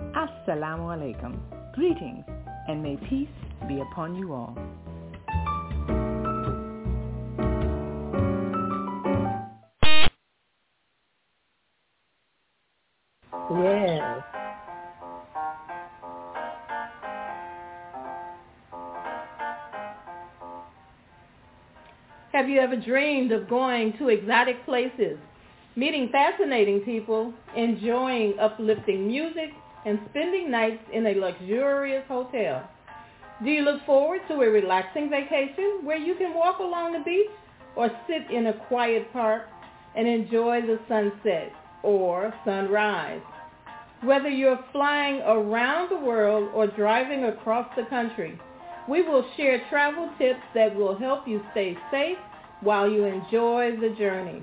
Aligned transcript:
assalamu 0.00 0.88
alaikum. 0.94 1.38
Greetings 1.74 2.24
and 2.68 2.82
may 2.82 2.96
peace 3.08 3.28
be 3.66 3.80
upon 3.80 4.14
you 4.14 4.32
all. 4.32 4.56
Yes. 13.50 14.22
Have 22.32 22.48
you 22.48 22.60
ever 22.60 22.76
dreamed 22.76 23.32
of 23.32 23.48
going 23.48 23.94
to 23.98 24.08
exotic 24.10 24.64
places, 24.64 25.18
meeting 25.76 26.08
fascinating 26.12 26.80
people, 26.80 27.32
enjoying 27.56 28.34
uplifting 28.38 29.08
music, 29.08 29.50
and 29.84 29.98
spending 30.10 30.50
nights 30.50 30.82
in 30.92 31.06
a 31.06 31.14
luxurious 31.14 32.04
hotel. 32.08 32.68
Do 33.42 33.50
you 33.50 33.62
look 33.62 33.84
forward 33.86 34.20
to 34.28 34.34
a 34.34 34.50
relaxing 34.50 35.10
vacation 35.10 35.80
where 35.84 35.96
you 35.96 36.16
can 36.16 36.34
walk 36.34 36.58
along 36.58 36.92
the 36.92 37.00
beach 37.00 37.30
or 37.76 37.88
sit 38.08 38.30
in 38.30 38.46
a 38.46 38.52
quiet 38.66 39.12
park 39.12 39.42
and 39.94 40.08
enjoy 40.08 40.62
the 40.62 40.80
sunset 40.88 41.52
or 41.82 42.34
sunrise? 42.44 43.22
Whether 44.02 44.28
you're 44.28 44.64
flying 44.72 45.20
around 45.22 45.90
the 45.90 46.04
world 46.04 46.50
or 46.54 46.66
driving 46.66 47.24
across 47.24 47.68
the 47.76 47.84
country, 47.84 48.38
we 48.88 49.02
will 49.02 49.24
share 49.36 49.62
travel 49.68 50.10
tips 50.18 50.40
that 50.54 50.74
will 50.74 50.96
help 50.96 51.28
you 51.28 51.42
stay 51.52 51.76
safe 51.90 52.18
while 52.60 52.90
you 52.90 53.04
enjoy 53.04 53.76
the 53.80 53.94
journey. 53.98 54.42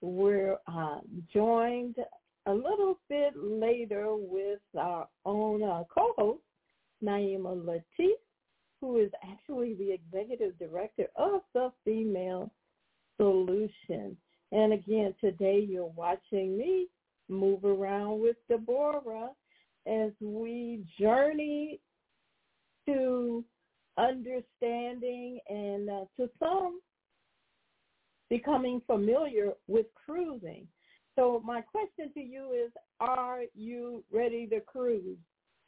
we're 0.00 0.56
uh, 0.66 0.98
joined 1.32 1.96
a 2.46 2.54
little 2.54 2.98
bit 3.08 3.34
later 3.36 4.14
with 4.16 4.60
our 4.78 5.06
own 5.24 5.62
uh, 5.62 5.84
co-host, 5.94 6.40
Naima 7.04 7.56
Latif, 7.64 8.14
who 8.80 8.98
is 8.98 9.10
actually 9.30 9.74
the 9.74 9.92
executive 9.92 10.58
director 10.58 11.06
of 11.16 11.42
the 11.54 11.70
Female 11.84 12.50
Solution. 13.16 14.16
And 14.52 14.72
again, 14.72 15.14
today 15.20 15.64
you're 15.68 15.92
watching 15.94 16.56
me 16.56 16.88
move 17.28 17.64
around 17.64 18.20
with 18.20 18.36
Deborah 18.48 19.30
as 19.86 20.10
we 20.20 20.84
journey 20.98 21.80
to 22.86 23.44
understanding 23.98 25.38
and 25.48 25.88
uh, 25.88 26.04
to 26.16 26.28
some 26.38 26.80
becoming 28.30 28.80
familiar 28.86 29.52
with 29.66 29.86
cruising. 30.06 30.66
So 31.16 31.42
my 31.44 31.60
question 31.60 32.12
to 32.14 32.20
you 32.20 32.52
is, 32.52 32.72
are 33.00 33.40
you 33.54 34.04
ready 34.10 34.46
to 34.46 34.60
cruise? 34.60 35.18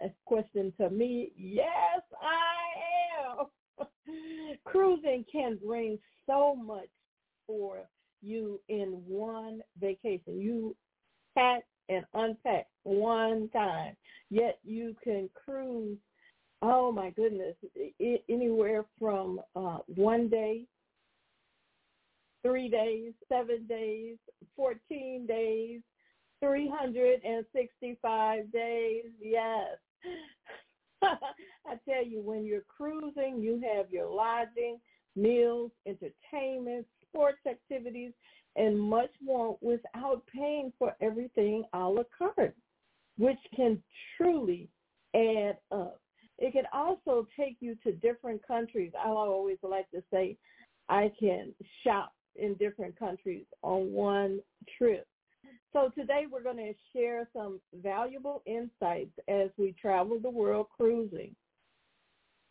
A 0.00 0.10
question 0.24 0.72
to 0.80 0.88
me, 0.88 1.32
yes, 1.36 2.00
I 2.22 3.38
am. 3.38 3.86
cruising 4.64 5.24
can 5.30 5.58
bring 5.64 5.98
so 6.26 6.54
much 6.54 6.88
for 7.46 7.78
you 8.22 8.60
in 8.68 9.02
one 9.06 9.60
vacation. 9.80 10.40
You 10.40 10.76
pack 11.34 11.64
and 11.88 12.04
unpack 12.14 12.68
one 12.84 13.48
time, 13.52 13.96
yet 14.30 14.58
you 14.64 14.94
can 15.02 15.28
cruise, 15.34 15.98
oh 16.62 16.92
my 16.92 17.10
goodness, 17.10 17.56
anywhere 18.28 18.84
from 18.98 19.40
uh, 19.56 19.78
one 19.86 20.28
day 20.28 20.66
three 22.42 22.68
days, 22.68 23.12
seven 23.28 23.66
days, 23.66 24.16
14 24.56 25.26
days, 25.26 25.80
365 26.40 28.52
days. 28.52 29.04
Yes. 29.20 29.78
I 31.02 31.76
tell 31.88 32.04
you, 32.04 32.20
when 32.20 32.44
you're 32.44 32.64
cruising, 32.68 33.40
you 33.40 33.62
have 33.74 33.90
your 33.90 34.08
lodging, 34.08 34.78
meals, 35.16 35.72
entertainment, 35.86 36.86
sports 37.08 37.40
activities, 37.48 38.12
and 38.56 38.78
much 38.78 39.10
more 39.22 39.56
without 39.60 40.22
paying 40.34 40.72
for 40.78 40.94
everything 41.00 41.64
a 41.72 41.88
la 41.88 42.02
carte, 42.16 42.54
which 43.18 43.38
can 43.54 43.82
truly 44.16 44.68
add 45.14 45.58
up. 45.70 46.00
It 46.38 46.52
can 46.52 46.64
also 46.72 47.26
take 47.38 47.56
you 47.60 47.76
to 47.84 47.92
different 47.92 48.46
countries. 48.46 48.92
I 48.98 49.08
always 49.08 49.58
like 49.62 49.90
to 49.90 50.02
say 50.12 50.36
I 50.88 51.10
can 51.18 51.54
shop 51.84 52.12
in 52.36 52.54
different 52.54 52.98
countries 52.98 53.44
on 53.62 53.92
one 53.92 54.40
trip. 54.78 55.06
So 55.72 55.90
today 55.94 56.24
we're 56.30 56.42
going 56.42 56.58
to 56.58 56.74
share 56.92 57.26
some 57.32 57.58
valuable 57.82 58.42
insights 58.46 59.18
as 59.28 59.48
we 59.56 59.74
travel 59.80 60.18
the 60.20 60.30
world 60.30 60.66
cruising. 60.76 61.34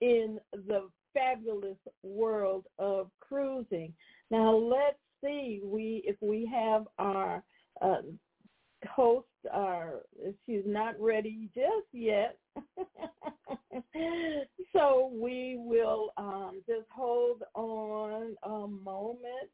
in 0.00 0.40
the 0.52 0.88
fabulous 1.12 1.78
world 2.02 2.66
of 2.78 3.10
cruising. 3.20 3.92
Now 4.30 4.56
let's 4.56 4.98
see 5.22 5.60
we 5.64 6.02
if 6.04 6.16
we 6.20 6.46
have 6.52 6.86
our 6.98 7.42
uh, 7.80 8.02
host 8.88 9.26
our 9.52 10.00
she's 10.44 10.64
not 10.66 11.00
ready 11.00 11.48
just 11.54 11.86
yet. 11.92 12.36
so 14.72 15.12
we 15.14 15.56
will 15.58 16.10
um, 16.16 16.62
just 16.66 16.88
hold 16.94 17.42
on 17.54 18.36
a 18.42 18.68
moment. 18.68 19.50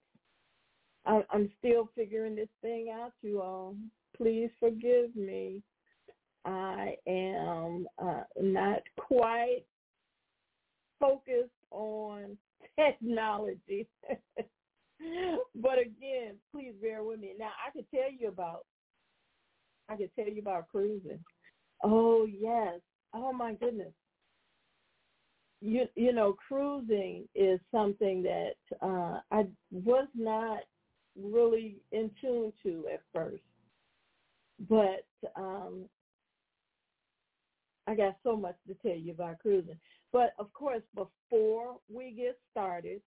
I'm 1.07 1.51
still 1.59 1.89
figuring 1.95 2.37
this 2.37 2.49
thing 2.63 2.93
out, 2.93 3.13
you 3.23 3.41
all. 3.41 3.75
Please 4.17 4.51
forgive 4.59 5.15
me. 5.17 5.63
I 6.45 6.97
am 7.07 7.87
uh, 7.99 8.23
not 8.41 8.83
quite 8.97 9.65
focused 10.99 11.51
on 11.71 12.37
technology. 12.79 13.89
but 15.55 15.79
again, 15.79 16.37
please 16.53 16.75
bear 16.81 17.03
with 17.03 17.21
me. 17.21 17.33
Now 17.39 17.51
I 17.67 17.71
could 17.71 17.87
tell 17.93 18.11
you 18.17 18.29
about 18.29 18.65
I 19.89 19.97
could 19.97 20.11
tell 20.15 20.29
you 20.29 20.41
about 20.41 20.69
cruising. 20.69 21.19
Oh 21.83 22.27
yes. 22.27 22.81
Oh 23.15 23.33
my 23.33 23.55
goodness. 23.55 23.93
You 25.61 25.87
you 25.97 26.13
know, 26.13 26.35
cruising 26.49 27.29
is 27.35 27.61
something 27.73 28.23
that 28.23 28.55
uh 28.83 29.21
I 29.31 29.47
was 29.71 30.09
not 30.15 30.61
really 31.17 31.77
in 31.93 32.11
tune 32.21 32.53
to 32.63 32.87
at 32.93 33.03
first. 33.13 33.43
But 34.69 35.07
um 35.37 35.85
I 37.87 37.95
got 37.95 38.17
so 38.23 38.37
much 38.37 38.57
to 38.69 38.75
tell 38.75 38.97
you 38.97 39.13
about 39.13 39.41
cruising. 39.41 39.79
But 40.13 40.35
of 40.39 40.53
course, 40.53 40.83
before 40.95 41.79
we 41.93 42.13
get 42.13 42.39
started, 42.51 43.01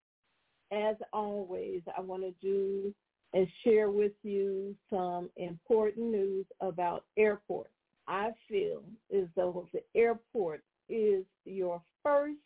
as 0.71 0.95
always, 1.13 1.81
I 1.95 2.01
want 2.01 2.23
to 2.23 2.33
do 2.41 2.93
and 3.33 3.47
share 3.63 3.89
with 3.89 4.11
you 4.23 4.75
some 4.89 5.29
important 5.37 6.11
news 6.11 6.45
about 6.61 7.05
airports. 7.17 7.69
I 8.07 8.31
feel 8.49 8.83
as 9.15 9.25
though 9.35 9.67
the 9.73 9.81
airport 9.95 10.63
is 10.89 11.23
your 11.45 11.81
first 12.03 12.37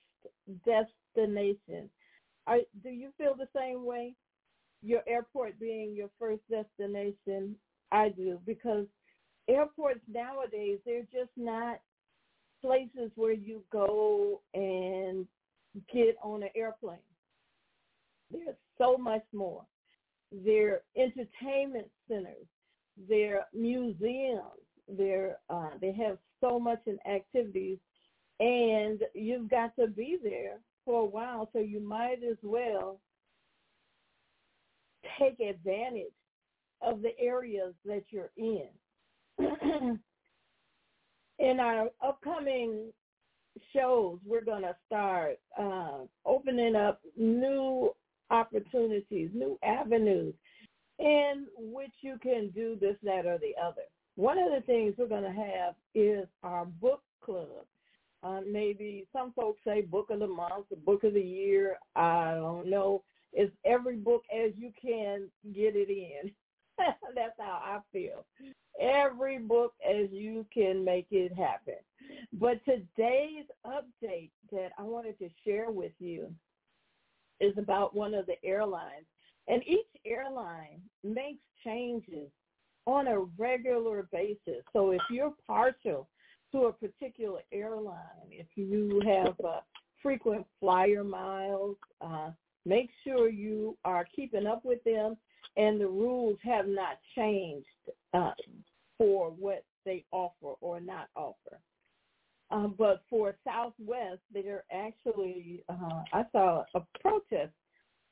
destination. 0.65 1.89
Are, 2.45 2.59
do 2.83 2.89
you 2.89 3.09
feel 3.17 3.35
the 3.35 3.49
same 3.55 3.83
way? 3.85 4.13
Your 4.81 5.01
airport 5.07 5.59
being 5.59 5.95
your 5.95 6.09
first 6.19 6.41
destination? 6.49 7.55
I 7.91 8.09
do 8.09 8.39
because 8.45 8.85
airports 9.47 10.01
nowadays, 10.11 10.79
they're 10.85 11.03
just 11.03 11.31
not 11.35 11.79
places 12.61 13.11
where 13.15 13.33
you 13.33 13.63
go 13.71 14.41
and 14.53 15.25
get 15.93 16.17
on 16.21 16.43
an 16.43 16.49
airplane. 16.55 16.97
There's 18.31 18.55
so 18.77 18.97
much 18.97 19.23
more. 19.33 19.63
They're 20.31 20.81
entertainment 20.97 21.87
centers. 22.07 22.47
They're 23.07 23.45
museums. 23.53 24.41
They're 24.89 25.37
uh, 25.49 25.69
they 25.79 25.93
have 25.93 26.17
so 26.41 26.59
much 26.59 26.81
in 26.85 26.97
activities, 27.09 27.77
and 28.39 29.01
you've 29.13 29.49
got 29.49 29.75
to 29.77 29.87
be 29.87 30.17
there 30.21 30.59
for 30.85 31.01
a 31.01 31.05
while. 31.05 31.49
So 31.53 31.59
you 31.59 31.79
might 31.79 32.19
as 32.29 32.37
well 32.41 32.99
take 35.19 35.39
advantage 35.39 36.13
of 36.81 37.01
the 37.01 37.17
areas 37.19 37.73
that 37.85 38.03
you're 38.09 38.31
in. 38.37 38.67
in 41.39 41.59
our 41.59 41.89
upcoming 42.05 42.91
shows, 43.73 44.19
we're 44.25 44.43
going 44.43 44.63
to 44.63 44.75
start 44.85 45.39
uh, 45.59 45.99
opening 46.25 46.75
up 46.75 47.01
new 47.17 47.91
opportunities, 48.29 49.29
new 49.33 49.57
avenues 49.63 50.33
in 50.99 51.45
which 51.57 51.91
you 52.01 52.17
can 52.21 52.49
do 52.49 52.77
this, 52.79 52.95
that, 53.03 53.25
or 53.25 53.37
the 53.37 53.53
other. 53.61 53.83
One 54.15 54.37
of 54.39 54.51
the 54.51 54.61
things 54.65 54.95
we're 54.97 55.07
going 55.07 55.23
to 55.23 55.29
have 55.29 55.75
is 55.93 56.27
our 56.43 56.65
book 56.65 57.01
club. 57.23 57.65
Uh, 58.23 58.41
maybe 58.51 59.05
some 59.13 59.31
folks 59.33 59.59
say 59.63 59.81
book 59.81 60.09
of 60.09 60.19
the 60.19 60.27
month, 60.27 60.65
book 60.85 61.03
of 61.03 61.13
the 61.13 61.21
year. 61.21 61.77
I 61.95 62.33
don't 62.33 62.67
know. 62.67 63.03
It's 63.37 63.53
every 63.65 63.97
book 63.97 64.23
as 64.35 64.51
you 64.55 64.71
can 64.81 65.29
get 65.53 65.75
it 65.75 65.89
in. 65.91 66.31
That's 67.15 67.35
how 67.39 67.61
I 67.63 67.79
feel. 67.93 68.25
Every 68.81 69.37
book 69.37 69.73
as 69.87 70.07
you 70.11 70.43
can 70.51 70.83
make 70.83 71.05
it 71.11 71.31
happen. 71.37 71.75
But 72.33 72.65
today's 72.65 73.45
update 73.63 74.31
that 74.51 74.69
I 74.79 74.81
wanted 74.81 75.19
to 75.19 75.29
share 75.45 75.69
with 75.69 75.91
you 75.99 76.33
is 77.39 77.55
about 77.59 77.95
one 77.95 78.15
of 78.15 78.25
the 78.25 78.43
airlines. 78.43 79.05
And 79.47 79.61
each 79.67 79.85
airline 80.03 80.81
makes 81.03 81.43
changes 81.63 82.31
on 82.87 83.05
a 83.07 83.19
regular 83.37 84.09
basis. 84.11 84.63
So 84.73 84.91
if 84.91 85.01
you're 85.11 85.33
partial 85.45 86.09
to 86.53 86.65
a 86.65 86.73
particular 86.73 87.41
airline, 87.51 88.31
if 88.31 88.47
you 88.55 88.99
have 89.05 89.35
uh, 89.45 89.59
frequent 90.01 90.47
flyer 90.59 91.03
miles, 91.03 91.75
uh, 92.01 92.31
make 92.67 92.89
sure 93.03 93.29
you 93.29 93.77
are 93.85 94.05
keeping 94.15 94.45
up 94.45 94.63
with 94.65 94.83
them 94.83 95.17
and 95.55 95.79
the 95.79 95.87
rules 95.87 96.37
have 96.43 96.67
not 96.67 96.99
changed 97.15 97.65
uh, 98.13 98.31
for 98.97 99.31
what 99.31 99.63
they 99.85 100.03
offer 100.11 100.53
or 100.61 100.79
not 100.79 101.07
offer. 101.15 101.59
Um, 102.49 102.75
but 102.77 103.03
for 103.09 103.35
Southwest, 103.43 104.21
they're 104.33 104.63
actually, 104.71 105.63
uh, 105.69 106.03
I 106.13 106.23
saw 106.31 106.63
a 106.75 106.81
protest. 107.01 107.53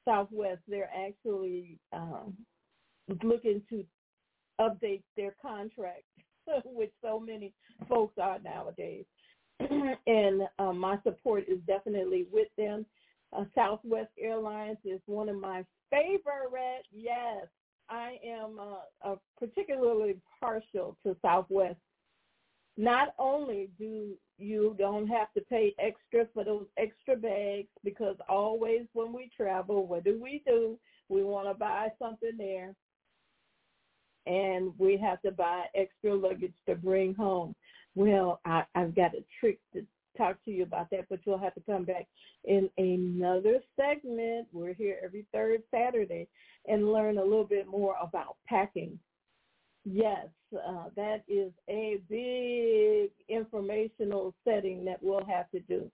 Southwest, 0.03 0.59
they're 0.67 0.91
actually 0.95 1.79
um, 1.93 2.35
looking 3.23 3.61
to 3.69 3.85
update 4.59 5.03
their 5.15 5.35
contract, 5.41 6.03
which 6.65 6.91
so 7.01 7.19
many 7.19 7.53
folks 7.87 8.17
are 8.21 8.39
nowadays. 8.39 9.05
and 9.59 10.41
um, 10.59 10.77
my 10.77 10.97
support 11.03 11.45
is 11.47 11.59
definitely 11.65 12.27
with 12.31 12.49
them. 12.57 12.85
Uh, 13.35 13.45
Southwest 13.53 14.11
Airlines 14.19 14.77
is 14.85 15.01
one 15.05 15.29
of 15.29 15.39
my 15.39 15.65
favorite. 15.89 16.85
Yes, 16.91 17.47
I 17.89 18.17
am 18.25 18.59
uh, 18.59 19.09
uh, 19.11 19.15
particularly 19.39 20.17
partial 20.39 20.97
to 21.03 21.15
Southwest. 21.21 21.77
Not 22.77 23.13
only 23.17 23.69
do 23.79 24.13
you 24.37 24.75
don't 24.77 25.07
have 25.07 25.31
to 25.33 25.41
pay 25.41 25.73
extra 25.79 26.27
for 26.33 26.43
those 26.43 26.65
extra 26.77 27.15
bags 27.15 27.69
because 27.83 28.17
always 28.27 28.81
when 28.93 29.13
we 29.13 29.29
travel, 29.35 29.87
what 29.87 30.03
do 30.03 30.19
we 30.21 30.43
do? 30.45 30.77
We 31.07 31.23
want 31.23 31.47
to 31.47 31.53
buy 31.53 31.89
something 31.99 32.33
there 32.37 32.75
and 34.25 34.73
we 34.77 34.97
have 34.97 35.21
to 35.21 35.31
buy 35.31 35.65
extra 35.73 36.13
luggage 36.13 36.55
to 36.67 36.75
bring 36.75 37.13
home. 37.13 37.55
Well, 37.95 38.41
I, 38.43 38.63
I've 38.75 38.95
got 38.95 39.13
a 39.13 39.23
trick 39.39 39.59
to 39.73 39.85
talk 40.17 40.43
to 40.45 40.51
you 40.51 40.63
about 40.63 40.89
that, 40.91 41.05
but 41.09 41.19
you'll 41.25 41.37
have 41.37 41.53
to 41.55 41.61
come 41.61 41.83
back 41.83 42.07
in 42.43 42.69
another 42.77 43.59
segment. 43.79 44.47
We're 44.51 44.73
here 44.73 44.97
every 45.03 45.25
third 45.33 45.61
Saturday 45.71 46.27
and 46.67 46.91
learn 46.91 47.17
a 47.17 47.23
little 47.23 47.45
bit 47.45 47.67
more 47.67 47.95
about 48.01 48.37
packing. 48.47 48.99
Yes, 49.83 50.27
uh, 50.53 50.85
that 50.95 51.23
is 51.27 51.51
a 51.69 52.01
big 52.09 53.11
informational 53.29 54.33
setting 54.43 54.83
that 54.85 54.97
we'll 55.01 55.25
have 55.25 55.49
to 55.51 55.59
do. 55.61 55.91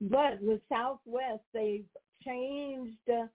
But 0.00 0.40
with 0.40 0.60
Southwest, 0.68 1.42
they've 1.52 1.84
changed 2.24 2.96
uh, 3.10 3.26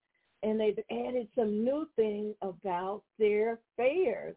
and 0.41 0.60
they've 0.60 0.79
added 0.91 1.27
some 1.36 1.63
new 1.63 1.88
things 1.96 2.34
about 2.41 3.03
their 3.17 3.60
fares. 3.77 4.36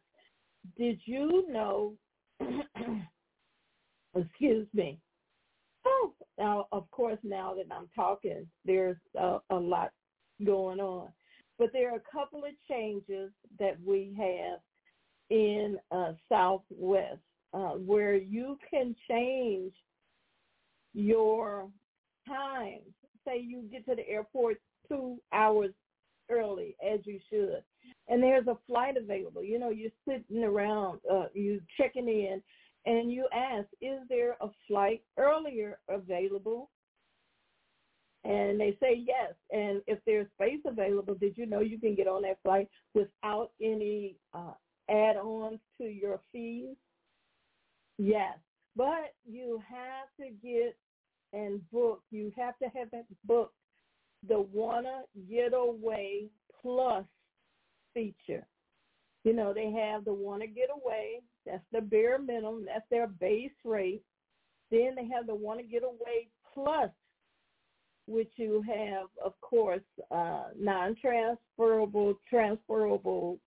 Did 0.77 1.01
you 1.05 1.47
know? 1.51 1.95
excuse 4.15 4.67
me. 4.75 4.99
Oh, 5.87 6.13
now 6.39 6.67
of 6.73 6.91
course, 6.91 7.19
now 7.23 7.55
that 7.55 7.75
I'm 7.75 7.89
talking, 7.95 8.47
there's 8.65 8.97
a, 9.19 9.39
a 9.51 9.57
lot 9.57 9.91
going 10.45 10.81
on, 10.81 11.09
but 11.59 11.71
there 11.73 11.93
are 11.93 11.97
a 11.97 12.13
couple 12.13 12.41
of 12.41 12.53
changes 12.69 13.31
that 13.59 13.77
we 13.85 14.15
have 14.19 14.61
in 15.31 15.79
uh, 15.91 16.13
Southwest 16.29 17.21
uh, 17.55 17.73
where 17.73 18.17
you 18.17 18.59
can 18.71 18.95
change 19.09 19.73
your 20.95 21.69
time. 22.27 22.81
Say 23.27 23.41
you 23.41 23.63
get 23.71 23.87
to 23.87 23.95
the 23.95 24.09
airport 24.09 24.59
two 24.89 25.19
hours 25.33 25.71
early, 26.31 26.77
as 26.87 27.01
you 27.05 27.21
should, 27.31 27.63
and 28.09 28.23
there's 28.23 28.47
a 28.47 28.59
flight 28.67 28.97
available. 28.97 29.43
You 29.43 29.59
know, 29.59 29.71
you're 29.71 29.91
sitting 30.09 30.43
around, 30.45 31.01
uh, 31.11 31.27
you 31.35 31.61
checking 31.77 32.09
in, 32.09 32.43
and 32.87 33.13
you 33.13 33.29
ask, 33.33 33.67
is 33.81 34.01
there 34.09 34.37
a 34.41 34.49
flight 34.67 35.03
earlier 35.19 35.79
available? 35.89 36.71
And 38.25 38.61
they 38.61 38.77
say 38.81 39.03
yes. 39.05 39.35
And 39.51 39.83
if 39.87 39.99
there's 40.07 40.29
space 40.35 40.61
available, 40.65 41.15
did 41.15 41.37
you 41.37 41.47
know 41.47 41.61
you 41.61 41.79
can 41.79 41.95
get 41.95 42.07
on 42.07 42.23
that 42.23 42.39
flight 42.43 42.69
without 42.95 43.51
any 43.61 44.17
uh, 44.33 44.53
add-ons 44.89 45.59
to 45.79 45.85
your 45.85 46.21
fees? 46.31 46.77
Yes. 47.99 48.39
But 48.77 49.15
you 49.29 49.61
have 49.69 50.09
to 50.21 50.35
get 50.43 50.77
and 51.33 51.61
book. 51.71 52.03
You 52.11 52.33
have 52.37 52.59
to 52.59 52.67
have 52.67 52.89
it 52.93 53.07
booked 53.25 53.55
the 54.29 54.41
Wanna 54.41 55.03
Get 55.29 55.53
Away 55.55 56.27
Plus 56.61 57.05
feature. 57.95 58.47
You 59.25 59.33
know, 59.33 59.53
they 59.53 59.71
have 59.71 60.05
the 60.05 60.13
Wanna 60.13 60.47
Get 60.47 60.69
Away. 60.71 61.21
That's 61.47 61.65
the 61.73 61.81
bare 61.81 62.19
minimum. 62.19 62.67
That's 62.67 62.89
their 62.91 63.09
base 63.09 63.51
rate. 63.65 64.03
Then 64.71 64.95
they 64.97 65.07
have 65.15 65.27
the 65.27 65.35
Wanna 65.35 65.65
Get 65.65 65.83
Away 65.83 66.29
Plus, 66.55 66.91
which 68.07 68.31
you 68.37 68.63
have, 68.63 69.07
of 69.25 69.39
course, 69.41 69.83
uh, 70.11 70.45
non-transferable, 70.59 72.19
transferable 72.29 73.39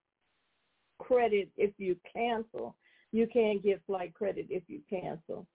credit 0.99 1.49
if 1.57 1.71
you 1.77 1.95
cancel. 2.13 2.75
You 3.11 3.27
can't 3.27 3.63
get 3.63 3.81
flight 3.85 4.13
credit 4.13 4.47
if 4.49 4.63
you 4.67 4.81
cancel. 4.89 5.47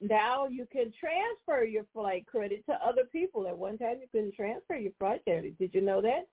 Now 0.00 0.46
you 0.48 0.66
can 0.70 0.92
transfer 0.98 1.64
your 1.64 1.84
flight 1.92 2.26
credit 2.26 2.64
to 2.66 2.74
other 2.84 3.04
people. 3.10 3.46
At 3.46 3.56
one 3.56 3.78
time, 3.78 3.98
you 4.00 4.08
couldn't 4.10 4.34
transfer 4.34 4.74
your 4.74 4.92
flight 4.98 5.22
credit. 5.24 5.58
Did 5.58 5.74
you 5.74 5.80
know 5.80 6.02
that? 6.02 6.26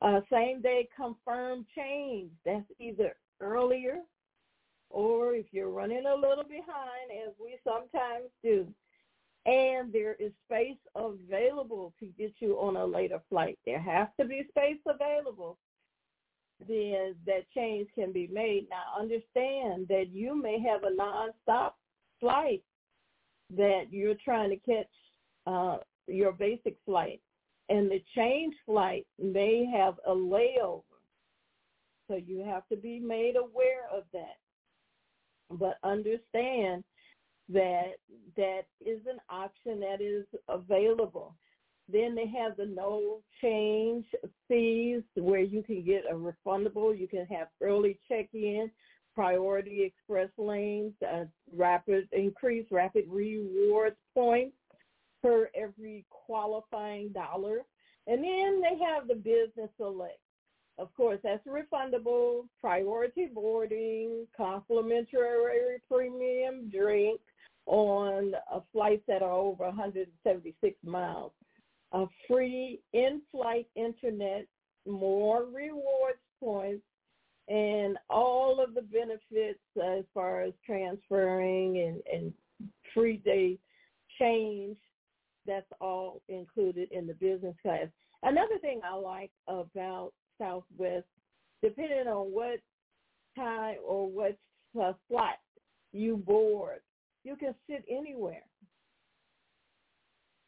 Uh, 0.00 0.20
same 0.32 0.62
day 0.62 0.88
confirmed 0.96 1.66
change. 1.76 2.30
That's 2.44 2.64
either 2.80 3.16
earlier 3.40 3.98
or 4.94 5.34
if 5.34 5.46
you're 5.50 5.70
running 5.70 6.04
a 6.06 6.14
little 6.14 6.44
behind, 6.44 7.10
as 7.26 7.34
we 7.42 7.58
sometimes 7.64 8.30
do, 8.42 8.66
and 9.46 9.92
there 9.92 10.14
is 10.14 10.32
space 10.46 10.78
available 10.94 11.92
to 12.00 12.06
get 12.06 12.32
you 12.38 12.54
on 12.54 12.76
a 12.76 12.84
later 12.84 13.20
flight. 13.28 13.58
There 13.66 13.80
has 13.80 14.08
to 14.18 14.26
be 14.26 14.46
space 14.48 14.80
available 14.86 15.58
then 16.68 17.14
that 17.26 17.50
change 17.54 17.88
can 17.94 18.12
be 18.12 18.28
made. 18.28 18.66
Now 18.70 19.00
understand 19.00 19.88
that 19.88 20.06
you 20.12 20.40
may 20.40 20.58
have 20.60 20.82
a 20.84 20.90
nonstop 20.90 21.72
flight 22.20 22.62
that 23.56 23.84
you're 23.90 24.16
trying 24.24 24.50
to 24.50 24.56
catch 24.56 24.88
uh, 25.46 25.78
your 26.06 26.32
basic 26.32 26.76
flight, 26.86 27.20
and 27.68 27.90
the 27.90 28.02
change 28.14 28.54
flight 28.64 29.06
may 29.20 29.66
have 29.66 29.94
a 30.06 30.12
layover. 30.14 30.82
So 32.08 32.16
you 32.16 32.44
have 32.44 32.66
to 32.68 32.76
be 32.76 32.98
made 32.98 33.36
aware 33.36 33.88
of 33.92 34.04
that. 34.12 34.36
But 35.58 35.78
understand 35.82 36.84
that 37.48 37.94
that 38.36 38.62
is 38.84 39.00
an 39.06 39.18
option 39.28 39.80
that 39.80 40.00
is 40.00 40.24
available. 40.48 41.34
Then 41.92 42.14
they 42.14 42.26
have 42.26 42.56
the 42.56 42.64
no 42.64 43.20
change 43.42 44.06
fees 44.48 45.02
where 45.16 45.40
you 45.40 45.62
can 45.62 45.84
get 45.84 46.04
a 46.10 46.14
refundable. 46.14 46.98
You 46.98 47.06
can 47.06 47.26
have 47.26 47.48
early 47.60 47.98
check-in, 48.08 48.70
priority 49.14 49.82
express 49.82 50.30
lanes, 50.38 50.94
uh, 51.02 51.24
rapid 51.54 52.08
increase, 52.12 52.66
rapid 52.70 53.04
rewards 53.08 53.96
points 54.14 54.56
per 55.22 55.50
every 55.54 56.06
qualifying 56.08 57.10
dollar. 57.10 57.58
And 58.06 58.24
then 58.24 58.62
they 58.62 58.78
have 58.84 59.06
the 59.06 59.14
business 59.14 59.70
select. 59.76 60.18
Of 60.78 60.92
course, 60.94 61.20
that's 61.22 61.46
refundable, 61.46 62.48
priority 62.60 63.26
boarding, 63.32 64.26
complimentary 64.36 65.78
premium 65.88 66.68
drink 66.68 67.20
on 67.66 68.32
flights 68.72 69.04
that 69.06 69.22
are 69.22 69.30
over 69.30 69.64
176 69.64 70.76
miles 70.84 71.32
a 71.94 72.06
free 72.28 72.80
in-flight 72.92 73.68
internet, 73.76 74.46
more 74.86 75.44
rewards 75.44 76.18
points, 76.40 76.82
and 77.48 77.96
all 78.10 78.62
of 78.62 78.74
the 78.74 78.82
benefits 78.82 79.60
as 79.82 80.04
far 80.12 80.42
as 80.42 80.52
transferring 80.66 81.78
and, 81.78 82.02
and 82.12 82.32
free 82.92 83.18
day 83.18 83.58
change, 84.18 84.76
that's 85.46 85.70
all 85.80 86.20
included 86.28 86.90
in 86.90 87.06
the 87.06 87.14
business 87.14 87.54
class. 87.62 87.86
Another 88.22 88.58
thing 88.60 88.80
I 88.82 88.96
like 88.96 89.30
about 89.46 90.12
Southwest, 90.38 91.06
depending 91.62 92.06
on 92.06 92.32
what 92.32 92.60
time 93.36 93.76
or 93.86 94.08
what 94.08 94.36
uh, 94.80 94.92
flight 95.08 95.36
you 95.92 96.16
board, 96.16 96.80
you 97.24 97.36
can 97.36 97.54
sit 97.68 97.84
anywhere 97.90 98.42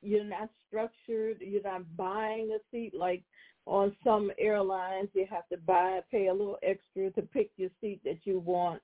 you're 0.07 0.25
not 0.25 0.50
structured. 0.66 1.38
You're 1.40 1.62
not 1.62 1.83
buying 1.97 2.50
a 2.55 2.59
seat 2.71 2.93
like 2.95 3.23
on 3.66 3.95
some 4.05 4.31
airlines. 4.38 5.09
You 5.14 5.26
have 5.28 5.49
to 5.49 5.59
buy, 5.59 6.00
pay 6.11 6.28
a 6.28 6.33
little 6.33 6.59
extra 6.62 7.11
to 7.12 7.23
pick 7.23 7.50
your 7.57 7.71
seat 7.81 8.00
that 8.05 8.21
you 8.25 8.38
want. 8.38 8.81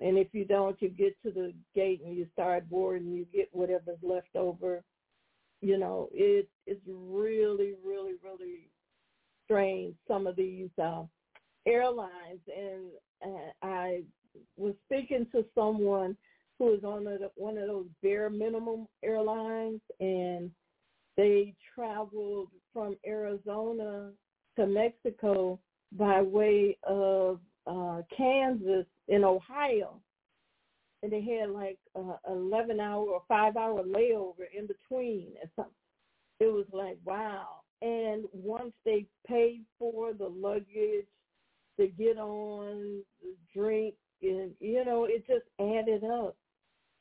And 0.00 0.16
if 0.16 0.28
you 0.32 0.44
don't, 0.44 0.80
you 0.80 0.88
get 0.88 1.20
to 1.24 1.30
the 1.30 1.52
gate 1.74 2.00
and 2.04 2.16
you 2.16 2.26
start 2.32 2.70
boarding. 2.70 3.12
You 3.12 3.26
get 3.32 3.48
whatever's 3.52 3.98
left 4.02 4.34
over. 4.34 4.82
You 5.60 5.76
know, 5.76 6.08
it 6.12 6.48
it's 6.66 6.80
really, 6.86 7.74
really, 7.84 8.14
really 8.24 8.70
strange. 9.50 9.94
Some 10.06 10.26
of 10.26 10.36
these 10.36 10.70
uh, 10.82 11.02
airlines, 11.66 12.40
and 12.54 12.90
uh, 13.24 13.50
I 13.62 14.02
was 14.56 14.74
speaking 14.86 15.26
to 15.32 15.44
someone 15.54 16.16
who 16.58 16.74
is 16.74 16.84
on 16.84 17.06
a, 17.06 17.18
one 17.36 17.58
of 17.58 17.66
those 17.66 17.86
bare 18.02 18.30
minimum 18.30 18.86
airlines, 19.02 19.80
and 19.98 20.50
they 21.16 21.54
traveled 21.74 22.48
from 22.72 22.96
Arizona 23.06 24.10
to 24.56 24.66
Mexico 24.66 25.58
by 25.92 26.22
way 26.22 26.76
of 26.84 27.40
uh, 27.66 28.02
Kansas 28.16 28.86
and 29.08 29.24
Ohio. 29.24 30.00
And 31.02 31.10
they 31.10 31.22
had 31.22 31.50
like 31.50 31.78
uh, 31.98 32.16
11 32.28 32.78
hour 32.78 33.04
or 33.06 33.22
5 33.26 33.56
hour 33.56 33.82
layover 33.82 34.44
in 34.56 34.66
between. 34.66 35.28
And 35.40 35.50
something. 35.56 35.72
It 36.40 36.52
was 36.52 36.66
like, 36.72 36.98
wow. 37.04 37.59
And 37.82 38.24
once 38.32 38.72
they 38.84 39.06
paid 39.26 39.64
for 39.78 40.12
the 40.12 40.28
luggage, 40.28 41.06
to 41.78 41.86
get 41.86 42.18
on, 42.18 43.02
drink, 43.54 43.94
and, 44.22 44.52
you 44.60 44.84
know, 44.84 45.04
it 45.04 45.26
just 45.26 45.46
added 45.58 46.04
up. 46.04 46.36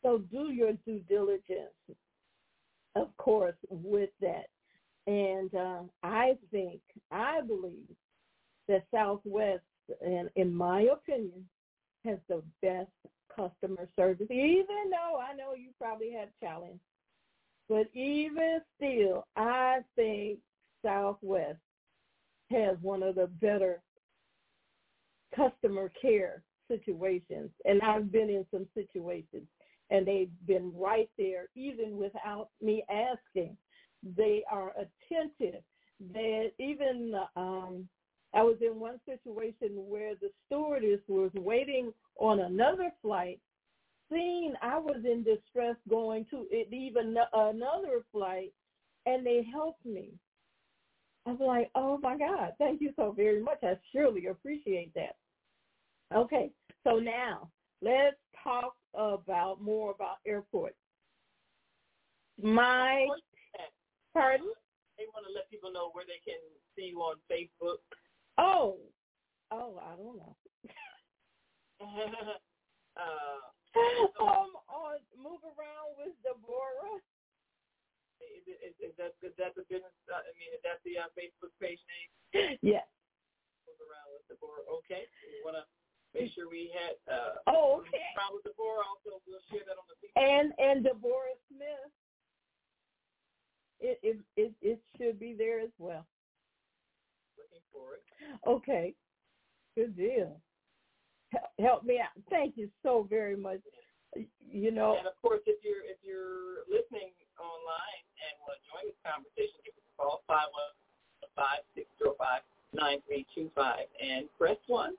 So 0.02 0.20
do 0.32 0.52
your 0.54 0.74
due 0.86 1.00
diligence 1.10 1.74
of 2.96 3.16
course, 3.18 3.56
with 3.70 4.10
that. 4.22 4.48
And 5.08 5.54
uh, 5.56 5.82
I 6.04 6.38
think, 6.52 6.82
I 7.12 7.42
believe 7.42 7.96
that 8.68 8.86
Southwest, 8.94 9.64
and 10.06 10.30
in 10.36 10.54
my 10.54 10.82
opinion, 10.82 11.48
has 12.06 12.20
the 12.28 12.44
best 12.62 12.92
customer 13.36 13.88
service, 13.96 14.28
even 14.30 14.92
though 14.92 15.20
I 15.20 15.36
know 15.36 15.54
you 15.56 15.70
probably 15.80 16.12
have 16.12 16.30
challenge. 16.40 16.80
But 17.68 17.88
even 17.94 18.60
still, 18.76 19.26
I 19.36 19.80
think 19.96 20.40
Southwest 20.84 21.60
has 22.52 22.78
one 22.82 23.04
of 23.04 23.16
the 23.16 23.28
better 23.28 23.82
customer 25.36 25.92
care 26.02 26.44
situations. 26.68 27.50
And 27.66 27.82
I've 27.82 28.12
been 28.12 28.30
in 28.30 28.46
some 28.52 28.68
situations 28.74 29.48
and 29.90 30.06
they've 30.06 30.32
been 30.46 30.72
right 30.76 31.10
there 31.18 31.48
even 31.56 31.98
without 31.98 32.50
me 32.62 32.84
asking. 32.90 33.58
They 34.16 34.44
are 34.52 34.72
attentive. 34.72 35.62
That 36.14 36.52
even 36.60 37.14
um, 37.36 37.90
I 38.34 38.44
was 38.44 38.56
in 38.62 38.80
one 38.80 39.00
situation 39.06 39.72
where 39.90 40.16
the 40.16 40.30
stewardess 40.46 41.02
was 41.08 41.32
waiting 41.36 41.92
on 42.18 42.40
another 42.40 42.92
flight, 43.02 43.40
seeing 44.10 44.54
I 44.62 44.78
was 44.78 45.04
in 45.04 45.24
distress 45.24 45.76
going 45.90 46.26
to 46.32 46.46
even 46.72 47.18
another 47.34 48.06
flight, 48.14 48.54
and 49.06 49.26
they 49.26 49.46
helped 49.52 49.86
me. 49.86 50.12
I 51.26 51.32
was 51.32 51.40
like, 51.40 51.70
oh 51.76 52.00
my 52.02 52.18
God, 52.18 52.54
thank 52.58 52.82
you 52.82 52.92
so 52.96 53.12
very 53.12 53.42
much. 53.42 53.60
I 53.64 53.78
surely 53.92 54.28
appreciate 54.28 54.94
that. 54.96 55.16
Okay, 56.16 56.52
so 56.84 56.98
now 56.98 57.50
let's 57.82 58.18
talk 58.44 58.76
about 58.96 59.62
more 59.62 59.92
about 59.92 60.18
airports. 60.26 60.76
My 62.42 63.08
pardon? 64.14 64.48
They 64.98 65.06
want 65.14 65.26
to 65.28 65.34
let 65.34 65.50
people 65.50 65.72
know 65.72 65.92
where 65.94 66.06
they 66.06 66.20
can 66.24 66.40
see 66.76 66.92
you 66.92 67.00
on 67.00 67.16
Facebook. 67.32 67.80
Oh, 68.38 68.78
oh, 69.52 69.80
I 69.80 69.96
don't 69.96 70.18
know. 70.18 70.36
uh, 72.98 73.40
um, 74.24 74.52
on 74.68 75.00
move 75.16 75.44
around 75.44 75.96
with 75.98 76.16
Deborah. 76.24 77.00
Is, 78.30 78.46
is, 78.62 78.74
is 78.78 78.94
that 79.02 79.18
is 79.26 79.34
that 79.42 79.58
the 79.58 79.66
business? 79.66 79.94
Uh, 80.06 80.22
I 80.22 80.32
mean, 80.38 80.54
is 80.54 80.62
that 80.62 80.80
the 80.86 81.02
uh, 81.02 81.10
Facebook 81.18 81.54
page 81.58 81.82
name? 81.90 82.10
Yes. 82.62 82.86
Move 83.66 83.82
around 83.82 84.14
with 84.14 84.26
Deborah. 84.30 84.66
Okay. 84.82 85.10
We 85.26 85.42
want 85.42 85.58
to 85.58 85.66
make 86.14 86.30
sure 86.38 86.46
we 86.46 86.70
had. 86.74 86.98
Uh, 87.10 87.42
oh, 87.50 87.82
okay. 87.82 88.06
Around 88.18 88.38
with 88.38 88.46
Deborah. 88.46 88.86
Also, 88.86 89.18
we'll 89.26 89.44
share 89.50 89.66
that 89.66 89.78
on 89.78 89.86
the. 89.90 89.98
Facebook. 89.98 90.18
And 90.22 90.54
and 90.62 90.78
Deborah 90.86 91.38
Smith. 91.50 91.90
It, 93.82 93.98
it 94.04 94.18
it 94.38 94.52
it 94.62 94.80
should 94.98 95.18
be 95.18 95.34
there 95.34 95.60
as 95.60 95.74
well. 95.78 96.06
Looking 97.38 97.66
for 97.74 97.98
it. 97.98 98.04
Okay. 98.46 98.94
Good 99.76 99.96
deal. 99.96 100.38
Help 101.58 101.84
me 101.86 102.02
out. 102.02 102.14
Thank 102.30 102.58
you 102.58 102.70
so 102.84 103.06
very 103.10 103.38
much. 103.38 103.62
You 104.52 104.72
know. 104.72 104.98
And 104.98 105.08
of 105.08 105.14
course, 105.22 105.42
if 105.46 105.64
you're 105.64 105.86
if 105.86 105.98
you're 106.04 106.66
listening 106.68 107.14
online 107.40 108.04
join 108.70 108.86
this 108.90 109.00
conversation, 109.06 109.58
give 109.66 109.76
us 109.78 109.86
a 109.86 109.94
call 110.00 110.22
five 110.28 110.50
one 110.54 110.74
five 111.36 111.62
six 111.76 111.88
zero 111.98 112.16
five 112.18 112.42
nine 112.74 113.02
three 113.08 113.26
two 113.34 113.50
five 113.56 113.86
and 114.02 114.28
press 114.38 114.58
one 114.68 114.96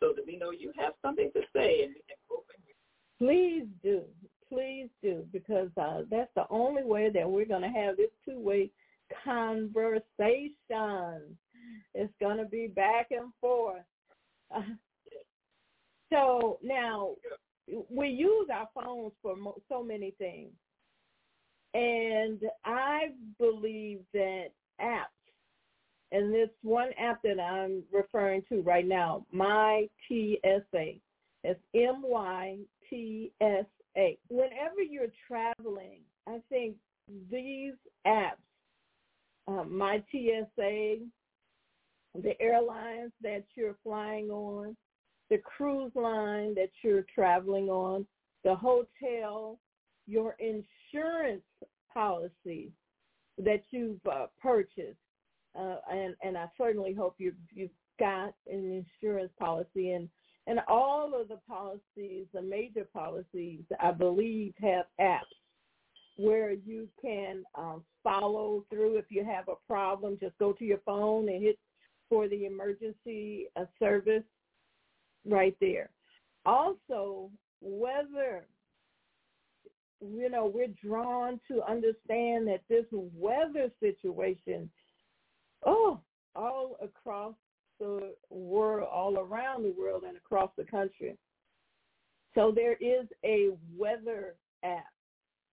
so 0.00 0.12
that 0.14 0.26
we 0.26 0.36
know 0.36 0.50
you 0.50 0.72
have 0.76 0.92
something 1.02 1.30
to 1.32 1.40
say 1.52 1.84
and 1.84 1.94
we 1.94 2.02
can 2.08 2.18
open 2.30 2.56
you. 2.66 2.74
Please 3.18 3.66
do 3.82 4.02
please 4.48 4.88
do 5.02 5.24
because 5.32 5.70
uh, 5.80 6.02
that's 6.10 6.30
the 6.36 6.44
only 6.50 6.84
way 6.84 7.10
that 7.10 7.28
we're 7.28 7.46
going 7.46 7.62
to 7.62 7.68
have 7.68 7.96
this 7.96 8.10
two-way 8.24 8.70
conversation. 9.24 11.36
It's 11.94 12.12
going 12.20 12.36
to 12.36 12.44
be 12.44 12.66
back 12.68 13.08
and 13.10 13.32
forth. 13.40 13.82
So 16.12 16.58
now 16.62 17.14
we 17.90 18.08
use 18.08 18.48
our 18.52 18.68
phones 18.72 19.12
for 19.20 19.34
mo- 19.34 19.60
so 19.68 19.82
many 19.82 20.12
things. 20.12 20.52
And 21.74 22.40
I 22.64 23.10
believe 23.38 24.00
that 24.12 24.46
apps, 24.80 25.06
and 26.12 26.32
this 26.32 26.50
one 26.62 26.90
app 26.98 27.20
that 27.22 27.40
I'm 27.40 27.82
referring 27.92 28.42
to 28.48 28.62
right 28.62 28.86
now, 28.86 29.26
My 29.32 29.88
TSA, 30.08 30.94
it's 31.42 31.60
M-Y-T-S 31.74 33.64
Hey, 33.94 34.18
whenever 34.28 34.82
you're 34.82 35.12
traveling, 35.28 36.00
I 36.26 36.40
think 36.48 36.74
these 37.30 37.74
apps, 38.04 38.32
um, 39.46 39.76
my 39.76 40.02
TSA, 40.10 40.96
the 42.16 42.40
airlines 42.40 43.12
that 43.22 43.44
you're 43.54 43.76
flying 43.84 44.30
on, 44.30 44.76
the 45.30 45.38
cruise 45.38 45.92
line 45.94 46.54
that 46.56 46.70
you're 46.82 47.06
traveling 47.14 47.68
on, 47.68 48.04
the 48.42 48.54
hotel, 48.54 49.60
your 50.08 50.34
insurance 50.40 50.66
policy 51.92 52.72
that 53.38 53.62
you've 53.70 54.04
uh, 54.10 54.26
purchased, 54.40 54.98
uh, 55.58 55.76
and 55.90 56.14
and 56.22 56.36
I 56.36 56.46
certainly 56.58 56.92
hope 56.94 57.16
you've 57.18 57.34
you've 57.52 57.70
got 57.98 58.34
an 58.50 58.84
insurance 59.02 59.32
policy 59.38 59.92
and 59.92 60.08
and 60.46 60.60
all 60.68 61.18
of 61.18 61.28
the 61.28 61.38
policies, 61.48 62.26
the 62.34 62.42
major 62.42 62.86
policies, 62.92 63.62
I 63.80 63.92
believe, 63.92 64.52
have 64.60 64.84
apps 65.00 65.20
where 66.16 66.52
you 66.52 66.88
can 67.00 67.44
um, 67.54 67.82
follow 68.02 68.64
through. 68.70 68.98
If 68.98 69.06
you 69.08 69.24
have 69.24 69.48
a 69.48 69.54
problem, 69.66 70.18
just 70.20 70.36
go 70.38 70.52
to 70.52 70.64
your 70.64 70.80
phone 70.84 71.28
and 71.28 71.42
hit 71.42 71.58
for 72.08 72.28
the 72.28 72.44
emergency 72.44 73.46
uh, 73.56 73.64
service 73.78 74.22
right 75.26 75.56
there. 75.60 75.90
Also, 76.44 77.30
whether 77.62 78.46
you 80.12 80.28
know 80.28 80.50
we're 80.52 80.74
drawn 80.82 81.40
to 81.50 81.62
understand 81.68 82.48
that 82.48 82.60
this 82.68 82.84
weather 82.92 83.70
situation, 83.80 84.70
oh, 85.64 86.00
all 86.34 86.76
across 86.82 87.34
the 87.80 88.14
world, 88.30 88.88
all 88.92 89.18
around 89.18 89.62
the 89.64 89.74
world 89.78 90.04
and 90.06 90.16
across 90.16 90.50
the 90.56 90.64
country. 90.64 91.16
So 92.34 92.52
there 92.54 92.74
is 92.74 93.06
a 93.24 93.50
weather 93.76 94.34
app, 94.64 94.92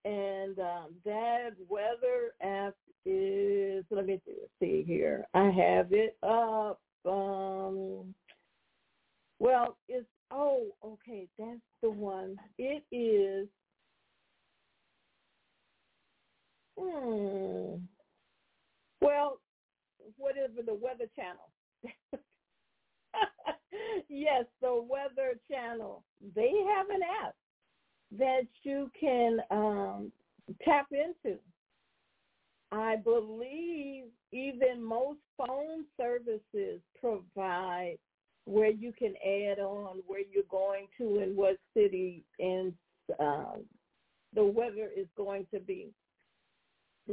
and 0.05 0.57
um, 0.59 0.95
that 1.05 1.51
weather 1.69 2.33
app 2.41 2.75
is. 3.05 3.85
Let 3.91 4.05
me 4.05 4.19
see 4.59 4.83
here. 4.85 5.25
I 5.33 5.49
have 5.49 5.91
it 5.91 6.17
up. 6.23 6.79
Um, 7.05 8.13
well, 9.39 9.77
it's 9.87 10.07
oh, 10.31 10.67
okay, 10.85 11.27
that's 11.37 11.59
the 11.81 11.89
one. 11.89 12.37
It 12.57 12.83
is. 12.91 13.47
Hmm. 16.81 17.75
Well, 19.01 19.39
whatever 20.17 20.61
the 20.65 20.73
Weather 20.73 21.05
Channel. 21.15 21.49
yes, 24.09 24.45
the 24.61 24.81
Weather 24.87 25.39
Channel. 25.49 26.03
They 26.35 26.51
have 26.75 26.89
an 26.89 27.01
app 27.23 27.35
that 28.17 28.47
you 28.63 28.91
can 28.99 29.39
um, 29.51 30.11
tap 30.63 30.87
into. 30.91 31.37
I 32.71 32.95
believe 32.95 34.05
even 34.31 34.81
most 34.81 35.19
phone 35.37 35.85
services 35.97 36.79
provide 36.99 37.97
where 38.45 38.71
you 38.71 38.93
can 38.97 39.13
add 39.25 39.59
on 39.59 39.97
where 40.07 40.21
you're 40.31 40.43
going 40.49 40.87
to 40.97 41.19
and 41.19 41.35
what 41.35 41.57
city 41.75 42.23
and 42.39 42.73
uh, 43.19 43.57
the 44.33 44.43
weather 44.43 44.89
is 44.95 45.07
going 45.17 45.45
to 45.53 45.59
be. 45.59 45.89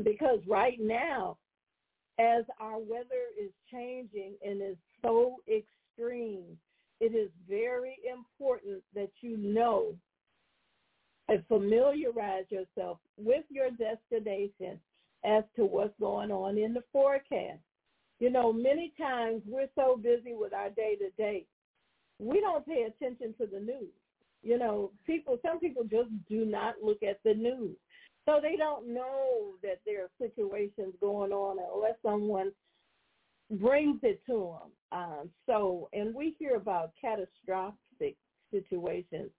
Because 0.04 0.40
right 0.46 0.78
now, 0.80 1.38
as 2.18 2.44
our 2.60 2.78
weather 2.78 3.30
is 3.40 3.50
changing 3.70 4.34
and 4.44 4.60
is 4.62 4.76
so 5.02 5.36
extreme, 5.46 6.58
it 7.00 7.14
is 7.14 7.30
very 7.48 7.96
important 8.10 8.82
that 8.94 9.10
you 9.20 9.36
know 9.36 9.94
and 11.28 11.44
familiarize 11.46 12.44
yourself 12.48 12.98
with 13.16 13.44
your 13.50 13.70
destination 13.70 14.80
as 15.24 15.44
to 15.56 15.64
what's 15.64 15.94
going 16.00 16.30
on 16.30 16.58
in 16.58 16.72
the 16.72 16.82
forecast. 16.92 17.60
You 18.18 18.30
know, 18.30 18.52
many 18.52 18.92
times 18.98 19.42
we're 19.46 19.68
so 19.74 19.96
busy 19.96 20.34
with 20.34 20.52
our 20.52 20.70
day-to-day, 20.70 21.44
we 22.18 22.40
don't 22.40 22.66
pay 22.66 22.82
attention 22.88 23.34
to 23.38 23.46
the 23.46 23.60
news. 23.60 23.92
You 24.42 24.58
know, 24.58 24.90
people, 25.06 25.38
some 25.44 25.60
people 25.60 25.84
just 25.84 26.10
do 26.28 26.44
not 26.44 26.76
look 26.82 27.02
at 27.02 27.20
the 27.24 27.34
news. 27.34 27.76
So 28.28 28.40
they 28.42 28.56
don't 28.56 28.92
know 28.92 29.54
that 29.62 29.80
there 29.86 30.04
are 30.04 30.10
situations 30.20 30.92
going 31.00 31.32
on 31.32 31.56
unless 31.74 31.94
someone 32.04 32.52
brings 33.52 34.00
it 34.02 34.20
to 34.26 34.54
them. 34.60 35.00
Um, 35.00 35.30
so, 35.46 35.88
and 35.94 36.14
we 36.14 36.36
hear 36.38 36.56
about 36.56 36.92
catastrophic 37.00 38.16
situations. 38.52 39.30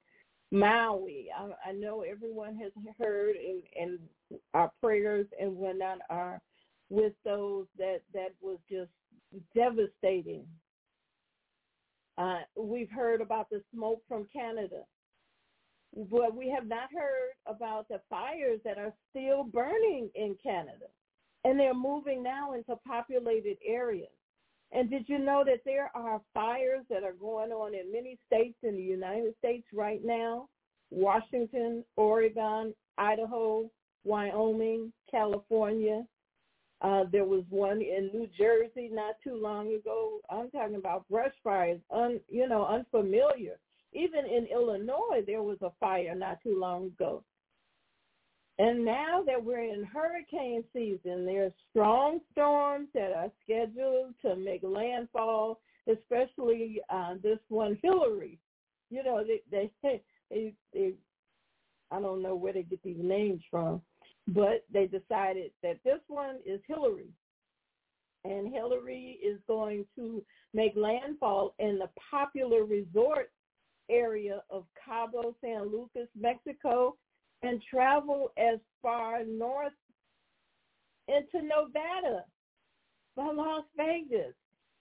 Maui, 0.52 1.28
I, 1.38 1.69
I 1.69 1.71
know 1.73 2.02
everyone 2.02 2.56
has 2.56 2.71
heard, 2.99 3.36
and, 3.36 3.62
and 3.80 3.99
our 4.56 4.71
prayers 4.82 5.28
and 5.39 5.56
whatnot 5.56 5.99
are 6.10 6.41
with 6.89 7.13
those 7.23 7.67
that 7.78 7.99
that 8.15 8.34
was 8.41 8.58
just 8.67 8.89
devastating. 9.54 10.47
Uh, 12.17 12.39
we've 12.58 12.89
heard 12.89 13.21
about 13.21 13.52
the 13.52 13.62
smoke 13.71 14.02
from 14.08 14.28
Canada 14.34 14.82
but 15.95 16.36
we 16.36 16.49
have 16.49 16.67
not 16.67 16.89
heard 16.93 17.34
about 17.45 17.88
the 17.88 17.99
fires 18.10 18.60
that 18.63 18.78
are 18.78 18.93
still 19.10 19.43
burning 19.43 20.10
in 20.15 20.36
Canada. 20.41 20.86
And 21.45 21.60
they're 21.60 21.73
moving 21.73 22.21
now 22.21 22.54
into 22.54 22.75
populated 22.88 23.58
areas. 23.65 24.10
And 24.71 24.89
did 24.89 25.06
you 25.08 25.17
know 25.17 25.43
that 25.45 25.62
there 25.65 25.89
are 25.95 26.21
fires 26.34 26.86
that 26.89 27.04
are 27.04 27.13
going 27.13 27.52
on 27.52 27.73
in 27.73 27.91
many 27.91 28.19
states 28.28 28.58
in 28.62 28.75
the 28.75 28.84
United 28.84 29.34
States 29.39 29.65
right 29.73 30.02
now? 30.04 30.47
Washington, 30.91 31.84
Oregon, 31.95 32.73
Idaho, 32.97 33.69
Wyoming, 34.04 34.91
California. 35.10 36.06
Uh, 36.82 37.04
there 37.12 37.25
was 37.25 37.43
one 37.49 37.82
in 37.82 38.10
New 38.13 38.28
Jersey 38.38 38.89
not 38.91 39.15
too 39.23 39.36
long 39.36 39.73
ago. 39.73 40.19
I'm 40.30 40.49
talking 40.52 40.75
about 40.75 41.08
brush 41.10 41.34
fires, 41.43 41.82
un, 41.91 42.19
you 42.30 42.47
know, 42.47 42.65
unfamiliar 42.65 43.60
even 43.93 44.25
in 44.25 44.47
Illinois, 44.52 45.23
there 45.25 45.43
was 45.43 45.58
a 45.62 45.71
fire 45.80 46.15
not 46.15 46.41
too 46.43 46.60
long 46.60 46.88
ago. 46.88 47.23
And 48.60 48.84
now 48.84 49.23
that 49.25 49.43
we're 49.43 49.73
in 49.73 49.86
hurricane 49.86 50.65
season, 50.73 51.25
there's 51.25 51.54
strong 51.69 52.19
storms 52.34 52.89
that 52.93 53.13
are 53.13 53.32
scheduled 53.43 54.13
to 54.21 54.36
make 54.36 54.62
landfall, 54.63 55.62
especially 55.88 56.82
uh, 56.89 57.15
this 57.23 57.39
one, 57.47 57.80
Hilary. 57.82 58.38
You 58.89 59.04
know, 59.04 59.23
they, 59.23 59.41
they, 59.49 59.71
they, 60.30 60.54
they, 60.73 60.93
I 61.89 62.02
don't 62.02 62.21
know 62.21 62.36
where 62.36 62.52
they 62.52 62.63
get 62.63 62.84
these 62.84 62.99
names 62.99 63.41
from, 63.49 63.82
but 64.28 64.65
they 64.71 64.88
decided 64.88 65.52
that 65.63 65.80
this 65.86 66.02
one 66.08 66.36
is 66.45 66.60
Hilary. 66.67 67.08
And 68.25 68.54
Hilary 68.54 69.19
is 69.23 69.39
going 69.47 69.86
to 69.95 70.21
make 70.54 70.73
landfall 70.75 71.56
in 71.60 71.80
the 71.80 71.89
popular 72.12 72.65
resort 72.65 73.32
area 73.89 74.41
of 74.49 74.65
Cabo 74.84 75.36
San 75.41 75.71
Lucas, 75.71 76.08
Mexico, 76.19 76.95
and 77.41 77.62
travel 77.69 78.32
as 78.38 78.60
far 78.82 79.23
north 79.23 79.73
into 81.08 81.45
Nevada 81.45 82.23
by 83.15 83.32
Las 83.34 83.63
Vegas. 83.75 84.34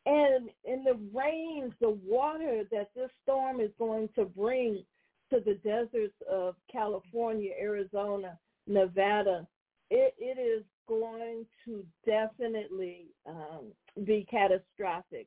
And 0.07 0.49
in 0.65 0.85
the 0.85 0.99
rains, 1.13 1.73
the 1.81 1.99
water 2.05 2.63
that 2.71 2.91
this 2.95 3.11
storm 3.23 3.61
is 3.61 3.71
going 3.79 4.09
to 4.15 4.25
bring 4.25 4.83
to 5.31 5.41
the 5.41 5.55
deserts 5.57 6.15
of 6.31 6.55
California, 6.73 7.53
Arizona, 7.61 8.39
Nevada, 8.67 9.47
it, 9.91 10.15
it 10.19 10.39
is 10.39 10.65
going 10.89 11.45
to 11.65 11.85
definitely 12.07 13.07
um, 13.27 13.73
be 14.05 14.27
catastrophic. 14.31 15.27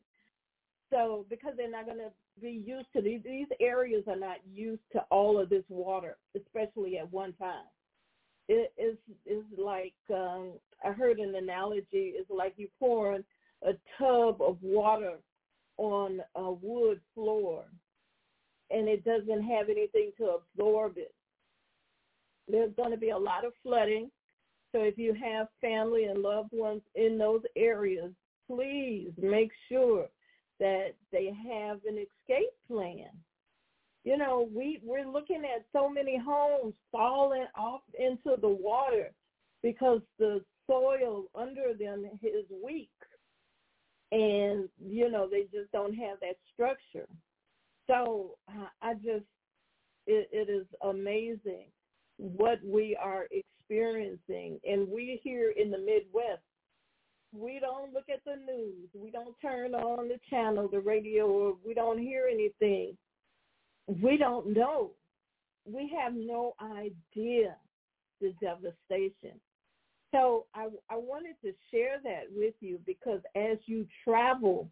So 0.90 1.26
because 1.30 1.54
they're 1.56 1.70
not 1.70 1.86
going 1.86 2.00
to 2.00 2.12
be 2.42 2.62
used 2.66 2.88
to 2.96 3.02
these, 3.02 3.22
these 3.24 3.48
areas 3.60 4.04
are 4.08 4.16
not 4.16 4.38
used 4.54 4.82
to 4.94 5.02
all 5.10 5.40
of 5.40 5.50
this 5.50 5.64
water, 5.70 6.18
especially 6.36 6.98
at 6.98 7.12
one 7.12 7.34
time. 7.34 7.66
It 8.48 8.74
is 8.78 8.98
is 9.26 9.44
like 9.58 9.94
um, 10.14 10.54
I 10.84 10.92
heard 10.92 11.20
an 11.20 11.36
analogy. 11.36 12.14
It's 12.16 12.30
like 12.30 12.54
you 12.58 12.68
pouring 12.80 13.24
a 13.64 13.74
tub 13.98 14.42
of 14.42 14.58
water 14.62 15.18
on 15.78 16.22
a 16.36 16.52
wood 16.52 17.00
floor, 17.14 17.64
and 18.70 18.88
it 18.88 19.06
doesn't 19.06 19.44
have 19.44 19.70
anything 19.70 20.12
to 20.18 20.38
absorb 20.38 20.98
it. 20.98 21.14
There's 22.48 22.74
going 22.76 22.92
to 22.92 22.98
be 22.98 23.12
a 23.12 23.18
lot 23.18 23.46
of 23.46 23.54
flooding. 23.64 24.10
So 24.74 24.82
if 24.82 24.98
you 24.98 25.14
have 25.14 25.48
family 25.60 26.06
and 26.06 26.22
loved 26.22 26.52
ones 26.52 26.82
in 26.96 27.18
those 27.18 27.42
areas, 27.56 28.12
please 28.48 29.12
make 29.18 29.52
sure 29.70 30.08
that 30.62 30.94
they 31.12 31.26
have 31.26 31.80
an 31.86 31.98
escape 31.98 32.54
plan. 32.68 33.10
You 34.04 34.18
know, 34.18 34.48
we, 34.56 34.80
we're 34.84 35.08
looking 35.08 35.44
at 35.44 35.66
so 35.74 35.90
many 35.90 36.18
homes 36.24 36.76
falling 36.92 37.48
off 37.58 37.82
into 38.00 38.40
the 38.40 38.48
water 38.48 39.12
because 39.64 40.02
the 40.20 40.42
soil 40.68 41.26
under 41.36 41.74
them 41.78 42.06
is 42.22 42.46
weak. 42.64 42.90
And, 44.12 44.70
you 44.80 45.10
know, 45.10 45.28
they 45.30 45.44
just 45.52 45.72
don't 45.72 45.96
have 45.96 46.20
that 46.22 46.36
structure. 46.54 47.08
So 47.88 48.38
I 48.82 48.94
just, 48.96 49.26
it, 50.06 50.30
it 50.32 50.50
is 50.50 50.66
amazing 50.84 51.66
what 52.18 52.60
we 52.64 52.96
are 53.02 53.26
experiencing. 53.32 54.60
And 54.64 54.88
we 54.88 55.20
here 55.24 55.54
in 55.58 55.72
the 55.72 55.78
Midwest 55.78 56.44
we 57.34 57.60
don't 57.60 57.94
look 57.94 58.10
at 58.12 58.24
the 58.26 58.36
news. 58.36 58.90
We 58.94 59.12
don't 59.12 59.36
turn 59.42 59.74
on 59.74 60.08
the 60.10 60.20
channel, 60.30 60.68
the 60.68 60.80
radio, 60.80 61.28
or 61.28 61.56
we 61.66 61.74
don't 61.74 62.00
hear 62.00 62.28
anything. 62.32 62.98
We 63.88 64.18
don't 64.18 64.48
know. 64.54 64.92
We 65.66 65.92
have 66.00 66.14
no 66.14 66.56
idea 66.62 67.56
the 68.20 68.34
devastation. 68.42 69.40
So 70.12 70.46
I, 70.54 70.68
I 70.90 70.98
wanted 70.98 71.36
to 71.44 71.54
share 71.72 72.00
that 72.04 72.24
with 72.36 72.54
you 72.60 72.80
because 72.86 73.22
as 73.36 73.58
you 73.66 73.88
travel, 74.04 74.68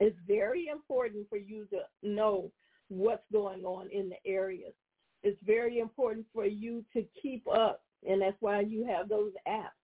it's 0.00 0.16
very 0.26 0.68
important 0.68 1.28
for 1.30 1.38
you 1.38 1.66
to 1.70 1.80
know 2.02 2.50
what's 2.88 3.24
going 3.32 3.64
on 3.64 3.88
in 3.90 4.10
the 4.10 4.30
areas. 4.30 4.74
It's 5.22 5.38
very 5.46 5.78
important 5.78 6.26
for 6.34 6.44
you 6.44 6.84
to 6.92 7.04
keep 7.20 7.46
up, 7.48 7.82
and 8.06 8.20
that's 8.20 8.36
why 8.40 8.60
you 8.60 8.84
have 8.84 9.08
those 9.08 9.32
apps 9.48 9.83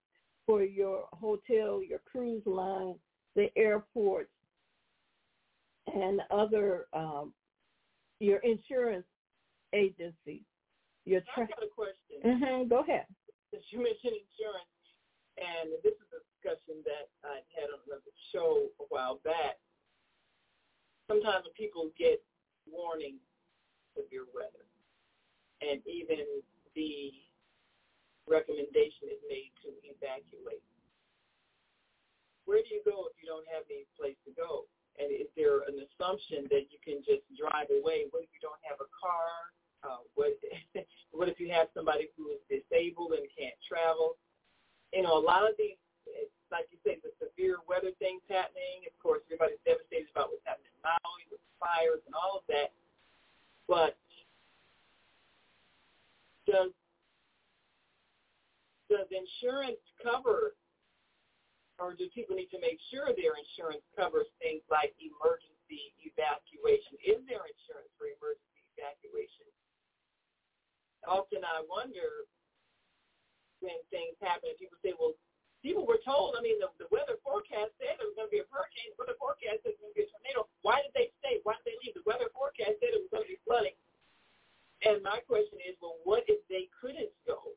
for 0.51 0.65
your 0.65 1.05
hotel, 1.13 1.81
your 1.81 2.01
cruise 2.11 2.43
line, 2.45 2.97
the 3.37 3.47
airports, 3.57 4.35
and 5.87 6.21
other 6.29 6.87
um, 6.93 7.33
your 8.19 8.39
insurance 8.39 9.07
agency. 9.73 10.43
Your 11.05 11.23
tra- 11.33 11.45
I 11.45 11.55
got 11.55 11.63
a 11.63 11.71
question. 11.71 12.19
Mm-hmm. 12.27 12.69
Go 12.69 12.81
ahead. 12.81 13.07
Since 13.53 13.63
you 13.71 13.79
mentioned 13.79 14.19
insurance, 14.27 14.75
and 15.39 15.71
this 15.85 15.95
is 15.95 16.11
a 16.11 16.21
discussion 16.35 16.83
that 16.83 17.07
I 17.23 17.47
had 17.55 17.71
on 17.71 17.79
another 17.87 18.11
show 18.35 18.67
a 18.81 18.85
while 18.89 19.21
back. 19.23 19.55
Sometimes 21.07 21.47
when 21.47 21.55
people 21.55 21.91
get 21.97 22.19
warning 22.67 23.23
severe 23.95 24.27
weather, 24.35 24.67
and 25.63 25.79
even 25.87 26.43
the 26.75 27.15
recommendation 28.31 29.11
is 29.11 29.21
made 29.27 29.51
to 29.67 29.75
evacuate. 29.83 30.63
Where 32.47 32.63
do 32.63 32.71
you 32.71 32.83
go 32.87 33.11
if 33.11 33.19
you 33.19 33.27
don't 33.27 33.47
have 33.51 33.67
any 33.67 33.85
place 33.99 34.17
to 34.25 34.33
go? 34.33 34.71
And 34.99 35.11
is 35.11 35.27
there 35.35 35.67
an 35.67 35.83
assumption 35.83 36.47
that 36.55 36.71
you 36.71 36.79
can 36.83 37.03
just 37.03 37.27
drive 37.35 37.69
away? 37.71 38.07
What 38.15 38.23
if 38.23 38.31
you 38.31 38.43
don't 38.43 38.59
have 38.63 38.79
a 38.79 38.91
car? 38.95 39.31
Uh, 39.81 40.03
what 40.15 40.35
what 41.17 41.27
if 41.27 41.43
you 41.43 41.51
have 41.51 41.73
somebody 41.75 42.11
who 42.15 42.31
is 42.31 42.43
disabled 42.47 43.19
and 43.19 43.27
can't 43.35 43.57
travel? 43.67 44.15
You 44.95 45.07
know, 45.07 45.15
a 45.15 45.23
lot 45.23 45.47
of 45.47 45.55
these, 45.55 45.79
like 46.51 46.67
you 46.75 46.79
say, 46.83 46.99
the 47.01 47.15
severe 47.23 47.63
weather 47.71 47.95
things 48.03 48.21
happening. 48.27 48.87
Of 48.87 48.95
course, 48.99 49.23
everybody's 49.31 49.63
devastated 49.63 50.11
about 50.11 50.35
what's 50.35 50.45
happening 50.45 50.75
in 50.75 50.83
Maui 50.83 51.23
with 51.31 51.43
fires 51.63 52.03
and 52.05 52.15
all 52.19 52.43
of 52.43 52.45
that. 52.51 52.75
But 53.71 53.95
does 56.51 56.75
does 58.91 59.07
insurance 59.15 59.81
cover, 60.03 60.59
or 61.79 61.95
do 61.95 62.11
people 62.11 62.35
need 62.35 62.51
to 62.51 62.61
make 62.61 62.83
sure 62.91 63.15
their 63.15 63.39
insurance 63.39 63.87
covers 63.95 64.27
things 64.43 64.61
like 64.67 64.93
emergency 64.99 65.95
evacuation? 66.03 66.99
Is 67.01 67.23
there 67.31 67.47
insurance 67.47 67.89
for 67.95 68.11
emergency 68.11 68.61
evacuation? 68.75 69.47
Often 71.07 71.47
I 71.47 71.65
wonder 71.65 72.29
when 73.65 73.79
things 73.89 74.19
happen, 74.21 74.53
people 74.61 74.77
say, 74.85 74.93
well, 74.99 75.17
people 75.65 75.87
were 75.89 76.01
told, 76.05 76.37
I 76.37 76.45
mean, 76.45 76.61
the, 76.61 76.69
the 76.81 76.89
weather 76.93 77.17
forecast 77.25 77.73
said 77.81 77.97
there 77.97 78.09
was 78.09 78.17
going 78.17 78.29
to 78.29 78.35
be 78.35 78.45
a 78.45 78.49
hurricane. 78.49 78.93
The 78.97 79.05
weather 79.05 79.17
forecast 79.21 79.65
said 79.65 79.77
there 79.77 79.81
was 79.81 79.93
going 79.93 79.97
to 79.97 80.01
be 80.01 80.09
a 80.09 80.13
tornado. 80.13 80.41
Why 80.65 80.81
did 80.85 80.93
they 80.97 81.09
stay? 81.21 81.41
Why 81.45 81.57
did 81.61 81.73
they 81.73 81.79
leave? 81.81 81.97
The 81.97 82.05
weather 82.09 82.29
forecast 82.33 82.81
said 82.81 82.93
it 82.93 83.01
was 83.01 83.13
going 83.13 83.25
to 83.25 83.33
be 83.33 83.41
flooding. 83.45 83.77
And 84.85 85.05
my 85.05 85.21
question 85.29 85.61
is, 85.61 85.77
well, 85.81 86.01
what 86.09 86.25
if 86.25 86.41
they 86.49 86.73
couldn't 86.73 87.13
go? 87.29 87.53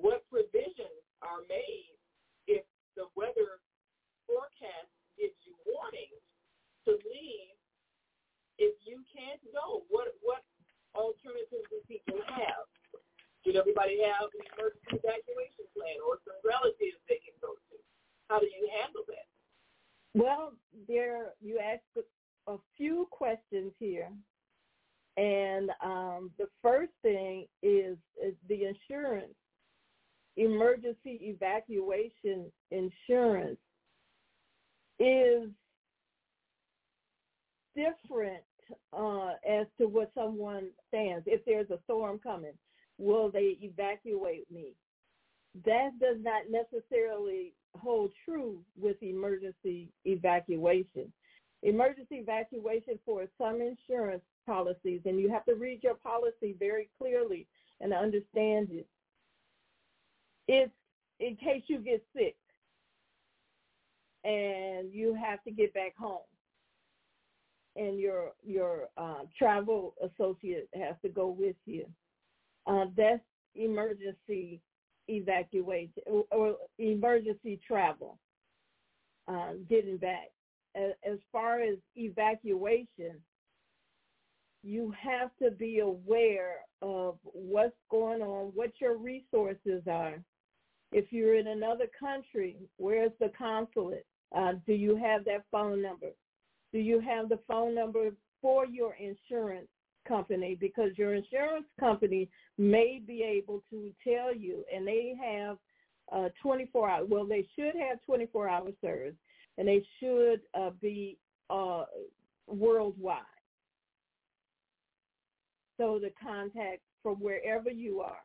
What 0.00 0.22
provisions 0.30 1.02
are 1.22 1.42
made 1.50 1.98
if 2.46 2.62
the 2.94 3.10
weather 3.18 3.58
forecast 4.26 4.90
gives 5.18 5.34
you 5.42 5.54
warnings 5.66 6.22
to 6.86 6.94
leave 7.02 7.58
if 8.58 8.74
you 8.86 9.02
can't 9.10 9.42
go? 9.50 9.82
What 9.90 10.14
what 10.22 10.42
alternatives 10.94 11.66
do 11.70 11.78
people 11.86 12.22
have? 12.30 12.66
Should 13.42 13.56
everybody 13.56 14.02
have 14.02 14.30
an 14.34 14.44
emergency 14.54 14.98
evacuation 14.98 15.66
plan 15.74 15.98
or 16.06 16.18
some 16.26 16.38
relatives 16.42 16.98
they 17.08 17.22
can 17.22 17.34
go 17.40 17.54
to? 17.54 17.74
How 18.28 18.38
do 18.38 18.46
you 18.46 18.68
handle 18.82 19.02
that? 19.08 19.26
Well, 20.14 20.52
there 20.86 21.34
you 21.40 21.58
asked 21.58 22.06
a 22.46 22.56
few 22.76 23.06
questions 23.10 23.72
here. 23.78 24.10
And 25.16 25.70
um, 25.82 26.30
the 26.38 26.48
first 26.62 26.92
thing 27.02 27.46
is, 27.62 27.96
is 28.22 28.34
the 28.48 28.66
insurance 28.66 29.34
emergency 30.38 31.18
evacuation 31.22 32.50
insurance 32.70 33.58
is 35.00 35.48
different 37.74 38.42
uh, 38.96 39.32
as 39.48 39.66
to 39.78 39.86
what 39.86 40.10
someone 40.14 40.68
stands. 40.88 41.24
If 41.26 41.44
there's 41.44 41.70
a 41.70 41.78
storm 41.84 42.20
coming, 42.22 42.52
will 42.98 43.30
they 43.30 43.56
evacuate 43.60 44.50
me? 44.50 44.74
That 45.64 45.90
does 46.00 46.18
not 46.20 46.42
necessarily 46.50 47.54
hold 47.74 48.12
true 48.24 48.60
with 48.80 49.02
emergency 49.02 49.88
evacuation. 50.04 51.12
Emergency 51.62 52.16
evacuation 52.16 52.98
for 53.04 53.26
some 53.36 53.60
insurance 53.60 54.22
policies, 54.46 55.00
and 55.04 55.18
you 55.18 55.28
have 55.30 55.44
to 55.46 55.54
read 55.54 55.82
your 55.82 55.94
policy 55.94 56.54
very 56.58 56.88
clearly 56.98 57.46
and 57.80 57.92
understand 57.92 58.68
it 58.70 58.86
it's 60.48 60.72
in 61.20 61.36
case 61.36 61.62
you 61.66 61.78
get 61.78 62.02
sick 62.16 62.36
and 64.24 64.92
you 64.92 65.14
have 65.14 65.42
to 65.44 65.50
get 65.50 65.72
back 65.74 65.96
home 65.96 66.20
and 67.76 67.98
your 67.98 68.32
your 68.44 68.88
uh, 68.96 69.20
travel 69.38 69.94
associate 70.02 70.68
has 70.74 70.96
to 71.02 71.08
go 71.08 71.28
with 71.28 71.56
you. 71.66 71.86
Uh, 72.66 72.86
that's 72.96 73.22
emergency 73.54 74.60
evacuation 75.08 76.02
or, 76.30 76.56
emergency 76.78 77.58
travel, 77.66 78.18
uh, 79.26 79.52
getting 79.68 79.96
back. 79.96 80.30
As 80.76 81.18
far 81.32 81.60
as 81.60 81.76
evacuation, 81.96 83.16
you 84.62 84.92
have 85.00 85.30
to 85.42 85.50
be 85.50 85.80
aware 85.80 86.56
of 86.82 87.18
what's 87.22 87.74
going 87.90 88.22
on, 88.22 88.52
what 88.54 88.70
your 88.80 88.96
resources 88.96 89.82
are. 89.90 90.22
If 90.92 91.12
you're 91.12 91.36
in 91.38 91.48
another 91.48 91.86
country, 91.98 92.56
where's 92.78 93.12
the 93.20 93.30
consulate? 93.36 94.06
Uh, 94.34 94.52
do 94.66 94.72
you 94.72 94.96
have 94.96 95.24
that 95.24 95.44
phone 95.50 95.82
number? 95.82 96.08
Do 96.72 96.78
you 96.78 97.00
have 97.00 97.28
the 97.28 97.40
phone 97.46 97.74
number 97.74 98.10
for 98.40 98.66
your 98.66 98.94
insurance 98.94 99.68
company? 100.06 100.56
Because 100.58 100.90
your 100.96 101.14
insurance 101.14 101.66
company 101.78 102.28
may 102.56 103.00
be 103.06 103.22
able 103.22 103.62
to 103.70 103.92
tell 104.02 104.34
you, 104.34 104.64
and 104.74 104.86
they 104.86 105.14
have 105.22 105.58
uh, 106.12 106.28
24 106.42 106.90
hours. 106.90 107.06
Well, 107.10 107.26
they 107.26 107.46
should 107.54 107.74
have 107.76 108.02
24 108.06 108.48
hour 108.48 108.70
service, 108.80 109.14
and 109.58 109.68
they 109.68 109.84
should 110.00 110.40
uh, 110.54 110.70
be 110.80 111.18
uh, 111.50 111.84
worldwide. 112.46 113.22
So 115.78 116.00
the 116.00 116.10
contact 116.22 116.80
from 117.02 117.16
wherever 117.16 117.70
you 117.70 118.00
are 118.00 118.18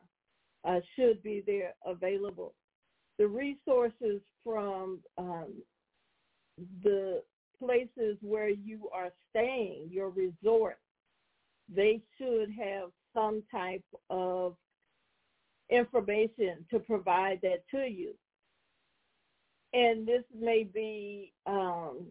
uh, 0.64 0.80
should 0.96 1.22
be 1.22 1.42
there 1.46 1.74
available. 1.84 2.54
The 3.18 3.26
resources 3.26 4.20
from 4.42 5.00
um, 5.18 5.52
the 6.82 7.22
places 7.58 8.16
where 8.20 8.48
you 8.48 8.88
are 8.92 9.10
staying, 9.30 9.88
your 9.90 10.10
resort, 10.10 10.78
they 11.74 12.00
should 12.18 12.50
have 12.58 12.90
some 13.14 13.42
type 13.50 13.84
of 14.10 14.56
information 15.70 16.64
to 16.70 16.78
provide 16.78 17.40
that 17.42 17.62
to 17.70 17.86
you. 17.88 18.14
And 19.72 20.06
this 20.06 20.22
may 20.38 20.64
be, 20.64 21.32
um, 21.46 22.10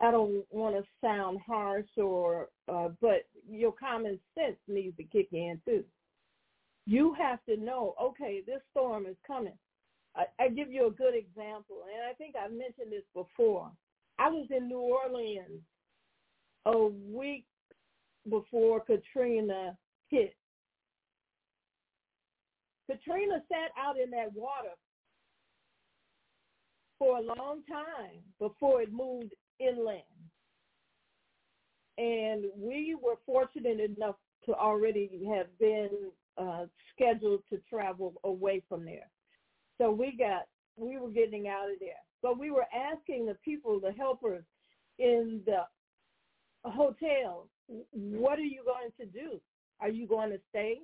I 0.00 0.10
don't 0.10 0.44
want 0.50 0.76
to 0.76 0.82
sound 1.00 1.38
harsh 1.46 1.86
or, 1.96 2.48
uh, 2.72 2.88
but 3.00 3.26
your 3.48 3.72
common 3.72 4.18
sense 4.34 4.56
needs 4.66 4.96
to 4.96 5.04
kick 5.04 5.28
in 5.32 5.60
too. 5.64 5.84
You 6.90 7.14
have 7.20 7.38
to 7.48 7.56
know, 7.56 7.94
okay, 8.02 8.42
this 8.44 8.60
storm 8.72 9.06
is 9.06 9.14
coming. 9.24 9.56
I, 10.16 10.24
I 10.40 10.48
give 10.48 10.72
you 10.72 10.88
a 10.88 10.90
good 10.90 11.14
example, 11.14 11.76
and 11.84 12.02
I 12.10 12.14
think 12.14 12.34
I've 12.34 12.50
mentioned 12.50 12.90
this 12.90 13.04
before. 13.14 13.70
I 14.18 14.28
was 14.28 14.48
in 14.50 14.66
New 14.66 14.80
Orleans 14.80 15.62
a 16.66 16.88
week 17.14 17.44
before 18.28 18.80
Katrina 18.80 19.78
hit. 20.08 20.34
Katrina 22.90 23.40
sat 23.48 23.70
out 23.80 23.94
in 23.96 24.10
that 24.10 24.34
water 24.34 24.74
for 26.98 27.18
a 27.18 27.22
long 27.22 27.62
time 27.70 28.18
before 28.40 28.82
it 28.82 28.92
moved 28.92 29.32
inland. 29.60 30.02
And 31.98 32.46
we 32.58 32.96
were 33.00 33.14
fortunate 33.24 33.78
enough 33.78 34.16
to 34.46 34.54
already 34.54 35.28
have 35.34 35.46
been 35.58 35.90
uh, 36.38 36.66
scheduled 36.94 37.42
to 37.50 37.60
travel 37.68 38.14
away 38.24 38.62
from 38.68 38.84
there. 38.84 39.08
So 39.78 39.90
we 39.90 40.16
got, 40.16 40.46
we 40.76 40.98
were 40.98 41.10
getting 41.10 41.48
out 41.48 41.70
of 41.70 41.78
there. 41.80 41.90
But 42.22 42.38
we 42.38 42.50
were 42.50 42.66
asking 42.74 43.26
the 43.26 43.36
people, 43.44 43.80
the 43.80 43.92
helpers 43.92 44.44
in 44.98 45.40
the 45.46 45.62
hotel, 46.64 47.48
what 47.92 48.38
are 48.38 48.42
you 48.42 48.62
going 48.64 48.90
to 48.98 49.06
do? 49.06 49.40
Are 49.80 49.88
you 49.88 50.06
going 50.06 50.30
to 50.30 50.40
stay? 50.50 50.78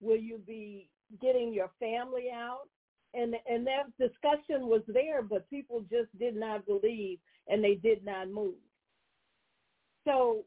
Will 0.00 0.18
you 0.18 0.38
be 0.46 0.90
getting 1.20 1.52
your 1.52 1.70
family 1.80 2.28
out? 2.32 2.68
And 3.14 3.34
and 3.48 3.66
that 3.66 3.84
discussion 3.98 4.66
was 4.66 4.82
there, 4.88 5.22
but 5.22 5.48
people 5.48 5.80
just 5.88 6.16
did 6.18 6.36
not 6.36 6.66
believe 6.66 7.18
and 7.48 7.64
they 7.64 7.76
did 7.76 8.04
not 8.04 8.28
move. 8.28 8.56
So 10.04 10.44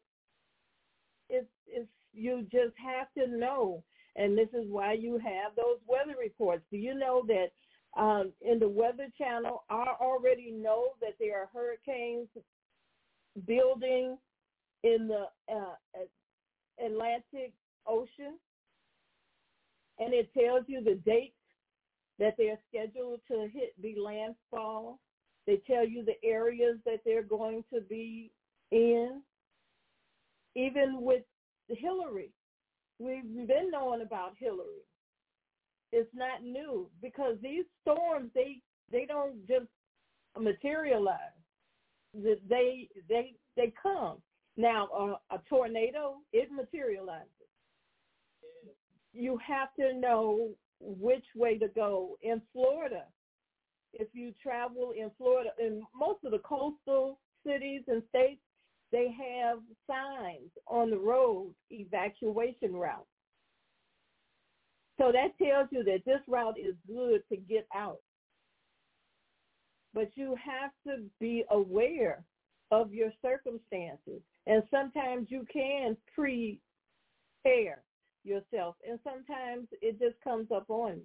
it's 1.29 1.47
it's 1.67 1.89
you 2.19 2.43
just 2.51 2.75
have 2.77 3.07
to 3.17 3.31
know, 3.35 3.83
and 4.15 4.37
this 4.37 4.49
is 4.53 4.65
why 4.69 4.93
you 4.93 5.13
have 5.19 5.55
those 5.55 5.79
weather 5.87 6.17
reports. 6.19 6.63
Do 6.71 6.77
you 6.77 6.93
know 6.93 7.23
that 7.27 7.99
um, 7.99 8.31
in 8.41 8.59
the 8.59 8.69
Weather 8.69 9.07
Channel, 9.17 9.63
I 9.69 9.95
already 9.99 10.51
know 10.51 10.89
that 11.01 11.15
there 11.19 11.41
are 11.41 11.49
hurricanes 11.53 12.27
building 13.47 14.17
in 14.83 15.07
the 15.07 15.25
uh, 15.53 16.85
Atlantic 16.85 17.53
Ocean, 17.87 18.37
and 19.97 20.13
it 20.13 20.31
tells 20.33 20.65
you 20.67 20.83
the 20.83 20.99
dates 21.05 21.33
that 22.19 22.35
they're 22.37 22.59
scheduled 22.69 23.21
to 23.29 23.47
hit 23.51 23.73
the 23.81 23.95
landfall. 23.99 24.99
They 25.47 25.61
tell 25.65 25.87
you 25.87 26.05
the 26.05 26.27
areas 26.27 26.77
that 26.85 26.99
they're 27.05 27.23
going 27.23 27.63
to 27.73 27.81
be 27.81 28.31
in. 28.71 29.21
Even 30.55 31.01
with 31.01 31.23
Hilary, 31.69 32.31
we've 32.99 33.47
been 33.47 33.71
knowing 33.71 34.01
about 34.01 34.33
Hilary. 34.37 34.83
it's 35.91 36.09
not 36.13 36.43
new 36.43 36.89
because 37.01 37.37
these 37.41 37.65
storms 37.81 38.29
they 38.35 38.61
they 38.91 39.05
don't 39.05 39.45
just 39.47 39.67
materialize. 40.39 41.17
They 42.13 42.89
they 43.07 43.35
they 43.55 43.73
come. 43.81 44.17
Now 44.57 44.87
uh, 44.87 45.35
a 45.35 45.39
tornado 45.49 46.17
it 46.33 46.51
materializes. 46.51 47.29
You 49.13 49.39
have 49.45 49.73
to 49.79 49.93
know 49.97 50.49
which 50.79 51.25
way 51.35 51.57
to 51.57 51.67
go. 51.69 52.17
In 52.21 52.41
Florida, 52.53 53.05
if 53.93 54.07
you 54.13 54.33
travel 54.41 54.91
in 54.97 55.11
Florida, 55.17 55.51
in 55.59 55.83
most 55.95 56.23
of 56.23 56.31
the 56.31 56.39
coastal 56.39 57.19
cities 57.45 57.81
and 57.87 58.03
states, 58.09 58.41
they 58.91 59.15
have 59.17 59.59
signs 59.87 60.51
on 60.67 60.89
the 60.89 60.97
road 60.97 61.53
evacuation 61.69 62.73
routes. 62.73 63.05
So 64.99 65.11
that 65.13 65.37
tells 65.41 65.67
you 65.71 65.83
that 65.85 66.03
this 66.05 66.19
route 66.27 66.57
is 66.59 66.75
good 66.87 67.21
to 67.29 67.37
get 67.37 67.67
out. 67.73 67.99
But 69.93 70.09
you 70.15 70.35
have 70.43 70.71
to 70.87 71.03
be 71.19 71.43
aware 71.49 72.23
of 72.71 72.93
your 72.93 73.11
circumstances. 73.21 74.21
And 74.45 74.63
sometimes 74.69 75.27
you 75.29 75.45
can 75.51 75.95
prepare 76.13 76.59
yourself. 78.23 78.75
And 78.87 78.99
sometimes 79.03 79.67
it 79.81 79.99
just 79.99 80.21
comes 80.23 80.47
up 80.53 80.69
on 80.69 80.97
you. 80.97 81.03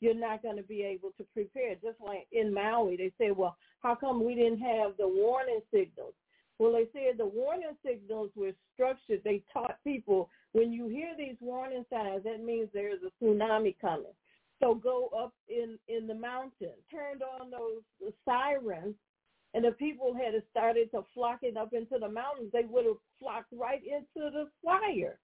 You're 0.00 0.14
not 0.14 0.42
going 0.42 0.56
to 0.56 0.62
be 0.62 0.82
able 0.82 1.10
to 1.18 1.24
prepare. 1.34 1.74
Just 1.74 2.00
like 2.04 2.26
in 2.32 2.54
Maui, 2.54 2.96
they 2.96 3.12
say, 3.18 3.30
well, 3.32 3.56
how 3.82 3.94
come 3.94 4.24
we 4.24 4.34
didn't 4.34 4.60
have 4.60 4.96
the 4.98 5.08
warning 5.08 5.60
signals? 5.72 6.14
Well, 6.60 6.72
they 6.72 6.88
said 6.92 7.16
the 7.16 7.24
warning 7.24 7.74
signals 7.82 8.30
were 8.36 8.52
structured. 8.74 9.22
They 9.24 9.42
taught 9.50 9.82
people 9.82 10.28
when 10.52 10.74
you 10.74 10.88
hear 10.88 11.14
these 11.16 11.36
warning 11.40 11.86
signs, 11.88 12.24
that 12.24 12.44
means 12.44 12.68
there 12.74 12.92
is 12.92 13.00
a 13.02 13.24
tsunami 13.24 13.76
coming. 13.80 14.12
So 14.60 14.74
go 14.74 15.08
up 15.18 15.32
in 15.48 15.78
in 15.88 16.06
the 16.06 16.14
mountains, 16.14 16.84
turned 16.90 17.22
on 17.22 17.50
those 17.50 18.12
sirens, 18.26 18.94
and 19.54 19.64
the 19.64 19.72
people 19.72 20.12
had 20.12 20.34
started 20.50 20.90
to 20.90 21.02
flocking 21.14 21.56
up 21.56 21.72
into 21.72 21.98
the 21.98 22.10
mountains. 22.10 22.50
They 22.52 22.66
would 22.68 22.84
have 22.84 23.00
flocked 23.18 23.52
right 23.52 23.80
into 23.82 24.30
the 24.30 24.50
fire. 24.62 25.18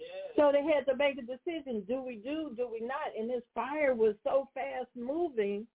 Yeah. 0.00 0.06
So 0.34 0.50
they 0.50 0.62
had 0.62 0.86
to 0.86 0.96
make 0.96 1.18
a 1.18 1.22
decision: 1.22 1.84
do 1.86 2.00
we 2.00 2.16
do, 2.16 2.54
do 2.56 2.66
we 2.72 2.80
not? 2.80 3.12
And 3.18 3.28
this 3.28 3.42
fire 3.54 3.94
was 3.94 4.14
so 4.24 4.48
fast 4.54 4.88
moving 4.96 5.66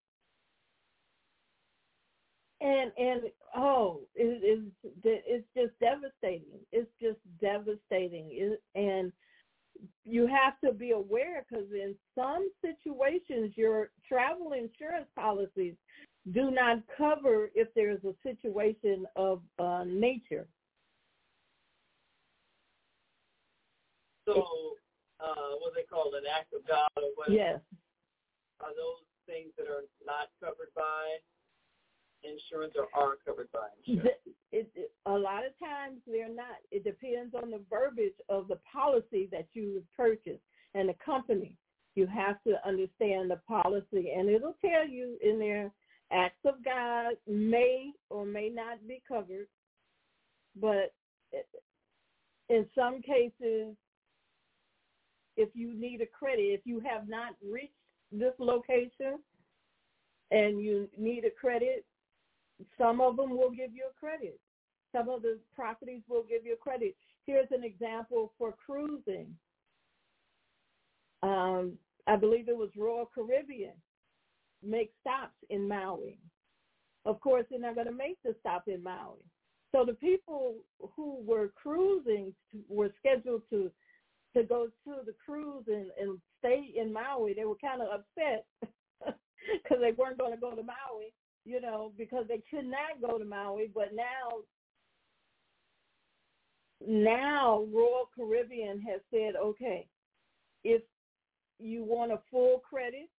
and 2.63 2.91
and 2.97 3.21
oh, 3.55 3.99
it, 4.15 4.39
it's 4.41 5.03
it's 5.03 5.47
just 5.55 5.77
devastating. 5.79 6.59
It's 6.71 6.89
just 7.01 7.19
devastating, 7.41 8.29
it, 8.31 8.61
and 8.73 9.11
you 10.05 10.27
have 10.27 10.59
to 10.63 10.71
be 10.71 10.91
aware 10.91 11.45
because 11.47 11.65
in 11.71 11.95
some 12.15 12.49
situations, 12.61 13.51
your 13.55 13.89
travel 14.07 14.53
insurance 14.53 15.07
policies 15.15 15.73
do 16.31 16.51
not 16.51 16.77
cover 16.97 17.49
if 17.53 17.67
there's 17.75 18.03
a 18.05 18.13
situation 18.23 19.05
of 19.17 19.41
uh, 19.59 19.83
nature. 19.85 20.47
So, 24.25 24.45
uh, 25.19 25.59
what 25.59 25.73
they 25.75 25.83
call 25.83 26.13
an 26.15 26.23
act 26.33 26.53
of 26.53 26.65
God 26.65 26.87
or 26.95 27.11
what? 27.15 27.29
Yes. 27.29 27.59
Are 28.61 28.71
those 28.71 29.03
things 29.27 29.51
that 29.57 29.67
are 29.67 29.83
not 30.05 30.29
covered 30.39 30.71
by 30.73 31.19
insurance 32.23 32.73
or 32.77 32.87
are 32.99 33.15
covered 33.25 33.51
by 33.51 33.67
insurance? 33.85 34.17
It, 34.51 34.69
it, 34.75 34.91
a 35.05 35.11
lot 35.11 35.45
of 35.45 35.57
times 35.59 35.99
they're 36.05 36.33
not. 36.33 36.57
It 36.71 36.83
depends 36.83 37.33
on 37.33 37.49
the 37.51 37.61
verbiage 37.69 38.13
of 38.29 38.47
the 38.47 38.59
policy 38.71 39.27
that 39.31 39.47
you 39.53 39.83
purchase 39.97 40.39
and 40.75 40.89
the 40.89 40.95
company. 41.03 41.55
You 41.95 42.07
have 42.07 42.41
to 42.43 42.55
understand 42.67 43.31
the 43.31 43.39
policy, 43.47 44.11
and 44.15 44.29
it'll 44.29 44.57
tell 44.61 44.87
you 44.87 45.17
in 45.23 45.39
there 45.39 45.71
acts 46.11 46.45
of 46.45 46.63
God 46.63 47.13
may 47.27 47.91
or 48.09 48.25
may 48.25 48.49
not 48.49 48.87
be 48.87 49.01
covered, 49.07 49.47
but 50.59 50.93
in 52.49 52.65
some 52.75 53.01
cases 53.01 53.75
if 55.37 55.49
you 55.53 55.73
need 55.73 56.01
a 56.01 56.05
credit. 56.05 56.41
If 56.41 56.61
you 56.65 56.79
have 56.79 57.07
not 57.07 57.33
reached 57.43 57.73
this 58.11 58.33
location 58.39 59.19
and 60.31 60.61
you 60.61 60.87
need 60.97 61.25
a 61.25 61.31
credit, 61.31 61.85
some 62.77 63.01
of 63.01 63.17
them 63.17 63.31
will 63.31 63.51
give 63.51 63.73
you 63.73 63.85
a 63.89 63.99
credit. 63.99 64.39
Some 64.91 65.09
of 65.09 65.21
the 65.21 65.39
properties 65.55 66.01
will 66.07 66.23
give 66.23 66.45
you 66.45 66.53
a 66.53 66.57
credit. 66.57 66.95
Here's 67.25 67.47
an 67.51 67.63
example 67.63 68.31
for 68.37 68.53
cruising. 68.65 69.27
Um, 71.23 71.73
I 72.05 72.15
believe 72.15 72.49
it 72.49 72.57
was 72.57 72.69
Royal 72.77 73.09
Caribbean 73.13 73.73
make 74.63 74.91
stops 75.01 75.35
in 75.49 75.67
Maui. 75.67 76.17
Of 77.05 77.19
course, 77.19 77.45
they're 77.49 77.59
not 77.59 77.75
going 77.75 77.87
to 77.87 77.93
make 77.93 78.17
the 78.23 78.35
stop 78.39 78.63
in 78.67 78.81
Maui. 78.81 79.19
So 79.71 79.83
the 79.85 79.93
people 79.93 80.55
who 80.95 81.17
were 81.25 81.51
cruising 81.61 82.33
were 82.69 82.91
scheduled 82.99 83.41
to 83.49 83.71
to 84.35 84.43
go 84.43 84.65
to 84.65 84.95
the 85.05 85.13
cruise 85.23 85.65
and, 85.67 85.91
and 85.99 86.17
stay 86.39 86.73
in 86.75 86.91
Maui. 86.91 87.35
They 87.35 87.45
were 87.45 87.55
kind 87.55 87.83
of 87.83 87.89
upset 87.89 88.45
because 89.05 89.77
they 89.79 89.91
weren't 89.91 90.17
going 90.17 90.33
to 90.33 90.39
go 90.39 90.55
to 90.55 90.63
Maui, 90.63 91.13
you 91.45 91.61
know, 91.61 91.91
because 91.97 92.25
they 92.27 92.41
could 92.49 92.65
not 92.65 93.01
go 93.01 93.17
to 93.17 93.25
Maui. 93.25 93.69
But 93.73 93.93
now, 93.93 94.39
now 96.85 97.65
Royal 97.73 98.09
Caribbean 98.15 98.81
has 98.81 99.01
said, 99.11 99.33
okay, 99.35 99.87
if 100.63 100.81
you 101.59 101.83
want 101.83 102.11
a 102.11 102.19
full 102.31 102.59
credit, 102.67 103.09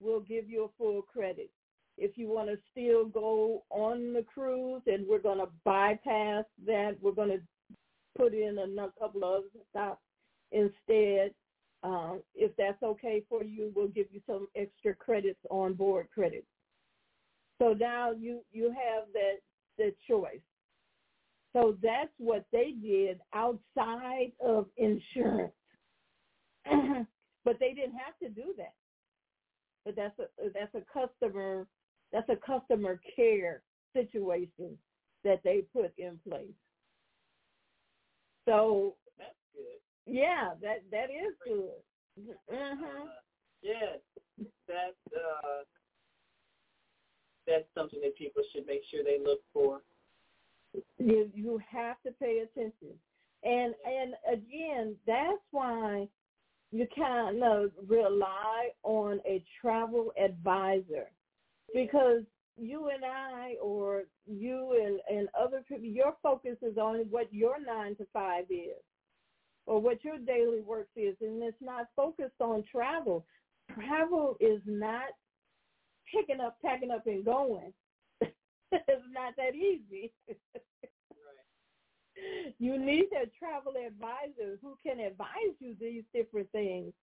we'll 0.00 0.20
give 0.20 0.48
you 0.48 0.64
a 0.64 0.68
full 0.78 1.02
credit. 1.02 1.50
If 1.98 2.18
you 2.18 2.28
want 2.28 2.50
to 2.50 2.58
still 2.70 3.06
go 3.06 3.64
on 3.70 4.12
the 4.12 4.22
cruise 4.22 4.82
and 4.86 5.06
we're 5.08 5.18
going 5.18 5.38
to 5.38 5.48
bypass 5.64 6.44
that, 6.66 6.96
we're 7.00 7.12
going 7.12 7.30
to 7.30 7.40
put 8.18 8.34
in 8.34 8.58
a 8.58 9.00
couple 9.00 9.24
of 9.24 9.36
other 9.36 9.46
stops 9.70 10.02
instead. 10.52 11.32
Uh, 11.82 12.14
if 12.34 12.54
that's 12.56 12.82
okay 12.82 13.22
for 13.28 13.44
you, 13.44 13.72
we'll 13.74 13.88
give 13.88 14.06
you 14.10 14.20
some 14.26 14.46
extra 14.56 14.94
credits 14.94 15.40
on 15.50 15.72
board 15.72 16.08
credits. 16.12 16.46
So 17.58 17.72
now 17.72 18.10
you 18.12 18.40
you 18.52 18.64
have 18.70 19.12
that 19.12 19.38
the 19.78 19.94
choice. 20.08 20.40
So 21.52 21.76
that's 21.82 22.12
what 22.18 22.44
they 22.52 22.72
did 22.82 23.20
outside 23.32 24.32
of 24.44 24.66
insurance, 24.76 25.54
but 27.44 27.58
they 27.58 27.72
didn't 27.72 27.96
have 27.96 28.18
to 28.22 28.28
do 28.28 28.52
that. 28.58 28.74
But 29.84 29.96
that's 29.96 30.18
a 30.18 30.26
that's 30.52 30.74
a 30.74 30.82
customer 30.92 31.66
that's 32.12 32.28
a 32.28 32.36
customer 32.36 33.00
care 33.14 33.62
situation 33.94 34.78
that 35.24 35.40
they 35.44 35.62
put 35.72 35.92
in 35.98 36.18
place. 36.28 36.52
So 38.44 38.94
that's 39.18 39.34
good. 39.54 39.80
Yeah, 40.12 40.54
that 40.60 40.82
that 40.90 41.10
is 41.10 41.34
good. 41.44 41.82
Mhm. 42.50 42.82
Uh, 42.82 43.06
yes, 43.62 43.98
that's 44.68 45.14
uh, 45.14 45.64
that's 47.46 47.66
something 47.74 48.00
that 48.02 48.16
people 48.16 48.42
should 48.52 48.66
make 48.66 48.82
sure 48.90 49.02
they 49.04 49.18
look 49.22 49.40
for. 49.52 49.80
You 50.98 51.30
you 51.34 51.60
have 51.70 51.96
to 52.04 52.12
pay 52.12 52.44
attention, 52.44 52.94
and 53.42 53.74
and 53.84 54.14
again, 54.30 54.96
that's 55.06 55.42
why 55.50 56.08
you 56.72 56.86
kind 56.94 57.42
of 57.42 57.70
rely 57.86 58.68
on 58.82 59.20
a 59.26 59.42
travel 59.60 60.12
advisor. 60.22 61.10
Because 61.72 62.22
you 62.56 62.88
and 62.88 63.04
I 63.04 63.54
or 63.62 64.04
you 64.26 64.80
and, 64.82 65.18
and 65.18 65.28
other 65.38 65.62
people, 65.68 65.84
your 65.84 66.14
focus 66.22 66.56
is 66.62 66.76
on 66.76 67.06
what 67.10 67.32
your 67.32 67.56
nine 67.64 67.96
to 67.96 68.06
five 68.12 68.44
is 68.50 68.82
or 69.66 69.80
what 69.80 70.04
your 70.04 70.18
daily 70.18 70.60
work 70.60 70.88
is, 70.96 71.16
and 71.20 71.42
it's 71.42 71.56
not 71.60 71.88
focused 71.96 72.40
on 72.40 72.64
travel. 72.70 73.26
Travel 73.74 74.36
is 74.40 74.60
not 74.64 75.08
picking 76.12 76.40
up, 76.40 76.56
packing 76.64 76.90
up, 76.90 77.06
and 77.06 77.24
going. 77.24 77.72
it's 78.20 79.06
not 79.12 79.34
that 79.36 79.54
easy. 79.54 80.12
You 82.58 82.78
need 82.78 83.08
a 83.12 83.26
travel 83.38 83.74
advisor 83.76 84.58
who 84.62 84.78
can 84.82 85.00
advise 85.00 85.54
you 85.58 85.76
these 85.78 86.02
different 86.14 86.50
things, 86.50 86.94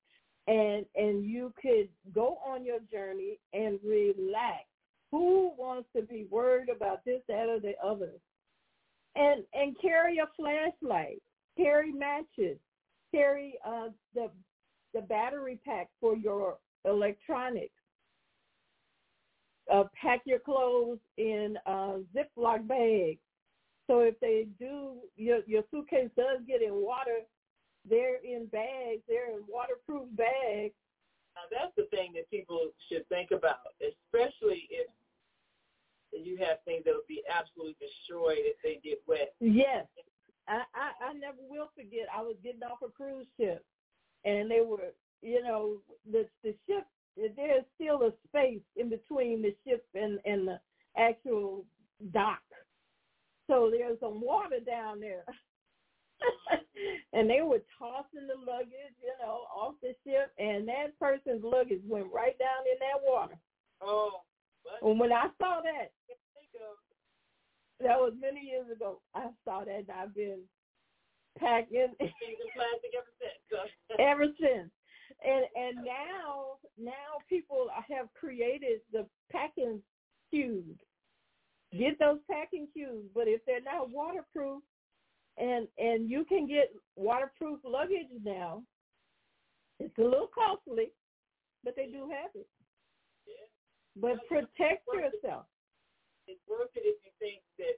and 0.48 0.88
and 0.96 1.24
you 1.24 1.54
could 1.62 1.88
go 2.16 2.40
on 2.44 2.66
your 2.66 2.80
journey 2.92 3.38
and 3.54 3.78
relax 3.86 4.66
who 5.14 5.52
wants 5.60 5.88
to 5.96 6.02
be 6.02 6.26
worried 6.32 6.70
about 6.76 7.06
this, 7.06 7.22
that, 7.28 7.48
or 7.48 7.60
the 7.60 7.76
other? 7.86 8.14
And 9.16 9.44
and 9.54 9.80
carry 9.80 10.18
a 10.18 10.28
flashlight, 10.36 11.22
carry 11.56 11.92
matches, 11.92 12.58
carry 13.14 13.54
uh, 13.64 13.90
the 14.16 14.32
the 14.96 15.02
battery 15.02 15.60
pack 15.64 15.90
for 16.02 16.16
your 16.16 16.58
electronics. 16.84 17.76
Uh, 19.72 19.86
pack 20.00 20.22
your 20.26 20.40
clothes 20.40 21.00
in 21.18 21.58
uh, 21.66 21.98
Ziploc 22.14 22.68
bags. 22.68 23.20
So 23.88 24.00
if 24.00 24.20
they 24.20 24.48
do, 24.60 24.96
your 25.16 25.40
your 25.46 25.64
suitcase 25.72 26.10
does 26.18 26.40
get 26.48 26.62
in 26.62 26.74
water, 26.74 27.20
they're 27.90 28.24
in 28.24 28.46
bags. 28.48 29.02
They're 29.08 29.32
in 29.32 29.44
waterproof 29.48 30.08
bags. 30.16 30.74
Now 31.36 31.48
that's 31.52 31.74
the 31.76 31.88
thing 31.96 32.14
that 32.16 32.30
people 32.30 32.70
should 32.90 33.08
think 33.10 33.32
about, 33.32 33.74
especially 33.82 34.68
if 34.70 34.88
you 36.12 36.38
have 36.38 36.58
things 36.66 36.84
that 36.86 36.94
would 36.94 37.08
be 37.08 37.24
absolutely 37.28 37.76
destroyed 37.80 38.40
if 38.40 38.58
they 38.64 38.80
get 38.84 39.02
wet. 39.08 39.34
Yes. 39.40 39.86
I, 40.48 40.62
I, 40.76 41.10
I 41.10 41.14
never 41.14 41.40
will 41.50 41.70
forget. 41.76 42.08
I 42.16 42.22
was 42.22 42.36
getting 42.44 42.64
off 42.64 42.80
a 42.86 42.90
cruise 42.92 43.28
ship, 43.40 43.66
and 44.26 44.52
they 44.52 44.62
were, 44.62 44.92
you 45.22 45.42
know, 45.42 45.78
the 46.12 46.28
the 46.44 46.54
ship. 46.68 46.86
There's 47.16 47.64
still 47.76 48.04
a 48.04 48.12
space 48.28 48.62
in 48.76 48.90
between 48.90 49.42
the 49.42 49.56
ship 49.66 49.86
and 49.94 50.20
and 50.26 50.48
the 50.48 50.60
actual 50.98 51.66
dock, 52.12 52.42
so 53.48 53.70
there's 53.72 54.00
some 54.00 54.22
water 54.22 54.60
down 54.66 55.00
there. 55.00 55.26
and 57.14 57.30
they 57.30 57.42
were 57.42 57.62
tossing 57.78 58.28
the 58.28 58.40
luggage, 58.40 58.96
you 59.02 59.14
know, 59.22 59.46
off 59.54 59.76
the 59.82 59.94
ship, 60.06 60.32
and 60.40 60.68
that 60.68 60.98
person's 61.00 61.44
luggage 61.44 61.82
went 61.86 62.08
right 62.14 62.38
down 62.40 62.64
in 62.72 62.80
that 62.80 63.02
water. 63.06 63.36
Oh, 63.82 64.22
and 64.82 65.00
when 65.00 65.12
I 65.12 65.28
saw 65.40 65.62
that, 65.62 65.92
that 67.82 68.00
was 68.00 68.14
many 68.20 68.42
years 68.42 68.66
ago. 68.72 69.02
I 69.14 69.28
saw 69.44 69.64
that, 69.66 69.76
and 69.76 69.92
I've 69.92 70.16
been 70.16 70.40
packing 71.38 71.94
plastic 72.00 72.94
ever 72.96 73.14
since. 73.20 74.00
ever 74.00 74.26
since, 74.40 74.72
and 75.24 75.46
and 75.56 75.86
now 75.86 76.58
now 76.78 77.22
people 77.30 77.68
have 77.90 78.08
created 78.14 78.82
the 78.92 79.06
packing 79.32 79.82
cubes. 80.30 80.80
Get 81.78 81.98
those 82.00 82.20
packing 82.30 82.68
cubes, 82.72 83.08
but 83.16 83.28
if 83.28 83.42
they're 83.46 83.62
not 83.62 83.90
waterproof, 83.90 84.62
and 85.38 85.68
and 85.78 86.10
you 86.10 86.26
can 86.26 86.48
get 86.48 86.72
waterproof 86.96 87.60
luggage 87.64 88.12
now. 88.24 88.64
It's 89.80 89.98
a 89.98 90.04
little 90.04 90.30
costly, 90.30 90.94
but 91.64 91.76
they 91.76 91.88
do 91.88 92.08
have 92.08 92.32
it. 92.36 92.48
But 94.00 94.22
protect 94.30 94.86
yourself. 94.90 95.46
It's 96.26 96.42
worth 96.50 96.74
it 96.74 96.86
if 96.86 96.98
you 97.04 97.12
think 97.20 97.42
that 97.60 97.78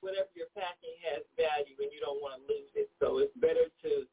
whatever 0.00 0.30
you're 0.34 0.50
packing 0.58 0.96
has 1.06 1.22
value 1.38 1.78
and 1.78 1.92
you 1.94 2.02
don't 2.02 2.18
want 2.18 2.40
to 2.40 2.42
lose 2.50 2.72
it. 2.74 2.90
So 2.98 3.22
it's 3.22 3.34
better 3.38 3.70
to 3.86 4.06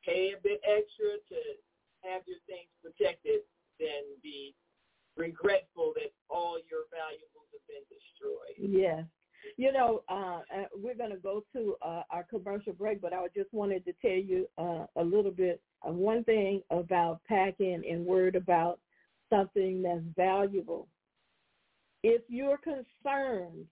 pay 0.00 0.32
a 0.32 0.40
bit 0.40 0.60
extra 0.64 1.20
to 1.20 1.38
have 2.04 2.22
your 2.26 2.38
things 2.46 2.68
protected 2.82 3.40
than 3.80 4.04
be 4.22 4.54
regretful 5.16 5.92
that 5.94 6.12
all 6.28 6.58
your 6.70 6.86
valuables 6.90 7.48
have 7.52 7.66
been 7.68 7.84
destroyed. 7.88 8.56
Yes. 8.58 9.04
You 9.56 9.72
know, 9.72 10.02
uh, 10.08 10.40
uh 10.54 10.68
we're 10.74 10.96
going 10.96 11.10
to 11.10 11.16
go 11.16 11.44
to 11.52 11.76
uh, 11.82 12.02
our 12.10 12.24
commercial 12.24 12.72
break, 12.72 13.00
but 13.00 13.12
I 13.12 13.26
just 13.36 13.52
wanted 13.52 13.84
to 13.84 13.92
tell 14.00 14.10
you 14.10 14.48
uh, 14.58 14.86
a 14.96 15.04
little 15.04 15.30
bit 15.30 15.60
of 15.82 15.94
one 15.94 16.24
thing 16.24 16.62
about 16.70 17.20
packing 17.28 17.82
and 17.88 18.06
word 18.06 18.36
about 18.36 18.80
something 19.30 19.82
that's 19.82 20.00
valuable. 20.16 20.88
If 22.02 22.22
you're 22.28 22.58
concerned 22.58 23.66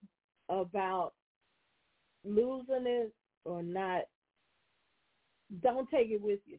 about 0.49 1.13
losing 2.25 2.87
it 2.87 3.13
or 3.45 3.63
not, 3.63 4.03
don't 5.63 5.89
take 5.91 6.11
it 6.11 6.21
with 6.21 6.41
you. 6.47 6.59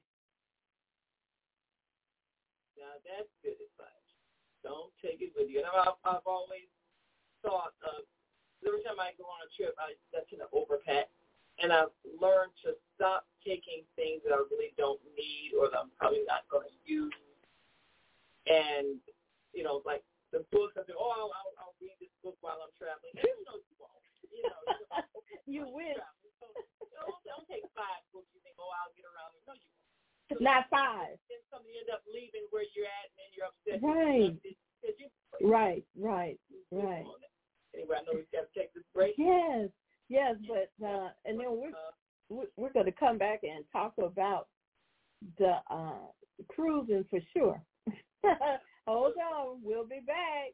That's 3.03 3.31
good 3.43 3.59
advice. 3.59 4.09
Don't 4.63 4.91
take 5.03 5.19
it 5.19 5.35
with 5.35 5.51
you. 5.51 5.63
And 5.63 5.69
I've, 5.69 5.99
I've 6.07 6.27
always 6.27 6.67
thought 7.43 7.75
of 7.83 8.07
every 8.63 8.79
time 8.83 8.99
I 8.99 9.11
go 9.19 9.27
on 9.27 9.43
a 9.43 9.49
trip, 9.55 9.75
I, 9.75 9.95
that's 10.15 10.31
an 10.31 10.43
overpack. 10.55 11.11
And 11.61 11.69
I've 11.69 11.93
learned 12.17 12.55
to 12.65 12.73
stop 12.95 13.29
taking 13.45 13.85
things 13.93 14.25
that 14.25 14.33
I 14.33 14.41
really 14.49 14.73
don't 14.79 14.99
need 15.13 15.53
or 15.53 15.69
that 15.69 15.85
I'm 15.85 15.93
probably 15.99 16.25
not 16.25 16.47
going 16.49 16.65
to 16.65 16.77
use 16.87 17.13
and 18.47 18.99
you 19.53 19.61
know, 19.61 19.85
like 19.85 20.01
the 20.33 20.41
books. 20.49 20.73
I 20.75 20.83
said, 20.83 20.97
oh, 20.97 21.13
I'll, 21.13 21.29
I'll, 21.31 21.53
I'll 21.61 21.77
read 21.77 21.95
this 22.01 22.11
book 22.25 22.35
while 22.41 22.57
I'm 22.59 22.73
traveling. 22.75 23.13
And, 23.13 23.29
you 23.29 23.45
know, 23.45 23.57
you 23.61 23.75
won't. 23.77 24.03
You 24.33 24.41
know, 24.49 24.61
you 25.45 25.63
will. 25.77 26.09
So, 26.41 26.49
don't, 26.89 27.21
don't 27.23 27.45
take 27.47 27.63
five 27.77 28.01
books. 28.11 28.27
You 28.33 28.41
think, 28.41 28.57
oh, 28.57 28.73
I'll 28.81 28.91
get 28.97 29.05
around. 29.05 29.37
No, 29.45 29.53
you 29.53 29.69
won't. 29.77 29.82
Not 30.41 30.65
five. 30.69 31.17
Then 31.29 31.41
somebody 31.51 31.75
end 31.81 31.89
up 31.93 32.01
leaving 32.07 32.47
where 32.49 32.63
you're 32.73 32.87
at, 32.87 33.09
and 33.11 33.17
then 33.19 33.29
you're 33.35 33.49
upset. 33.49 33.83
Right. 33.83 34.33
You 34.43 35.49
Right, 35.49 35.83
right, 35.97 36.39
right. 36.71 37.03
Anyway, 37.73 37.95
I 37.97 38.01
know 38.05 38.13
we've 38.13 38.31
got 38.31 38.45
to 38.53 38.59
take 38.59 38.73
this 38.73 38.83
break. 38.93 39.15
Yes, 39.17 39.69
yes, 40.07 40.35
but 40.47 40.69
uh, 40.85 41.09
and 41.25 41.39
then 41.39 41.47
we're 41.57 41.69
Uh, 41.69 41.91
we're- 42.29 42.51
we're 42.55 42.71
going 42.71 42.85
to 42.85 42.91
come 42.91 43.17
back 43.17 43.43
and 43.43 43.65
talk 43.71 43.93
about 43.97 44.47
the 45.37 45.59
uh, 45.69 46.07
cruising 46.49 47.03
for 47.09 47.19
sure. 47.33 47.61
Hold 48.87 49.13
on, 49.17 49.59
we'll 49.63 49.85
be 49.87 50.01
back. 50.05 50.53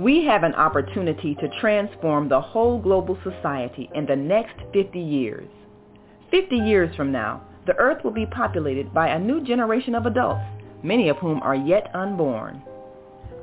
We 0.00 0.24
have 0.24 0.44
an 0.44 0.54
opportunity 0.54 1.34
to 1.34 1.60
transform 1.60 2.30
the 2.30 2.40
whole 2.40 2.80
global 2.80 3.18
society 3.22 3.90
in 3.94 4.06
the 4.06 4.16
next 4.16 4.54
50 4.72 4.98
years. 4.98 5.46
50 6.30 6.56
years 6.56 6.96
from 6.96 7.12
now, 7.12 7.42
the 7.66 7.76
earth 7.76 8.02
will 8.02 8.10
be 8.10 8.24
populated 8.24 8.94
by 8.94 9.08
a 9.08 9.18
new 9.18 9.44
generation 9.44 9.94
of 9.94 10.06
adults, 10.06 10.40
many 10.82 11.10
of 11.10 11.18
whom 11.18 11.42
are 11.42 11.54
yet 11.54 11.90
unborn. 11.94 12.62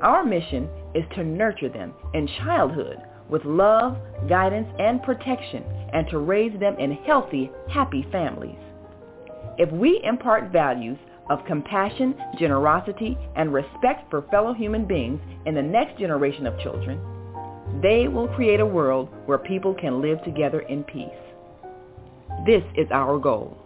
Our 0.02 0.24
mission 0.24 0.68
is 0.96 1.04
to 1.14 1.22
nurture 1.22 1.68
them 1.68 1.94
in 2.12 2.26
childhood 2.44 2.98
with 3.30 3.44
love, 3.44 3.96
guidance, 4.28 4.66
and 4.80 5.00
protection, 5.04 5.62
and 5.92 6.08
to 6.08 6.18
raise 6.18 6.58
them 6.58 6.74
in 6.80 6.90
healthy, 7.06 7.52
happy 7.70 8.04
families. 8.10 8.58
If 9.58 9.70
we 9.70 10.00
impart 10.02 10.50
values 10.50 10.98
of 11.30 11.44
compassion, 11.46 12.14
generosity, 12.38 13.16
and 13.36 13.52
respect 13.52 14.08
for 14.10 14.22
fellow 14.30 14.54
human 14.54 14.86
beings 14.86 15.20
in 15.46 15.54
the 15.54 15.62
next 15.62 15.98
generation 15.98 16.46
of 16.46 16.58
children, 16.60 17.00
they 17.82 18.08
will 18.08 18.28
create 18.28 18.60
a 18.60 18.66
world 18.66 19.08
where 19.26 19.36
people 19.38 19.74
can 19.74 20.00
live 20.00 20.22
together 20.24 20.60
in 20.60 20.84
peace. 20.84 21.08
This 22.46 22.62
is 22.76 22.86
our 22.90 23.18
goal. 23.18 23.58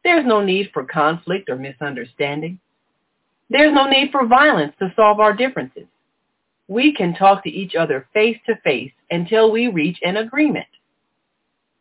There's 0.05 0.27
no 0.27 0.43
need 0.43 0.71
for 0.73 0.85
conflict 0.85 1.49
or 1.49 1.57
misunderstanding. 1.57 2.59
There's 3.51 3.75
no 3.75 3.89
need 3.89 4.11
for 4.11 4.27
violence 4.27 4.75
to 4.79 4.93
solve 4.97 5.21
our 5.21 5.35
differences. 5.35 5.87
We 6.69 6.95
can 6.95 7.15
talk 7.15 7.45
to 7.45 7.51
each 7.51 7.75
other 7.75 8.09
face 8.15 8.39
to 8.47 8.57
face 8.65 8.93
until 9.11 9.53
we 9.53 9.69
reach 9.69 9.99
an 10.03 10.17
agreement. 10.17 10.67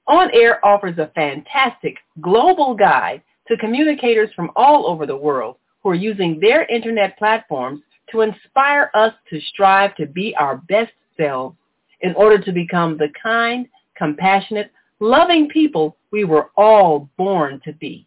On 0.08 0.30
Air 0.34 0.64
offers 0.66 0.98
a 0.98 1.12
fantastic 1.16 1.96
global 2.20 2.76
guide 2.76 3.22
to 3.48 3.58
communicators 3.58 4.30
from 4.36 4.52
all 4.56 4.86
over 4.88 5.06
the 5.06 5.16
world 5.16 5.56
who 5.82 5.90
are 5.90 5.96
using 5.96 6.40
their 6.40 6.66
internet 6.66 7.18
platforms 7.18 7.82
to 8.12 8.22
inspire 8.22 8.92
us 8.94 9.14
to 9.30 9.40
strive 9.40 9.96
to 9.96 10.06
be 10.06 10.36
our 10.36 10.58
best 10.58 10.92
selves 11.18 11.56
in 12.02 12.14
order 12.16 12.38
to 12.38 12.52
become 12.52 12.98
the 12.98 13.10
kind, 13.22 13.68
compassionate, 13.98 14.72
loving 15.00 15.48
people 15.50 15.98
we 16.12 16.24
were 16.24 16.50
all 16.58 17.10
born 17.18 17.62
to 17.66 17.74
be. 17.74 18.06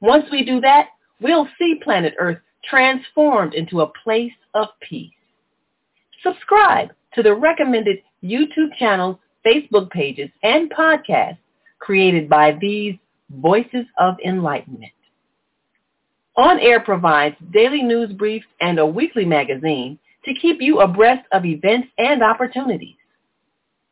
Once 0.00 0.24
we 0.30 0.44
do 0.44 0.60
that, 0.60 0.88
we'll 1.20 1.48
see 1.58 1.80
planet 1.82 2.14
Earth 2.18 2.38
transformed 2.64 3.54
into 3.54 3.80
a 3.80 3.92
place 4.04 4.32
of 4.54 4.68
peace. 4.80 5.12
Subscribe 6.22 6.90
to 7.14 7.22
the 7.22 7.34
recommended 7.34 7.98
YouTube 8.22 8.74
channels, 8.78 9.16
Facebook 9.44 9.90
pages, 9.90 10.30
and 10.42 10.70
podcasts 10.70 11.38
created 11.78 12.28
by 12.28 12.56
these 12.60 12.94
Voices 13.30 13.86
of 13.98 14.16
Enlightenment. 14.24 14.92
On 16.36 16.58
Air 16.58 16.80
provides 16.80 17.36
daily 17.52 17.82
news 17.82 18.12
briefs 18.12 18.46
and 18.60 18.78
a 18.78 18.86
weekly 18.86 19.24
magazine 19.24 19.98
to 20.24 20.34
keep 20.34 20.60
you 20.60 20.80
abreast 20.80 21.26
of 21.32 21.44
events 21.44 21.88
and 21.98 22.22
opportunities. 22.22 22.94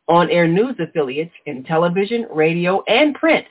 On 0.07 0.29
Air 0.29 0.47
news 0.47 0.75
affiliates 0.79 1.33
in 1.45 1.63
television, 1.63 2.25
radio, 2.31 2.81
and 2.87 3.13
print 3.15 3.45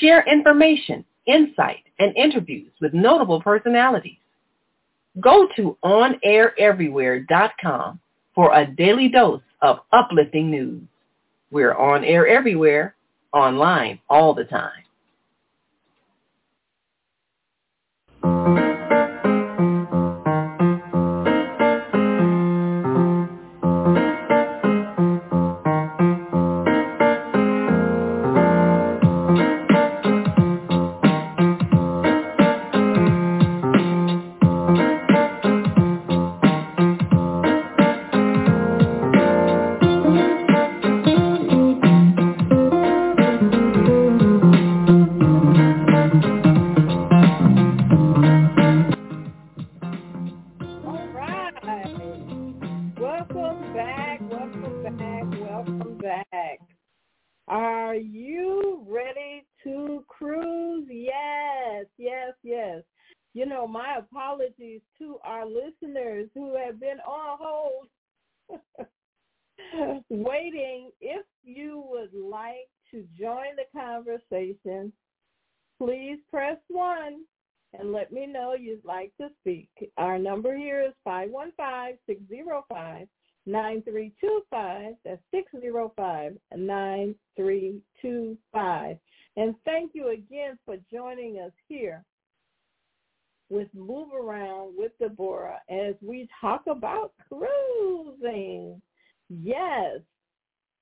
share 0.00 0.24
information, 0.30 1.04
insight, 1.26 1.84
and 1.98 2.16
interviews 2.16 2.70
with 2.80 2.94
notable 2.94 3.42
personalities. 3.42 4.16
Go 5.20 5.48
to 5.56 5.76
onaireverywhere.com 5.84 8.00
for 8.34 8.54
a 8.54 8.66
daily 8.66 9.08
dose 9.08 9.42
of 9.62 9.78
uplifting 9.92 10.50
news. 10.50 10.82
We're 11.50 11.74
on 11.74 12.04
air 12.04 12.26
everywhere, 12.26 12.94
online 13.32 14.00
all 14.08 14.34
the 14.34 14.44
time. 14.44 14.70
9325. 83.82 84.94
That's 85.04 85.20
605 85.32 86.38
9325. 86.56 88.98
And 89.36 89.54
thank 89.64 89.90
you 89.94 90.10
again 90.10 90.56
for 90.64 90.76
joining 90.92 91.40
us 91.40 91.50
here 91.68 92.04
with 93.50 93.68
Move 93.74 94.12
Around 94.12 94.74
with 94.76 94.92
Deborah 95.00 95.60
as 95.68 95.94
we 96.00 96.28
talk 96.40 96.62
about 96.68 97.12
cruising. 97.28 98.80
Yes, 99.28 99.98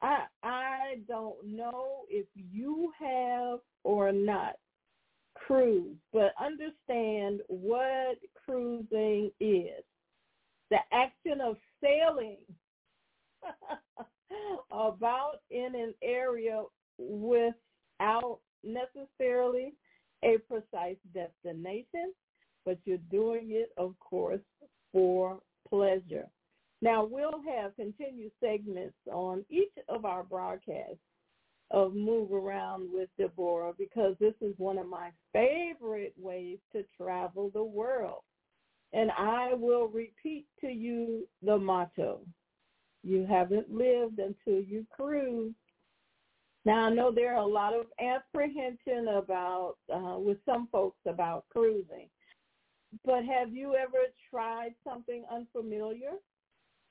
I 0.01 0.25
I 0.43 0.97
don't 1.09 1.45
know 1.45 2.03
if 2.09 2.27
you 2.35 2.93
have 2.99 3.59
or 3.85 4.11
not 4.13 4.55
cruise, 5.35 5.97
but 6.13 6.35
understand 6.41 7.41
what 7.49 8.19
cruising 8.45 9.31
is. 9.41 9.83
The 10.71 10.79
action 10.93 11.41
of 11.41 11.57
sailing 11.83 12.39
about 14.71 15.41
in 15.51 15.75
an 15.75 15.95
area 16.03 16.63
without 16.99 18.39
necessarily 18.63 19.75
a 20.25 20.39
precise 20.49 20.97
destination, 21.15 22.13
but 22.65 22.79
you're 22.85 22.99
doing 23.11 23.49
it, 23.51 23.71
of 23.77 23.95
course, 23.99 24.41
for 24.93 25.41
pleasure. 25.69 26.29
Now, 26.81 27.05
we'll 27.05 27.41
have 27.49 27.77
continued 27.77 28.33
segments 28.41 28.97
on 29.11 29.45
each 29.49 29.73
of 29.89 30.05
our 30.05 30.25
broadcasts 30.25 30.99
of 31.71 31.95
Move 31.95 32.33
Around 32.33 32.89
with 32.93 33.09
Deborah 33.19 33.73
because 33.79 34.15
this 34.21 34.35
is 34.41 34.53
one 34.59 34.79
of 34.79 34.87
my 34.87 35.11
favorite 35.33 36.15
ways 36.19 36.59
to 36.73 36.85
travel 36.97 37.51
the 37.55 37.63
world. 37.63 38.23
And 38.93 39.11
I 39.13 39.55
will 39.55 39.89
repeat 39.89 40.47
to 40.61 40.69
you 40.69 41.27
the 41.43 41.57
motto. 41.57 42.21
You 43.05 43.27
haven't 43.29 43.71
lived 43.73 44.19
until 44.19 44.63
you 44.63 44.87
cruise. 44.91 45.55
Now 46.65 46.87
I 46.87 46.91
know 46.91 47.11
there 47.11 47.35
are 47.35 47.43
a 47.43 47.47
lot 47.47 47.75
of 47.75 47.87
apprehension 48.01 49.09
about 49.09 49.77
uh, 49.93 50.19
with 50.19 50.39
some 50.47 50.69
folks 50.71 51.01
about 51.07 51.45
cruising, 51.51 52.09
but 53.05 53.25
have 53.25 53.53
you 53.53 53.75
ever 53.75 53.99
tried 54.31 54.75
something 54.85 55.25
unfamiliar? 55.31 56.13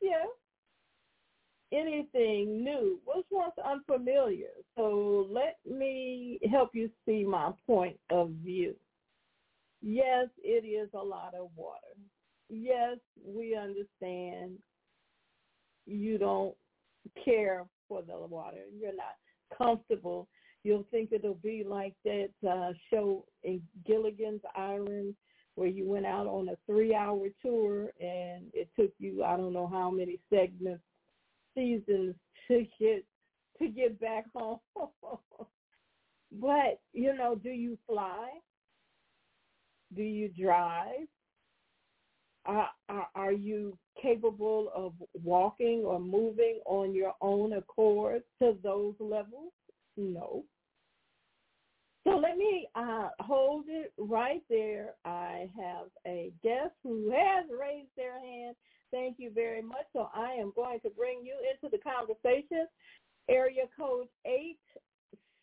Yeah. 0.02 0.26
Anything 1.72 2.66
new 2.66 3.00
was 3.06 3.24
once 3.32 3.54
unfamiliar. 3.64 4.50
So 4.76 5.26
let 5.30 5.58
me 5.66 6.38
help 6.52 6.72
you 6.74 6.90
see 7.06 7.24
my 7.24 7.54
point 7.66 7.98
of 8.10 8.32
view. 8.44 8.76
Yes, 9.82 10.28
it 10.44 10.66
is 10.66 10.90
a 10.94 11.02
lot 11.02 11.34
of 11.34 11.50
water. 11.56 11.96
Yes, 12.50 12.98
we 13.26 13.56
understand 13.56 14.58
you 15.86 16.18
don't 16.18 16.56
care 17.24 17.66
for 17.88 18.02
the 18.02 18.18
water. 18.18 18.64
You're 18.78 18.96
not 18.96 19.16
comfortable. 19.58 20.28
You'll 20.64 20.86
think 20.92 21.12
it'll 21.12 21.36
be 21.36 21.64
like 21.68 21.96
that 22.06 22.30
uh, 22.48 22.72
show 22.90 23.26
in 23.44 23.62
Gilligan's 23.86 24.42
Island 24.56 25.16
where 25.56 25.68
you 25.68 25.88
went 25.88 26.06
out 26.06 26.28
on 26.28 26.50
a 26.50 26.58
three-hour 26.66 27.28
tour 27.42 27.92
and 28.00 28.46
it 28.54 28.70
took 28.80 28.92
you 29.00 29.24
I 29.24 29.36
don't 29.38 29.54
know 29.54 29.68
how 29.68 29.92
many 29.92 30.20
segments, 30.30 30.84
seasons 31.56 32.16
to 32.48 32.66
get 32.80 33.06
to 33.60 33.68
get 33.68 34.00
back 34.00 34.26
home. 34.36 34.60
but 36.32 36.80
you 36.94 37.16
know, 37.16 37.36
do 37.36 37.50
you 37.50 37.78
fly? 37.88 38.30
Do 39.96 40.04
you 40.04 40.30
drive? 40.30 41.08
Are, 42.46 42.70
are, 43.16 43.32
you 43.32 43.78
capable 44.02 44.72
of 44.76 44.94
walking 45.24 45.84
or 45.86 46.00
moving 46.00 46.60
on 46.66 46.94
your 46.94 47.14
own 47.22 47.54
accord 47.54 48.24
to 48.40 48.58
those 48.64 48.96
levels? 49.00 49.52
No. 49.96 50.44
So 52.04 52.18
let 52.18 52.38
me 52.38 52.68
uh, 52.74 53.10
hold 53.20 53.66
it 53.68 53.94
right 53.98 54.42
there. 54.50 54.96
I 55.06 55.50
have 55.56 55.88
a 56.08 56.32
guest 56.42 56.74
who 56.84 57.12
has 57.12 57.46
raised 57.52 57.92
their 57.96 58.20
hand. 58.20 58.56
Thank 58.92 59.18
you 59.20 59.32
very 59.34 59.62
much. 59.62 59.86
So 59.94 60.10
I 60.14 60.32
am 60.32 60.52
going 60.56 60.80
to 60.82 60.90
bring 60.90 61.20
you 61.24 61.36
into 61.54 61.70
the 61.70 61.82
conversation. 61.82 62.68
Area 63.30 63.64
code 63.78 64.08
eight 64.26 64.58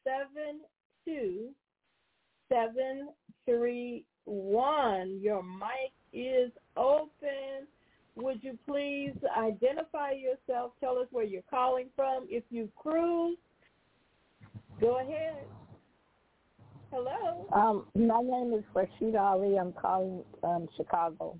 seven 0.05 0.61
two 1.05 1.51
seven 2.49 3.11
three 3.47 4.05
one. 4.25 5.21
Your 5.23 5.43
mic 5.43 5.93
is 6.13 6.51
open. 6.77 7.67
Would 8.17 8.43
you 8.43 8.59
please 8.67 9.15
identify 9.37 10.13
yourself? 10.13 10.73
Tell 10.81 10.99
us 10.99 11.07
where 11.11 11.25
you're 11.25 11.43
calling 11.49 11.89
from. 11.95 12.27
If 12.29 12.45
you 12.51 12.69
cruise, 12.77 13.39
go 14.81 15.01
ahead. 15.01 15.45
Hello. 16.91 17.47
Um, 17.55 17.87
my 17.95 18.23
name 18.23 18.55
is 18.55 18.65
Rashida 18.75 19.21
Ali. 19.21 19.57
I'm 19.59 19.73
calling 19.73 20.25
from 20.41 20.69
Chicago. 20.77 21.39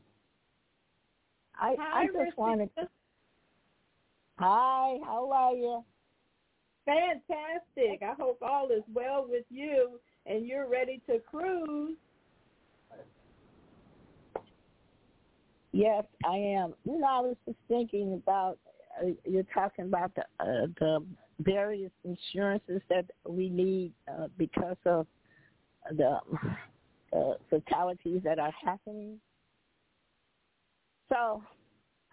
I 1.57 1.75
Hi, 1.79 2.03
I 2.03 2.07
just 2.07 2.17
Rashida. 2.17 2.37
wanted. 2.37 2.71
To... 2.79 2.89
Hi, 4.39 4.99
how 5.05 5.31
are 5.33 5.55
you? 5.55 5.85
Fantastic. 6.85 8.03
I 8.03 8.15
hope 8.19 8.39
all 8.43 8.71
is 8.71 8.83
well 8.93 9.27
with 9.29 9.45
you 9.51 10.01
and 10.27 10.47
you're 10.47 10.69
ready 10.69 11.03
to 11.07 11.19
cruise. 11.21 11.97
Yes, 15.79 16.07
I 16.25 16.35
am. 16.35 16.75
You 16.85 16.99
know, 16.99 17.07
I 17.07 17.21
was 17.21 17.37
just 17.47 17.57
thinking 17.69 18.15
about 18.15 18.59
uh, 19.01 19.11
you're 19.25 19.45
talking 19.55 19.85
about 19.85 20.11
the 20.17 20.23
uh, 20.41 20.67
the 20.81 21.07
various 21.39 21.93
insurances 22.03 22.83
that 22.91 23.05
we 23.25 23.49
need 23.49 23.93
uh, 24.09 24.27
because 24.37 24.77
of 24.87 25.07
the 25.97 26.19
uh, 27.13 27.35
fatalities 27.49 28.23
that 28.25 28.41
are 28.41 28.53
happening. 28.61 29.21
So, 31.11 31.45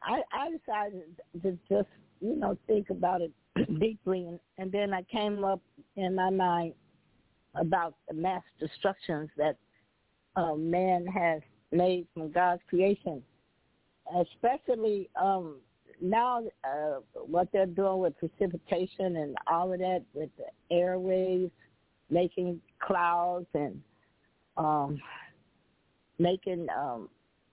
I 0.03 0.21
I 0.31 0.51
decided 0.51 1.19
to 1.41 1.57
just 1.67 1.89
you 2.21 2.35
know 2.35 2.55
think 2.67 2.91
about 2.91 3.21
it 3.21 3.31
deeply, 3.79 4.27
and, 4.27 4.39
and 4.59 4.71
then 4.71 4.93
I 4.93 5.01
came 5.11 5.43
up 5.43 5.61
in 5.95 6.13
my 6.13 6.29
mind 6.29 6.75
about 7.55 7.95
the 8.07 8.13
mass 8.13 8.43
destructions 8.59 9.31
that 9.37 9.57
uh, 10.35 10.53
man 10.53 11.07
has 11.07 11.41
made 11.71 12.05
from 12.13 12.31
God's 12.31 12.61
creation 12.69 13.23
especially 14.21 15.09
um, 15.21 15.57
now 16.01 16.43
uh, 16.63 16.99
what 17.13 17.47
they're 17.51 17.65
doing 17.65 17.99
with 17.99 18.17
precipitation 18.17 19.17
and 19.17 19.35
all 19.47 19.71
of 19.71 19.79
that 19.79 20.03
with 20.13 20.29
the 20.37 20.75
airwaves, 20.75 21.51
making 22.09 22.61
clouds 22.79 23.47
and 23.53 23.81
um, 24.57 24.99
making 26.19 26.67
um, 26.77 27.09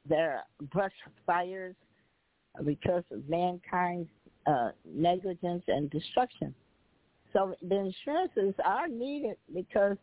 their 0.09 0.43
brush 0.73 0.93
fires 1.27 1.75
because 2.65 3.05
of 3.11 3.29
mankind's 3.29 4.09
uh, 4.47 4.71
negligence 4.85 5.63
and 5.69 5.91
destruction. 5.91 6.55
So 7.33 7.55
the 7.63 7.77
insurances 7.77 8.55
are 8.65 8.89
needed 8.89 9.37
because 9.55 9.97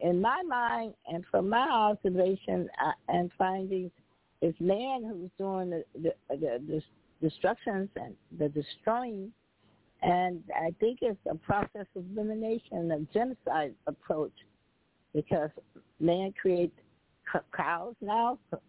in 0.00 0.20
my 0.20 0.42
mind 0.42 0.94
and 1.06 1.24
from 1.30 1.48
my 1.48 1.66
observation 1.70 2.68
uh, 2.84 2.92
and 3.08 3.30
findings, 3.38 3.90
it's 4.42 4.60
man 4.60 5.04
who's 5.04 5.30
doing 5.38 5.70
the, 5.70 5.84
the, 5.94 6.12
the, 6.28 6.60
the 6.68 6.82
destructions 7.20 7.88
and 7.96 8.14
the 8.38 8.48
destroying. 8.48 9.32
And 10.02 10.42
I 10.54 10.72
think 10.78 10.98
it's 11.02 11.18
a 11.28 11.34
process 11.34 11.86
of 11.96 12.04
elimination, 12.14 12.92
of 12.92 13.10
genocide 13.12 13.74
approach, 13.86 14.34
because 15.14 15.50
man 16.00 16.32
creates 16.40 16.78
cows 17.56 17.94
now 18.00 18.38
for, 18.50 18.60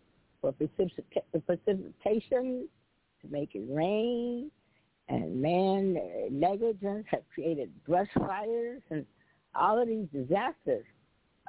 for 0.41 0.53
precipitation 0.53 2.67
to 3.21 3.27
make 3.29 3.53
it 3.53 3.67
rain, 3.69 4.49
and 5.09 5.41
man 5.41 5.97
negligence 6.31 7.05
have 7.11 7.23
created 7.33 7.69
brush 7.85 8.07
fires 8.17 8.81
and 8.89 9.05
all 9.55 9.81
of 9.81 9.87
these 9.87 10.07
disasters. 10.13 10.85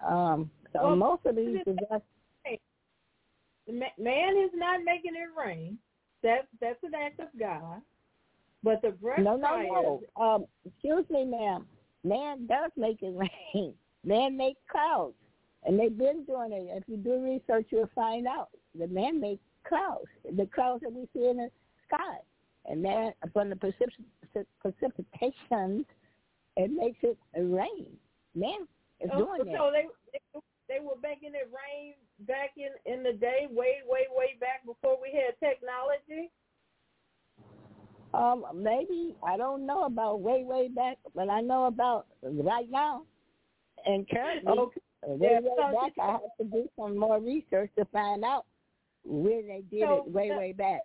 Um, 0.06 0.50
so 0.72 0.82
well, 0.82 0.96
most 0.96 1.26
of 1.26 1.36
these 1.36 1.58
disasters 1.64 2.02
man 3.72 4.36
is 4.36 4.50
not 4.54 4.80
making 4.84 5.12
it 5.14 5.28
rain. 5.38 5.78
That's 6.22 6.46
that's 6.60 6.82
an 6.82 6.92
act 6.94 7.20
of 7.20 7.28
God. 7.38 7.80
But 8.62 8.82
the 8.82 8.90
brush 8.90 9.18
no. 9.20 9.36
No, 9.36 10.00
no, 10.16 10.22
um, 10.22 10.44
excuse 10.64 11.04
me, 11.10 11.24
ma'am. 11.24 11.66
Man 12.04 12.46
does 12.46 12.70
make 12.76 13.02
it 13.02 13.14
rain. 13.54 13.74
man-made 14.04 14.56
clouds, 14.70 15.14
and 15.64 15.78
they've 15.78 15.96
been 15.96 16.24
doing 16.24 16.52
it. 16.52 16.68
If 16.70 16.84
you 16.86 16.96
do 16.96 17.22
research, 17.22 17.66
you'll 17.70 17.90
find 17.94 18.26
out 18.26 18.48
the 18.78 18.88
man-made 18.88 19.38
clouds, 19.66 20.06
the 20.24 20.46
clouds 20.46 20.82
that 20.82 20.92
we 20.92 21.08
see 21.12 21.28
in 21.28 21.36
the 21.36 21.50
sky, 21.86 22.18
and 22.66 22.84
then 22.84 23.12
from 23.32 23.50
the 23.50 23.56
precip- 23.56 24.46
precipitations, 24.64 25.84
it 26.56 26.70
makes 26.70 26.98
it 27.02 27.18
rain. 27.36 27.86
Man 28.34 28.66
is 29.00 29.10
oh, 29.12 29.18
doing 29.18 29.40
so 29.44 29.48
it. 29.48 29.56
So 29.56 29.70
they, 29.72 30.40
they 30.68 30.80
were 30.80 30.96
making 31.02 31.30
it 31.34 31.50
rain 31.50 31.94
back 32.20 32.50
in 32.56 32.70
in 32.92 33.02
the 33.02 33.12
day, 33.12 33.46
way 33.50 33.80
way 33.86 34.06
way 34.10 34.36
back 34.40 34.64
before 34.66 34.98
we 35.00 35.12
had 35.12 35.34
technology. 35.40 36.30
Um, 38.14 38.44
maybe 38.54 39.14
I 39.22 39.36
don't 39.36 39.66
know 39.66 39.84
about 39.84 40.20
way 40.20 40.44
way 40.44 40.68
back, 40.68 40.98
but 41.14 41.28
I 41.28 41.40
know 41.40 41.66
about 41.66 42.06
right 42.22 42.70
now. 42.70 43.02
And 43.86 44.08
currently, 44.08 44.52
okay. 44.52 44.80
way 45.04 45.38
way 45.40 45.72
back, 45.72 45.92
I 46.00 46.12
have 46.12 46.20
to 46.40 46.44
do 46.44 46.68
some 46.76 46.96
more 46.96 47.20
research 47.20 47.70
to 47.78 47.84
find 47.86 48.24
out 48.24 48.46
when 49.04 49.46
they 49.48 49.62
did 49.70 49.82
So 49.86 50.04
it 50.06 50.12
way 50.12 50.30
way 50.30 50.52
back. 50.52 50.80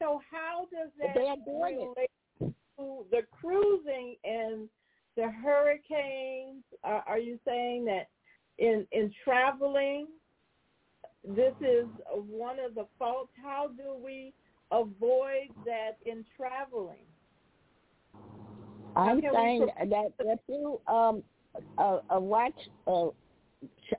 So 0.00 0.20
how 0.30 0.66
does 0.72 0.90
that 0.98 1.14
they 1.14 1.28
are 1.28 1.36
doing 1.46 1.94
it. 1.96 2.54
to 2.78 3.04
the 3.10 3.22
cruising 3.30 4.16
and 4.24 4.68
the 5.16 5.30
hurricanes? 5.30 6.64
Are, 6.82 7.04
are 7.06 7.18
you 7.18 7.38
saying 7.46 7.84
that 7.84 8.08
in 8.62 8.86
in 8.92 9.12
traveling, 9.24 10.06
this 11.26 11.54
is 11.60 11.86
one 12.14 12.58
of 12.60 12.74
the 12.74 12.86
faults? 12.98 13.32
How 13.42 13.68
do 13.76 13.96
we 14.02 14.32
avoid 14.70 15.50
that 15.66 15.98
in 16.06 16.24
traveling? 16.36 17.04
I'm 18.94 19.16
we 19.16 19.28
saying 19.32 19.68
that 19.90 20.12
if 20.20 20.38
you 20.48 20.80
um 20.86 21.22
uh, 21.76 21.98
uh, 22.08 22.20
watch 22.20 22.54
uh, 22.86 23.08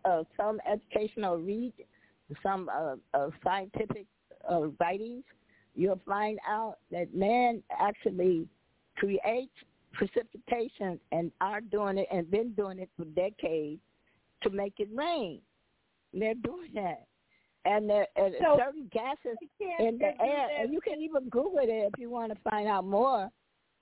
uh, 0.06 0.24
some 0.38 0.60
educational 0.66 1.38
read 1.38 1.74
some 2.42 2.70
uh, 2.74 2.96
uh, 3.14 3.30
scientific 3.44 4.06
uh, 4.50 4.68
writings, 4.80 5.24
you'll 5.76 6.02
find 6.08 6.40
out 6.48 6.78
that 6.90 7.14
man 7.14 7.62
actually 7.80 8.48
creates 8.96 9.52
precipitation 9.92 11.00
and 11.12 11.32
are 11.42 11.62
doing 11.62 12.00
it 12.00 12.08
and 12.12 12.32
been 12.32 12.54
doing 12.54 12.80
it 12.80 12.90
for 12.98 13.06
decades 13.06 13.82
to 14.44 14.50
make 14.50 14.80
it 14.80 14.90
rain. 14.94 15.42
They're 16.14 16.36
doing 16.36 16.72
that. 16.76 17.06
And 17.66 17.90
there 17.90 18.08
are 18.18 18.30
So- 18.40 18.58
certain 18.58 18.88
gases 18.92 19.38
in 19.80 19.98
the 19.98 20.22
air, 20.22 20.50
and 20.58 20.74
you 20.74 20.82
can 20.82 21.02
even 21.02 21.30
Google 21.30 21.60
it 21.60 21.70
if 21.70 21.98
you 21.98 22.10
want 22.10 22.34
to 22.34 22.40
find 22.50 22.68
out 22.68 22.86
more. 22.86 23.32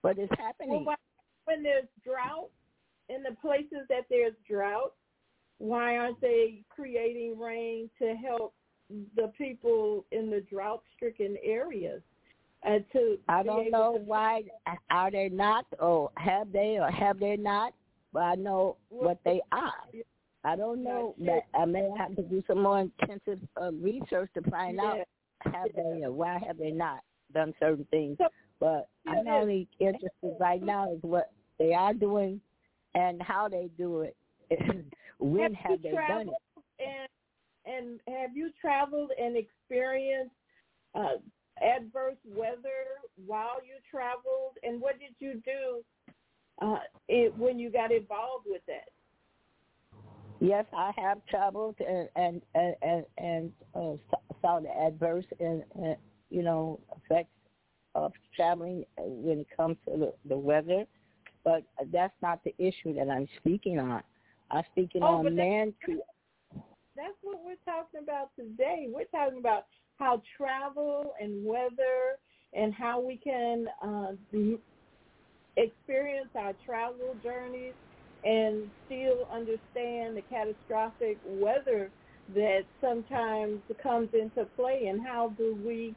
But 0.04 0.18
it's 0.20 0.30
Well, 0.38 0.46
happening. 0.46 0.86
why, 0.86 0.96
when 1.46 1.64
there's 1.64 1.88
drought 2.04 2.50
in 3.10 3.24
the 3.24 3.34
places 3.42 3.88
that 3.90 4.08
there's 4.10 4.36
drought, 4.48 4.94
why 5.58 5.98
aren't 5.98 6.20
they 6.22 6.64
creating 6.70 7.38
rain 7.40 7.90
to 8.00 8.16
help 8.16 8.54
the 9.16 9.30
people 9.38 10.06
in 10.12 10.30
the 10.30 10.42
drought-stricken 10.42 11.38
areas? 11.44 12.04
Uh, 12.64 12.78
to 12.94 13.20
I 13.28 13.42
don't 13.42 13.72
know 13.72 13.98
to- 13.98 14.04
why 14.04 14.44
are 14.92 15.10
they 15.10 15.30
not, 15.30 15.66
or 15.80 16.12
have 16.18 16.52
they, 16.52 16.80
or 16.80 16.92
have 16.92 17.20
they 17.20 17.36
not. 17.36 17.74
But 18.14 18.24
I 18.24 18.36
know 18.36 18.78
Well, 18.90 19.06
what 19.10 19.24
they 19.24 19.42
are. 19.52 19.88
I 20.44 20.56
don't 20.56 20.84
know, 20.84 21.16
but 21.20 21.46
I 21.54 21.66
may 21.66 21.90
have 21.98 22.16
to 22.16 22.24
do 22.24 22.44
some 22.48 22.64
more 22.64 22.80
intensive 22.80 23.40
uh, 23.62 23.72
research 23.74 24.32
to 24.34 24.42
find 24.50 24.78
Yeah. 24.78 24.84
out 24.84 25.08
have 25.54 25.74
they 25.76 26.04
or 26.04 26.12
why 26.12 26.40
have 26.40 26.58
they 26.58 26.72
not 26.72 27.04
done 27.34 27.54
certain 27.60 27.86
things. 27.86 28.18
But 28.60 28.90
I'm 29.08 29.28
only 29.28 29.68
interested 29.80 30.36
right 30.40 30.62
now 30.62 30.92
is 30.92 31.02
what 31.02 31.32
they 31.58 31.74
are 31.74 31.94
doing 31.94 32.42
and 32.94 33.22
how 33.22 33.48
they 33.48 33.70
do 33.78 34.02
it. 34.02 34.16
when 35.20 35.54
have, 35.54 35.72
have 35.72 35.82
they 35.82 35.92
done 36.08 36.30
it? 36.30 36.36
and 36.80 37.10
and 37.66 38.00
have 38.08 38.36
you 38.36 38.52
traveled 38.60 39.12
and 39.20 39.38
experienced 39.38 40.34
uh, 40.96 41.18
adverse 41.62 42.18
weather 42.26 43.00
while 43.26 43.58
you 43.64 43.76
traveled? 43.90 44.58
And 44.64 44.82
what 44.82 45.00
did 45.00 45.14
you 45.20 45.42
do 45.46 45.84
uh, 46.62 46.80
it, 47.08 47.36
when 47.38 47.60
you 47.60 47.72
got 47.72 47.92
involved 47.92 48.46
with 48.48 48.62
that? 48.68 48.90
Yes, 50.44 50.66
I 50.76 50.92
have 50.98 51.20
traveled 51.30 51.76
and 51.88 52.10
and 52.16 52.42
and 52.56 53.06
and, 53.20 53.52
uh, 53.76 53.94
saw 54.42 54.60
the 54.60 54.76
adverse 54.76 55.26
and, 55.40 55.64
and 55.76 55.96
you 56.32 56.42
know 56.42 56.80
effects 56.98 57.30
of 57.94 58.12
traveling 58.36 58.84
when 58.98 59.42
it 59.42 59.48
comes 59.56 59.78
to 59.86 59.98
the, 59.98 60.14
the 60.28 60.38
weather, 60.38 60.86
but 61.44 61.64
that's 61.92 62.16
not 62.24 62.44
the 62.44 62.56
issue 62.58 62.96
that 62.96 63.08
I'm 63.08 63.28
speaking 63.38 63.78
on. 63.78 64.02
I'm 64.50 64.64
speaking 64.72 65.04
Oh, 65.04 65.18
on 65.18 65.36
man. 65.36 65.76
cre- 65.84 65.92
That's 66.96 67.14
what 67.22 67.46
we're 67.46 67.56
talking 67.64 68.00
about 68.02 68.32
today. 68.36 68.88
We're 68.90 69.06
talking 69.06 69.38
about 69.38 69.66
how 70.00 70.24
travel 70.36 71.14
and 71.22 71.46
weather 71.46 72.18
and 72.54 72.74
how 72.74 73.00
we 73.00 73.18
can 73.18 73.68
uh, 73.84 74.14
experience 75.56 76.30
our 76.36 76.54
travel 76.66 77.16
journeys 77.22 77.76
and 78.24 78.70
still 78.86 79.28
understand 79.34 80.16
the 80.18 80.24
catastrophic 80.30 81.18
weather 81.26 81.90
that 82.36 82.62
sometimes 82.80 83.60
comes 83.82 84.10
into 84.14 84.46
play 84.56 84.88
and 84.88 85.02
how 85.06 85.34
do 85.38 85.58
we 85.66 85.96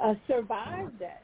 uh, 0.00 0.14
survive 0.26 0.88
that. 0.98 1.22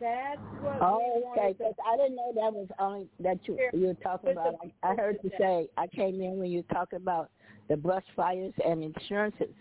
That's 0.00 0.40
what 0.60 0.80
Oh, 0.80 1.22
okay. 1.36 1.52
to 1.52 1.58
Because 1.58 1.74
I 1.86 1.96
didn't 1.96 2.16
know 2.16 2.32
that 2.34 2.52
was 2.52 2.68
only 2.78 3.08
that 3.20 3.38
you 3.46 3.58
you 3.72 3.88
were 3.88 3.94
talking 3.94 4.30
about. 4.30 4.54
I, 4.82 4.90
I 4.90 4.94
heard 4.94 5.18
you 5.22 5.30
say 5.38 5.68
I 5.76 5.86
came 5.86 6.20
in 6.20 6.38
when 6.38 6.50
you 6.50 6.64
were 6.66 6.74
talking 6.74 6.96
about 6.96 7.30
the 7.68 7.76
brush 7.76 8.04
fires 8.16 8.54
and 8.64 8.82
insurances, 8.82 9.54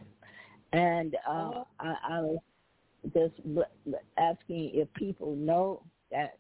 and 0.72 1.16
uh, 1.28 1.52
Uh-huh. 1.52 1.64
I, 1.80 1.96
I 2.10 2.22
was 2.22 2.40
just 3.14 3.34
asking 4.18 4.72
if 4.74 4.92
people 4.94 5.36
know 5.36 5.84
that 6.12 6.38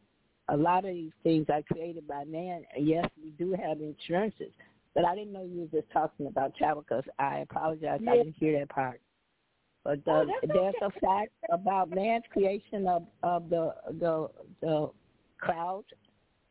a 0.52 0.58
lot 0.58 0.86
of 0.86 0.94
these 0.94 1.12
things 1.24 1.48
are 1.50 1.64
created 1.64 2.08
by 2.08 2.26
man. 2.26 2.64
Yes, 2.78 3.06
we 3.24 3.32
do 3.32 3.54
have 3.54 3.80
insurances, 3.82 4.52
but 4.96 5.06
I 5.06 5.16
didn't 5.16 5.34
know 5.34 5.44
you 5.44 5.62
were 5.72 5.82
just 5.82 5.92
talking 5.92 6.28
about 6.28 6.56
travel. 6.56 6.84
Because 6.88 7.06
I 7.20 7.40
apologize, 7.40 8.02
I 8.08 8.18
didn't 8.18 8.36
hear 8.40 8.60
that 8.60 8.70
part. 8.70 9.02
But 9.84 10.08
Oh, 10.08 10.24
uh, 10.24 10.26
that's 10.26 10.50
there's 10.54 10.76
okay. 10.76 10.82
a 10.82 10.92
fact 11.00 11.32
about 11.52 11.90
man's 11.90 12.26
creation 12.32 12.88
of 12.88 13.04
of 13.24 13.50
the 13.50 13.74
the 14.00 14.30
the 14.62 14.90
clouds, 15.42 15.88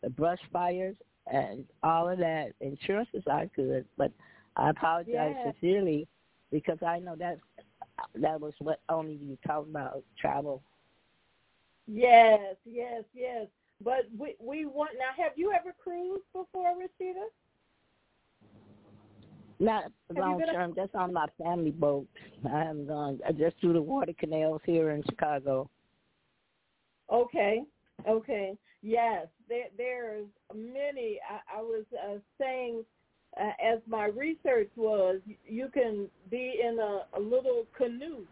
the 0.03 0.11
brush 0.11 0.41
fires, 0.53 0.97
and 1.33 1.65
all 1.83 2.09
of 2.09 2.19
that. 2.19 2.53
Insurances 2.61 3.23
are 3.31 3.47
good, 3.57 3.85
but 3.97 4.13
I 4.57 4.71
apologize 4.71 5.35
Yeah. 5.35 5.45
sincerely 5.45 6.09
because 6.51 6.79
I 6.87 6.99
know 6.99 7.17
that 7.17 7.39
that 8.17 8.41
was 8.41 8.55
what 8.61 8.81
only 8.89 9.15
you 9.15 9.37
talked 9.47 9.69
about 9.69 10.03
travel. 10.19 10.63
Yes, 11.87 12.57
yes, 12.65 13.05
yes. 13.15 13.47
But 13.83 14.07
we 14.17 14.37
we 14.41 14.67
want 14.67 14.91
now. 14.99 15.23
Have 15.23 15.33
you 15.37 15.53
ever 15.53 15.75
cruised 15.83 16.25
before, 16.33 16.75
Rashida? 16.75 17.27
Not 19.59 19.85
long 20.15 20.39
been 20.39 20.49
a- 20.49 20.53
term, 20.53 20.75
just 20.75 20.95
on 20.95 21.13
my 21.13 21.27
family 21.43 21.71
boat. 21.71 22.07
I 22.47 22.61
haven't 22.61 22.87
gone. 22.87 23.21
I 23.27 23.33
just 23.33 23.61
do 23.61 23.73
the 23.73 23.83
water 23.83 24.13
canals 24.19 24.61
here 24.65 24.91
in 24.91 25.03
Chicago. 25.05 25.69
Okay, 27.11 27.63
okay. 28.09 28.57
Yes, 28.83 29.27
there 29.49 29.67
there's 29.77 30.27
many. 30.55 31.19
I, 31.29 31.59
I 31.59 31.63
was 31.63 31.85
uh, 31.93 32.19
saying 32.39 32.85
uh, 33.39 33.51
as 33.63 33.81
my 33.87 34.07
research 34.07 34.71
was, 34.77 35.21
you 35.47 35.69
can 35.73 36.09
be 36.31 36.61
in 36.63 36.79
a, 36.79 37.19
a 37.19 37.21
little 37.21 37.65
canoe 37.77 38.25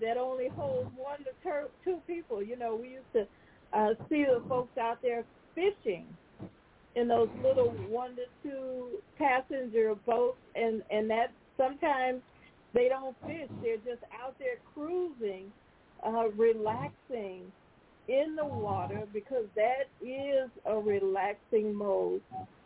that 0.00 0.16
only 0.16 0.48
holds 0.48 0.90
one 0.96 1.18
to 1.20 1.30
ter- 1.42 1.68
two 1.84 1.98
people. 2.06 2.42
You 2.42 2.56
know, 2.56 2.76
we 2.80 2.88
used 2.90 3.12
to 3.14 3.26
uh, 3.72 3.90
see 4.08 4.24
the 4.24 4.42
folks 4.48 4.76
out 4.78 4.98
there 5.02 5.24
fishing 5.54 6.06
in 6.96 7.08
those 7.08 7.28
little 7.42 7.70
one 7.88 8.16
to 8.16 8.22
two 8.42 8.88
passenger 9.16 9.94
boats, 10.06 10.38
and 10.54 10.82
and 10.90 11.08
that 11.10 11.32
sometimes 11.56 12.20
they 12.74 12.88
don't 12.88 13.16
fish; 13.26 13.48
they're 13.62 13.76
just 13.78 14.04
out 14.22 14.34
there 14.38 14.56
cruising, 14.74 15.52
uh, 16.04 16.28
relaxing 16.36 17.52
in 18.08 18.34
the 18.36 18.44
water 18.44 19.02
because 19.12 19.44
that 19.54 19.88
is 20.04 20.50
a 20.64 20.76
relaxing 20.76 21.74
mode. 21.74 22.22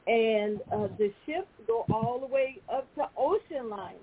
And 0.07 0.61
uh, 0.73 0.89
the 0.99 1.13
ships 1.27 1.49
go 1.67 1.85
all 1.93 2.19
the 2.21 2.27
way 2.27 2.59
up 2.73 2.93
to 2.97 3.05
ocean 3.17 3.69
lines. 3.69 3.99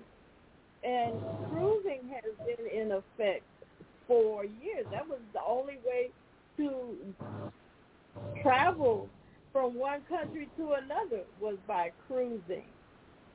And 0.82 1.14
cruising 1.50 2.08
has 2.10 2.32
been 2.46 2.66
in 2.66 2.92
effect 2.92 3.42
for 4.06 4.44
years. 4.44 4.86
That 4.92 5.06
was 5.06 5.18
the 5.34 5.40
only 5.46 5.78
way 5.84 6.10
to 6.60 7.14
travel 8.42 9.08
from 9.52 9.74
one 9.74 10.00
country 10.08 10.48
to 10.56 10.72
another 10.72 11.22
was 11.40 11.56
by 11.66 11.90
cruising. 12.06 12.64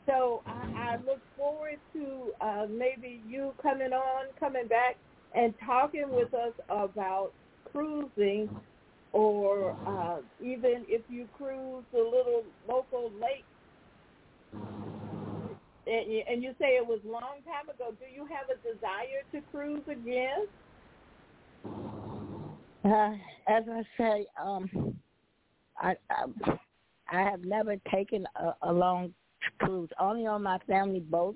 So 0.07 0.43
I, 0.45 0.93
I 0.93 0.97
look 1.05 1.19
forward 1.35 1.77
to 1.93 2.31
uh, 2.39 2.67
maybe 2.69 3.21
you 3.27 3.53
coming 3.61 3.91
on, 3.91 4.27
coming 4.39 4.67
back, 4.67 4.97
and 5.33 5.53
talking 5.65 6.05
with 6.11 6.33
us 6.33 6.53
about 6.69 7.33
cruising, 7.71 8.49
or 9.11 9.75
uh, 9.87 10.17
even 10.43 10.85
if 10.87 11.01
you 11.09 11.27
cruise 11.37 11.83
the 11.91 11.99
little 11.99 12.43
local 12.69 13.11
lake 13.19 13.43
and 15.87 16.11
and 16.27 16.43
you 16.43 16.53
say 16.59 16.75
it 16.75 16.85
was 16.85 16.99
a 17.05 17.11
long 17.11 17.41
time 17.45 17.69
ago. 17.69 17.93
Do 17.99 18.05
you 18.13 18.25
have 18.25 18.49
a 18.49 18.57
desire 18.61 19.21
to 19.33 19.41
cruise 19.51 19.83
again? 19.87 20.47
Uh, 22.85 23.13
as 23.47 23.63
I 23.71 23.81
say, 23.97 24.25
um, 24.41 24.95
I, 25.77 25.95
I 26.09 26.57
I 27.11 27.21
have 27.21 27.43
never 27.43 27.75
taken 27.91 28.25
a, 28.35 28.53
a 28.69 28.71
long 28.71 29.13
cruise. 29.59 29.89
Only 29.99 30.25
on 30.25 30.43
my 30.43 30.59
family 30.67 30.99
boat. 30.99 31.35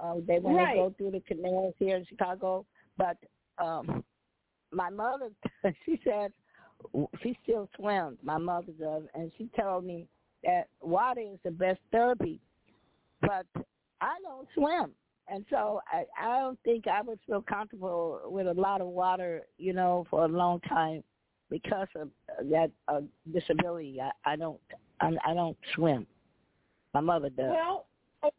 Uh, 0.00 0.16
they 0.26 0.38
when 0.38 0.56
Right. 0.56 0.74
they 0.74 0.80
go 0.80 0.94
through 0.96 1.12
the 1.12 1.20
canals 1.20 1.74
here 1.78 1.96
in 1.96 2.04
Chicago. 2.06 2.66
But 2.96 3.16
um, 3.58 4.04
my 4.72 4.90
mother, 4.90 5.30
she 5.86 6.00
said 6.04 6.32
she 7.22 7.38
still 7.42 7.68
swims. 7.76 8.18
My 8.22 8.38
mother 8.38 8.72
does, 8.78 9.04
and 9.14 9.30
she 9.38 9.48
told 9.58 9.84
me 9.84 10.06
that 10.42 10.68
water 10.82 11.20
is 11.20 11.38
the 11.44 11.50
best 11.50 11.80
therapy. 11.92 12.40
But 13.20 13.46
I 14.00 14.16
don't 14.22 14.48
swim, 14.54 14.90
and 15.28 15.44
so 15.50 15.80
I, 15.90 16.04
I 16.20 16.40
don't 16.40 16.58
think 16.64 16.86
I 16.86 17.00
would 17.02 17.18
feel 17.26 17.42
comfortable 17.42 18.20
with 18.26 18.46
a 18.46 18.52
lot 18.52 18.80
of 18.80 18.88
water, 18.88 19.42
you 19.58 19.72
know, 19.72 20.06
for 20.10 20.24
a 20.24 20.28
long 20.28 20.60
time 20.60 21.02
because 21.50 21.88
of 21.96 22.08
that 22.50 22.70
uh, 22.88 23.00
disability. 23.32 24.00
I, 24.00 24.10
I 24.32 24.36
don't, 24.36 24.60
I, 25.00 25.12
I 25.26 25.34
don't 25.34 25.56
swim. 25.74 26.06
My 26.92 27.00
mother 27.00 27.30
does. 27.30 27.50
Well, 27.50 27.86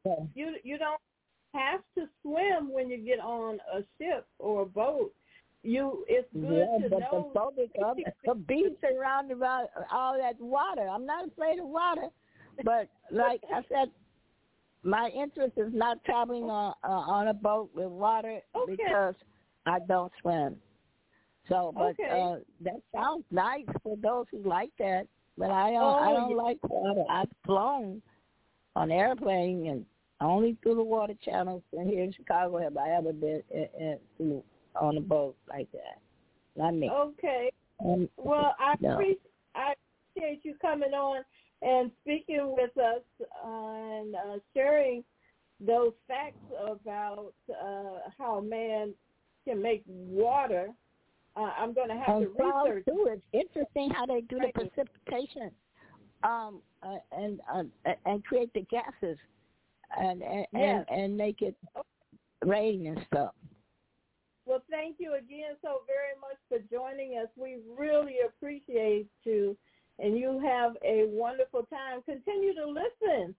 So, 0.04 0.30
you 0.36 0.56
you 0.64 0.78
don't 0.78 1.02
have 1.54 1.82
to 1.98 2.08
swim 2.22 2.72
when 2.72 2.90
you 2.90 2.98
get 2.98 3.20
on 3.20 3.60
a 3.74 3.80
ship 3.98 4.28
or 4.40 4.64
a 4.64 4.66
boat. 4.66 5.12
You 5.64 6.06
it's 6.08 6.28
good 6.34 6.68
yeah, 6.72 6.88
to 6.88 6.90
but 6.90 7.00
know. 7.00 7.32
the 7.34 7.40
phobic 7.40 7.84
of 7.84 7.98
the 8.24 8.36
beach 8.36 8.78
around 8.98 9.32
about 9.32 9.70
all 9.92 10.18
that 10.18 10.40
water. 10.40 10.88
I'm 10.88 11.06
not 11.06 11.28
afraid 11.28 11.60
of 11.60 11.68
water, 11.68 12.10
but 12.64 12.88
like 13.12 13.42
I 13.52 13.62
said, 13.70 13.90
my 14.86 15.10
interest 15.10 15.54
is 15.58 15.74
not 15.74 16.04
traveling 16.06 16.44
on 16.44 16.74
uh, 16.84 16.88
on 16.88 17.28
a 17.30 17.34
boat 17.34 17.70
with 17.74 17.88
water 17.88 18.40
Okay. 18.56 18.74
because 18.78 19.16
I 19.66 19.80
don't 19.80 20.12
swim. 20.22 20.58
So, 21.50 21.74
but 21.76 21.96
Okay. 22.00 22.10
uh, 22.12 22.36
that 22.62 22.82
sounds 22.94 23.26
nice 23.32 23.66
for 23.84 23.98
those 23.98 24.26
who 24.32 24.48
like 24.48 24.72
that. 24.80 25.08
But 25.38 25.52
I 25.52 25.72
don't. 25.72 25.96
I 26.00 26.12
Oh, 26.12 26.14
don't 26.14 26.30
yeah. 26.32 26.36
like 26.38 26.70
water. 26.70 27.04
I've 27.10 27.30
flown 27.46 28.02
on 28.76 28.92
airplane 28.92 29.68
and 29.68 29.86
only 30.22 30.56
through 30.62 30.76
the 30.76 30.84
water 30.84 31.14
channels. 31.24 31.64
And 31.74 31.90
here 31.90 32.04
in 32.04 32.14
Chicago 32.14 32.58
have 32.60 32.78
I 32.78 32.92
ever 32.92 33.12
been 33.12 33.42
uh, 33.54 33.84
uh, 33.84 33.96
through 34.18 34.44
on 34.80 34.98
a 34.98 35.02
boat 35.02 35.36
like 35.50 35.72
that. 35.72 36.00
Not 36.56 36.74
me. 36.76 36.90
Okay. 36.90 37.52
Um, 37.84 38.08
Well, 38.18 38.56
I 38.60 38.76
No. 38.80 38.94
appreciate 38.94 39.22
I 39.56 39.74
appreciate 40.16 40.46
you 40.46 40.56
coming 40.62 40.94
on 40.94 41.24
and 41.62 41.92
speaking 42.02 42.56
with 42.58 42.78
us 42.78 43.02
and 43.44 44.16
uh, 44.16 44.38
sharing 44.54 45.04
those 45.60 45.94
facts 46.08 46.38
about 46.66 47.34
uh, 47.50 48.10
how 48.18 48.42
man 48.42 48.94
can 49.48 49.62
make 49.62 49.84
water. 49.88 50.68
Uh, 51.38 51.52
I'm 51.58 51.74
going 51.74 51.90
to 51.90 51.96
have 51.96 52.18
and 52.18 52.26
to 52.38 52.44
research. 52.44 52.86
too. 52.86 53.10
It's 53.10 53.24
interesting 53.34 53.90
how 53.90 54.06
they 54.06 54.22
do 54.22 54.40
the 54.40 54.52
precipitation, 54.54 55.52
um, 56.24 56.62
uh, 56.82 56.98
and 57.12 57.42
uh, 57.54 57.64
and 58.06 58.24
create 58.24 58.54
the 58.54 58.62
gases, 58.72 59.18
and 60.00 60.22
and, 60.22 60.46
Yes. 60.54 60.86
and 60.90 61.02
and 61.02 61.18
make 61.18 61.42
it 61.42 61.56
rain 62.46 62.88
and 62.88 63.06
stuff. 63.08 63.34
Well, 64.46 64.62
thank 64.70 64.98
you 65.00 65.16
again 65.16 65.56
so 65.62 65.82
very 65.88 66.16
much 66.22 66.38
for 66.48 66.60
joining 66.72 67.18
us. 67.18 67.28
We 67.36 67.58
really 67.78 68.18
appreciate 68.26 69.08
you, 69.24 69.58
and 70.00 70.18
you 70.18 70.40
have 70.44 70.74
a 70.84 71.06
wonderful 71.08 71.64
time. 71.64 72.02
Continue 72.04 72.54
to 72.56 72.66
listen 72.68 73.36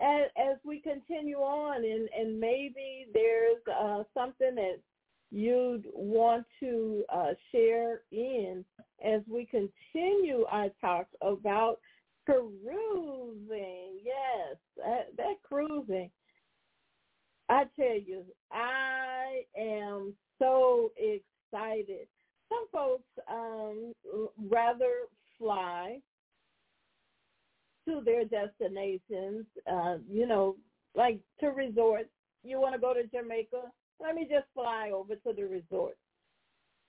as, 0.00 0.30
as 0.36 0.56
we 0.64 0.80
continue 0.80 1.38
on, 1.38 1.84
and, 1.84 2.08
and 2.18 2.40
maybe 2.40 3.06
there's 3.12 3.62
uh, 3.68 4.02
something 4.14 4.54
that 4.54 4.78
you'd 5.30 5.84
want 5.92 6.46
to 6.60 7.04
uh, 7.12 7.32
share 7.52 8.02
in 8.10 8.64
as 9.04 9.20
we 9.30 9.46
continue 9.46 10.44
our 10.50 10.68
talk 10.80 11.06
about 11.20 11.78
cruising. 12.24 13.98
Yes, 14.02 14.56
that, 14.76 15.08
that 15.16 15.34
cruising. 15.42 16.10
I 17.50 17.64
tell 17.76 17.98
you, 17.98 18.24
I 18.52 19.42
am 19.58 20.14
so 20.38 20.92
excited. 20.96 22.06
Some 22.48 22.66
folks 22.72 23.08
um, 23.30 23.92
rather 24.50 25.08
fly 25.38 25.98
to 27.86 28.02
their 28.04 28.24
destinations, 28.24 29.46
uh, 29.70 29.96
you 30.10 30.26
know, 30.26 30.56
like 30.94 31.18
to 31.40 31.48
resorts. 31.48 32.10
You 32.44 32.60
want 32.60 32.74
to 32.74 32.80
go 32.80 32.94
to 32.94 33.06
Jamaica? 33.06 33.62
Let 34.00 34.14
me 34.14 34.22
just 34.22 34.46
fly 34.54 34.90
over 34.94 35.14
to 35.14 35.32
the 35.34 35.44
resort. 35.44 35.96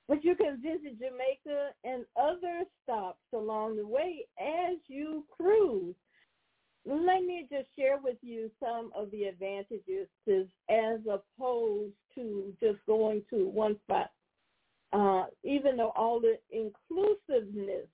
But 0.08 0.24
you 0.24 0.36
can 0.36 0.62
visit 0.62 0.98
Jamaica 1.00 1.70
and 1.84 2.04
other 2.20 2.64
stops 2.84 3.22
along 3.34 3.78
the 3.78 3.86
way 3.86 4.26
as 4.40 4.78
you 4.88 5.24
cruise. 5.38 5.96
Let 6.86 7.24
me 7.24 7.48
just 7.52 7.68
share 7.78 8.00
with 8.04 8.18
you 8.22 8.50
some 8.60 8.92
of 8.96 9.12
the 9.12 9.26
advantages 9.26 10.08
to, 10.26 10.48
as 10.70 11.00
opposed 11.02 11.94
to 12.16 12.54
just 12.60 12.80
going 12.88 13.22
to 13.30 13.48
one 13.48 13.78
spot. 13.84 14.10
Uh, 14.92 15.26
even 15.44 15.78
though 15.78 15.94
all 15.96 16.20
the 16.20 16.40
inclusiveness 16.52 17.86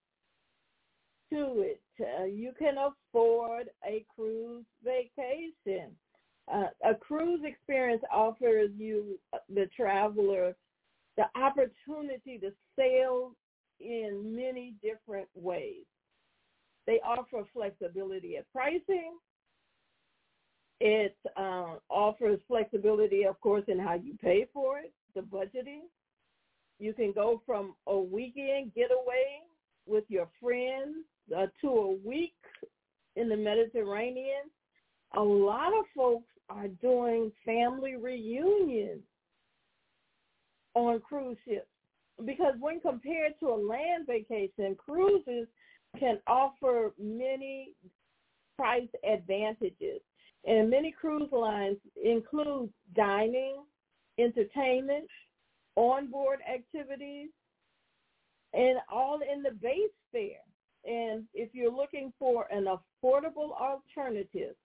to 1.36 1.62
it, 1.62 1.82
uh, 2.00 2.24
you 2.24 2.52
can 2.58 2.76
afford 2.78 3.68
a 3.86 4.06
cruise 4.16 4.66
vacation. 4.84 5.92
Uh, 6.52 6.68
a 6.86 6.96
cruise 6.96 7.42
experience 7.44 8.04
offers 8.12 8.70
you, 8.78 9.20
uh, 9.34 9.38
the 9.54 9.68
traveler, 9.76 10.56
the 11.18 11.26
opportunity 11.36 12.38
to 12.38 12.52
sail 12.78 13.32
in 13.80 14.34
many 14.36 14.76
different 14.82 15.28
ways. 15.36 15.84
They 16.88 17.00
offer 17.06 17.44
flexibility 17.54 18.38
at 18.38 18.50
pricing. 18.52 19.18
It 20.80 21.18
uh, 21.36 21.76
offers 21.90 22.40
flexibility, 22.48 23.24
of 23.24 23.40
course, 23.42 23.64
in 23.68 23.80
how 23.80 23.96
you 23.96 24.16
pay 24.22 24.46
for 24.54 24.80
it, 24.80 24.94
the 25.16 25.22
budgeting. 25.22 25.88
You 26.80 26.94
can 26.94 27.12
go 27.12 27.42
from 27.46 27.74
a 27.88 27.98
weekend 27.98 28.74
getaway 28.76 29.42
with 29.88 30.04
your 30.10 30.28
friends 30.42 31.06
uh, 31.36 31.48
to 31.62 31.68
a 31.68 31.96
week 32.06 32.36
in 33.16 33.30
the 33.30 33.38
Mediterranean. 33.38 34.50
A 35.16 35.22
lot 35.22 35.70
of 35.78 35.86
folks 35.96 36.28
are 36.50 36.68
doing 36.68 37.32
family 37.46 37.96
reunions 37.96 39.02
on 40.74 41.00
cruise 41.00 41.38
ships 41.48 41.68
because 42.26 42.54
when 42.60 42.80
compared 42.80 43.34
to 43.40 43.48
a 43.48 43.56
land 43.56 44.08
vacation, 44.08 44.76
cruises 44.78 45.48
can 46.00 46.20
offer 46.28 46.94
many 47.00 47.74
price 48.58 48.88
advantages. 49.10 50.02
And 50.46 50.70
many 50.70 50.92
cruise 50.92 51.32
lines 51.32 51.78
include 52.02 52.70
dining, 52.96 53.64
entertainment, 54.20 55.08
onboard 55.76 56.40
activities, 56.48 57.30
and 58.54 58.78
all 58.92 59.20
in 59.22 59.42
the 59.44 59.52
base 59.52 59.90
fare. 60.12 60.46
And 60.86 61.26
if 61.34 61.50
you're 61.54 61.72
looking 61.72 62.14
for 62.20 62.48
an 62.52 62.66
affordable 62.66 63.52
alternative 63.60 64.56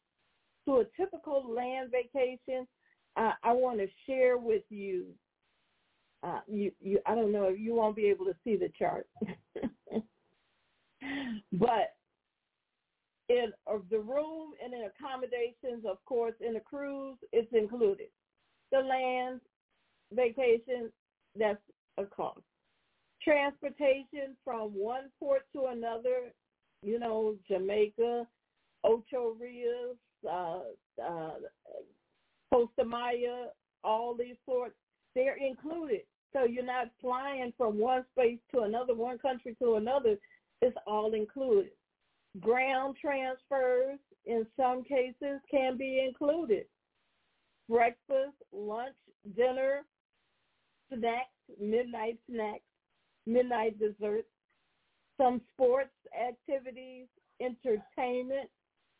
to 0.66 0.78
a 0.78 0.84
typical 0.96 1.52
land 1.52 1.90
vacation, 1.90 2.66
uh, 3.16 3.32
I 3.42 3.52
want 3.52 3.78
to 3.78 3.86
share 4.06 4.38
with 4.38 4.62
you. 4.68 5.06
Uh, 6.22 6.40
you, 6.46 6.70
you, 6.82 7.00
I 7.06 7.14
don't 7.14 7.32
know 7.32 7.44
if 7.44 7.58
you 7.58 7.74
won't 7.74 7.96
be 7.96 8.06
able 8.06 8.26
to 8.26 8.36
see 8.44 8.56
the 8.56 8.70
chart, 8.78 9.06
but 11.52 11.94
in 13.30 13.52
of 13.66 13.84
the 13.90 13.98
room 13.98 14.52
and 14.62 14.74
in 14.74 14.82
accommodations, 14.82 15.86
of 15.88 16.04
course, 16.04 16.34
in 16.46 16.54
the 16.54 16.60
cruise, 16.60 17.16
it's 17.32 17.50
included. 17.54 18.08
The 18.70 18.80
land 18.80 19.40
vacation, 20.12 20.92
that's 21.38 21.62
a 21.96 22.04
cost. 22.04 22.40
Transportation 23.22 24.36
from 24.44 24.70
one 24.70 25.10
port 25.18 25.42
to 25.54 25.66
another, 25.66 26.32
you 26.82 26.98
know, 26.98 27.36
Jamaica, 27.48 28.26
Ocho 28.84 29.36
Rios, 29.38 29.96
uh, 30.28 30.60
uh, 31.02 31.30
Costa 32.52 32.84
Maya, 32.84 33.46
all 33.84 34.14
these 34.14 34.36
ports, 34.46 34.74
they're 35.14 35.36
included. 35.36 36.00
So 36.32 36.44
you're 36.44 36.64
not 36.64 36.90
flying 37.00 37.52
from 37.58 37.78
one 37.78 38.04
space 38.12 38.38
to 38.54 38.60
another, 38.60 38.94
one 38.94 39.18
country 39.18 39.56
to 39.60 39.74
another. 39.74 40.16
It's 40.62 40.76
all 40.86 41.14
included. 41.14 41.72
Ground 42.38 42.96
transfers 43.00 43.98
in 44.26 44.46
some 44.56 44.84
cases 44.84 45.40
can 45.50 45.76
be 45.76 46.04
included. 46.06 46.66
Breakfast, 47.68 48.36
lunch, 48.52 48.94
dinner, 49.36 49.84
snacks, 50.88 51.28
midnight 51.60 52.18
snacks, 52.30 52.62
midnight 53.26 53.78
desserts, 53.78 54.28
some 55.16 55.40
sports 55.52 55.90
activities, 56.18 57.06
entertainment, 57.40 58.48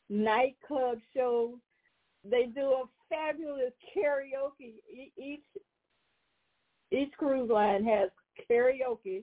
nightclub 0.08 0.98
shows. 1.14 1.54
They 2.24 2.46
do 2.46 2.60
a 2.60 2.84
fabulous 3.08 3.72
karaoke. 3.96 4.74
Each 5.16 5.40
each 6.92 7.12
cruise 7.16 7.50
line 7.50 7.84
has 7.84 8.10
karaoke, 8.50 9.22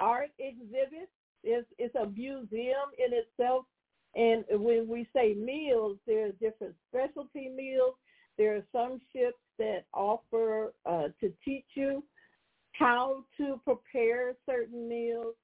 art 0.00 0.30
exhibits. 0.38 1.12
It's, 1.44 1.68
it's 1.78 1.94
a 1.94 2.06
museum 2.06 2.90
in 2.98 3.12
itself. 3.12 3.66
And 4.14 4.44
when 4.50 4.88
we 4.88 5.06
say 5.14 5.34
meals, 5.34 5.98
there 6.06 6.26
are 6.26 6.32
different 6.32 6.74
specialty 6.88 7.50
meals. 7.50 7.94
There 8.38 8.56
are 8.56 8.64
some 8.72 9.00
ships 9.12 9.38
that 9.58 9.84
offer 9.92 10.72
uh, 10.86 11.08
to 11.20 11.32
teach 11.44 11.66
you 11.74 12.02
how 12.78 13.24
to 13.36 13.60
prepare 13.64 14.34
certain 14.46 14.88
meals. 14.88 15.34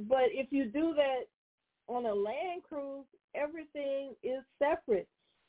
But 0.00 0.26
if 0.32 0.48
you 0.50 0.66
do 0.66 0.94
that 0.94 1.28
on 1.86 2.06
a 2.06 2.14
land 2.14 2.62
cruise, 2.68 3.06
everything 3.34 4.14
is 4.22 4.42
separate. 4.58 5.08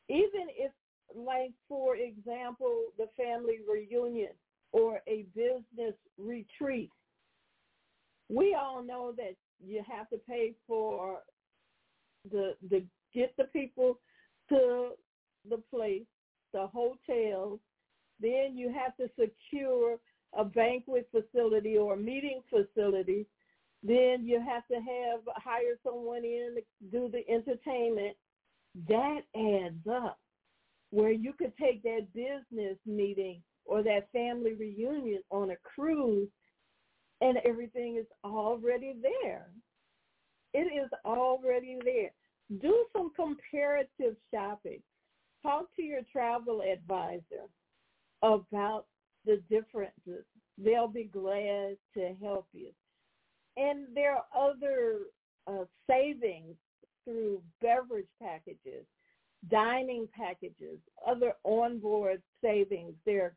Even 0.09 0.47
if, 0.57 0.71
like, 1.15 1.51
for 1.67 1.95
example, 1.95 2.85
the 2.97 3.07
family 3.17 3.59
reunion 3.71 4.31
or 4.71 5.01
a 5.07 5.25
business 5.35 5.95
retreat, 6.17 6.89
we 8.29 8.55
all 8.59 8.83
know 8.83 9.13
that 9.17 9.35
you 9.63 9.83
have 9.89 10.09
to 10.09 10.17
pay 10.17 10.53
for 10.67 11.19
the 12.31 12.53
the 12.69 12.83
get 13.13 13.33
the 13.37 13.45
people 13.45 13.99
to 14.49 14.91
the 15.49 15.57
place, 15.71 16.05
the 16.53 16.67
hotels. 16.67 17.59
Then 18.21 18.55
you 18.55 18.73
have 18.73 18.95
to 18.97 19.09
secure 19.19 19.97
a 20.37 20.45
banquet 20.45 21.09
facility 21.11 21.77
or 21.77 21.93
a 21.93 21.97
meeting 21.97 22.41
facility. 22.49 23.25
Then 23.81 24.25
you 24.25 24.41
have 24.41 24.67
to 24.67 24.75
have 24.75 25.21
hire 25.35 25.77
someone 25.83 26.23
in 26.23 26.55
to 26.55 26.91
do 26.91 27.09
the 27.09 27.27
entertainment. 27.31 28.15
That 28.87 29.21
adds 29.35 29.87
up. 29.89 30.19
Where 30.91 31.11
you 31.11 31.33
could 31.33 31.53
take 31.57 31.83
that 31.83 32.07
business 32.13 32.77
meeting 32.85 33.41
or 33.65 33.83
that 33.83 34.11
family 34.11 34.53
reunion 34.53 35.21
on 35.29 35.51
a 35.51 35.55
cruise 35.57 36.29
and 37.21 37.37
everything 37.45 37.97
is 37.97 38.07
already 38.23 38.95
there. 39.01 39.47
It 40.53 40.71
is 40.83 40.89
already 41.05 41.77
there. 41.83 42.11
Do 42.61 42.85
some 42.91 43.11
comparative 43.15 44.15
shopping. 44.33 44.81
Talk 45.43 45.67
to 45.75 45.83
your 45.83 46.01
travel 46.11 46.61
advisor 46.61 47.45
about 48.23 48.85
the 49.25 49.41
differences. 49.49 50.25
They'll 50.57 50.87
be 50.87 51.05
glad 51.05 51.77
to 51.95 52.15
help 52.21 52.47
you. 52.53 52.71
And 53.57 53.87
there 53.93 54.15
are 54.15 54.25
other 54.35 54.99
uh, 55.47 55.65
savings 55.89 56.55
through 57.05 57.41
beverage 57.61 58.07
packages, 58.21 58.85
dining 59.49 60.07
packages, 60.15 60.79
other 61.05 61.33
onboard 61.43 62.21
savings. 62.41 62.93
There 63.05 63.25
are 63.25 63.35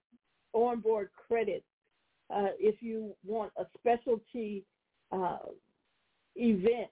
onboard 0.52 1.10
credits 1.28 1.64
uh, 2.32 2.48
if 2.58 2.82
you 2.82 3.14
want 3.26 3.52
a 3.58 3.64
specialty 3.78 4.64
uh, 5.12 5.38
event 6.36 6.90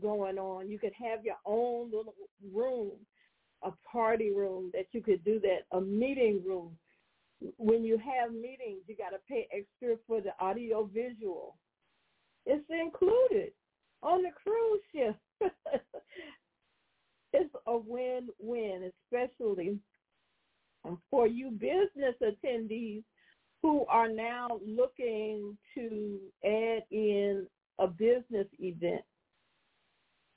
going 0.00 0.38
on, 0.38 0.68
you 0.68 0.78
could 0.78 0.92
have 0.92 1.24
your 1.24 1.36
own 1.46 1.86
little 1.86 2.14
room, 2.52 2.92
a 3.62 3.70
party 3.90 4.30
room 4.30 4.70
that 4.74 4.86
you 4.92 5.00
could 5.00 5.24
do 5.24 5.40
that, 5.40 5.76
a 5.76 5.80
meeting 5.80 6.42
room. 6.46 6.76
When 7.56 7.84
you 7.84 7.98
have 7.98 8.32
meetings, 8.32 8.82
you 8.86 8.96
got 8.96 9.10
to 9.10 9.18
pay 9.28 9.48
extra 9.52 9.96
for 10.06 10.20
the 10.20 10.32
audio 10.40 10.88
visual. 10.92 11.56
It's 12.46 12.64
included 12.70 13.52
on 14.02 14.22
the 14.22 14.30
cruise 14.30 14.80
ship. 14.92 15.16
it's 17.32 17.54
a 17.66 17.76
win-win, 17.76 18.90
especially 19.12 19.78
for 21.10 21.26
you 21.26 21.50
business 21.50 22.14
attendees 22.22 23.02
who 23.62 23.86
are 23.88 24.08
now 24.08 24.60
looking 24.66 25.56
to 25.74 26.18
add 26.44 26.82
in 26.90 27.46
a 27.78 27.86
business 27.86 28.46
event. 28.58 29.02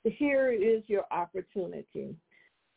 Here 0.04 0.52
is 0.52 0.82
your 0.86 1.04
opportunity. 1.10 2.14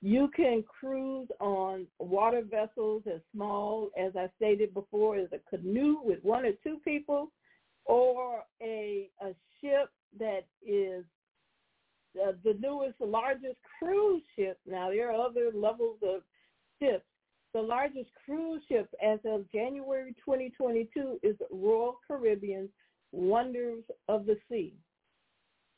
You 0.01 0.29
can 0.33 0.63
cruise 0.63 1.27
on 1.41 1.85
water 1.99 2.41
vessels 2.49 3.03
as 3.13 3.19
small 3.33 3.89
as 3.97 4.15
I 4.15 4.29
stated 4.37 4.73
before 4.73 5.17
as 5.17 5.27
a 5.33 5.39
canoe 5.49 5.97
with 6.01 6.23
one 6.23 6.45
or 6.45 6.53
two 6.63 6.77
people 6.85 7.31
or 7.85 8.43
a, 8.61 9.09
a 9.21 9.33
ship 9.59 9.89
that 10.17 10.45
is 10.65 11.03
uh, 12.15 12.31
the 12.43 12.57
newest, 12.61 12.99
largest 13.01 13.57
cruise 13.77 14.23
ship. 14.35 14.57
Now, 14.65 14.89
there 14.89 15.11
are 15.11 15.27
other 15.27 15.51
levels 15.53 15.97
of 16.01 16.21
ships, 16.81 17.05
the 17.53 17.61
largest 17.61 18.09
cruise 18.25 18.61
ship 18.69 18.89
as 19.03 19.19
of 19.25 19.51
January 19.51 20.15
2022 20.23 21.19
is 21.23 21.35
Royal 21.51 21.97
Caribbean's 22.07 22.69
Wonders 23.11 23.83
of 24.07 24.25
the 24.25 24.37
Sea. 24.49 24.75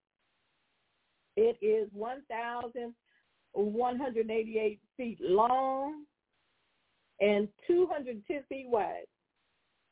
It 1.36 1.58
is 1.60 1.90
1,188 1.92 4.80
feet 4.96 5.20
long 5.20 6.04
and 7.20 7.48
210 7.66 8.42
feet 8.48 8.68
wide. 8.68 9.06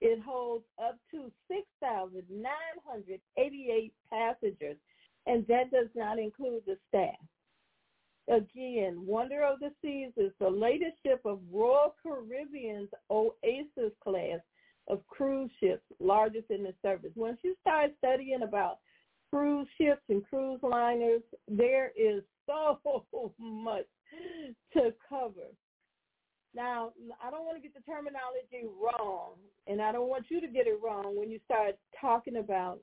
It 0.01 0.21
holds 0.21 0.65
up 0.83 0.99
to 1.13 1.31
6,988 1.49 3.93
passengers, 4.11 4.79
and 5.27 5.47
that 5.47 5.71
does 5.71 5.89
not 5.95 6.19
include 6.19 6.65
the 6.67 6.77
staff. 6.89 7.15
Again, 8.29 9.05
Wonder 9.05 9.43
of 9.43 9.61
the 9.61 9.71
Seas 9.83 10.13
is 10.17 10.33
the 10.41 10.49
latest 10.49 10.97
ship 11.05 11.21
of 11.25 11.41
Royal 11.53 11.95
Caribbean's 12.03 12.89
Oasis 13.11 13.93
class 14.03 14.41
of 14.89 15.07
cruise 15.09 15.51
ships, 15.61 15.83
largest 16.01 16.51
in 16.51 16.63
the 16.63 16.75
service. 16.83 17.13
Once 17.15 17.39
you 17.43 17.55
start 17.61 17.93
studying 17.99 18.43
about 18.43 18.79
cruise 19.31 19.69
ships 19.79 20.03
and 20.09 20.25
cruise 20.25 20.61
liners, 20.63 21.23
there 21.49 21.93
is 21.97 22.23
so 22.47 23.33
much 23.39 23.87
to 24.73 24.93
cover. 25.09 25.49
Now, 26.55 26.93
I 27.23 27.31
don't 27.31 27.45
want 27.45 27.57
to 27.57 27.63
get 27.63 27.75
the 27.75 27.81
terminology 27.83 28.65
wrong, 28.81 29.33
and 29.67 29.83
I 29.83 29.93
don't 29.93 30.09
want 30.09 30.27
you 30.29 30.41
to 30.41 30.47
get 30.47 30.67
it 30.67 30.79
wrong 30.83 31.19
when 31.19 31.31
you 31.31 31.41
start 31.45 31.77
talking 32.01 32.37
about 32.37 32.79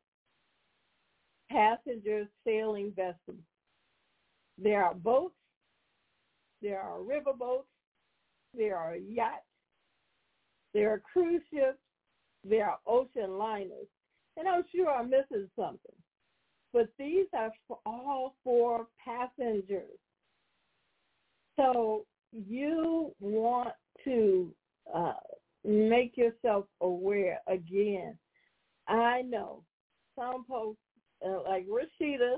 passenger 1.50 2.28
sailing 2.46 2.92
vessels. 2.96 3.42
There 4.62 4.84
are 4.84 4.94
boats, 4.94 5.34
there 6.62 6.80
are 6.80 7.02
river 7.02 7.34
boats, 7.38 7.68
there 8.54 8.78
are 8.78 8.96
yachts, 8.96 9.46
there 10.74 10.92
are 10.92 11.02
cruise 11.12 11.42
ships, 11.52 11.80
there 12.44 12.70
are 12.70 12.80
ocean 12.86 13.38
liners, 13.38 13.88
and 14.38 14.48
I'm 14.48 14.64
sure 14.74 14.90
I'm 14.90 15.10
missing 15.10 15.50
something. 15.56 15.96
But 16.74 16.90
these 16.98 17.26
are 17.36 17.52
for 17.68 17.80
all 17.86 18.36
for 18.44 18.88
passengers. 19.04 19.98
So 21.58 22.06
you 22.32 23.14
want 23.20 23.74
to 24.06 24.54
uh, 24.94 25.14
make 25.66 26.18
yourself 26.18 26.66
aware 26.82 27.40
again. 27.48 28.18
I 28.88 29.22
know 29.24 29.64
some 30.18 30.46
folks, 30.48 30.80
uh, 31.26 31.42
like 31.48 31.66
Rashida 31.68 32.38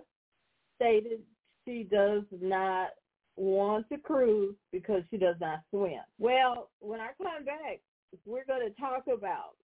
stated, 0.75 1.21
she 1.65 1.87
does 1.89 2.23
not 2.41 2.89
want 3.35 3.87
to 3.89 3.97
cruise 3.97 4.55
because 4.71 5.03
she 5.09 5.17
does 5.17 5.35
not 5.41 5.61
swim. 5.69 6.01
Well, 6.19 6.69
when 6.79 6.99
I 6.99 7.09
come 7.17 7.45
back, 7.45 7.79
we're 8.25 8.45
going 8.45 8.67
to 8.67 8.81
talk 8.81 9.05
about 9.07 9.55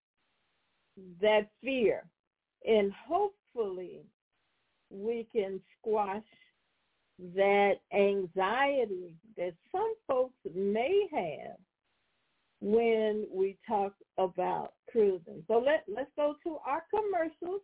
that 1.22 1.50
fear 1.64 2.04
and 2.66 2.92
hopefully 3.08 4.02
we 4.90 5.28
can 5.34 5.62
squash 5.80 6.24
that 7.36 7.76
anxiety 7.94 9.16
that 9.38 9.54
some 9.72 9.94
folks 10.08 10.36
may 10.56 11.08
have 11.12 11.58
when 12.62 13.26
we 13.32 13.58
talk 13.68 13.94
about 14.18 14.74
cruising. 14.92 15.44
So 15.48 15.64
let, 15.66 15.84
let's 15.94 16.12
go 16.16 16.36
to 16.44 16.58
our 16.66 16.84
commercials. 16.90 17.62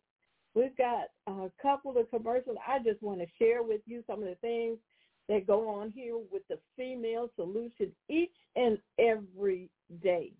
We've 0.55 0.75
got 0.77 1.07
a 1.27 1.51
couple 1.61 1.97
of 1.97 2.09
commercials. 2.09 2.57
I 2.65 2.79
just 2.79 3.03
want 3.03 3.19
to 3.19 3.27
share 3.37 3.61
with 3.61 3.81
you 3.85 4.03
some 4.07 4.23
of 4.23 4.29
the 4.29 4.35
things 4.35 4.77
that 5.27 5.45
go 5.45 5.67
on 5.67 5.91
here 5.91 6.17
with 6.31 6.43
the 6.49 6.57
female 6.77 7.29
solution 7.35 7.91
each 8.09 8.35
and 8.55 8.77
every 8.97 9.69
day. 10.01 10.31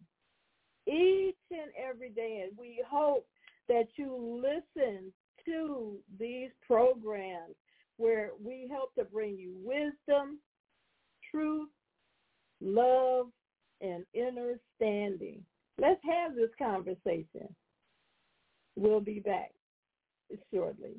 Each 0.88 1.36
and 1.52 1.72
every 1.78 2.12
day. 2.12 2.46
And 2.48 2.58
we 2.58 2.82
hope 2.90 3.28
that 3.68 3.88
you 3.98 4.42
listen 4.42 5.12
to 5.46 5.98
these 6.18 6.50
programs 6.66 7.56
where 7.98 8.32
we 8.44 8.70
help 8.72 8.96
to 8.96 9.04
bring 9.04 9.38
you 9.38 9.54
wisdom, 9.64 10.40
truth, 11.30 11.70
love, 12.62 13.28
and 13.82 14.06
understanding. 14.16 15.44
Let's 15.78 16.02
have 16.10 16.36
this 16.36 16.52
conversation. 16.58 17.54
We'll 18.78 19.02
be 19.02 19.20
back 19.20 19.52
shortly. 20.54 20.96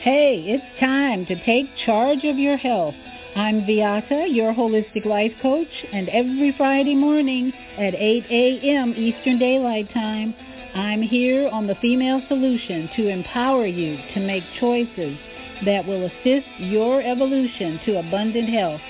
Hey, 0.00 0.44
it's 0.48 0.80
time 0.80 1.26
to 1.26 1.44
take 1.44 1.66
charge 1.86 2.24
of 2.24 2.36
your 2.36 2.56
health. 2.56 2.94
I'm 3.36 3.62
Viata, 3.62 4.26
your 4.34 4.52
holistic 4.52 5.06
life 5.06 5.32
coach, 5.40 5.68
and 5.92 6.08
every 6.08 6.52
Friday 6.56 6.94
morning 6.94 7.52
at 7.78 7.94
8 7.94 8.24
a.m. 8.28 8.94
Eastern 8.96 9.38
Daylight 9.38 9.92
Time, 9.94 10.34
I'm 10.74 11.02
here 11.02 11.48
on 11.48 11.66
the 11.66 11.76
Female 11.76 12.20
Solution 12.28 12.90
to 12.96 13.08
empower 13.08 13.66
you 13.66 13.96
to 14.14 14.20
make 14.20 14.42
choices 14.58 15.16
that 15.64 15.86
will 15.86 16.04
assist 16.04 16.48
your 16.58 17.00
evolution 17.00 17.80
to 17.86 17.98
abundant 17.98 18.48
health. 18.48 18.80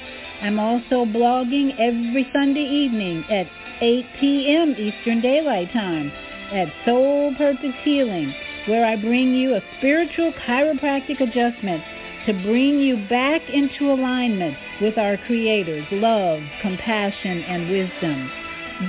I'm 0.41 0.59
also 0.59 1.05
blogging 1.05 1.75
every 1.79 2.29
Sunday 2.33 2.65
evening 2.65 3.25
at 3.31 3.47
8 3.83 4.07
p.m. 4.19 4.75
Eastern 4.79 5.21
Daylight 5.21 5.73
Time 5.73 6.11
at 6.53 6.73
Soul 6.85 7.35
Purpose 7.37 7.75
Healing, 7.83 8.35
where 8.67 8.85
I 8.85 8.97
bring 8.97 9.35
you 9.35 9.55
a 9.55 9.63
spiritual 9.79 10.33
chiropractic 10.47 11.21
adjustment 11.21 11.83
to 12.27 12.33
bring 12.45 12.79
you 12.79 12.97
back 13.09 13.43
into 13.49 13.91
alignment 13.91 14.57
with 14.81 14.97
our 14.99 15.17
Creator's 15.27 15.87
love, 15.91 16.41
compassion, 16.61 17.43
and 17.45 17.71
wisdom. 17.71 18.31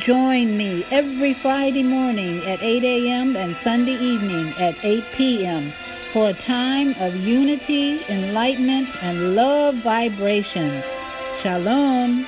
Join 0.05 0.57
me 0.57 0.83
every 0.91 1.35
Friday 1.41 1.83
morning 1.83 2.39
at 2.45 2.61
8 2.61 2.83
a.m. 2.83 3.35
and 3.35 3.55
Sunday 3.63 3.93
evening 3.95 4.53
at 4.57 4.75
8 4.83 5.03
p.m. 5.17 5.73
for 6.13 6.29
a 6.29 6.45
time 6.45 6.93
of 6.99 7.15
unity, 7.15 7.99
enlightenment, 8.09 8.89
and 9.01 9.35
love 9.35 9.75
vibrations. 9.83 10.83
Shalom. 11.41 12.27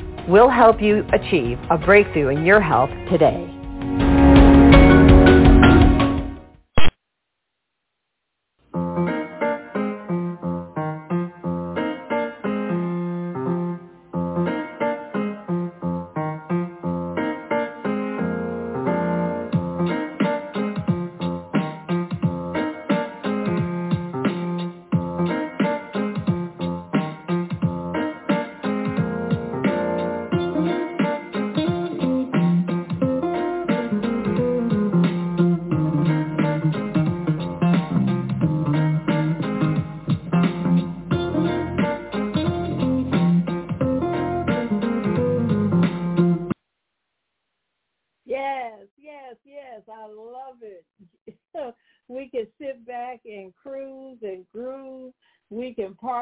We'll 0.27 0.49
help 0.49 0.81
you 0.81 1.05
achieve 1.13 1.59
a 1.69 1.77
breakthrough 1.77 2.29
in 2.29 2.45
your 2.45 2.61
health 2.61 2.91
today. 3.09 3.50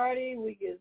Party. 0.10 0.36
We 0.36 0.56
can 0.56 0.78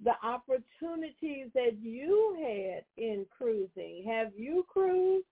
the 0.03 0.13
opportunities 0.23 1.47
that 1.53 1.77
you 1.81 2.35
had 2.39 2.83
in 2.97 3.25
cruising. 3.35 4.03
Have 4.07 4.31
you 4.35 4.65
cruised? 4.67 5.25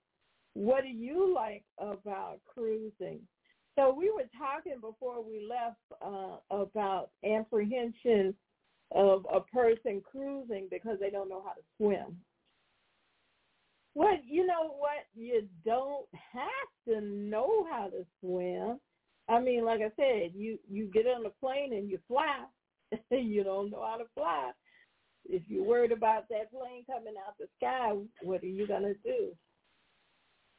What 0.53 0.83
do 0.83 0.89
you 0.89 1.33
like 1.33 1.63
about 1.77 2.39
cruising? 2.45 3.19
So 3.75 3.93
we 3.93 4.11
were 4.11 4.29
talking 4.37 4.79
before 4.81 5.23
we 5.23 5.47
left 5.49 5.77
uh, 6.01 6.37
about 6.55 7.11
apprehension 7.25 8.33
of 8.93 9.25
a 9.33 9.39
person 9.39 10.01
cruising 10.09 10.67
because 10.69 10.97
they 10.99 11.09
don't 11.09 11.29
know 11.29 11.41
how 11.45 11.53
to 11.53 11.61
swim. 11.77 12.17
Well, 13.93 14.17
you 14.25 14.45
know 14.45 14.75
what? 14.77 15.05
You 15.13 15.47
don't 15.65 16.07
have 16.33 16.69
to 16.87 17.01
know 17.01 17.67
how 17.69 17.89
to 17.89 18.05
swim. 18.19 18.79
I 19.27 19.39
mean, 19.39 19.65
like 19.65 19.81
I 19.81 19.91
said, 19.95 20.31
you 20.33 20.57
you 20.69 20.85
get 20.85 21.05
on 21.07 21.25
a 21.25 21.29
plane 21.29 21.73
and 21.73 21.89
you 21.89 21.99
fly. 22.07 22.45
you 23.11 23.43
don't 23.43 23.71
know 23.71 23.85
how 23.85 23.97
to 23.97 24.05
fly. 24.13 24.51
If 25.25 25.43
you're 25.47 25.63
worried 25.63 25.91
about 25.91 26.27
that 26.29 26.51
plane 26.51 26.83
coming 26.87 27.13
out 27.17 27.37
the 27.39 27.47
sky, 27.57 27.93
what 28.21 28.43
are 28.43 28.47
you 28.47 28.67
gonna 28.67 28.93
do? 29.03 29.35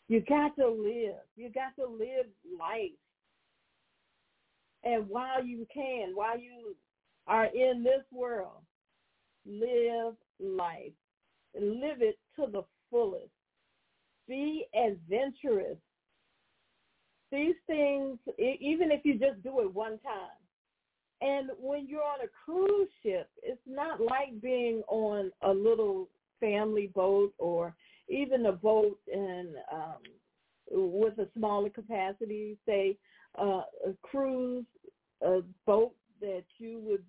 You 0.08 0.20
got 0.20 0.54
to 0.56 0.68
live. 0.68 1.22
You 1.36 1.50
got 1.50 1.74
to 1.76 1.90
live 1.90 2.26
life. 2.58 2.90
And 4.84 5.08
while 5.08 5.44
you 5.44 5.66
can, 5.72 6.12
while 6.14 6.38
you 6.38 6.76
are 7.26 7.46
in 7.46 7.82
this 7.82 8.02
world, 8.10 8.62
live 9.46 10.14
life. 10.40 10.92
Live 11.54 12.02
it 12.02 12.18
to 12.36 12.46
the 12.50 12.62
fullest. 12.92 13.32
Be 14.28 14.66
adventurous. 14.74 15.78
These 17.32 17.56
things, 17.66 18.18
even 18.38 18.92
if 18.92 19.00
you 19.04 19.14
just 19.18 19.42
do 19.42 19.60
it 19.60 19.74
one 19.74 19.98
time. 20.00 20.38
And 21.22 21.50
when 21.58 21.88
you're 21.88 22.02
on 22.02 22.20
a 22.22 22.28
cruise 22.44 22.88
ship, 23.02 23.28
it's 23.42 23.60
not 23.66 24.00
like 24.00 24.40
being 24.42 24.82
on 24.88 25.32
a 25.42 25.50
little 25.50 26.08
family 26.40 26.90
boat 26.94 27.32
or 27.38 27.74
even 28.08 28.46
a 28.46 28.52
boat 28.52 28.98
and 29.12 29.48
um, 29.72 30.02
with 30.70 31.18
a 31.18 31.28
smaller 31.36 31.70
capacity, 31.70 32.58
say 32.66 32.98
uh, 33.40 33.62
a 33.86 33.94
cruise 34.02 34.66
a 35.22 35.40
boat 35.66 35.94
that 36.20 36.44
you 36.58 36.80
would 36.80 37.04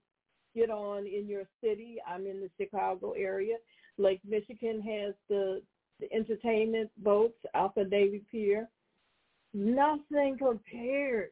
get 0.55 0.69
on 0.69 1.07
in 1.07 1.27
your 1.27 1.43
city. 1.63 1.97
I'm 2.07 2.27
in 2.27 2.39
the 2.39 2.49
Chicago 2.59 3.13
area. 3.13 3.55
Lake 3.97 4.21
Michigan 4.27 4.81
has 4.81 5.13
the, 5.29 5.61
the 6.03 6.15
entertainment 6.15 6.89
boats, 6.97 7.37
Alpha 7.53 7.83
Navy 7.83 8.23
Pier. 8.31 8.67
Nothing 9.53 10.37
compared, 10.37 11.29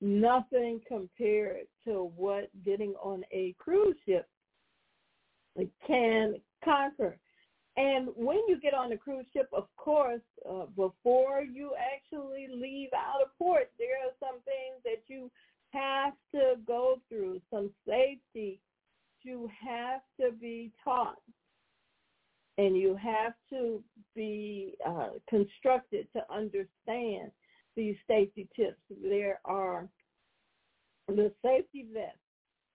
nothing 0.00 0.80
compared 0.86 1.66
to 1.84 2.12
what 2.16 2.48
getting 2.64 2.94
on 3.02 3.24
a 3.32 3.54
cruise 3.58 3.96
ship 4.06 4.28
can 5.86 6.36
conquer. 6.64 7.18
And 7.76 8.08
when 8.14 8.38
you 8.46 8.60
get 8.60 8.74
on 8.74 8.92
a 8.92 8.96
cruise 8.96 9.26
ship, 9.32 9.48
of 9.52 9.66
course, 9.76 10.20
uh, 10.48 10.66
before 10.76 11.42
you 11.42 11.72
actually 11.94 12.46
leave 12.48 12.90
out 12.94 13.20
of 13.20 13.36
port, 13.36 13.72
there 13.78 13.96
are 14.06 14.12
some 14.20 14.40
things 14.44 14.80
that 14.84 15.02
you 15.08 15.28
have 15.70 16.12
to 16.32 16.60
go 16.64 17.00
through, 17.08 17.40
some 17.50 17.70
safety 17.86 18.60
you 19.22 19.50
have 19.66 20.02
to 20.20 20.36
be 20.36 20.70
taught. 20.84 21.18
And 22.56 22.76
you 22.76 22.96
have 22.96 23.32
to 23.50 23.82
be 24.14 24.74
uh, 24.86 25.10
constructed 25.28 26.06
to 26.12 26.22
understand 26.32 27.32
these 27.76 27.96
safety 28.06 28.48
tips. 28.54 28.78
There 29.02 29.40
are 29.44 29.88
the 31.08 31.32
safety 31.42 31.86
vests. 31.92 32.18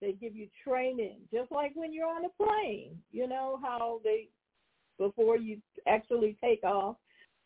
They 0.02 0.14
give 0.14 0.36
you 0.36 0.48
training, 0.66 1.18
just 1.34 1.52
like 1.52 1.72
when 1.76 1.94
you're 1.94 2.08
on 2.08 2.26
a 2.26 2.44
plane. 2.44 2.98
You 3.12 3.28
know 3.28 3.60
how 3.62 4.00
they 4.04 4.28
before 4.98 5.38
you 5.38 5.62
actually 5.88 6.38
take 6.42 6.64
off. 6.64 6.98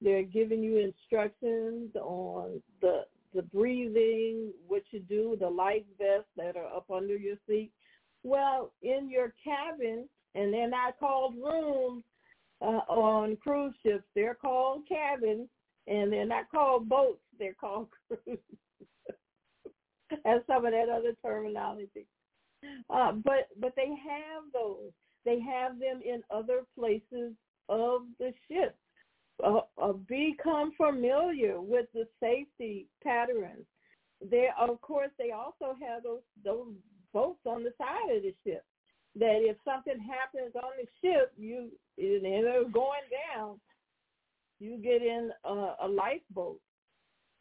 They're 0.02 0.24
giving 0.24 0.62
you 0.62 0.78
instructions 0.78 1.96
on 1.96 2.62
the 2.82 3.04
the 3.34 3.42
breathing, 3.42 4.52
what 4.68 4.84
you 4.92 5.00
do, 5.00 5.36
the 5.40 5.50
life 5.50 5.84
vests 5.98 6.30
that 6.38 6.56
are 6.56 6.68
up 6.68 6.86
under 6.92 7.16
your 7.16 7.36
seat. 7.48 7.72
Well, 8.24 8.72
in 8.84 9.10
your 9.10 9.34
cabin, 9.44 10.08
and 10.36 10.54
they're 10.54 10.70
not 10.70 11.00
called 11.00 11.34
rooms 11.36 12.04
uh, 12.62 12.82
on 12.90 13.36
cruise 13.38 13.74
ships. 13.84 14.04
They're 14.16 14.36
called 14.36 14.88
cabins, 14.88 15.50
and 15.88 16.12
they're 16.12 16.26
not 16.26 16.50
called 16.52 16.88
boats. 16.90 17.22
They're 17.38 17.56
called 17.56 17.88
cruises. 18.08 18.40
That's 20.24 20.46
some 20.48 20.66
of 20.66 20.72
that 20.72 20.90
other 20.90 21.16
terminology. 21.26 22.06
Uh, 22.90 23.14
but 23.14 23.50
but 23.60 23.74
they 23.76 23.90
have 23.90 24.44
those. 24.54 24.92
They 25.26 25.40
have 25.40 25.80
them 25.80 26.02
in 26.06 26.22
other 26.30 26.62
places 26.78 27.34
of 27.70 28.04
the 28.20 28.34
ship. 28.48 28.76
Uh, 29.44 29.62
uh, 29.82 29.94
become 30.08 30.72
familiar 30.78 31.60
with 31.60 31.88
the 31.94 32.08
safety 32.20 32.88
patterns. 33.04 33.66
There, 34.30 34.54
of 34.60 34.80
course, 34.82 35.10
they 35.18 35.32
also 35.32 35.76
have 35.82 36.04
those 36.04 36.22
those 36.46 36.74
boats 37.14 37.40
on 37.46 37.64
the 37.64 37.74
side 37.78 38.16
of 38.16 38.22
the 38.24 38.34
ship. 38.46 38.64
That 39.16 39.42
if 39.42 39.58
something 39.64 40.00
happens 40.00 40.56
on 40.56 40.72
the 40.78 40.88
ship, 41.02 41.34
you 41.38 41.70
and 41.98 42.24
they're 42.24 42.64
going 42.70 43.02
down, 43.36 43.60
you 44.60 44.78
get 44.78 45.02
in 45.02 45.32
a, 45.46 45.76
a 45.84 45.88
lifeboat. 45.88 46.60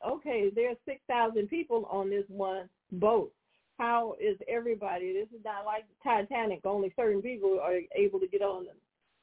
Okay, 0.06 0.50
there's 0.54 0.76
six 0.84 1.00
thousand 1.08 1.48
people 1.48 1.86
on 1.90 2.10
this 2.10 2.24
one 2.28 2.68
boat. 2.92 3.32
How 3.78 4.16
is 4.20 4.36
everybody? 4.48 5.12
This 5.12 5.28
is 5.36 5.44
not 5.44 5.64
like 5.64 5.84
Titanic. 6.04 6.60
Only 6.64 6.92
certain 6.94 7.22
people 7.22 7.58
are 7.62 7.78
able 7.96 8.20
to 8.20 8.26
get 8.26 8.42
on 8.42 8.66
them. 8.66 8.76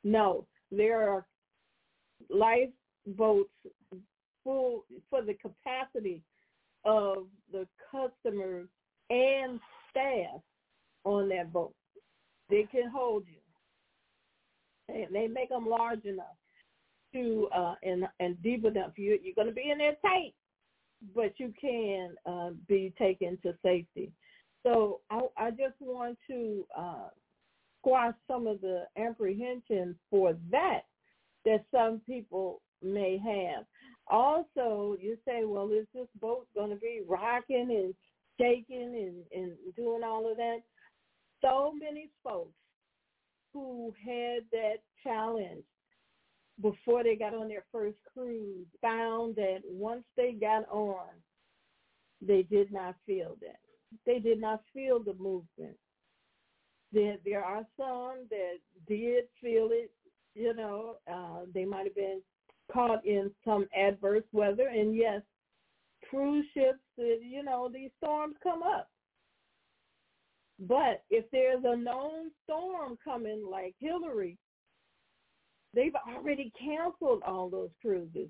No, 0.04 0.46
there 0.72 1.08
are 1.08 1.26
lifeboats 2.30 3.50
full 4.44 4.86
for 5.10 5.22
the 5.22 5.36
capacity 5.36 6.24
of 6.84 7.28
the 7.52 7.68
customers 7.92 8.68
and 9.10 9.60
staff 9.92 10.42
on 11.04 11.30
that 11.30 11.54
boat. 11.54 11.74
They 12.50 12.68
can 12.72 12.90
hold 12.90 13.24
you. 13.28 13.36
They, 14.88 15.08
they 15.12 15.28
make 15.28 15.50
them 15.50 15.68
large 15.68 16.06
enough 16.06 16.26
to 17.14 17.48
uh, 17.56 17.76
and 17.84 18.08
and 18.20 18.42
deep 18.42 18.66
enough. 18.66 18.92
You 18.96 19.20
you're 19.22 19.36
going 19.36 19.48
to 19.48 19.54
be 19.54 19.70
in 19.72 19.78
there 19.78 19.96
tight, 20.02 20.34
but 21.16 21.34
you 21.38 21.54
can 21.60 22.16
uh, 22.26 22.52
be 22.68 22.94
taken 22.98 23.38
to 23.44 23.54
safety. 23.64 24.12
So 24.64 25.00
I, 25.10 25.22
I 25.38 25.50
just 25.52 25.76
want 25.80 26.18
to 26.30 26.66
uh, 26.78 27.08
squash 27.80 28.14
some 28.28 28.48
of 28.48 28.62
the 28.62 28.84
apprehension 28.98 29.96
for 30.10 30.36
that 30.52 30.82
that 31.46 31.64
some 31.72 32.02
people 32.06 32.62
may 32.84 33.18
have. 33.18 33.66
Also, 34.08 34.98
you 35.00 35.18
say, 35.26 35.46
well, 35.46 35.70
is 35.72 35.86
this 35.94 36.08
boat 36.20 36.48
going 36.56 36.72
to 36.72 36.76
be 36.76 37.02
rocking 37.08 37.70
and 37.70 37.94
shaking 38.40 39.24
and, 39.34 39.44
and 39.44 39.54
doing 39.76 40.02
all 40.04 40.30
of 40.30 40.38
that? 40.38 40.60
So 41.42 41.74
many 41.78 42.10
folks 42.24 42.54
who 43.54 43.94
had 44.06 44.44
that 44.52 44.78
challenge 45.04 45.64
before 46.62 47.04
they 47.04 47.16
got 47.16 47.34
on 47.34 47.48
their 47.48 47.66
first 47.72 47.98
cruise 48.14 48.68
found 48.82 49.36
that 49.38 49.60
once 49.66 50.04
they 50.18 50.34
got 50.34 50.68
on, 50.70 51.08
they 52.22 52.44
did 52.44 52.72
not 52.72 52.96
feel 53.06 53.38
that. 53.42 53.60
They 54.06 54.20
did 54.20 54.42
not 54.42 54.62
feel 54.74 55.02
the 55.02 55.14
movement. 55.14 55.78
There, 56.92 57.18
there 57.24 57.44
are 57.44 57.66
some 57.78 58.28
that 58.30 58.58
did 58.88 59.26
feel 59.42 59.70
it 59.72 59.92
you 60.36 60.54
know, 60.54 60.96
uh, 61.12 61.46
they 61.54 61.66
might 61.66 61.86
have 61.86 61.96
been 61.96 62.22
caught 62.72 63.06
in 63.06 63.32
some 63.44 63.68
adverse 63.78 64.24
weather. 64.32 64.68
And 64.68 64.96
yes, 64.96 65.22
cruise 66.10 66.46
ships, 66.54 66.80
uh, 66.98 67.04
you 67.22 67.44
know, 67.44 67.70
these 67.72 67.92
storms 67.98 68.36
come 68.42 68.64
up. 68.64 68.90
But 70.60 71.04
if 71.10 71.26
there's 71.32 71.64
a 71.66 71.76
known 71.76 72.32
storm 72.44 72.98
coming 73.04 73.46
like 73.50 73.76
Hilary, 73.80 74.38
they've 75.74 75.96
already 76.08 76.52
canceled 76.60 77.24
all 77.26 77.50
those 77.50 77.70
cruises. 77.82 78.30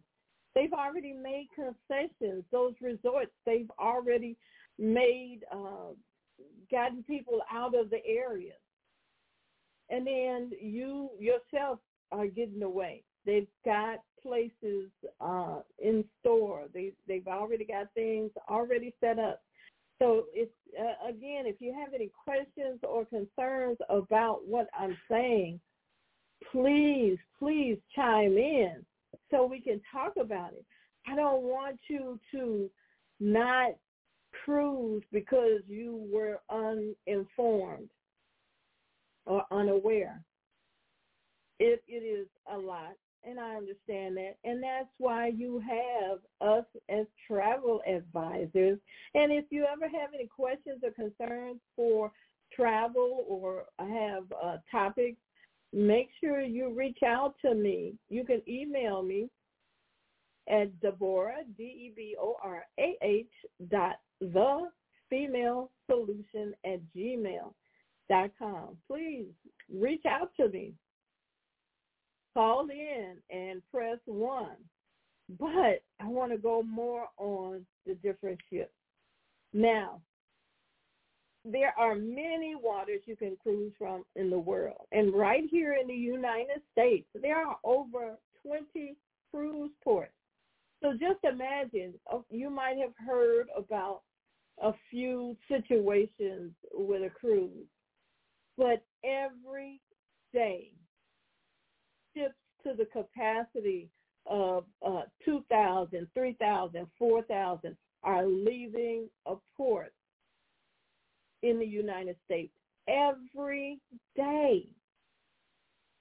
They've 0.54 0.74
already 0.74 1.14
made 1.14 1.48
concessions. 1.56 2.44
Those 2.52 2.74
resorts, 2.82 3.32
they've 3.46 3.72
already 3.80 4.38
made, 4.78 5.40
uh, 5.52 5.94
gotten 6.72 7.04
people 7.04 7.42
out 7.52 7.76
of 7.76 7.90
the 7.90 8.06
area. 8.06 8.54
And 9.90 10.06
then 10.06 10.52
you 10.62 11.10
yourself 11.20 11.80
are 12.12 12.28
getting 12.28 12.62
away. 12.62 13.04
They've 13.26 13.48
got 13.66 14.00
places 14.22 14.90
uh, 15.20 15.60
in 15.80 16.04
store. 16.20 16.66
They 16.74 16.94
they've 17.08 17.28
already 17.28 17.66
got 17.66 17.88
things 17.94 18.32
already 18.50 18.94
set 19.00 19.20
up. 19.20 19.42
So 20.00 20.26
it's 20.34 20.52
uh, 20.80 21.10
again, 21.10 21.46
if 21.46 21.58
you 21.60 21.74
have 21.74 21.94
any 21.94 22.10
questions 22.24 22.80
or 22.84 23.06
concerns 23.06 23.78
about 23.90 24.48
what 24.48 24.68
I'm 24.78 24.98
saying, 25.10 25.60
please 26.52 27.18
please 27.38 27.78
chime 27.96 28.38
in 28.38 28.86
so 29.32 29.46
we 29.46 29.62
can 29.62 29.82
talk 29.92 30.14
about 30.20 30.54
it. 30.54 30.66
I 31.08 31.16
don't 31.16 31.44
want 31.44 31.80
you 31.90 32.20
to 32.32 32.70
not 33.20 33.72
cruise 34.46 35.04
because 35.12 35.62
you 35.68 36.08
were 36.12 36.40
uninformed 36.50 37.90
or 39.26 39.44
unaware. 39.52 40.22
It 41.60 41.84
it 41.88 42.04
is 42.04 42.28
a 42.52 42.58
lot, 42.58 42.94
and 43.24 43.40
I 43.40 43.56
understand 43.56 44.18
that, 44.18 44.36
and 44.44 44.64
that's 44.64 44.90
why 44.98 45.28
you 45.28 45.62
have 45.62 46.20
us 46.42 46.66
as 46.90 47.06
travel 47.28 47.82
advisors. 47.88 48.80
And 49.14 49.32
if 49.32 49.46
you 49.50 49.66
ever 49.66 49.88
have 49.88 50.14
any 50.14 50.28
questions 50.28 50.82
or 50.84 50.92
concerns 50.92 51.60
for 51.76 52.12
travel 52.56 53.26
or 53.28 53.66
have 53.80 54.24
uh, 54.44 54.58
topics, 54.72 55.18
make 55.74 56.10
sure 56.20 56.42
you 56.42 56.74
reach 56.74 57.04
out 57.06 57.36
to 57.44 57.54
me. 57.54 57.94
You 58.10 58.24
can 58.26 58.42
email 58.48 59.04
me 59.04 59.30
at 60.50 60.80
Deborah, 60.82 61.44
D-E-B-O-R-A-H 61.58 63.28
dot 63.70 63.96
the 64.20 64.70
female 65.10 65.72
solution 65.88 66.54
at 66.66 66.80
gmail 66.96 67.54
dot 68.10 68.32
com. 68.38 68.78
Please 68.88 69.28
reach 69.74 70.06
out 70.06 70.32
to 70.38 70.50
me. 70.50 70.74
Call 72.34 72.68
in 72.70 73.18
and 73.30 73.62
press 73.72 73.98
one. 74.06 74.58
But 75.40 75.84
I 76.00 76.08
want 76.08 76.32
to 76.32 76.38
go 76.38 76.64
more 76.64 77.08
on 77.18 77.66
the 77.86 77.96
different 77.96 78.40
ships. 78.52 78.72
Now, 79.54 80.02
there 81.46 81.74
are 81.78 81.96
many 81.96 82.56
waters 82.56 83.02
you 83.06 83.16
can 83.16 83.38
cruise 83.42 83.74
from 83.78 84.04
in 84.16 84.30
the 84.30 84.40
world. 84.40 84.88
And 84.92 85.14
right 85.14 85.44
here 85.50 85.78
in 85.80 85.88
the 85.88 85.94
United 85.94 86.62
States, 86.72 87.08
there 87.20 87.46
are 87.46 87.58
over 87.64 88.18
20 88.46 88.96
cruise 89.32 89.72
ports. 89.84 90.12
So 90.82 90.94
just 90.94 91.24
imagine, 91.24 91.94
uh, 92.12 92.20
you 92.30 92.50
might 92.50 92.78
have 92.78 92.94
heard 93.06 93.48
about 93.58 94.02
a 94.62 94.72
few 94.90 95.36
situations 95.48 96.52
with 96.74 97.04
a 97.04 97.10
cruise, 97.10 97.68
but 98.58 98.84
every 99.04 99.82
day 100.34 100.72
to 102.64 102.74
the 102.78 102.86
capacity 102.86 103.90
of 104.26 104.66
uh, 104.86 105.02
2,000, 105.26 106.08
3,000, 106.14 106.88
4,000 106.98 107.78
are 108.04 108.26
leaving 108.26 109.10
a 109.26 109.36
port 109.58 109.94
in 111.44 111.60
the 111.60 111.66
United 111.66 112.16
States 112.26 112.54
every 112.88 113.80
day. 114.16 114.68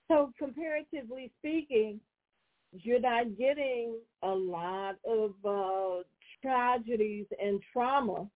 So 0.09 0.33
comparatively 0.39 1.33
speaking, 1.39 2.01
you're 2.73 3.01
not 3.01 3.37
getting 3.39 3.97
a 4.23 4.29
lot 4.31 4.97
of 5.07 5.33
uh, 5.45 6.03
tragedies 6.43 7.27
and 7.43 7.61
trauma 7.73 8.27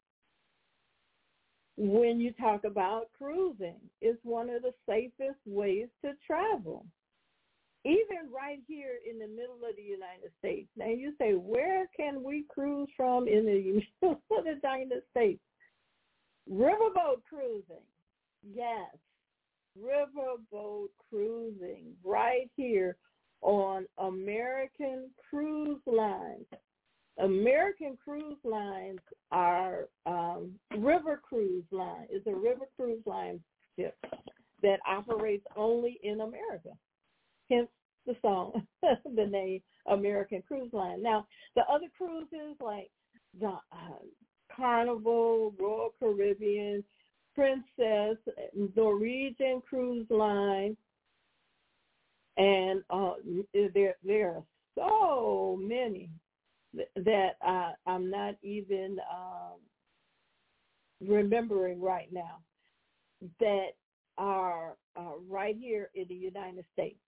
when 1.76 2.20
you 2.20 2.32
talk 2.32 2.64
about 2.64 3.08
cruising. 3.16 3.80
It's 4.00 4.18
one 4.22 4.50
of 4.50 4.62
the 4.62 4.74
safest 4.88 5.38
ways 5.46 5.88
to 6.04 6.12
travel. 6.26 6.86
Even 7.84 8.30
right 8.32 8.60
here 8.68 8.98
in 9.08 9.18
the 9.18 9.26
middle 9.26 9.58
of 9.68 9.76
the 9.76 9.82
United 9.82 10.30
States. 10.38 10.68
Now 10.76 10.86
you 10.86 11.14
say, 11.18 11.32
where 11.32 11.88
can 11.96 12.22
we 12.22 12.44
cruise 12.48 12.88
from 12.96 13.26
in 13.26 13.44
the 13.44 13.82
middle 14.02 14.22
of 14.30 14.44
the 14.44 14.54
United 14.62 15.02
States? 15.10 15.40
Riverboat 16.50 17.22
cruising. 17.28 17.84
Yes. 18.54 18.94
Riverboat 19.80 20.88
cruising 21.10 21.94
right 22.04 22.50
here 22.56 22.96
on 23.40 23.86
American 23.98 25.10
Cruise 25.28 25.80
Lines. 25.86 26.46
American 27.18 27.98
Cruise 28.02 28.38
Lines 28.44 29.00
are 29.30 29.88
um, 30.06 30.52
River 30.78 31.20
Cruise 31.22 31.64
Line. 31.70 32.06
It's 32.10 32.26
a 32.26 32.34
River 32.34 32.66
Cruise 32.76 33.02
Line 33.06 33.40
ship 33.76 33.96
that 34.62 34.78
operates 34.86 35.44
only 35.56 35.98
in 36.02 36.20
America. 36.20 36.70
Hence 37.52 37.68
the 38.06 38.16
song, 38.22 38.66
the 38.82 39.26
name 39.26 39.60
American 39.86 40.42
Cruise 40.46 40.72
Line. 40.72 41.02
Now, 41.02 41.26
the 41.54 41.62
other 41.62 41.86
cruises 41.96 42.56
like 42.60 42.90
the 43.38 43.48
uh, 43.72 43.98
Carnival, 44.54 45.54
Royal 45.58 45.90
Caribbean, 45.98 46.82
Princess, 47.34 48.16
Norwegian 48.76 49.62
Cruise 49.68 50.06
Line, 50.10 50.76
and 52.36 52.82
uh, 52.90 53.12
there 53.74 53.96
there 54.04 54.28
are 54.28 54.44
so 54.74 55.58
many 55.60 56.08
that 56.96 57.32
I, 57.42 57.72
I'm 57.86 58.10
not 58.10 58.34
even 58.42 58.98
um, 59.12 59.58
remembering 61.06 61.80
right 61.80 62.08
now 62.10 62.38
that 63.38 63.68
are 64.16 64.76
uh, 64.96 65.18
right 65.28 65.56
here 65.58 65.90
in 65.94 66.06
the 66.08 66.14
United 66.14 66.64
States. 66.72 66.98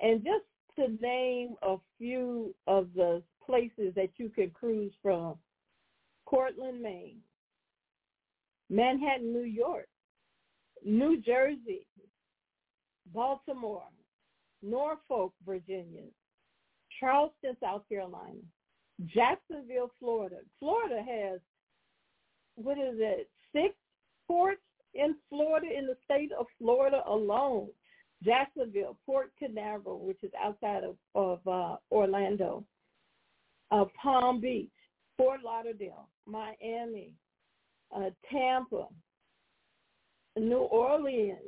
And 0.00 0.24
just 0.24 0.44
to 0.76 0.96
name 1.02 1.56
a 1.62 1.76
few 1.98 2.54
of 2.66 2.88
the 2.94 3.22
places 3.44 3.94
that 3.96 4.10
you 4.16 4.28
can 4.28 4.50
cruise 4.50 4.92
from, 5.02 5.34
Portland, 6.28 6.80
Maine, 6.80 7.18
Manhattan, 8.70 9.32
New 9.32 9.42
York, 9.44 9.88
New 10.84 11.20
Jersey, 11.20 11.86
Baltimore, 13.12 13.88
Norfolk, 14.62 15.32
Virginia, 15.44 16.04
Charleston, 16.98 17.56
South 17.60 17.82
Carolina, 17.88 18.38
Jacksonville, 19.06 19.90
Florida. 19.98 20.36
Florida 20.58 21.02
has, 21.06 21.40
what 22.54 22.78
is 22.78 22.94
it, 22.98 23.28
six 23.52 23.74
ports 24.28 24.60
in 24.94 25.14
Florida, 25.28 25.66
in 25.76 25.86
the 25.86 25.96
state 26.04 26.30
of 26.38 26.46
Florida 26.58 27.02
alone. 27.06 27.68
Jacksonville, 28.24 28.96
Port 29.06 29.32
Canaveral, 29.38 30.04
which 30.04 30.22
is 30.22 30.30
outside 30.42 30.82
of, 30.84 30.96
of 31.14 31.46
uh, 31.46 31.76
Orlando, 31.90 32.64
uh, 33.70 33.84
Palm 34.00 34.40
Beach, 34.40 34.70
Fort 35.16 35.40
Lauderdale, 35.44 36.08
Miami, 36.26 37.12
uh, 37.94 38.10
Tampa, 38.30 38.86
New 40.36 40.58
Orleans. 40.58 41.38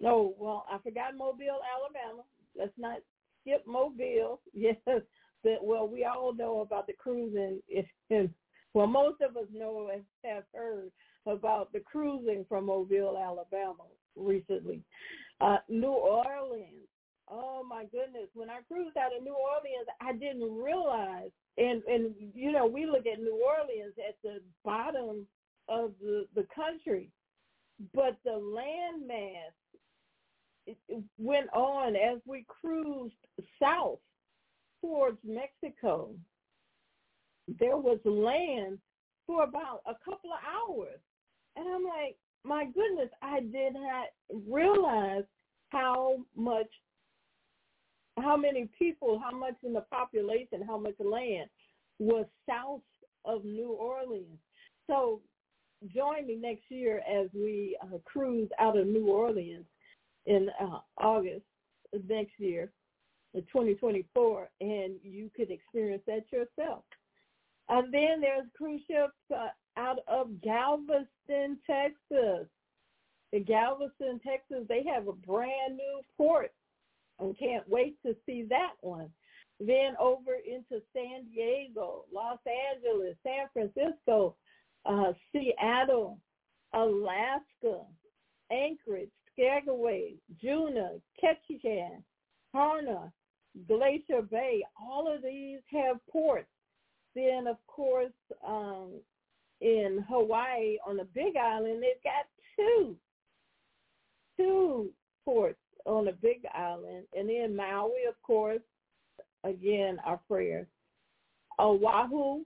No, 0.00 0.34
well, 0.38 0.64
I 0.70 0.78
forgot 0.78 1.16
Mobile, 1.16 1.60
Alabama. 1.74 2.22
Let's 2.56 2.72
not 2.78 2.98
skip 3.40 3.66
Mobile. 3.66 4.40
Yes, 4.52 4.76
that 4.86 5.56
well, 5.62 5.88
we 5.88 6.04
all 6.04 6.34
know 6.34 6.60
about 6.60 6.86
the 6.86 6.92
cruising. 6.92 7.60
Well, 8.74 8.86
most 8.86 9.20
of 9.20 9.36
us 9.36 9.46
know 9.52 9.90
and 9.92 10.02
have 10.24 10.44
heard 10.54 10.90
about 11.26 11.72
the 11.72 11.80
cruising 11.80 12.44
from 12.48 12.66
Mobile, 12.66 13.16
Alabama 13.18 13.84
recently. 14.16 14.82
Uh, 15.40 15.58
New 15.68 15.92
Orleans. 15.92 16.88
Oh 17.28 17.64
my 17.68 17.84
goodness! 17.84 18.28
When 18.34 18.50
I 18.50 18.58
cruised 18.66 18.96
out 18.96 19.16
of 19.16 19.22
New 19.22 19.34
Orleans, 19.34 19.86
I 20.00 20.12
didn't 20.12 20.52
realize. 20.56 21.30
And 21.58 21.82
and 21.84 22.14
you 22.34 22.52
know, 22.52 22.66
we 22.66 22.86
look 22.86 23.06
at 23.06 23.20
New 23.20 23.40
Orleans 23.44 23.94
at 24.06 24.16
the 24.22 24.40
bottom 24.64 25.26
of 25.68 25.92
the 26.00 26.26
the 26.34 26.46
country, 26.54 27.10
but 27.94 28.16
the 28.24 28.30
landmass 28.30 29.54
went 31.18 31.48
on 31.54 31.96
as 31.96 32.18
we 32.26 32.44
cruised 32.48 33.14
south 33.62 33.98
towards 34.80 35.18
Mexico, 35.24 36.10
there 37.58 37.76
was 37.76 37.98
land 38.04 38.78
for 39.26 39.44
about 39.44 39.80
a 39.86 39.94
couple 40.04 40.30
of 40.32 40.40
hours. 40.44 41.00
And 41.56 41.68
I'm 41.68 41.84
like, 41.84 42.16
my 42.44 42.64
goodness, 42.64 43.10
I 43.22 43.40
did 43.40 43.74
not 43.74 44.06
realize 44.48 45.24
how 45.70 46.16
much, 46.36 46.68
how 48.18 48.36
many 48.36 48.68
people, 48.78 49.20
how 49.22 49.36
much 49.36 49.56
in 49.62 49.72
the 49.72 49.82
population, 49.82 50.62
how 50.66 50.78
much 50.78 50.94
land 50.98 51.48
was 51.98 52.26
south 52.48 52.80
of 53.24 53.44
New 53.44 53.72
Orleans. 53.72 54.38
So 54.86 55.20
join 55.94 56.26
me 56.26 56.36
next 56.36 56.64
year 56.68 57.02
as 57.08 57.28
we 57.34 57.76
uh, 57.82 57.98
cruise 58.04 58.48
out 58.58 58.76
of 58.76 58.86
New 58.86 59.08
Orleans 59.08 59.66
in 60.26 60.48
uh, 60.60 60.78
August 60.98 61.44
next 62.08 62.32
year 62.38 62.70
in 63.34 63.42
2024, 63.42 64.48
and 64.60 64.94
you 65.02 65.30
could 65.36 65.50
experience 65.50 66.02
that 66.06 66.24
yourself. 66.32 66.84
And 67.70 67.94
then 67.94 68.20
there's 68.20 68.46
cruise 68.56 68.82
ships 68.88 69.14
uh, 69.32 69.48
out 69.76 70.00
of 70.08 70.42
Galveston, 70.42 71.56
Texas. 71.64 72.48
In 73.32 73.44
Galveston, 73.44 74.20
Texas, 74.26 74.66
they 74.68 74.82
have 74.92 75.06
a 75.06 75.12
brand 75.12 75.76
new 75.76 76.00
port. 76.16 76.52
I 77.20 77.32
can't 77.38 77.68
wait 77.68 77.96
to 78.04 78.16
see 78.26 78.44
that 78.48 78.72
one. 78.80 79.08
Then 79.60 79.94
over 80.00 80.32
into 80.44 80.82
San 80.92 81.26
Diego, 81.32 82.06
Los 82.12 82.38
Angeles, 82.74 83.16
San 83.22 83.46
Francisco, 83.52 84.34
uh, 84.84 85.12
Seattle, 85.30 86.18
Alaska, 86.72 87.84
Anchorage, 88.50 89.10
Skagway, 89.32 90.14
Juneau, 90.42 91.00
Ketchikan, 91.22 92.02
Hoonah, 92.52 93.12
Glacier 93.68 94.22
Bay, 94.22 94.64
all 94.80 95.12
of 95.12 95.22
these 95.22 95.60
have 95.70 95.98
ports. 96.10 96.48
Then, 97.14 97.46
of 97.46 97.56
course, 97.66 98.12
um, 98.46 98.92
in 99.60 100.04
Hawaii 100.08 100.78
on 100.86 100.96
the 100.96 101.04
Big 101.14 101.36
Island, 101.36 101.82
they've 101.82 102.02
got 102.02 102.26
two, 102.56 102.96
two 104.36 104.90
ports 105.24 105.58
on 105.86 106.04
the 106.06 106.12
Big 106.12 106.42
Island, 106.54 107.04
and 107.16 107.28
then 107.28 107.56
Maui, 107.56 108.04
of 108.08 108.20
course. 108.22 108.60
Again, 109.42 109.98
our 110.04 110.20
prayers. 110.28 110.66
Oahu 111.58 112.44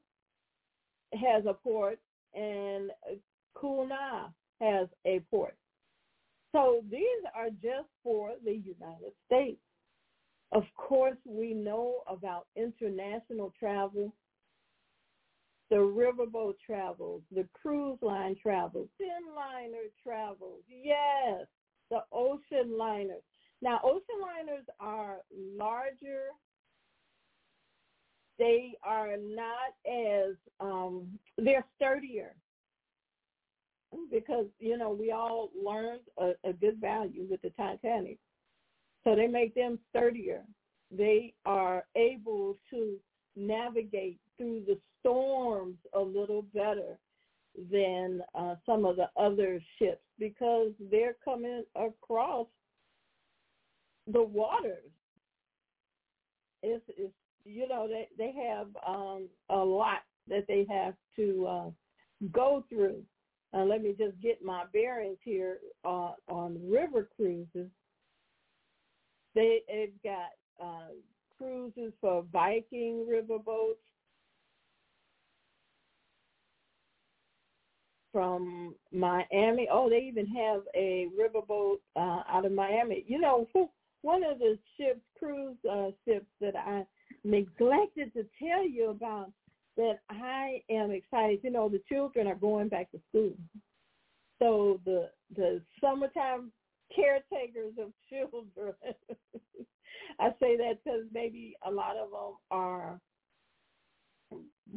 has 1.12 1.44
a 1.44 1.54
port, 1.54 1.98
and 2.34 2.90
Kona 3.54 4.32
has 4.60 4.88
a 5.04 5.20
port. 5.30 5.56
So 6.52 6.82
these 6.88 7.02
are 7.34 7.50
just 7.50 7.88
for 8.04 8.34
the 8.44 8.52
United 8.52 9.12
States. 9.26 9.60
Of 10.52 10.62
course, 10.76 11.16
we 11.24 11.52
know 11.52 12.04
about 12.06 12.46
international 12.54 13.52
travel, 13.58 14.12
the 15.74 15.80
riverboat 15.80 16.54
travels, 16.64 17.22
the 17.34 17.44
cruise 17.52 17.98
line 18.00 18.36
travels, 18.40 18.88
thin 18.96 19.08
liner 19.34 19.88
travels, 20.04 20.60
yes, 20.68 21.48
the 21.90 21.98
ocean 22.12 22.78
liners. 22.78 23.24
Now, 23.60 23.80
ocean 23.82 24.20
liners 24.22 24.64
are 24.78 25.16
larger. 25.34 26.26
They 28.38 28.74
are 28.84 29.16
not 29.16 29.74
as, 29.84 30.36
um, 30.60 31.08
they're 31.38 31.66
sturdier 31.74 32.36
because, 34.12 34.46
you 34.60 34.78
know, 34.78 34.90
we 34.92 35.10
all 35.10 35.50
learned 35.60 36.02
a, 36.18 36.34
a 36.48 36.52
good 36.52 36.80
value 36.80 37.26
with 37.28 37.42
the 37.42 37.50
Titanic. 37.50 38.18
So 39.02 39.16
they 39.16 39.26
make 39.26 39.56
them 39.56 39.80
sturdier. 39.90 40.44
They 40.92 41.34
are 41.44 41.84
able 41.96 42.58
to 42.70 42.96
navigate 43.36 44.18
through 44.36 44.62
the 44.66 44.78
storms 45.00 45.76
a 45.94 46.00
little 46.00 46.42
better 46.54 46.98
than 47.70 48.20
uh, 48.34 48.56
some 48.66 48.84
of 48.84 48.96
the 48.96 49.08
other 49.16 49.60
ships 49.78 50.02
because 50.18 50.72
they're 50.90 51.16
coming 51.24 51.64
across 51.76 52.46
the 54.12 54.22
waters. 54.22 54.90
It's, 56.62 56.84
it's 56.88 57.12
you 57.44 57.68
know 57.68 57.86
they 57.86 58.08
they 58.16 58.32
have 58.48 58.68
um, 58.86 59.28
a 59.50 59.56
lot 59.56 59.98
that 60.28 60.46
they 60.48 60.66
have 60.70 60.94
to 61.16 61.46
uh, 61.46 61.70
go 62.32 62.64
through. 62.68 63.02
Uh, 63.52 63.64
let 63.64 63.82
me 63.82 63.94
just 63.96 64.20
get 64.20 64.42
my 64.44 64.64
bearings 64.72 65.18
here 65.22 65.58
uh, 65.84 66.12
on 66.28 66.58
river 66.68 67.08
cruises. 67.14 67.70
They, 69.34 69.60
they've 69.68 69.92
got 70.02 70.64
uh, 70.64 70.88
cruises 71.38 71.92
for 72.00 72.24
Viking 72.32 73.06
riverboats 73.10 73.76
from 78.12 78.74
Miami. 78.92 79.68
Oh, 79.70 79.90
they 79.90 79.98
even 80.08 80.26
have 80.26 80.62
a 80.74 81.08
riverboat 81.18 81.76
uh, 81.96 82.22
out 82.28 82.46
of 82.46 82.52
Miami. 82.52 83.04
You 83.08 83.20
know, 83.20 83.48
one 84.02 84.22
of 84.22 84.38
the 84.38 84.56
ships, 84.76 85.00
cruise 85.18 85.56
uh, 85.68 85.88
ships 86.06 86.26
that 86.40 86.54
I 86.56 86.86
neglected 87.24 88.12
to 88.14 88.24
tell 88.38 88.66
you 88.66 88.90
about 88.90 89.32
that 89.76 89.98
I 90.10 90.62
am 90.70 90.92
excited. 90.92 91.40
You 91.42 91.50
know, 91.50 91.68
the 91.68 91.82
children 91.88 92.28
are 92.28 92.36
going 92.36 92.68
back 92.68 92.90
to 92.92 93.00
school. 93.08 93.32
So 94.38 94.80
the 94.84 95.10
the 95.34 95.60
summertime 95.80 96.52
caretakers 96.94 97.72
of 97.80 97.90
children. 98.08 98.74
I 100.20 100.30
say 100.40 100.56
that 100.56 100.78
because 100.84 101.04
maybe 101.12 101.56
a 101.66 101.70
lot 101.70 101.96
of 101.96 102.10
them 102.10 102.36
are 102.50 103.00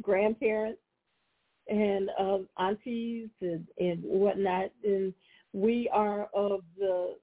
grandparents 0.02 0.80
and 1.68 2.10
uh, 2.18 2.38
aunties 2.58 3.28
and, 3.40 3.66
and 3.78 4.02
whatnot, 4.02 4.70
and 4.84 5.12
we 5.52 5.88
are 5.92 6.28
of 6.34 6.60
the 6.78 7.14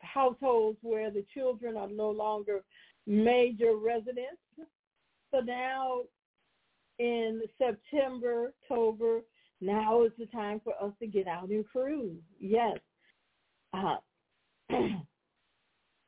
households 0.00 0.78
where 0.82 1.10
the 1.10 1.24
children 1.34 1.76
are 1.76 1.88
no 1.88 2.10
longer 2.10 2.62
major 3.06 3.76
residents. 3.76 4.40
So 5.32 5.40
now 5.40 6.02
in 6.98 7.42
September, 7.58 8.52
October, 8.62 9.20
now 9.60 10.04
is 10.04 10.12
the 10.18 10.26
time 10.26 10.60
for 10.62 10.74
us 10.80 10.92
to 11.00 11.06
get 11.06 11.26
out 11.26 11.48
and 11.48 11.66
cruise. 11.68 12.22
Yes. 12.40 12.78
Uh, 13.72 13.96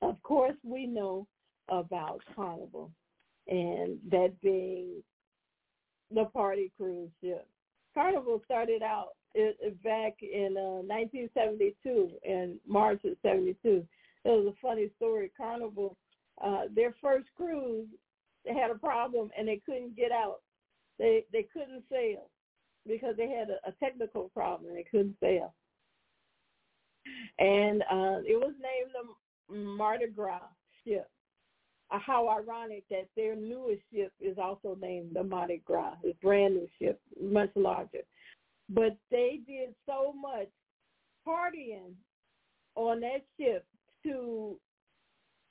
of 0.02 0.22
course, 0.22 0.56
we 0.64 0.86
know 0.86 1.26
about 1.68 2.20
Carnival 2.34 2.90
and 3.48 3.98
that 4.10 4.32
being 4.42 5.02
the 6.12 6.24
party 6.26 6.72
cruise 6.76 7.10
ship. 7.22 7.46
Carnival 7.94 8.40
started 8.44 8.82
out 8.82 9.10
it 9.34 9.82
back 9.82 10.14
in 10.22 10.56
uh, 10.56 10.82
1972, 10.86 12.10
in 12.24 12.58
March 12.66 13.00
of 13.04 13.16
72. 13.22 13.86
It 14.24 14.28
was 14.28 14.46
a 14.52 14.60
funny 14.60 14.90
story. 14.96 15.30
Carnival, 15.36 15.96
uh, 16.44 16.62
their 16.74 16.94
first 17.00 17.28
cruise, 17.36 17.86
they 18.44 18.54
had 18.54 18.70
a 18.70 18.78
problem 18.78 19.30
and 19.38 19.46
they 19.46 19.60
couldn't 19.64 19.96
get 19.96 20.10
out. 20.10 20.40
They 20.98 21.24
they 21.32 21.46
couldn't 21.52 21.84
sail 21.90 22.28
because 22.86 23.16
they 23.16 23.28
had 23.28 23.48
a, 23.50 23.68
a 23.68 23.72
technical 23.82 24.30
problem 24.30 24.68
and 24.68 24.76
they 24.76 24.86
couldn't 24.90 25.16
sail. 25.20 25.54
And 27.38 27.82
uh, 27.82 28.20
it 28.26 28.38
was 28.38 28.52
named 28.60 28.92
the 28.92 29.08
Mardi 29.52 30.06
Gras 30.08 30.40
ship. 30.84 31.08
Uh, 31.90 31.98
how 31.98 32.28
ironic 32.28 32.84
that 32.88 33.08
their 33.16 33.34
newest 33.34 33.82
ship 33.92 34.12
is 34.20 34.38
also 34.38 34.76
named 34.80 35.10
the 35.12 35.24
Mardi 35.24 35.60
Gras, 35.64 35.94
a 36.04 36.14
brand 36.22 36.54
new 36.54 36.68
ship, 36.80 37.00
much 37.20 37.50
larger. 37.56 38.02
But 38.68 38.96
they 39.10 39.40
did 39.46 39.74
so 39.86 40.12
much 40.12 40.48
partying 41.26 41.94
on 42.76 43.00
that 43.00 43.22
ship 43.38 43.66
to 44.04 44.56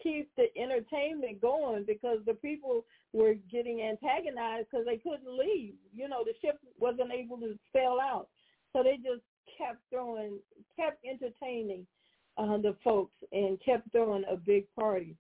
keep 0.01 0.31
the 0.37 0.45
entertainment 0.57 1.41
going 1.41 1.83
because 1.85 2.19
the 2.25 2.35
people 2.35 2.85
were 3.11 3.33
getting 3.51 3.81
antagonized 3.81 4.67
because 4.71 4.85
they 4.85 4.97
couldn't 4.97 5.37
leave. 5.37 5.73
You 5.93 6.07
know, 6.07 6.23
the 6.23 6.33
ship 6.41 6.57
wasn't 6.79 7.11
able 7.11 7.37
to 7.39 7.57
sail 7.73 7.97
out. 8.01 8.29
So 8.71 8.83
they 8.83 8.95
just 8.95 9.23
kept 9.57 9.79
throwing, 9.89 10.39
kept 10.77 11.03
entertaining 11.03 11.85
uh, 12.39 12.57
the 12.57 12.75
folks 12.83 13.13
and 13.31 13.59
kept 13.63 13.91
throwing 13.91 14.23
a 14.31 14.37
big 14.37 14.65
party. 14.73 15.15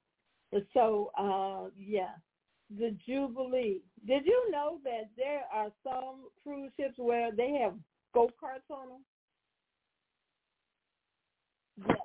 So, 0.73 1.11
uh, 1.19 1.69
yeah, 1.77 2.13
the 2.75 2.95
Jubilee. 3.05 3.81
Did 4.07 4.25
you 4.25 4.49
know 4.51 4.79
that 4.83 5.09
there 5.17 5.43
are 5.53 5.69
some 5.83 6.29
cruise 6.41 6.71
ships 6.77 6.95
where 6.97 7.31
they 7.31 7.59
have 7.61 7.73
go-karts 8.13 8.69
on 8.71 8.89
them? 8.89 9.01
Yes. 11.87 11.97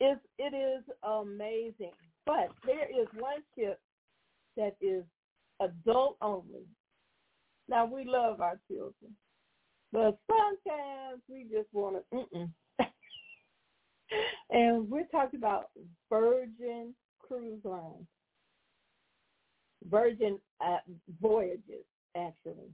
It's, 0.00 0.20
it 0.38 0.54
is 0.54 0.82
amazing. 1.02 1.92
But 2.26 2.48
there 2.66 2.88
is 2.88 3.06
one 3.18 3.42
ship 3.56 3.80
that 4.56 4.76
is 4.80 5.04
adult 5.60 6.16
only. 6.20 6.66
Now, 7.68 7.86
we 7.86 8.04
love 8.04 8.40
our 8.40 8.58
children. 8.68 9.14
But 9.92 10.18
sometimes 10.26 11.22
we 11.28 11.44
just 11.44 11.72
want 11.72 12.02
to. 12.12 12.48
and 14.50 14.88
we're 14.88 15.06
talking 15.06 15.38
about 15.38 15.70
Virgin 16.10 16.94
Cruise 17.18 17.60
Line. 17.64 18.06
Virgin 19.88 20.38
uh, 20.64 20.78
Voyages, 21.20 21.84
actually. 22.16 22.70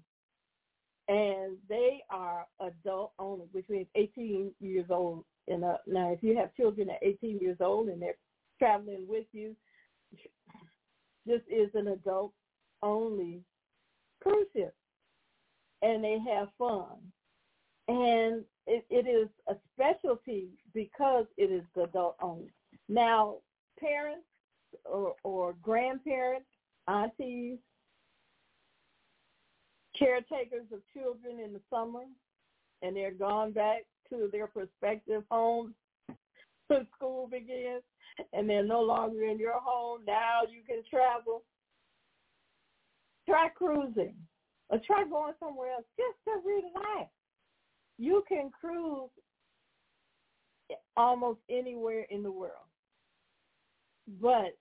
And 1.08 1.56
they 1.68 2.02
are 2.10 2.46
adult 2.60 3.12
only, 3.18 3.46
which 3.52 3.64
means 3.68 3.86
18 3.94 4.52
years 4.60 4.86
old 4.90 5.24
and 5.48 5.64
up. 5.64 5.82
Now, 5.86 6.12
if 6.12 6.22
you 6.22 6.36
have 6.36 6.54
children 6.54 6.90
at 6.90 6.98
18 7.02 7.38
years 7.38 7.56
old 7.60 7.88
and 7.88 8.00
they're 8.02 8.18
traveling 8.58 9.06
with 9.08 9.24
you, 9.32 9.56
this 11.24 11.40
is 11.50 11.70
an 11.74 11.88
adult 11.88 12.32
only 12.82 13.40
cruise 14.22 14.46
ship 14.54 14.74
and 15.82 16.02
they 16.02 16.18
have 16.18 16.48
fun. 16.58 16.96
And 17.88 18.44
it, 18.68 18.84
it 18.90 19.08
is 19.08 19.28
a 19.48 19.56
specialty 19.74 20.48
because 20.74 21.24
it 21.36 21.50
is 21.50 21.64
adult 21.82 22.16
only. 22.20 22.52
Now, 22.88 23.36
parents 23.80 24.26
or, 24.84 25.14
or 25.24 25.54
grandparents, 25.62 26.46
aunties, 26.86 27.58
caretakers 29.98 30.66
of 30.72 30.80
children 30.92 31.40
in 31.42 31.52
the 31.54 31.60
summer, 31.70 32.02
and 32.82 32.94
they're 32.94 33.10
gone 33.10 33.52
back 33.52 33.84
to 34.10 34.28
their 34.30 34.46
prospective 34.46 35.24
homes 35.30 35.74
when 36.68 36.86
school 36.94 37.26
begins, 37.26 37.82
and 38.34 38.48
they're 38.48 38.64
no 38.64 38.82
longer 38.82 39.24
in 39.24 39.38
your 39.38 39.58
home. 39.58 40.02
Now 40.06 40.42
you 40.48 40.60
can 40.66 40.82
travel. 40.90 41.42
Try 43.26 43.48
cruising 43.48 44.14
or 44.68 44.78
try 44.86 45.04
going 45.04 45.34
somewhere 45.40 45.72
else 45.72 45.84
just 45.96 46.18
to 46.24 46.46
relax. 46.46 47.10
You 47.98 48.24
can 48.28 48.50
cruise 48.50 49.10
almost 50.96 51.40
anywhere 51.50 52.06
in 52.10 52.22
the 52.22 52.32
world. 52.32 52.52
But 54.20 54.58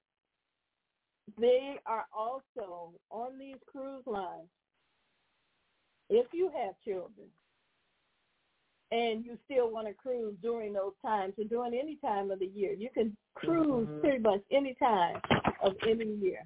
they 1.40 1.76
are 1.86 2.06
also 2.16 2.94
on 3.12 3.40
these 3.40 3.58
cruise 3.72 4.04
lines. 4.08 4.50
if 6.12 6.28
you 6.34 6.52
have 6.56 6.76
children 6.86 7.28
and 8.92 9.26
you 9.26 9.38
still 9.46 9.72
want 9.72 9.88
to 9.88 9.94
cruise 9.96 10.36
during 10.42 10.74
those 10.74 10.94
times 11.04 11.34
or 11.38 11.46
during 11.46 11.74
any 11.74 11.98
time 11.98 12.32
of 12.32 12.40
the 12.40 12.48
year, 12.48 12.74
you 12.74 12.90
can 12.94 13.18
cruise 13.36 13.88
Mhm. 13.88 14.02
pretty 14.02 14.20
much 14.20 14.42
any 14.52 14.76
time 14.76 15.22
of 15.62 15.76
any 15.88 16.16
year. 16.16 16.46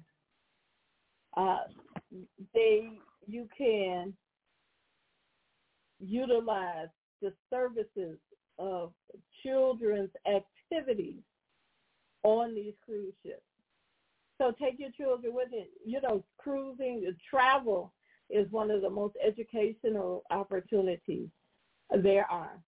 Uh, 1.36 1.68
they 2.54 3.00
you 3.26 3.48
can 3.56 4.16
utilize 6.04 6.88
the 7.20 7.32
services 7.50 8.18
of 8.58 8.92
children's 9.42 10.10
activities 10.26 11.22
on 12.22 12.54
these 12.54 12.74
cruise 12.84 13.14
ships. 13.24 13.42
So 14.38 14.52
take 14.60 14.78
your 14.78 14.90
children 14.90 15.34
with 15.34 15.48
it. 15.52 15.70
You 15.84 16.00
know, 16.00 16.24
cruising, 16.38 17.04
uh, 17.08 17.12
travel 17.28 17.92
is 18.30 18.50
one 18.50 18.70
of 18.70 18.82
the 18.82 18.90
most 18.90 19.14
educational 19.24 20.24
opportunities 20.30 21.28
there 22.02 22.28
are. 22.30 22.58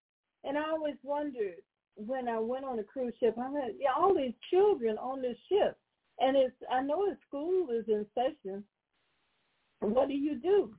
And 0.44 0.58
I 0.58 0.70
always 0.70 0.96
wondered 1.02 1.56
when 1.96 2.28
I 2.28 2.38
went 2.38 2.64
on 2.64 2.78
a 2.78 2.84
cruise 2.84 3.14
ship, 3.18 3.36
I 3.38 3.44
had 3.44 3.72
yeah, 3.78 3.90
all 3.96 4.14
these 4.14 4.34
children 4.50 4.98
on 4.98 5.22
this 5.22 5.36
ship. 5.48 5.76
And 6.20 6.36
it's 6.36 6.54
I 6.70 6.80
know 6.82 7.06
the 7.06 7.16
school 7.26 7.68
is 7.70 7.84
in 7.88 8.06
session. 8.14 8.62
What 9.80 10.08
do 10.08 10.14
you 10.14 10.36
do? 10.36 10.70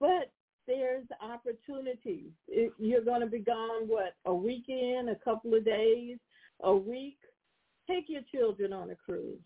But 0.00 0.32
there's 0.68 1.06
opportunities. 1.20 2.30
If 2.46 2.72
you're 2.78 3.04
going 3.04 3.22
to 3.22 3.26
be 3.26 3.40
gone, 3.40 3.88
what, 3.88 4.14
a 4.26 4.34
weekend, 4.34 5.08
a 5.08 5.16
couple 5.16 5.54
of 5.54 5.64
days, 5.64 6.18
a 6.60 6.74
week? 6.76 7.18
Take 7.88 8.04
your 8.08 8.22
children 8.30 8.72
on 8.72 8.90
a 8.90 8.94
cruise. 8.94 9.40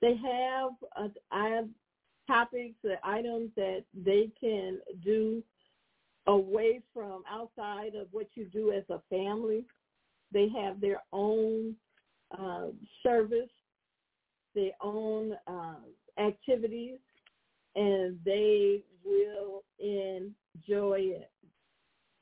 They 0.00 0.14
have 0.16 0.70
uh, 0.96 1.08
I 1.32 1.48
have 1.48 1.68
topics, 2.26 2.76
uh, 2.84 2.94
items 3.02 3.50
that 3.56 3.84
they 3.94 4.30
can 4.40 4.78
do 5.04 5.42
away 6.26 6.80
from 6.92 7.22
outside 7.30 7.94
of 7.94 8.08
what 8.12 8.28
you 8.34 8.46
do 8.46 8.72
as 8.72 8.84
a 8.90 9.00
family. 9.10 9.64
They 10.32 10.48
have 10.60 10.80
their 10.80 11.02
own 11.12 11.74
uh, 12.36 12.68
service, 13.02 13.50
their 14.54 14.72
own 14.82 15.36
uh, 15.46 15.76
activities, 16.18 16.98
and 17.76 18.18
they 18.24 18.82
will 19.04 19.62
enjoy 19.78 20.98
it. 21.00 21.30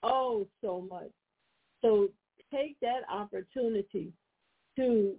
Oh, 0.02 0.46
so 0.60 0.82
much. 0.82 1.10
So 1.80 2.08
take 2.52 2.78
that 2.80 3.02
opportunity 3.10 4.12
to 4.76 5.14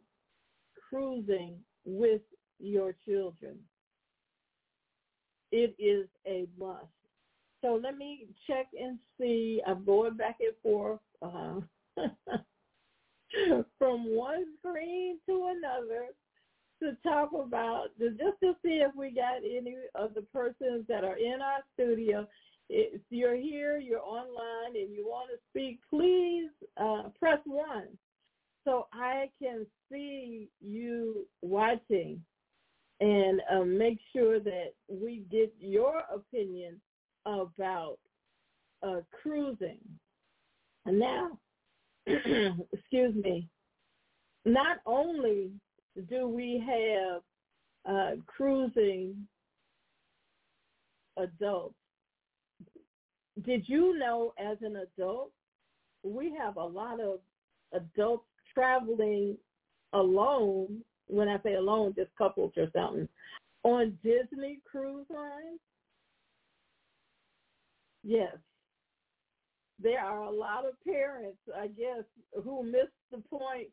cruising 0.90 1.56
with 1.86 2.22
your 2.60 2.96
children. 3.06 3.58
It 5.52 5.76
is 5.80 6.08
a 6.28 6.48
must. 6.60 6.86
So 7.62 7.80
let 7.82 7.98
me 7.98 8.28
check 8.46 8.68
and 8.80 9.00
see. 9.20 9.62
I'm 9.66 9.86
going 9.86 10.18
back 10.18 10.38
and 10.40 10.54
forth 10.62 11.00
uh, 11.22 11.62
from 13.80 14.16
one 14.16 14.46
screen 14.60 15.20
to 15.28 15.54
another 15.56 16.08
to 16.82 16.96
talk 17.04 17.32
about 17.34 17.88
just 18.00 18.40
to 18.42 18.54
see 18.64 18.82
if 18.84 18.96
we 18.96 19.12
got 19.12 19.38
any 19.38 19.76
of 19.96 20.14
the 20.14 20.22
persons 20.22 20.86
that 20.88 21.04
are 21.04 21.18
in 21.18 21.40
our 21.42 21.62
studio. 21.74 22.28
If 22.70 23.02
you're 23.10 23.36
here, 23.36 23.78
you're 23.78 24.02
online, 24.02 24.76
and 24.76 24.92
you 24.92 25.06
want 25.06 25.30
to 25.30 25.38
speak, 25.50 25.80
please 25.90 26.50
uh, 26.78 27.10
press 27.20 27.40
one 27.46 27.88
so 28.66 28.88
I 28.92 29.30
can 29.42 29.66
see 29.92 30.50
you 30.60 31.28
watching 31.42 32.20
and 33.00 33.42
uh, 33.54 33.64
make 33.64 34.00
sure 34.14 34.40
that 34.40 34.74
we 34.90 35.24
get 35.32 35.54
your 35.60 36.04
opinion 36.14 36.82
about 37.26 37.98
uh, 38.82 39.02
cruising. 39.22 39.80
And 40.86 41.00
now, 41.00 41.38
excuse 42.08 43.16
me, 43.16 43.48
not 44.46 44.78
only 44.86 45.52
do 46.02 46.28
we 46.28 46.64
have 46.66 47.22
uh, 47.88 48.16
cruising 48.28 49.16
adults, 51.18 51.76
did 53.46 53.68
you 53.68 53.98
know 53.98 54.34
as 54.40 54.58
an 54.62 54.78
adult, 54.78 55.32
we 56.04 56.34
have 56.38 56.58
a 56.58 56.64
lot 56.64 57.00
of 57.00 57.20
adults 57.74 58.26
traveling 58.54 59.38
alone, 59.94 60.82
when 61.08 61.28
I 61.28 61.42
say 61.44 61.56
alone, 61.56 61.94
just 61.96 62.16
couples 62.18 62.54
or 62.58 62.68
something, 62.74 63.08
on 63.64 63.98
Disney 64.04 64.60
cruise 64.70 65.06
lines? 65.10 65.60
Yes. 68.04 68.36
There 69.82 70.00
are 70.00 70.24
a 70.24 70.32
lot 70.32 70.66
of 70.66 70.74
parents, 70.86 71.40
I 71.56 71.68
guess, 71.68 72.04
who 72.44 72.64
missed 72.64 72.92
the 73.12 73.18
point, 73.30 73.68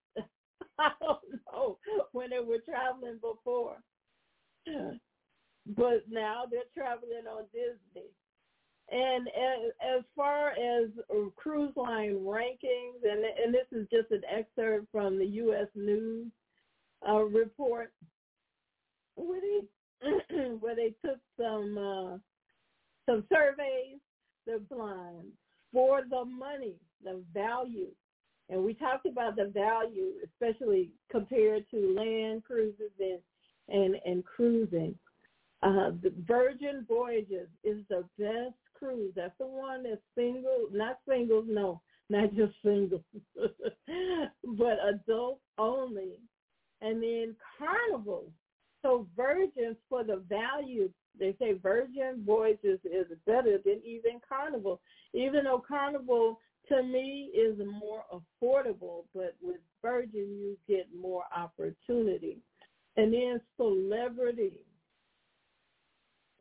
I 0.78 0.90
don't 1.00 1.18
know, 1.52 1.78
when 2.12 2.30
they 2.30 2.40
were 2.40 2.58
traveling 2.58 3.18
before. 3.20 3.76
But 5.66 6.04
now 6.10 6.44
they're 6.50 6.62
traveling 6.74 7.26
on 7.30 7.44
Disney. 7.52 8.08
And 8.90 9.28
as, 9.28 9.98
as 9.98 10.04
far 10.14 10.50
as 10.50 10.90
cruise 11.36 11.72
line 11.76 12.18
rankings, 12.24 13.02
and, 13.04 13.24
and 13.44 13.54
this 13.54 13.66
is 13.70 13.86
just 13.90 14.10
an 14.10 14.22
excerpt 14.30 14.86
from 14.92 15.18
the 15.18 15.24
U.S. 15.26 15.68
News 15.74 16.26
uh, 17.08 17.22
report, 17.22 17.92
where 19.14 19.40
they, 19.40 20.48
where 20.60 20.76
they 20.76 20.94
took 21.06 21.18
some 21.40 21.78
uh, 21.78 22.18
some 23.06 23.24
surveys, 23.32 23.98
the 24.46 24.60
blind 24.68 25.28
for 25.72 26.02
the 26.08 26.24
money, 26.24 26.74
the 27.02 27.22
value, 27.32 27.88
and 28.48 28.62
we 28.62 28.74
talked 28.74 29.06
about 29.06 29.36
the 29.36 29.46
value, 29.46 30.12
especially 30.24 30.90
compared 31.10 31.64
to 31.70 31.94
land 31.96 32.44
cruises 32.44 32.90
and 32.98 33.20
and, 33.68 33.96
and 34.04 34.24
cruising. 34.24 34.94
Uh, 35.62 35.92
the 36.02 36.12
Virgin 36.26 36.84
Voyages 36.88 37.48
is 37.62 37.78
the 37.88 38.04
best 38.18 38.56
cruise. 38.74 39.12
That's 39.14 39.36
the 39.38 39.46
one 39.46 39.84
that's 39.84 40.00
single, 40.16 40.66
not 40.72 40.98
singles, 41.08 41.44
no, 41.48 41.80
not 42.10 42.34
just 42.34 42.52
singles, 42.64 43.02
but 43.36 44.78
adults 44.88 45.42
only. 45.58 46.18
And 46.80 47.00
then 47.02 47.36
Carnival. 47.58 48.24
So 48.82 49.06
Virgins 49.16 49.76
for 49.88 50.02
the 50.02 50.24
value, 50.28 50.90
they 51.18 51.36
say 51.38 51.52
Virgin 51.52 52.24
Voyages 52.26 52.80
is 52.84 53.06
better 53.24 53.58
than 53.64 53.80
even 53.84 54.20
Carnival. 54.28 54.80
Even 55.14 55.44
though 55.44 55.62
Carnival 55.66 56.40
to 56.68 56.82
me 56.82 57.30
is 57.34 57.58
more 57.58 58.04
affordable, 58.12 59.04
but 59.14 59.34
with 59.42 59.60
Virgin 59.82 60.36
you 60.38 60.56
get 60.68 60.88
more 60.98 61.24
opportunity. 61.34 62.38
And 62.96 63.12
then 63.12 63.40
Celebrity 63.56 64.60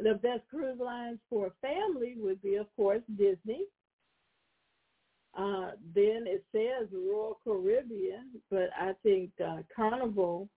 the 0.04 0.16
best 0.16 0.42
cruise 0.50 0.80
lines 0.80 1.20
for 1.30 1.48
a 1.48 1.52
family 1.62 2.16
would 2.18 2.42
be, 2.42 2.56
of 2.56 2.68
course, 2.76 3.02
Disney. 3.18 3.66
Uh, 5.38 5.72
then 5.96 6.26
it 6.26 6.44
says 6.52 6.90
Royal 6.92 7.38
Caribbean, 7.44 8.30
but 8.50 8.70
I 8.78 8.94
think 9.04 9.32
uh, 9.44 9.60
Carnival, 9.74 10.50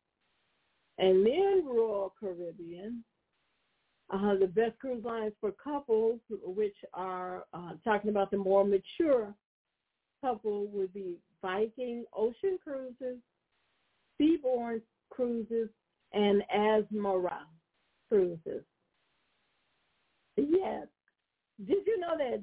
and 0.99 1.25
then 1.25 1.63
Royal 1.65 2.13
Caribbean. 2.19 3.05
Uh, 4.11 4.35
the 4.39 4.47
best 4.47 4.79
cruise 4.79 5.03
lines 5.05 5.33
for 5.41 5.53
couples, 5.53 6.21
which 6.29 6.77
are 6.93 7.45
uh, 7.55 7.73
talking 7.83 8.11
about 8.11 8.31
the 8.31 8.37
more 8.37 8.65
mature 8.65 9.35
couple, 10.25 10.67
would 10.69 10.93
be 10.95 11.17
Viking 11.43 12.05
Ocean 12.17 12.59
Cruises, 12.63 13.19
Seabourn 14.21 14.81
Cruises, 15.11 15.69
and 16.13 16.43
Azamara 16.55 17.41
Cruises. 18.09 18.65
Yes. 20.37 20.87
Did 21.67 21.87
you 21.87 22.01
know 22.01 22.17
that 22.17 22.43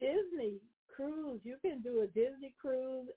Disney 0.00 0.58
cruise, 0.94 1.40
you 1.44 1.56
can 1.62 1.80
do 1.80 2.02
a 2.02 2.06
Disney 2.08 2.54
cruise 2.60 3.08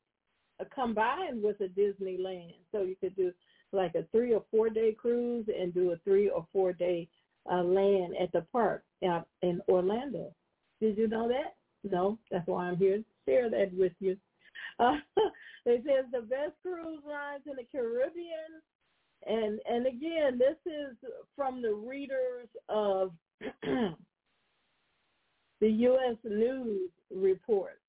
uh, 0.60 0.64
combined 0.74 1.44
with 1.44 1.58
a 1.62 1.68
Disneyland. 1.68 2.56
So 2.72 2.84
you 2.84 2.96
could 3.00 3.16
do 3.16 3.32
like 3.72 3.96
a 3.96 4.04
three 4.12 4.34
or 4.34 4.44
four 4.52 4.70
day 4.70 4.96
cruise 4.98 5.48
and 5.48 5.74
do 5.74 5.92
a 5.92 5.98
three 6.04 6.30
or 6.30 6.46
four 6.54 6.74
day 6.74 7.08
uh, 7.52 7.64
land 7.64 8.14
at 8.22 8.32
the 8.32 8.46
park 8.52 8.84
out 9.08 9.28
in 9.42 9.62
Orlando. 9.68 10.34
Did 10.80 10.98
you 10.98 11.08
know 11.08 11.28
that? 11.28 11.56
No, 11.90 12.18
that's 12.32 12.48
why 12.48 12.68
I'm 12.68 12.78
here 12.78 13.04
share 13.28 13.50
that 13.50 13.72
with 13.74 13.94
you. 14.00 14.18
Uh, 14.78 14.98
it 15.66 15.84
says 15.86 16.04
the 16.12 16.20
best 16.20 16.52
cruise 16.62 17.00
lines 17.08 17.44
in 17.46 17.56
the 17.56 17.64
Caribbean, 17.72 18.62
and 19.26 19.60
and 19.70 19.88
again, 19.88 20.38
this 20.38 20.58
is 20.66 20.98
from 21.34 21.62
the 21.62 21.74
readers 21.74 22.50
of 22.68 23.12
the 23.62 23.96
U.S. 25.62 26.18
News 26.26 26.90
report. 27.10 27.80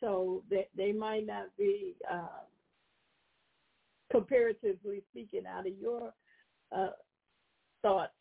So 0.00 0.42
they, 0.50 0.68
they 0.76 0.92
might 0.92 1.26
not 1.26 1.46
be, 1.58 1.94
uh, 2.10 2.44
comparatively 4.10 5.02
speaking, 5.10 5.42
out 5.46 5.66
of 5.66 5.72
your 5.80 6.12
uh, 6.70 6.90
thoughts 7.82 8.12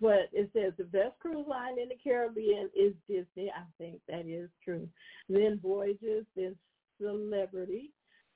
but 0.00 0.28
it 0.32 0.50
says 0.52 0.72
the 0.76 0.84
best 0.84 1.18
cruise 1.20 1.46
line 1.48 1.78
in 1.78 1.88
the 1.88 1.96
Caribbean 2.02 2.70
is 2.74 2.92
Disney. 3.08 3.50
I 3.50 3.64
think 3.78 4.00
that 4.08 4.26
is 4.26 4.48
true. 4.64 4.88
Then 5.28 5.60
Voyages, 5.62 6.24
then 6.36 6.56
Celebrity. 7.00 7.90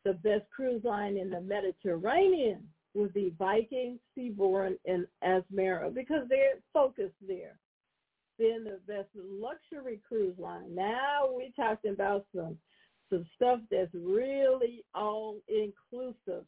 The 0.05 0.15
best 0.15 0.45
cruise 0.55 0.85
line 0.85 1.17
in 1.17 1.31
the 1.31 1.41
Mediterranean 1.41 2.69
would 2.95 3.13
be 3.13 3.35
Viking, 3.39 3.99
Seabourn, 4.17 4.77
and 4.87 5.07
Azamara 5.25 5.93
because 5.93 6.27
they're 6.29 6.61
focused 6.73 7.15
there. 7.27 7.59
Then 8.39 8.65
the 8.65 8.81
best 8.87 9.09
luxury 9.15 10.01
cruise 10.07 10.39
line. 10.39 10.75
Now 10.75 11.29
we're 11.31 11.51
talking 11.57 11.93
about 11.93 12.27
some 12.35 12.59
some 13.11 13.25
stuff 13.37 13.61
that's 13.71 13.95
really 13.95 14.85
all 14.95 15.39
inclusive 15.49 16.45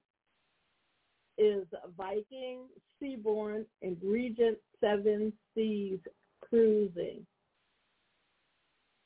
is 1.39 1.66
Viking, 1.97 2.66
Seabourn, 3.01 3.65
and 3.82 3.97
Regent 4.02 4.59
Seven 4.81 5.32
Seas 5.55 6.01
Cruising. 6.40 7.27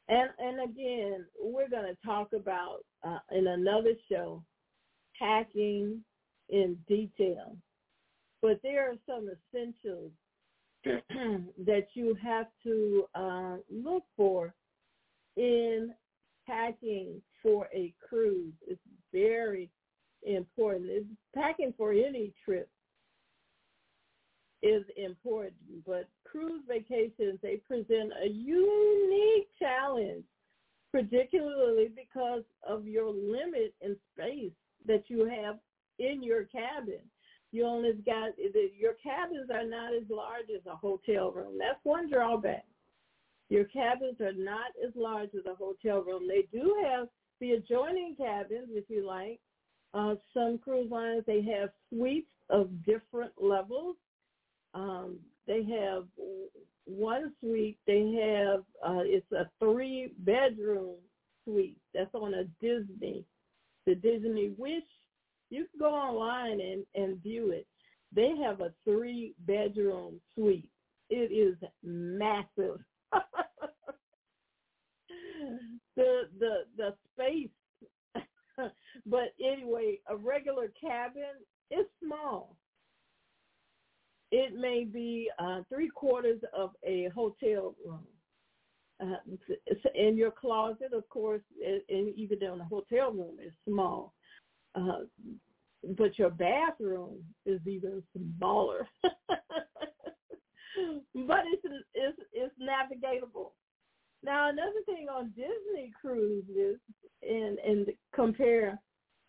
And 0.09 0.31
and 0.39 0.71
again, 0.71 1.27
we're 1.41 1.69
going 1.69 1.95
to 1.95 2.07
talk 2.07 2.33
about 2.33 2.81
uh, 3.05 3.19
in 3.31 3.47
another 3.47 3.95
show 4.11 4.43
packing 5.19 6.03
in 6.49 6.77
detail. 6.89 7.57
But 8.41 8.61
there 8.63 8.91
are 8.91 8.97
some 9.07 9.29
essentials 9.29 10.11
that 10.85 11.87
you 11.95 12.17
have 12.23 12.47
to 12.65 13.05
uh, 13.15 13.57
look 13.71 14.03
for 14.17 14.53
in 15.37 15.95
packing 16.47 17.23
for 17.43 17.69
a 17.73 17.95
cruise. 18.07 18.55
It's 18.67 18.81
very 19.13 19.71
important. 20.25 20.91
It's 20.91 21.07
packing 21.35 21.75
for 21.77 21.93
any 21.93 22.33
trip 22.45 22.69
is 24.63 24.85
important, 24.97 25.55
but 25.85 26.09
cruise 26.25 26.63
vacations, 26.69 27.39
they 27.43 27.57
present 27.57 28.13
a 28.23 28.29
unique 28.29 29.49
challenge, 29.59 30.25
particularly 30.93 31.89
because 31.95 32.45
of 32.67 32.87
your 32.87 33.11
limit 33.11 33.75
in 33.81 33.97
space 34.15 34.53
that 34.87 35.05
you 35.09 35.25
have 35.27 35.57
in 35.99 36.23
your 36.23 36.45
cabin. 36.45 37.01
You 37.51 37.67
only 37.67 37.93
got, 38.07 38.31
your 38.39 38.95
cabins 39.03 39.51
are 39.53 39.67
not 39.67 39.93
as 39.95 40.09
large 40.09 40.49
as 40.55 40.65
a 40.67 40.77
hotel 40.77 41.33
room. 41.33 41.59
That's 41.59 41.81
one 41.83 42.09
drawback. 42.09 42.65
Your 43.51 43.65
cabins 43.65 44.21
are 44.21 44.33
not 44.33 44.73
as 44.83 44.93
large 44.97 45.31
as 45.35 45.45
a 45.45 45.55
hotel 45.55 46.03
room. 46.03 46.27
They 46.27 46.49
do 46.57 46.75
have 46.87 47.09
the 47.41 47.53
adjoining 47.53 48.15
cabins, 48.17 48.69
if 48.71 48.85
you 48.89 49.07
like. 49.07 49.41
Uh, 49.95 50.15
some 50.33 50.59
cruise 50.59 50.91
lines, 50.91 51.23
they 51.27 51.43
have 51.43 51.71
suites 51.91 52.31
of 52.51 52.71
different 52.85 53.33
levels. 53.41 53.97
Um, 54.75 55.19
they 55.47 55.65
have 55.65 56.05
one 56.87 57.33
suite. 57.41 57.79
They 57.87 58.13
have 58.23 58.61
uh, 58.85 59.03
it's 59.05 59.31
a 59.33 59.51
three 59.59 60.13
bedroom 60.21 60.97
suite. 61.45 61.79
That's 61.95 62.15
on 62.15 62.35
a 62.35 62.45
Disney, 62.61 63.25
the 63.87 63.95
Disney 63.95 64.55
Wish. 64.57 64.83
You 65.51 65.67
can 65.71 65.81
go 65.81 65.95
online 65.95 66.61
and 66.61 66.85
and 66.95 67.23
view 67.23 67.51
it. 67.51 67.67
They 68.15 68.35
have 68.43 68.61
a 68.61 68.73
three 68.85 69.35
bedroom 69.41 70.21
suite. 70.35 70.69
It 71.11 71.33
is 71.33 71.57
massive. 71.83 72.81
the 75.97 76.23
the 76.39 76.65
the 76.77 76.95
space. 77.13 77.51
but 79.07 79.35
anyway, 79.43 79.99
a 80.09 80.17
regular 80.17 80.73
cabin 80.81 81.35
is 81.71 81.87
small 82.05 82.57
it 84.33 84.55
may 84.59 84.85
be 84.85 85.31
uh, 85.39 85.61
three 85.69 85.91
quarters 85.91 86.41
of 86.57 86.71
a 86.83 87.09
hotel 87.15 87.77
room. 87.87 88.07
Uh, 89.01 89.17
in 89.95 90.17
your 90.17 90.31
closet, 90.31 90.93
of 90.95 91.09
course, 91.09 91.43
and 91.89 92.15
even 92.17 92.43
in 92.43 92.61
a 92.61 92.65
hotel 92.65 93.13
room 93.13 93.37
is 93.45 93.53
small. 93.69 94.15
Uh, 94.75 95.01
but 95.99 96.19
your 96.19 96.31
bathroom 96.31 97.19
is 97.45 97.61
even 97.67 98.03
smaller. 98.17 98.89
but 99.03 99.13
it's, 101.15 101.63
it's 101.95 102.19
it's 102.33 102.55
navigatable. 102.59 103.51
Now 104.25 104.51
another 104.51 104.83
thing 104.87 105.09
on 105.09 105.31
Disney 105.31 105.93
cruises 106.01 106.79
and 107.23 107.59
and 107.59 107.89
compare 108.15 108.81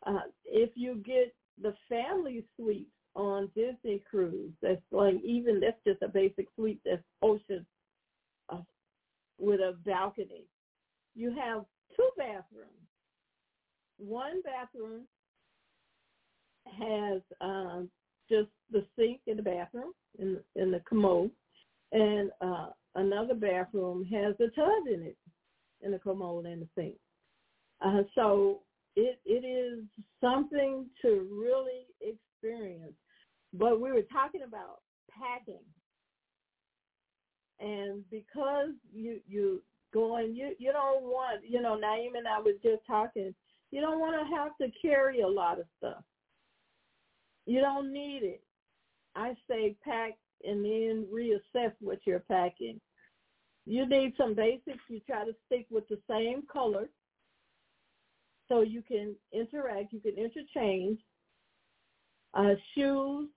uh, 0.05 0.21
if 0.45 0.71
you 0.75 1.01
get 1.05 1.33
the 1.61 1.73
family 1.89 2.45
suite 2.55 2.89
on 3.15 3.49
Disney 3.55 4.03
cruise 4.09 4.51
that's 4.61 4.81
like 4.91 5.15
even 5.23 5.59
that's 5.59 5.77
just 5.85 6.01
a 6.01 6.07
basic 6.07 6.47
suite 6.55 6.81
that's 6.85 7.03
ocean 7.21 7.65
uh, 8.49 8.61
with 9.39 9.59
a 9.59 9.75
balcony. 9.85 10.45
You 11.15 11.29
have 11.35 11.65
two 11.95 12.09
bathrooms. 12.17 12.69
One 13.97 14.41
bathroom 14.41 15.03
has 16.65 17.21
um, 17.41 17.89
just 18.29 18.49
the 18.71 18.85
sink 18.97 19.21
in 19.27 19.37
the 19.37 19.43
bathroom 19.43 19.91
in 20.19 20.39
in 20.55 20.71
the 20.71 20.81
commode, 20.87 21.31
and 21.91 22.31
uh, 22.41 22.69
another 22.95 23.33
bathroom 23.33 24.05
has 24.05 24.35
a 24.39 24.49
tub 24.55 24.87
in 24.87 25.03
it, 25.03 25.17
in 25.81 25.91
the 25.91 25.99
commode 25.99 26.45
and 26.45 26.61
the 26.61 26.67
sink. 26.75 26.95
Uh, 27.83 28.03
so 28.15 28.61
it 28.95 29.19
it 29.25 29.45
is 29.45 29.83
something 30.21 30.85
to 31.01 31.27
really 31.31 31.87
experience. 32.01 32.93
But 33.53 33.79
we 33.79 33.91
were 33.91 34.03
talking 34.11 34.41
about 34.47 34.81
packing. 35.09 35.63
And 37.59 38.03
because 38.09 38.69
you 38.93 39.19
you 39.27 39.61
going 39.93 40.35
you 40.35 40.55
you 40.59 40.71
don't 40.71 41.03
want 41.03 41.41
you 41.47 41.61
know, 41.61 41.79
Naeem 41.81 42.17
and 42.17 42.27
I 42.27 42.39
was 42.39 42.55
just 42.63 42.85
talking, 42.87 43.33
you 43.71 43.81
don't 43.81 43.99
want 43.99 44.15
to 44.15 44.35
have 44.35 44.51
to 44.61 44.79
carry 44.81 45.21
a 45.21 45.27
lot 45.27 45.59
of 45.59 45.65
stuff. 45.77 46.03
You 47.45 47.59
don't 47.59 47.91
need 47.91 48.21
it. 48.23 48.43
I 49.15 49.35
say 49.49 49.75
pack 49.83 50.13
and 50.43 50.63
then 50.63 51.07
reassess 51.13 51.73
what 51.79 51.99
you're 52.05 52.19
packing. 52.19 52.79
You 53.65 53.87
need 53.87 54.13
some 54.17 54.35
basics. 54.35 54.83
You 54.89 54.99
try 55.01 55.25
to 55.25 55.33
stick 55.45 55.67
with 55.69 55.87
the 55.87 55.99
same 56.09 56.43
color 56.51 56.89
so 58.49 58.61
you 58.61 58.81
can 58.81 59.15
interact, 59.31 59.93
you 59.93 60.01
can 60.01 60.15
interchange 60.15 60.99
uh, 62.33 62.55
shoes, 62.75 63.29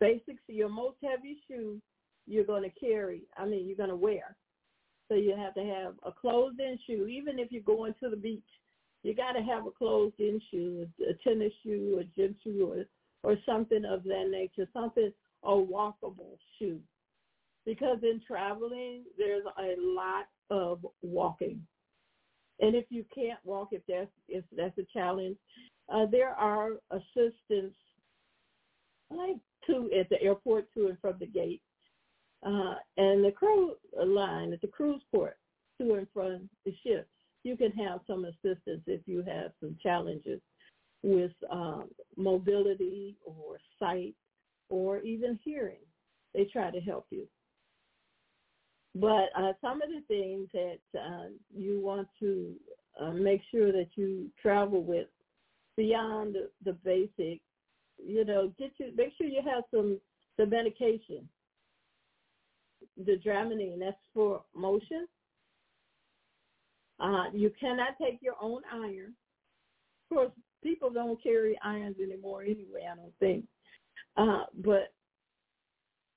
basics, 0.00 0.42
your 0.46 0.68
most 0.68 0.96
heavy 1.02 1.38
shoe 1.48 1.80
you're 2.28 2.44
going 2.44 2.62
to 2.62 2.80
carry, 2.80 3.22
I 3.36 3.46
mean, 3.46 3.66
you're 3.66 3.76
going 3.76 3.88
to 3.88 3.96
wear. 3.96 4.36
So 5.08 5.14
you 5.14 5.34
have 5.34 5.54
to 5.54 5.64
have 5.64 5.94
a 6.04 6.12
closed-in 6.12 6.78
shoe, 6.86 7.06
even 7.06 7.38
if 7.38 7.50
you're 7.50 7.62
going 7.62 7.94
to 8.02 8.10
the 8.10 8.16
beach. 8.16 8.42
You 9.02 9.14
got 9.14 9.32
to 9.32 9.42
have 9.42 9.66
a 9.66 9.70
closed-in 9.70 10.40
shoe, 10.50 10.86
a 11.08 11.14
tennis 11.26 11.52
shoe, 11.62 12.00
a 12.00 12.04
gym 12.20 12.36
shoe, 12.44 12.86
or, 13.24 13.30
or 13.30 13.38
something 13.46 13.84
of 13.86 14.04
that 14.04 14.28
nature, 14.30 14.68
something, 14.74 15.10
a 15.44 15.50
walkable 15.50 16.36
shoe. 16.58 16.80
Because 17.64 17.98
in 18.02 18.20
traveling, 18.26 19.04
there's 19.16 19.44
a 19.58 19.74
lot 19.78 20.26
of 20.50 20.84
walking. 21.02 21.60
And 22.60 22.74
if 22.74 22.86
you 22.88 23.04
can't 23.14 23.38
walk, 23.44 23.68
if 23.72 23.82
that's, 23.88 24.10
if 24.28 24.44
that's 24.56 24.76
a 24.78 24.86
challenge, 24.92 25.36
uh, 25.92 26.06
there 26.10 26.30
are 26.30 26.70
assistance 26.90 27.74
like 29.10 29.36
to 29.66 29.90
at 29.98 30.08
the 30.08 30.20
airport 30.22 30.72
to 30.74 30.88
and 30.88 30.98
from 31.00 31.14
the 31.18 31.26
gate, 31.26 31.62
uh, 32.44 32.74
and 32.96 33.24
the 33.24 33.32
crew 33.34 33.74
line 33.96 34.52
at 34.52 34.60
the 34.60 34.66
cruise 34.66 35.02
port 35.12 35.36
to 35.80 35.94
and 35.94 36.06
from 36.12 36.48
the 36.64 36.74
ship. 36.84 37.08
You 37.44 37.56
can 37.56 37.72
have 37.72 38.00
some 38.06 38.24
assistance 38.24 38.82
if 38.86 39.00
you 39.06 39.22
have 39.22 39.52
some 39.60 39.76
challenges 39.82 40.40
with 41.02 41.32
um, 41.50 41.84
mobility 42.16 43.16
or 43.24 43.58
sight 43.78 44.14
or 44.68 45.00
even 45.00 45.38
hearing. 45.44 45.80
They 46.34 46.44
try 46.44 46.70
to 46.70 46.80
help 46.80 47.06
you. 47.10 47.26
But 48.94 49.28
uh, 49.36 49.52
some 49.60 49.80
of 49.82 49.88
the 49.88 50.02
things 50.08 50.48
that 50.52 50.98
uh, 50.98 51.28
you 51.54 51.80
want 51.80 52.08
to 52.20 52.54
uh, 53.00 53.12
make 53.12 53.40
sure 53.50 53.70
that 53.72 53.88
you 53.94 54.30
travel 54.40 54.82
with 54.82 55.06
beyond 55.76 56.34
the, 56.34 56.50
the 56.64 56.72
basic 56.84 57.40
you 58.04 58.24
know, 58.24 58.52
get 58.58 58.72
you 58.78 58.92
make 58.96 59.12
sure 59.16 59.26
you 59.26 59.42
have 59.44 59.64
some 59.70 59.98
the 60.36 60.46
medication. 60.46 61.28
The 63.04 63.18
Dramamine, 63.24 63.78
that's 63.80 63.96
for 64.14 64.42
motion. 64.54 65.06
Uh, 67.00 67.24
you 67.32 67.50
cannot 67.60 67.90
take 68.00 68.18
your 68.20 68.34
own 68.40 68.62
iron. 68.72 69.14
Of 70.10 70.16
course, 70.16 70.30
people 70.62 70.90
don't 70.90 71.22
carry 71.22 71.58
irons 71.62 71.96
anymore 72.02 72.42
anyway, 72.42 72.88
I 72.90 72.96
don't 72.96 73.12
think. 73.20 73.44
Uh, 74.18 74.44
but 74.64 74.92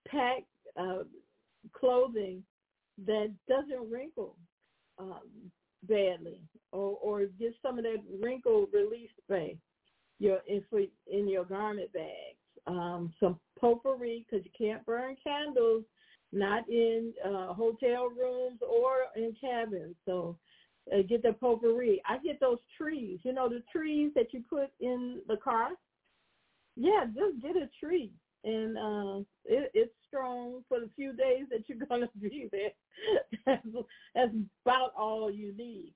pack 0.07 0.43
uh, 0.75 1.03
clothing 1.73 2.43
that 3.05 3.31
doesn't 3.47 3.91
wrinkle 3.91 4.35
um, 4.99 5.21
badly 5.87 6.41
or, 6.71 6.97
or 7.01 7.25
get 7.39 7.53
some 7.61 7.77
of 7.77 7.83
that 7.83 8.01
wrinkle 8.21 8.67
release 8.73 9.09
spray 9.23 9.57
your 10.19 10.39
we, 10.71 10.91
in 11.11 11.27
your 11.27 11.45
garment 11.45 11.91
bags. 11.93 12.37
Um, 12.67 13.11
some 13.19 13.39
potpourri 13.59 14.25
because 14.29 14.45
you 14.45 14.51
can't 14.55 14.85
burn 14.85 15.15
candles 15.23 15.83
not 16.31 16.67
in 16.69 17.11
uh, 17.25 17.53
hotel 17.53 18.07
rooms 18.09 18.59
or 18.61 18.93
in 19.15 19.35
cabins. 19.39 19.95
So 20.05 20.37
uh, 20.93 21.01
get 21.07 21.23
the 21.23 21.33
potpourri. 21.33 22.01
I 22.07 22.17
get 22.19 22.39
those 22.39 22.59
trees. 22.77 23.19
You 23.23 23.33
know 23.33 23.49
the 23.49 23.63
trees 23.71 24.11
that 24.15 24.33
you 24.33 24.43
put 24.49 24.69
in 24.79 25.21
the 25.27 25.37
car. 25.37 25.69
Yeah, 26.75 27.05
just 27.05 27.41
get 27.41 27.55
a 27.55 27.69
tree, 27.79 28.11
and 28.43 28.77
uh, 28.77 29.19
it, 29.45 29.71
it's 29.73 29.93
strong 30.07 30.63
for 30.67 30.79
the 30.79 30.89
few 30.95 31.13
days 31.13 31.45
that 31.51 31.67
you're 31.67 31.85
gonna 31.89 32.09
be 32.19 32.49
there. 32.51 32.71
that's, 33.45 33.67
that's 34.15 34.31
about 34.65 34.93
all 34.97 35.29
you 35.31 35.53
need. 35.55 35.93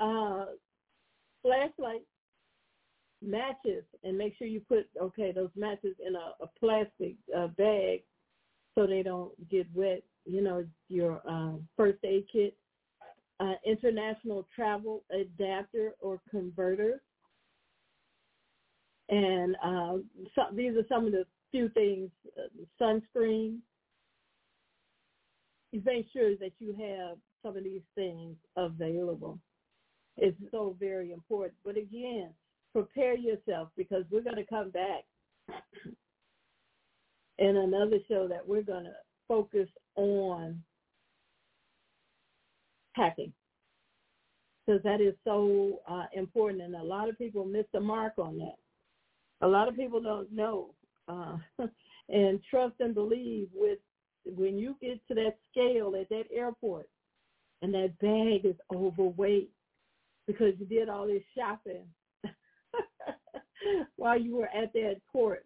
Uh, 0.00 0.46
flashlight, 1.42 2.02
matches, 3.22 3.84
and 4.04 4.16
make 4.18 4.36
sure 4.36 4.46
you 4.46 4.60
put 4.60 4.88
okay 5.00 5.32
those 5.32 5.50
matches 5.56 5.96
in 6.06 6.14
a, 6.14 6.32
a 6.42 6.48
plastic 6.58 7.16
uh, 7.36 7.48
bag 7.48 8.02
so 8.74 8.86
they 8.86 9.02
don't 9.02 9.32
get 9.48 9.66
wet. 9.74 10.02
You 10.24 10.42
know 10.42 10.64
your 10.88 11.22
um, 11.26 11.66
first 11.76 11.98
aid 12.04 12.26
kit 12.30 12.56
uh, 13.40 13.54
international 13.64 14.46
travel 14.54 15.02
adapter 15.10 15.92
or 16.00 16.20
converter. 16.30 17.02
And 19.08 19.56
uh, 19.64 19.98
so, 20.34 20.42
these 20.54 20.76
are 20.76 20.86
some 20.88 21.06
of 21.06 21.12
the 21.12 21.24
few 21.50 21.68
things, 21.70 22.10
uh, 22.36 22.48
sunscreen. 22.80 23.58
You 25.72 25.82
make 25.84 26.06
sure 26.12 26.36
that 26.36 26.52
you 26.58 26.72
have 26.72 27.18
some 27.42 27.56
of 27.56 27.64
these 27.64 27.82
things 27.94 28.36
available. 28.56 29.38
It's 30.16 30.36
so 30.50 30.76
very 30.78 31.12
important. 31.12 31.54
But 31.64 31.76
again, 31.76 32.30
prepare 32.72 33.16
yourself 33.16 33.68
because 33.76 34.04
we're 34.10 34.22
going 34.22 34.36
to 34.36 34.46
come 34.46 34.70
back 34.70 35.04
in 37.38 37.56
another 37.56 37.98
show 38.08 38.28
that 38.28 38.46
we're 38.46 38.62
going 38.62 38.84
to 38.84 38.92
focus 39.26 39.68
on 39.96 40.62
packing 42.96 43.32
because 44.66 44.82
that 44.82 45.00
is 45.00 45.14
so 45.24 45.80
uh, 45.88 46.04
important 46.12 46.62
and 46.62 46.74
a 46.74 46.82
lot 46.82 47.08
of 47.08 47.16
people 47.16 47.44
miss 47.44 47.64
the 47.72 47.80
mark 47.80 48.14
on 48.18 48.36
that. 48.38 48.56
A 49.40 49.48
lot 49.48 49.68
of 49.68 49.76
people 49.76 50.00
don't 50.00 50.32
know 50.32 50.74
uh, 51.08 51.36
and 52.08 52.40
trust 52.50 52.74
and 52.80 52.94
believe 52.94 53.48
with 53.54 53.78
when 54.24 54.58
you 54.58 54.76
get 54.80 55.00
to 55.08 55.14
that 55.14 55.36
scale 55.50 55.94
at 55.98 56.08
that 56.10 56.24
airport 56.34 56.88
and 57.62 57.72
that 57.74 57.98
bag 58.00 58.44
is 58.44 58.56
overweight 58.74 59.50
because 60.26 60.52
you 60.58 60.66
did 60.66 60.88
all 60.88 61.06
this 61.06 61.22
shopping 61.36 61.86
while 63.96 64.20
you 64.20 64.36
were 64.36 64.48
at 64.48 64.72
that 64.74 64.96
port. 65.10 65.44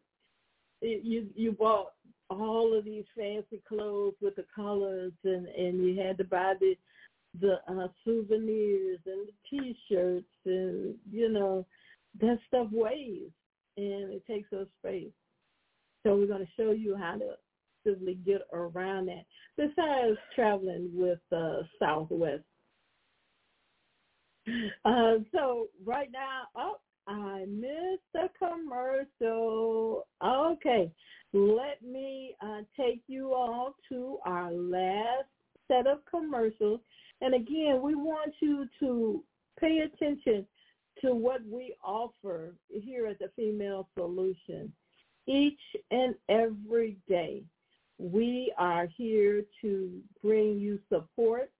It, 0.80 1.04
you 1.04 1.28
you 1.36 1.52
bought 1.52 1.92
all 2.28 2.76
of 2.76 2.84
these 2.84 3.04
fancy 3.16 3.62
clothes 3.68 4.14
with 4.20 4.34
the 4.36 4.44
colors 4.54 5.12
and 5.24 5.46
and 5.46 5.84
you 5.84 6.00
had 6.00 6.18
to 6.18 6.24
buy 6.24 6.54
the 6.58 6.74
the 7.40 7.54
uh, 7.68 7.88
souvenirs 8.04 8.98
and 9.06 9.28
the 9.28 9.32
T-shirts 9.48 10.26
and 10.44 10.96
you 11.10 11.28
know 11.28 11.64
that 12.20 12.38
stuff 12.48 12.66
weighs 12.72 13.30
and 13.76 14.12
it 14.12 14.24
takes 14.26 14.52
up 14.52 14.68
space. 14.78 15.12
So 16.02 16.16
we're 16.16 16.26
going 16.26 16.44
to 16.44 16.62
show 16.62 16.72
you 16.72 16.96
how 16.96 17.16
to 17.18 17.34
simply 17.86 18.14
get 18.26 18.42
around 18.52 19.06
that. 19.06 19.24
Besides 19.56 20.18
traveling 20.34 20.90
with 20.94 21.20
uh, 21.30 21.62
Southwest. 21.78 22.42
Uh, 24.84 25.18
so 25.32 25.68
right 25.84 26.10
now, 26.12 26.42
oh, 26.56 26.76
I 27.06 27.44
missed 27.48 28.02
a 28.16 28.28
commercial. 28.38 30.06
Okay, 30.24 30.90
let 31.32 31.80
me 31.82 32.34
uh, 32.44 32.62
take 32.76 33.02
you 33.06 33.32
all 33.34 33.76
to 33.88 34.18
our 34.26 34.50
last 34.52 35.28
set 35.68 35.86
of 35.86 35.98
commercials 36.10 36.80
and 37.22 37.34
again, 37.34 37.80
we 37.80 37.94
want 37.94 38.34
you 38.40 38.66
to 38.80 39.22
pay 39.58 39.78
attention 39.78 40.44
to 41.02 41.14
what 41.14 41.40
we 41.46 41.74
offer 41.84 42.54
here 42.68 43.06
at 43.06 43.18
the 43.18 43.30
Female 43.36 43.88
Solution. 43.94 44.72
Each 45.26 45.60
and 45.90 46.14
every 46.28 46.96
day, 47.08 47.42
we 47.98 48.52
are 48.58 48.88
here 48.96 49.42
to 49.60 50.00
bring 50.22 50.58
you 50.58 50.78
support, 50.88 51.50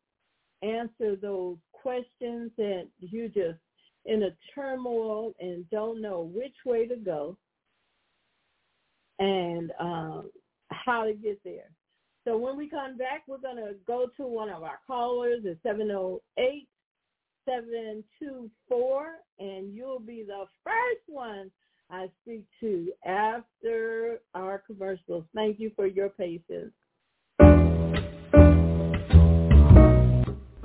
answer 0.62 1.16
those 1.16 1.56
questions 1.72 2.50
that 2.56 2.88
you 2.98 3.28
just 3.28 3.58
in 4.04 4.24
a 4.24 4.30
turmoil 4.54 5.32
and 5.40 5.68
don't 5.70 6.00
know 6.00 6.30
which 6.34 6.56
way 6.64 6.86
to 6.86 6.96
go 6.96 7.36
and 9.18 9.70
um, 9.78 10.30
how 10.70 11.04
to 11.04 11.12
get 11.12 11.40
there. 11.44 11.70
So 12.24 12.36
when 12.36 12.56
we 12.56 12.68
come 12.68 12.96
back, 12.96 13.22
we're 13.26 13.38
going 13.38 13.56
to 13.56 13.74
go 13.86 14.08
to 14.16 14.26
one 14.26 14.48
of 14.48 14.62
our 14.62 14.78
callers 14.86 15.44
at 15.48 15.56
708 15.62 16.68
724, 17.44 19.06
and 19.38 19.74
you'll 19.74 20.00
be 20.00 20.24
the 20.26 20.44
first 20.64 21.02
one 21.06 21.50
I 21.90 22.08
speak 22.22 22.44
to 22.60 22.92
after 23.04 24.20
our 24.34 24.62
commercials. 24.66 25.24
Thank 25.34 25.60
you 25.60 25.70
for 25.76 25.86
your 25.86 26.08
patience. 26.10 26.72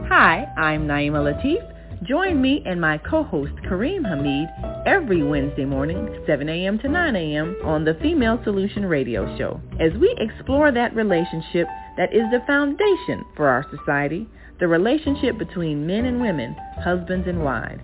Hi, 0.10 0.46
I'm 0.58 0.88
Naima 0.88 1.22
Latif 1.22 1.78
Join 2.04 2.42
me 2.42 2.62
and 2.66 2.80
my 2.80 3.00
co-host 3.00 3.54
Kareem 3.68 4.08
Hamid 4.08 4.48
every 4.86 5.24
Wednesday 5.24 5.66
morning, 5.66 6.24
7 6.28 6.48
a.m. 6.48 6.78
to 6.80 6.88
9 6.88 7.16
a.m. 7.16 7.58
on 7.64 7.84
the 7.84 7.96
Female 7.96 8.40
Solution 8.44 8.86
Radio 8.86 9.26
Show 9.38 9.60
as 9.80 9.92
we 10.00 10.16
explore 10.20 10.72
that 10.72 10.96
relationship 10.96 11.68
that 11.98 12.14
is 12.14 12.24
the 12.32 12.44
foundation 12.46 13.26
for 13.36 13.48
our 13.48 13.66
society, 13.76 14.30
the 14.60 14.68
relationship 14.68 15.38
between 15.38 15.86
men 15.86 16.06
and 16.06 16.20
women, 16.22 16.56
husbands 16.84 17.28
and 17.28 17.44
wives. 17.44 17.82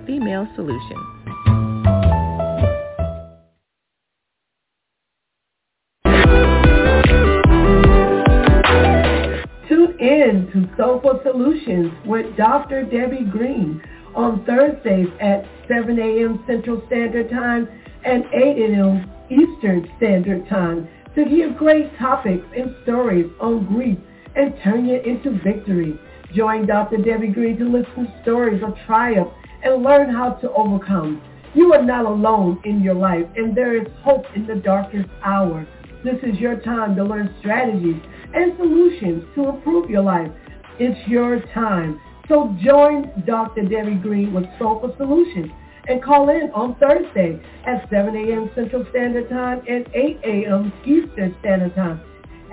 In 10.35 10.51
to 10.51 10.69
Soulful 10.77 11.20
Solutions 11.23 11.93
with 12.05 12.36
Dr. 12.36 12.82
Debbie 12.82 13.24
Green 13.24 13.81
on 14.16 14.44
Thursdays 14.44 15.06
at 15.20 15.47
7 15.69 15.97
a.m. 15.97 16.43
Central 16.44 16.82
Standard 16.89 17.31
Time 17.31 17.69
and 18.05 18.24
8 18.32 18.73
a.m. 18.73 19.09
Eastern 19.31 19.89
Standard 19.97 20.48
Time 20.48 20.89
to 21.15 21.24
hear 21.24 21.52
great 21.52 21.97
topics 21.98 22.44
and 22.56 22.74
stories 22.82 23.31
on 23.40 23.65
grief 23.66 23.97
and 24.35 24.59
turn 24.65 24.89
it 24.89 25.06
into 25.06 25.39
victory. 25.44 25.97
Join 26.35 26.66
Dr. 26.66 26.97
Debbie 26.97 27.28
Green 27.28 27.56
to 27.59 27.66
listen 27.66 28.06
to 28.06 28.23
stories 28.23 28.61
of 28.65 28.74
triumph 28.86 29.31
and 29.62 29.85
learn 29.85 30.12
how 30.12 30.31
to 30.31 30.51
overcome. 30.51 31.23
You 31.55 31.73
are 31.74 31.85
not 31.85 32.06
alone 32.06 32.61
in 32.65 32.82
your 32.82 32.94
life, 32.94 33.27
and 33.36 33.56
there 33.56 33.81
is 33.81 33.86
hope 34.02 34.24
in 34.35 34.48
the 34.48 34.56
darkest 34.56 35.09
hour. 35.23 35.65
This 36.02 36.19
is 36.24 36.40
your 36.40 36.56
time 36.56 36.97
to 36.97 37.05
learn 37.05 37.32
strategies 37.39 38.02
and 38.35 38.56
solutions 38.56 39.24
to 39.35 39.51
improve 39.51 39.90
your 39.90 40.02
life. 40.02 40.31
It's 40.78 41.09
your 41.09 41.40
time. 41.52 42.01
So 42.28 42.56
join 42.62 43.11
Dr. 43.27 43.62
Debbie 43.62 43.97
Green 43.97 44.32
with 44.32 44.44
Soulful 44.59 44.94
Solutions 44.97 45.51
and 45.86 46.02
call 46.02 46.31
in 46.31 46.51
on 46.55 46.77
Thursday 46.77 47.39
at 47.66 47.86
7 47.90 48.16
a.m. 48.16 48.48
Central 48.55 48.86
Standard 48.90 49.28
Time 49.28 49.61
and 49.69 49.86
8 49.94 50.20
a.m. 50.24 50.73
Eastern 50.85 51.36
Standard 51.40 51.74
Time 51.74 52.01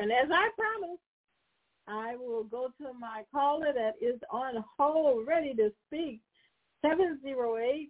And 0.02 0.10
as 0.10 0.28
I 0.32 0.48
promised, 0.58 1.00
I 1.86 2.16
will 2.16 2.42
go 2.42 2.72
to 2.78 2.92
my 2.98 3.22
caller 3.30 3.72
that 3.72 3.92
is 4.04 4.20
on 4.32 4.64
hold, 4.76 5.28
ready 5.28 5.54
to 5.54 5.70
speak. 5.86 6.20
708-724. 6.84 7.88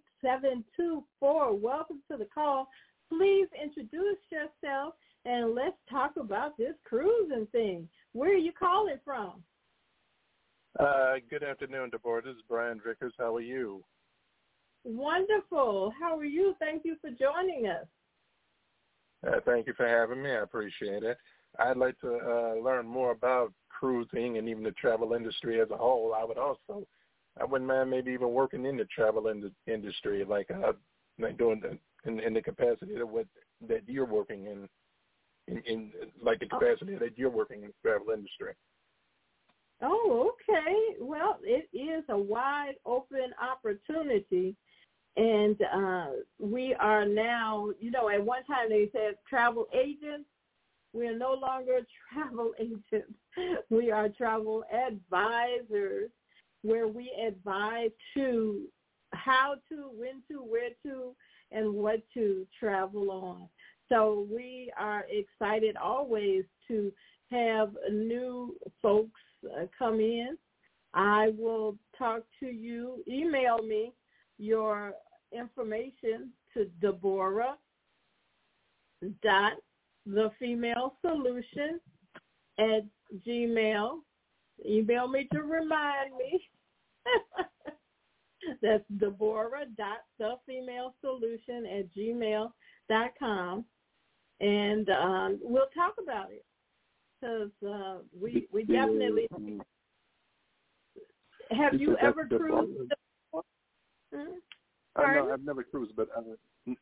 Welcome 1.59 2.03
to 2.11 2.17
the 2.17 2.27
call. 2.31 2.67
Please 3.09 3.47
introduce 3.59 4.19
yourself 4.31 4.93
and 5.25 5.55
let's 5.55 5.75
talk 5.89 6.11
about 6.15 6.55
this 6.55 6.75
cruising 6.85 7.47
thing. 7.51 7.89
Where 8.11 8.29
are 8.29 8.37
you 8.37 8.51
calling 8.51 8.99
from? 9.03 9.41
Uh, 10.79 11.13
good 11.31 11.41
afternoon, 11.41 11.89
Deborah. 11.89 12.21
This 12.21 12.35
is 12.35 12.43
Brian 12.47 12.79
Vickers. 12.85 13.13
How 13.17 13.35
are 13.37 13.41
you? 13.41 13.83
Wonderful. 14.83 15.91
How 15.99 16.15
are 16.15 16.25
you? 16.25 16.53
Thank 16.59 16.85
you 16.85 16.95
for 17.01 17.09
joining 17.09 17.65
us. 17.65 17.87
Uh, 19.25 19.39
thank 19.47 19.65
you 19.65 19.73
for 19.75 19.87
having 19.87 20.21
me. 20.21 20.29
I 20.29 20.43
appreciate 20.43 21.01
it. 21.01 21.17
I'd 21.59 21.77
like 21.77 21.99
to 22.01 22.15
uh, 22.15 22.63
learn 22.63 22.85
more 22.85 23.11
about 23.11 23.53
cruising 23.69 24.37
and 24.37 24.47
even 24.47 24.63
the 24.63 24.71
travel 24.71 25.13
industry 25.13 25.61
as 25.61 25.69
a 25.71 25.77
whole. 25.77 26.13
I 26.13 26.23
would 26.23 26.37
also, 26.37 26.87
I 27.39 27.45
wouldn't 27.45 27.67
mind 27.67 27.89
maybe 27.89 28.11
even 28.11 28.31
working 28.31 28.65
in 28.65 28.77
the 28.77 28.85
travel 28.85 29.27
in- 29.27 29.51
industry, 29.67 30.25
like 30.25 30.49
uh, 30.51 30.73
like 31.19 31.37
doing 31.37 31.61
the, 31.61 31.77
in, 32.09 32.19
in 32.19 32.33
the 32.33 32.41
capacity 32.41 32.95
of 32.95 33.09
what 33.09 33.27
that 33.67 33.81
you're 33.87 34.05
working 34.05 34.45
in, 34.45 34.67
in, 35.47 35.61
in 35.65 35.91
like 36.21 36.39
the 36.39 36.47
capacity 36.47 36.95
that 36.95 37.17
you're 37.17 37.29
working 37.29 37.63
in 37.63 37.67
the 37.67 37.73
travel 37.89 38.13
industry. 38.13 38.53
Oh, 39.81 40.31
okay. 40.33 40.95
Well, 40.99 41.37
it 41.43 41.67
is 41.77 42.03
a 42.09 42.17
wide 42.17 42.75
open 42.85 43.33
opportunity 43.41 44.55
and 45.15 45.57
uh, 45.73 46.07
we 46.39 46.73
are 46.79 47.05
now, 47.05 47.69
you 47.79 47.91
know, 47.91 48.09
at 48.09 48.23
one 48.23 48.43
time 48.45 48.69
they 48.69 48.89
said 48.91 49.15
travel 49.29 49.67
agents. 49.73 50.27
We 50.93 51.07
are 51.07 51.17
no 51.17 51.33
longer 51.33 51.79
travel 52.13 52.51
agents. 52.59 53.13
We 53.69 53.91
are 53.91 54.09
travel 54.09 54.63
advisors 54.71 56.11
where 56.61 56.87
we 56.87 57.11
advise 57.27 57.91
to 58.15 58.63
how 59.13 59.55
to, 59.69 59.89
when 59.95 60.21
to, 60.29 60.43
where 60.43 60.69
to, 60.85 61.15
and 61.51 61.73
what 61.73 62.01
to 62.13 62.47
travel 62.59 63.11
on. 63.11 63.47
So 63.89 64.27
we 64.31 64.71
are 64.79 65.05
excited 65.09 65.75
always 65.77 66.45
to 66.67 66.91
have 67.29 67.71
new 67.91 68.55
folks 68.81 69.19
uh, 69.45 69.65
come 69.77 69.99
in. 69.99 70.37
I 70.93 71.31
will 71.37 71.75
talk 71.97 72.23
to 72.39 72.47
you. 72.47 73.03
Email 73.07 73.57
me 73.59 73.93
your 74.37 74.93
information 75.31 76.31
to 76.53 76.65
Deborah 76.81 77.55
dot 79.21 79.53
the 80.05 80.31
female 80.39 80.95
solution 81.01 81.79
at 82.59 82.85
gmail. 83.27 83.99
Email 84.67 85.07
me 85.07 85.27
to 85.33 85.41
remind 85.41 86.15
me. 86.17 86.41
That's 88.61 88.83
Deborah 88.99 89.65
dot 89.77 90.03
the 90.19 90.35
female 90.45 90.95
solution 91.01 91.65
at 91.65 91.93
gmail 91.95 92.51
dot 92.89 93.11
com, 93.17 93.65
and 94.41 94.89
um, 94.89 95.39
we'll 95.41 95.69
talk 95.73 95.95
about 96.01 96.29
it 96.29 96.45
because 97.19 97.51
uh, 97.67 97.97
we 98.19 98.47
we 98.51 98.63
definitely. 98.63 99.27
Have 101.51 101.79
you 101.79 101.97
ever 101.97 102.25
cruised? 102.25 102.91
Hmm? 104.13 104.33
I 104.95 105.13
know 105.15 105.31
I've 105.33 105.43
never 105.43 105.63
cruised, 105.63 105.95
but 105.95 106.07
uh, 106.15 106.21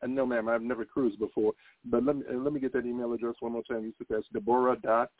no, 0.06 0.26
ma'am, 0.26 0.48
I've 0.48 0.62
never 0.62 0.84
cruised 0.84 1.18
before. 1.18 1.52
But 1.84 2.04
let 2.04 2.16
me 2.16 2.24
uh, 2.30 2.36
let 2.36 2.52
me 2.52 2.60
get 2.60 2.72
that 2.74 2.84
email 2.84 3.12
address 3.12 3.34
one 3.40 3.52
more 3.52 3.62
time. 3.62 3.84
You 3.84 3.92
said 3.98 4.06
that's 4.10 4.26
Deborah 4.32 4.76
dot 4.82 5.10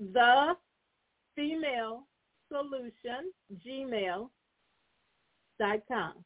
the 0.00 0.54
female 1.36 2.06
solution 2.48 3.32
gmail 3.64 4.28
dot 5.60 5.78
com. 5.86 6.24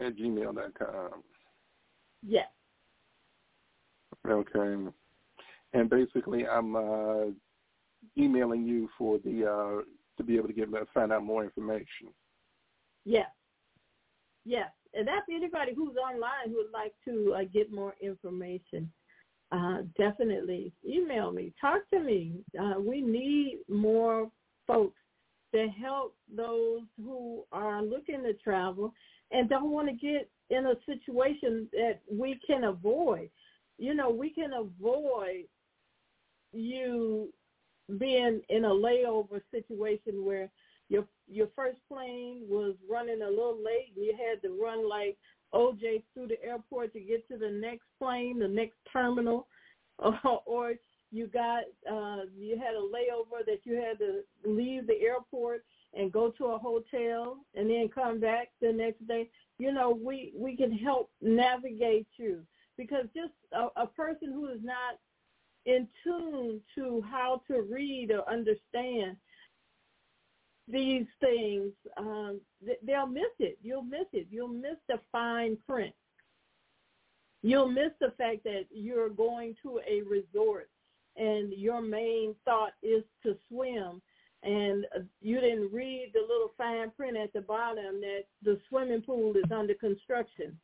At 0.00 0.16
gmail 0.16 0.54
dot 0.54 0.72
com. 0.76 1.22
Yes. 2.26 2.48
Okay. 4.28 4.90
And 5.74 5.88
basically, 5.88 6.46
I'm 6.46 6.76
uh, 6.76 7.24
emailing 8.16 8.64
you 8.64 8.88
for 8.98 9.18
the 9.18 9.46
uh, 9.46 9.82
to 10.16 10.22
be 10.22 10.36
able 10.36 10.48
to 10.48 10.54
get 10.54 10.68
find 10.92 11.12
out 11.12 11.24
more 11.24 11.44
information. 11.44 12.08
Yes, 13.04 13.28
yes, 14.44 14.70
and 14.94 15.06
that's 15.06 15.26
anybody 15.30 15.72
who's 15.74 15.96
online 15.96 16.50
who 16.50 16.56
would 16.56 16.72
like 16.72 16.94
to 17.06 17.34
uh, 17.34 17.44
get 17.52 17.72
more 17.72 17.94
information. 18.00 18.90
Uh, 19.50 19.82
definitely 19.98 20.72
email 20.86 21.30
me, 21.30 21.52
talk 21.60 21.82
to 21.92 22.00
me. 22.00 22.42
Uh, 22.58 22.80
we 22.80 23.02
need 23.02 23.58
more 23.68 24.30
folks 24.66 24.96
to 25.54 25.68
help 25.68 26.14
those 26.34 26.80
who 26.96 27.44
are 27.52 27.82
looking 27.82 28.22
to 28.22 28.32
travel 28.34 28.94
and 29.30 29.50
don't 29.50 29.70
want 29.70 29.88
to 29.88 29.94
get 29.94 30.30
in 30.50 30.66
a 30.66 30.74
situation 30.86 31.68
that 31.72 32.00
we 32.10 32.38
can 32.46 32.64
avoid. 32.64 33.28
You 33.78 33.94
know, 33.94 34.10
we 34.10 34.30
can 34.30 34.52
avoid 34.54 35.44
you 36.52 37.32
being 37.98 38.40
in 38.48 38.64
a 38.64 38.70
layover 38.70 39.40
situation 39.50 40.24
where 40.24 40.50
your 40.88 41.04
your 41.26 41.48
first 41.56 41.78
plane 41.88 42.42
was 42.48 42.74
running 42.90 43.22
a 43.22 43.28
little 43.28 43.56
late 43.56 43.92
and 43.96 44.04
you 44.04 44.14
had 44.16 44.42
to 44.42 44.60
run 44.62 44.88
like 44.88 45.16
OJ 45.54 46.02
through 46.14 46.28
the 46.28 46.42
airport 46.42 46.92
to 46.92 47.00
get 47.00 47.26
to 47.28 47.36
the 47.36 47.50
next 47.50 47.86
plane, 47.98 48.38
the 48.38 48.48
next 48.48 48.76
terminal, 48.92 49.46
or, 49.98 50.18
or 50.46 50.74
you 51.10 51.26
got 51.26 51.64
uh 51.90 52.22
you 52.36 52.58
had 52.58 52.74
a 52.74 52.80
layover 52.80 53.44
that 53.44 53.60
you 53.64 53.74
had 53.74 53.98
to 53.98 54.22
leave 54.44 54.86
the 54.86 55.00
airport 55.00 55.62
and 55.94 56.10
go 56.10 56.30
to 56.30 56.46
a 56.46 56.58
hotel 56.58 57.36
and 57.54 57.68
then 57.68 57.88
come 57.94 58.18
back 58.18 58.48
the 58.60 58.72
next 58.72 59.06
day. 59.06 59.28
You 59.58 59.72
know, 59.72 59.90
we 59.90 60.32
we 60.34 60.56
can 60.56 60.72
help 60.72 61.10
navigate 61.20 62.08
you 62.16 62.42
because 62.76 63.04
just 63.14 63.32
a, 63.52 63.82
a 63.82 63.86
person 63.86 64.32
who 64.32 64.48
is 64.48 64.60
not 64.62 64.98
in 65.66 65.88
tune 66.02 66.60
to 66.74 67.02
how 67.10 67.42
to 67.48 67.62
read 67.62 68.10
or 68.10 68.28
understand 68.30 69.16
these 70.68 71.06
things, 71.20 71.72
um, 71.96 72.40
they'll 72.84 73.06
miss 73.06 73.24
it. 73.38 73.58
You'll 73.62 73.82
miss 73.82 74.06
it. 74.12 74.26
You'll 74.30 74.48
miss 74.48 74.76
the 74.88 75.00
fine 75.10 75.56
print. 75.68 75.94
You'll 77.42 77.68
miss 77.68 77.90
the 78.00 78.12
fact 78.16 78.44
that 78.44 78.66
you're 78.70 79.10
going 79.10 79.56
to 79.62 79.80
a 79.88 80.02
resort 80.02 80.68
and 81.16 81.52
your 81.52 81.82
main 81.82 82.34
thought 82.44 82.72
is 82.82 83.02
to 83.22 83.36
swim 83.48 84.00
and 84.44 84.86
you 85.20 85.40
didn't 85.40 85.72
read 85.72 86.10
the 86.14 86.20
little 86.20 86.52
fine 86.56 86.90
print 86.96 87.16
at 87.16 87.32
the 87.32 87.40
bottom 87.40 88.00
that 88.00 88.24
the 88.42 88.58
swimming 88.68 89.02
pool 89.02 89.34
is 89.36 89.50
under 89.52 89.74
construction 89.74 90.56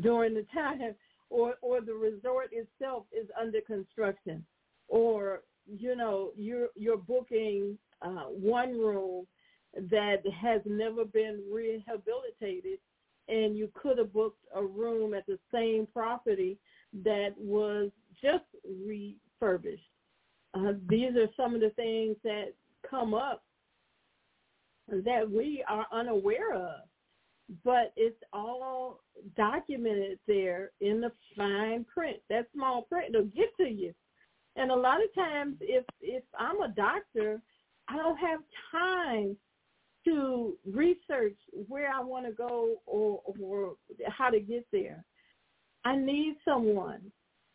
during 0.00 0.34
the 0.34 0.46
time 0.54 0.94
or 1.30 1.54
or 1.62 1.80
the 1.80 1.94
resort 1.94 2.50
itself 2.52 3.04
is 3.12 3.28
under 3.40 3.60
construction 3.60 4.44
or 4.88 5.42
you 5.66 5.96
know 5.96 6.30
you're 6.36 6.68
you're 6.76 6.96
booking 6.96 7.76
uh, 8.02 8.24
one 8.24 8.78
room 8.78 9.26
that 9.90 10.22
has 10.40 10.60
never 10.64 11.04
been 11.04 11.42
rehabilitated 11.52 12.78
and 13.28 13.56
you 13.56 13.68
could 13.74 13.98
have 13.98 14.12
booked 14.12 14.44
a 14.54 14.64
room 14.64 15.14
at 15.14 15.26
the 15.26 15.38
same 15.52 15.86
property 15.92 16.58
that 17.04 17.30
was 17.36 17.90
just 18.22 18.44
refurbished. 18.64 19.82
Uh, 20.54 20.72
these 20.88 21.10
are 21.16 21.28
some 21.36 21.54
of 21.54 21.60
the 21.60 21.70
things 21.70 22.16
that 22.22 22.54
come 22.88 23.14
up 23.14 23.42
that 24.88 25.28
we 25.28 25.64
are 25.68 25.86
unaware 25.92 26.54
of. 26.54 26.80
But 27.64 27.92
it's 27.96 28.20
all 28.32 29.00
documented 29.36 30.18
there 30.26 30.72
in 30.80 31.00
the 31.00 31.12
fine 31.36 31.84
print. 31.84 32.18
That 32.28 32.46
small 32.52 32.82
print 32.82 33.14
will 33.14 33.24
get 33.24 33.56
to 33.58 33.68
you. 33.68 33.94
And 34.56 34.70
a 34.70 34.74
lot 34.74 35.02
of 35.02 35.14
times 35.14 35.56
if 35.60 35.84
if 36.00 36.24
I'm 36.38 36.60
a 36.60 36.68
doctor, 36.68 37.40
I 37.88 37.96
don't 37.96 38.16
have 38.16 38.40
time 38.72 39.36
to 40.06 40.56
research 40.72 41.36
where 41.68 41.92
I 41.92 42.00
want 42.00 42.26
to 42.26 42.32
go 42.32 42.76
or, 42.86 43.20
or 43.40 43.74
how 44.06 44.30
to 44.30 44.40
get 44.40 44.66
there. 44.72 45.04
I 45.84 45.96
need 45.96 46.36
someone 46.44 47.00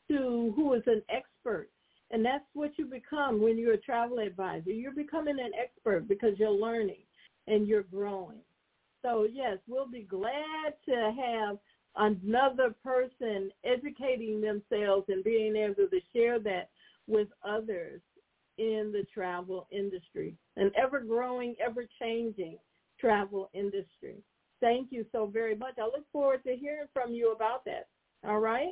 to 0.09 0.53
who 0.55 0.73
is 0.73 0.83
an 0.85 1.01
expert. 1.09 1.69
And 2.11 2.25
that's 2.25 2.43
what 2.53 2.71
you 2.77 2.85
become 2.85 3.41
when 3.41 3.57
you're 3.57 3.73
a 3.73 3.77
travel 3.77 4.19
advisor. 4.19 4.69
You're 4.69 4.91
becoming 4.91 5.39
an 5.39 5.51
expert 5.59 6.07
because 6.09 6.37
you're 6.37 6.51
learning 6.51 7.03
and 7.47 7.67
you're 7.67 7.83
growing. 7.83 8.41
So 9.01 9.27
yes, 9.31 9.57
we'll 9.67 9.89
be 9.89 10.03
glad 10.03 10.73
to 10.87 11.13
have 11.19 11.57
another 11.95 12.73
person 12.83 13.51
educating 13.63 14.41
themselves 14.41 15.05
and 15.09 15.23
being 15.23 15.55
able 15.55 15.75
to 15.75 15.99
share 16.13 16.39
that 16.39 16.69
with 17.07 17.27
others 17.43 18.01
in 18.57 18.91
the 18.93 19.05
travel 19.13 19.67
industry, 19.71 20.35
an 20.55 20.71
ever-growing, 20.77 21.55
ever-changing 21.65 22.57
travel 22.99 23.49
industry. 23.53 24.17
Thank 24.59 24.91
you 24.91 25.05
so 25.11 25.25
very 25.25 25.55
much. 25.55 25.73
I 25.79 25.85
look 25.85 26.05
forward 26.11 26.43
to 26.43 26.55
hearing 26.55 26.87
from 26.93 27.11
you 27.13 27.33
about 27.33 27.65
that. 27.65 27.87
All 28.27 28.39
right? 28.39 28.69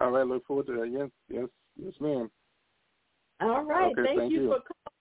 All 0.00 0.10
right, 0.10 0.26
look 0.26 0.46
forward 0.46 0.66
to 0.66 0.72
that. 0.74 0.90
Yes, 0.90 1.08
yes, 1.28 1.48
yes, 1.76 1.92
ma'am. 2.00 2.30
All 3.40 3.64
right. 3.64 3.92
Okay, 3.92 4.02
thank, 4.04 4.18
thank 4.20 4.32
you, 4.32 4.42
you. 4.42 4.48
for 4.48 4.60
calling. 4.60 4.96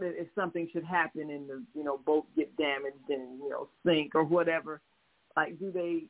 if 0.01 0.29
something 0.35 0.69
should 0.73 0.85
happen 0.85 1.31
and 1.31 1.49
the 1.49 1.63
you 1.75 1.85
know 1.85 1.99
boat 1.99 2.25
get 2.37 2.57
damaged 2.57 2.97
and 3.09 3.39
you 3.41 3.51
know 3.51 3.69
sink 3.85 4.15
or 4.15 4.25
whatever 4.25 4.81
like 5.39 5.59
do 5.59 5.71
they 5.71 6.05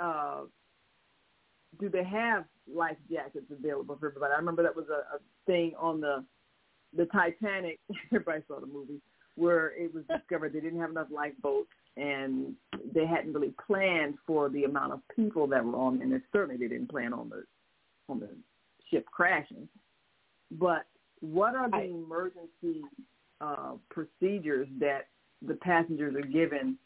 uh 0.00 0.42
do 1.80 1.88
they 1.88 2.04
have 2.04 2.44
life 2.72 2.96
jackets 3.10 3.46
available 3.50 3.96
for 3.98 4.08
everybody? 4.08 4.32
I 4.32 4.36
remember 4.36 4.62
that 4.62 4.74
was 4.74 4.86
a, 4.90 5.16
a 5.16 5.18
thing 5.46 5.72
on 5.78 6.00
the 6.00 6.24
the 6.96 7.06
Titanic. 7.06 7.78
Everybody 8.12 8.42
saw 8.46 8.60
the 8.60 8.66
movie 8.66 9.00
where 9.36 9.72
it 9.76 9.92
was 9.92 10.04
discovered 10.18 10.52
they 10.52 10.60
didn't 10.60 10.80
have 10.80 10.90
enough 10.90 11.08
lifeboats 11.10 11.68
and 11.96 12.54
they 12.94 13.06
hadn't 13.06 13.32
really 13.32 13.54
planned 13.66 14.14
for 14.26 14.48
the 14.48 14.64
amount 14.64 14.92
of 14.92 15.00
people 15.14 15.46
that 15.48 15.64
were 15.64 15.76
on, 15.76 16.00
and 16.00 16.20
certainly 16.32 16.56
they 16.56 16.68
didn't 16.68 16.90
plan 16.90 17.12
on 17.12 17.28
the 17.28 17.44
on 18.08 18.20
the 18.20 18.28
ship 18.90 19.04
crashing. 19.06 19.68
But 20.52 20.86
what 21.20 21.54
are 21.54 21.70
the 21.70 21.84
emergency 21.84 22.82
uh, 23.40 23.72
procedures 23.90 24.68
that 24.78 25.08
the 25.46 25.54
passengers 25.54 26.14
are 26.14 26.26
given 26.26 26.76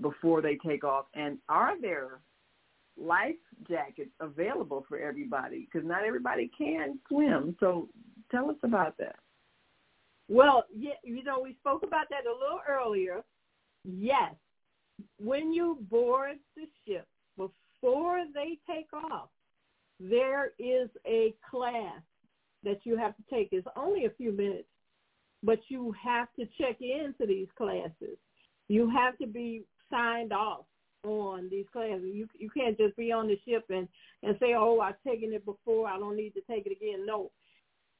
before 0.00 0.42
they 0.42 0.58
take 0.66 0.84
off, 0.84 1.06
and 1.14 1.38
are 1.48 1.80
there 1.80 2.20
life 2.96 3.34
jackets 3.68 4.10
available 4.20 4.84
for 4.88 4.98
everybody? 4.98 5.68
Because 5.70 5.86
not 5.86 6.04
everybody 6.04 6.50
can 6.56 6.98
swim. 7.08 7.56
So 7.60 7.88
tell 8.30 8.50
us 8.50 8.56
about 8.62 8.96
that. 8.98 9.16
Well, 10.28 10.64
yeah, 10.74 10.92
you 11.02 11.22
know, 11.22 11.40
we 11.42 11.56
spoke 11.60 11.82
about 11.82 12.06
that 12.10 12.26
a 12.26 12.32
little 12.32 12.60
earlier. 12.68 13.22
Yes, 13.84 14.34
when 15.18 15.52
you 15.52 15.78
board 15.90 16.36
the 16.56 16.66
ship, 16.86 17.06
before 17.36 18.24
they 18.32 18.58
take 18.66 18.92
off, 18.92 19.28
there 20.00 20.52
is 20.58 20.88
a 21.06 21.34
class 21.50 22.00
that 22.64 22.80
you 22.84 22.96
have 22.96 23.14
to 23.16 23.22
take. 23.30 23.50
It's 23.52 23.66
only 23.76 24.06
a 24.06 24.10
few 24.10 24.32
minutes, 24.32 24.68
but 25.42 25.58
you 25.68 25.94
have 26.02 26.28
to 26.38 26.46
check 26.58 26.76
into 26.80 27.26
these 27.26 27.48
classes. 27.56 28.16
You 28.68 28.88
have 28.90 29.18
to 29.18 29.26
be 29.26 29.64
signed 29.94 30.32
off 30.32 30.64
on 31.04 31.48
these 31.50 31.66
classes. 31.72 32.10
You 32.12 32.26
you 32.38 32.50
can't 32.50 32.76
just 32.78 32.96
be 32.96 33.12
on 33.12 33.28
the 33.28 33.38
ship 33.46 33.64
and 33.70 33.88
and 34.22 34.36
say, 34.40 34.54
"Oh, 34.56 34.80
I've 34.80 35.02
taken 35.06 35.32
it 35.32 35.44
before. 35.44 35.88
I 35.88 35.98
don't 35.98 36.16
need 36.16 36.34
to 36.34 36.40
take 36.42 36.66
it 36.66 36.72
again." 36.72 37.06
No, 37.06 37.30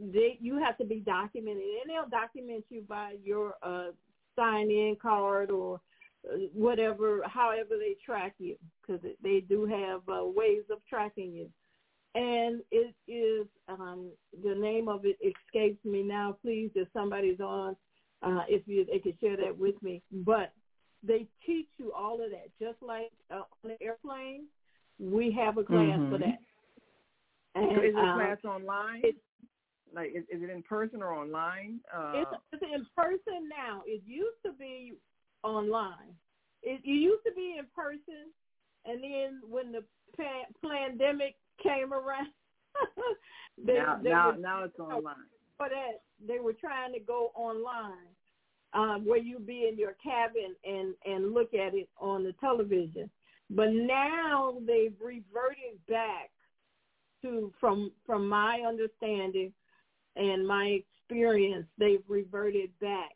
they 0.00 0.38
you 0.40 0.58
have 0.58 0.76
to 0.78 0.84
be 0.84 1.00
documented, 1.00 1.62
and 1.62 1.90
they'll 1.90 2.08
document 2.08 2.64
you 2.68 2.82
by 2.88 3.14
your 3.22 3.54
uh, 3.62 3.88
sign-in 4.36 4.96
card 5.00 5.50
or 5.50 5.80
uh, 6.28 6.36
whatever, 6.52 7.22
however 7.26 7.74
they 7.78 7.96
track 8.04 8.34
you, 8.38 8.56
because 8.80 9.02
they 9.22 9.40
do 9.40 9.66
have 9.66 10.00
uh, 10.08 10.24
ways 10.24 10.62
of 10.70 10.78
tracking 10.88 11.32
you. 11.32 11.48
And 12.16 12.62
it 12.70 12.94
is 13.08 13.46
um, 13.68 14.10
the 14.44 14.54
name 14.54 14.88
of 14.88 15.04
it 15.04 15.16
escapes 15.20 15.84
me 15.84 16.02
now. 16.02 16.36
Please, 16.42 16.70
if 16.74 16.88
somebody's 16.92 17.40
on, 17.40 17.76
uh, 18.22 18.42
if 18.48 18.62
you 18.66 18.84
they 18.84 19.00
could 19.00 19.18
share 19.20 19.36
that 19.36 19.56
with 19.58 19.80
me. 19.82 20.00
But 20.12 20.52
they 21.06 21.28
teach 21.46 21.68
you 21.78 21.92
all 21.92 22.22
of 22.22 22.30
that, 22.30 22.48
just 22.60 22.82
like 22.82 23.12
uh, 23.30 23.42
on 23.64 23.70
the 23.78 23.82
airplane. 23.82 24.46
We 25.00 25.32
have 25.32 25.58
a 25.58 25.64
class 25.64 25.98
for 26.10 26.18
Mhm. 26.18 26.20
that. 26.20 26.40
So 27.54 27.82
is 27.82 27.94
the 27.94 28.00
um, 28.02 28.14
class 28.14 28.38
online? 28.44 29.02
like, 29.94 30.10
is, 30.14 30.24
is 30.30 30.42
it 30.42 30.50
in 30.50 30.62
person 30.62 31.02
or 31.02 31.12
online? 31.12 31.80
Uh, 31.94 32.22
It's, 32.22 32.32
it's 32.52 32.62
in 32.62 32.86
person 32.96 33.48
now. 33.48 33.82
It 33.86 34.02
used 34.06 34.42
to 34.44 34.52
be 34.52 34.94
online. 35.42 36.16
It, 36.62 36.80
it 36.84 36.88
used 36.88 37.24
to 37.26 37.32
be 37.34 37.56
in 37.58 37.66
person, 37.74 38.32
and 38.86 39.02
then 39.02 39.42
when 39.48 39.72
the 39.72 39.84
pa- 40.16 40.48
pandemic 40.68 41.36
came 41.62 41.92
around, 41.92 42.28
they, 43.66 43.74
now, 43.74 43.98
they 44.02 44.10
now, 44.10 44.32
were, 44.32 44.36
now 44.38 44.64
it's 44.64 44.78
online. 44.78 45.16
for 45.58 45.68
that 45.68 46.02
they 46.26 46.40
were 46.40 46.54
trying 46.54 46.92
to 46.94 47.00
go 47.00 47.30
online, 47.34 48.08
um, 48.74 49.04
where 49.06 49.18
you 49.18 49.38
be 49.38 49.68
in 49.70 49.78
your 49.78 49.94
cabin 50.02 50.54
and 50.64 50.94
and 51.04 51.32
look 51.32 51.54
at 51.54 51.74
it 51.74 51.88
on 51.98 52.24
the 52.24 52.32
television. 52.40 53.08
But 53.50 53.72
now 53.72 54.56
they've 54.66 54.94
reverted 55.00 55.78
back 55.88 56.30
to 57.22 57.52
from 57.60 57.92
from 58.06 58.28
my 58.28 58.62
understanding 58.66 59.52
and 60.16 60.46
my 60.46 60.80
experience, 61.04 61.66
they've 61.78 62.04
reverted 62.08 62.70
back 62.80 63.10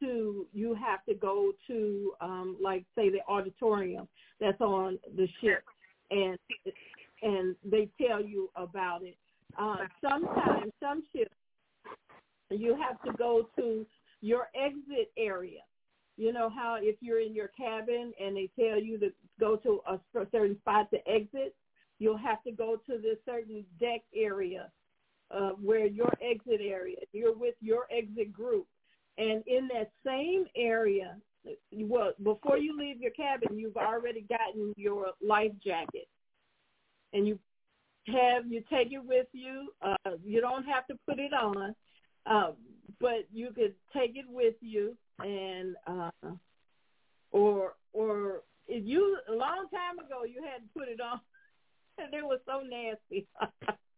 to 0.00 0.46
you 0.52 0.74
have 0.74 1.04
to 1.04 1.14
go 1.14 1.52
to 1.68 2.12
um 2.20 2.56
like 2.60 2.84
say 2.96 3.08
the 3.08 3.20
auditorium 3.28 4.08
that's 4.40 4.60
on 4.60 4.98
the 5.16 5.28
ship 5.40 5.64
and 6.10 6.36
and 7.22 7.54
they 7.64 7.88
tell 8.00 8.22
you 8.22 8.50
about 8.56 9.02
it. 9.02 9.16
Uh 9.58 9.76
sometimes 10.02 10.72
some 10.80 11.02
ships 11.14 11.34
you 12.50 12.76
have 12.76 13.00
to 13.02 13.12
go 13.16 13.48
to 13.56 13.86
your 14.22 14.48
exit 14.54 15.12
area. 15.18 15.60
You 16.16 16.32
know 16.32 16.48
how 16.48 16.78
if 16.80 16.96
you're 17.00 17.20
in 17.20 17.34
your 17.34 17.48
cabin 17.48 18.12
and 18.18 18.36
they 18.36 18.48
tell 18.58 18.80
you 18.80 18.98
to 18.98 19.10
go 19.38 19.56
to 19.56 19.80
a 19.86 19.98
certain 20.30 20.58
spot 20.60 20.90
to 20.92 20.98
exit, 21.08 21.54
You'll 22.02 22.18
have 22.18 22.42
to 22.42 22.50
go 22.50 22.78
to 22.84 22.98
the 22.98 23.16
certain 23.24 23.64
deck 23.78 24.00
area 24.12 24.72
uh, 25.30 25.50
where 25.50 25.86
your 25.86 26.12
exit 26.20 26.60
area. 26.60 26.96
You're 27.12 27.32
with 27.32 27.54
your 27.60 27.86
exit 27.96 28.32
group, 28.32 28.66
and 29.18 29.44
in 29.46 29.68
that 29.72 29.92
same 30.04 30.46
area, 30.56 31.16
well, 31.72 32.10
before 32.20 32.58
you 32.58 32.76
leave 32.76 33.00
your 33.00 33.12
cabin, 33.12 33.56
you've 33.56 33.76
already 33.76 34.22
gotten 34.22 34.74
your 34.76 35.12
life 35.24 35.52
jacket, 35.64 36.08
and 37.12 37.24
you 37.28 37.38
have 38.08 38.48
you 38.48 38.64
take 38.68 38.90
it 38.90 39.04
with 39.04 39.28
you. 39.30 39.68
Uh, 39.80 40.16
you 40.24 40.40
don't 40.40 40.64
have 40.64 40.88
to 40.88 40.96
put 41.08 41.20
it 41.20 41.32
on, 41.32 41.72
uh, 42.26 42.50
but 43.02 43.26
you 43.32 43.50
could 43.50 43.74
take 43.92 44.16
it 44.16 44.24
with 44.30 44.54
you, 44.60 44.96
and 45.18 45.74
uh, 45.88 46.30
or 47.32 47.74
or 47.92 48.42
if 48.68 48.86
you 48.86 49.18
a 49.28 49.34
long 49.34 49.66
time 49.74 49.98
ago 49.98 50.22
you 50.24 50.40
had 50.40 50.62
to 50.62 50.68
put 50.72 50.88
it 50.88 51.00
on, 51.00 51.20
and 51.98 52.14
it 52.14 52.24
was 52.24 52.38
so 52.46 52.62
nasty. 52.62 53.26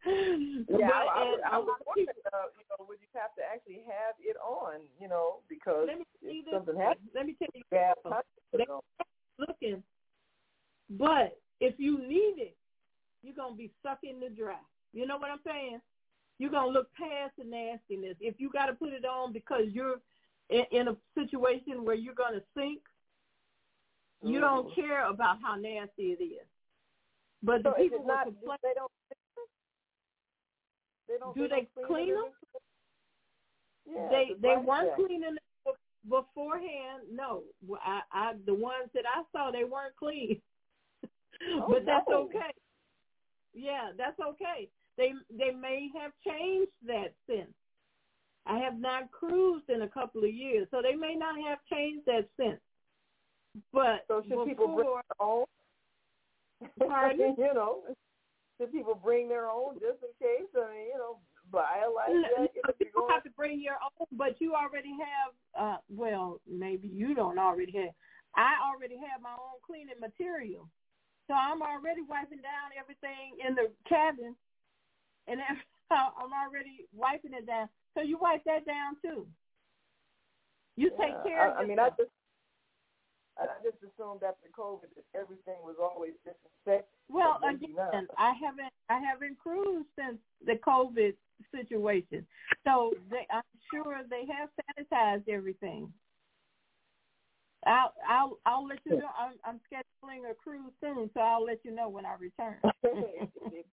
yeah, 0.06 0.88
but, 0.88 1.06
I, 1.12 1.36
I, 1.44 1.56
I 1.56 1.58
was 1.58 1.78
wondering, 1.86 2.08
uh, 2.32 2.48
you 2.56 2.64
know, 2.72 2.86
would 2.88 2.98
you 3.00 3.12
have 3.14 3.36
to 3.36 3.42
actually 3.44 3.84
have 3.86 4.16
it 4.18 4.36
on, 4.40 4.80
you 4.98 5.08
know, 5.08 5.40
because 5.48 5.86
let 5.86 5.98
me 5.98 6.04
if 6.22 6.46
something 6.50 6.80
happens, 6.80 7.08
let 7.14 7.26
me 7.26 7.36
tell 7.38 7.48
you, 7.54 7.62
they 8.56 8.64
looking, 9.38 9.82
but 10.90 11.38
if 11.60 11.74
you 11.78 11.98
need 12.08 12.40
it, 12.40 12.56
you're 13.22 13.36
gonna 13.36 13.54
be 13.54 13.70
sucking 13.82 14.20
the 14.20 14.30
dry. 14.34 14.56
You 14.94 15.06
know 15.06 15.18
what 15.18 15.30
I'm 15.30 15.40
saying? 15.44 15.80
You're 16.38 16.50
gonna 16.50 16.72
look 16.72 16.88
past 16.94 17.32
the 17.38 17.44
nastiness. 17.44 18.16
If 18.20 18.34
you 18.38 18.50
got 18.50 18.66
to 18.66 18.74
put 18.74 18.92
it 18.92 19.04
on 19.04 19.32
because 19.32 19.64
you're 19.70 20.00
in, 20.50 20.64
in 20.72 20.88
a 20.88 20.96
situation 21.14 21.84
where 21.84 21.94
you're 21.94 22.14
gonna 22.14 22.42
sink, 22.56 22.80
you 24.22 24.40
don't 24.40 24.66
Mm-hmm. 24.68 24.80
care 24.80 25.06
about 25.06 25.36
how 25.42 25.54
nasty 25.56 26.16
it 26.18 26.22
is. 26.22 26.46
But 27.42 27.62
the 27.62 27.70
so 27.70 27.74
if 27.76 27.82
people 27.92 28.00
will 28.00 28.06
not, 28.08 28.24
complain. 28.24 28.58
they 28.62 28.74
don't. 28.74 28.92
They 31.08 31.14
don't. 31.18 31.34
Do 31.36 31.42
they, 31.42 31.48
they 31.48 31.82
don't 31.82 31.86
clean 31.86 32.14
them? 32.14 32.24
Yeah, 33.86 34.08
they 34.10 34.30
they 34.40 34.56
weren't 34.56 34.88
jacket. 34.88 35.06
cleaning 35.06 35.36
it 35.36 35.76
beforehand. 36.08 37.02
No, 37.12 37.42
I, 37.84 38.00
I 38.12 38.32
the 38.46 38.54
ones 38.54 38.88
that 38.94 39.04
I 39.06 39.22
saw 39.32 39.50
they 39.50 39.64
weren't 39.64 39.96
clean. 39.98 40.40
Oh, 41.60 41.66
but 41.68 41.84
that's 41.84 42.06
no. 42.08 42.22
okay. 42.22 42.52
Yeah, 43.52 43.90
that's 43.98 44.18
okay. 44.18 44.70
They 44.96 45.12
they 45.30 45.50
may 45.50 45.90
have 46.00 46.12
changed 46.26 46.72
that 46.86 47.14
since. 47.28 47.52
I 48.46 48.58
have 48.58 48.78
not 48.78 49.10
cruised 49.10 49.70
in 49.70 49.82
a 49.82 49.88
couple 49.88 50.22
of 50.22 50.32
years, 50.32 50.68
so 50.70 50.82
they 50.82 50.94
may 50.94 51.14
not 51.14 51.36
have 51.48 51.58
changed 51.70 52.06
that 52.06 52.28
since. 52.38 52.60
But 53.72 54.04
So 54.08 54.20
should 54.22 54.30
before, 54.30 54.46
people 54.46 54.74
bring 54.74 54.86
their 54.86 55.26
own? 55.26 55.44
Pardon? 56.86 57.34
you 57.38 57.54
know, 57.54 57.82
should 58.58 58.72
people 58.72 58.94
bring 58.94 59.28
their 59.28 59.48
own 59.48 59.74
just 59.74 60.02
in 60.02 60.12
case? 60.20 60.48
I 60.54 60.70
mean, 60.70 60.86
you 60.92 60.98
know, 60.98 61.18
buy 61.50 61.82
a 61.86 61.90
life 61.90 62.08
jacket 62.08 62.62
no, 62.66 62.72
you 62.80 62.86
don't 62.94 63.10
have 63.10 63.24
to 63.24 63.30
bring 63.30 63.60
your 63.60 63.76
own, 63.80 64.06
but 64.12 64.40
you 64.40 64.54
already 64.54 64.92
have. 64.98 65.32
uh 65.58 65.78
Well, 65.88 66.40
maybe 66.50 66.88
you 66.88 67.14
don't 67.14 67.38
already 67.38 67.72
have. 67.72 67.94
I 68.36 68.54
already 68.66 68.96
have 68.96 69.22
my 69.22 69.32
own 69.32 69.62
cleaning 69.64 70.00
material, 70.00 70.68
so 71.28 71.34
I'm 71.34 71.62
already 71.62 72.02
wiping 72.02 72.42
down 72.42 72.74
everything 72.78 73.38
in 73.46 73.54
the 73.54 73.70
cabin, 73.88 74.34
and 75.28 75.40
I'm 75.90 76.32
already 76.32 76.86
wiping 76.94 77.32
it 77.34 77.46
down. 77.46 77.68
So 77.94 78.02
you 78.02 78.18
wipe 78.18 78.44
that 78.44 78.66
down 78.66 78.96
too. 79.02 79.26
You 80.76 80.90
take 80.90 81.14
Yeah, 81.14 81.22
care 81.22 81.50
of 81.50 81.56
I, 81.58 81.62
I 81.62 81.66
mean, 81.66 81.78
I 81.78 81.90
just. 81.90 82.10
I 83.36 83.46
just 83.64 83.78
assumed 83.82 84.22
after 84.22 84.46
COVID 84.56 84.94
that 84.94 85.04
everything 85.18 85.58
was 85.64 85.74
always 85.82 86.12
disinfected. 86.22 86.86
Well, 87.08 87.38
maybe 87.42 87.74
not. 87.74 87.88
again, 87.88 88.06
I 88.16 88.32
haven't 88.40 88.72
I 88.88 89.00
haven't 89.00 89.38
cruised 89.38 89.88
since 89.98 90.18
the 90.46 90.54
COVID 90.64 91.14
situation, 91.50 92.24
so 92.64 92.92
they, 93.10 93.26
I'm 93.30 93.42
sure 93.72 94.02
they 94.08 94.22
have 94.32 94.50
sanitized 94.54 95.28
everything. 95.28 95.92
I'll 97.66 97.92
I'll 98.08 98.38
I'll 98.46 98.66
let 98.66 98.78
you 98.84 98.98
know. 98.98 99.08
I'm 99.18 99.32
I'm 99.44 99.60
scheduling 99.66 100.30
a 100.30 100.34
cruise 100.34 100.72
soon, 100.80 101.10
so 101.14 101.20
I'll 101.20 101.44
let 101.44 101.58
you 101.64 101.72
know 101.74 101.88
when 101.88 102.06
I 102.06 102.14
return. 102.14 102.58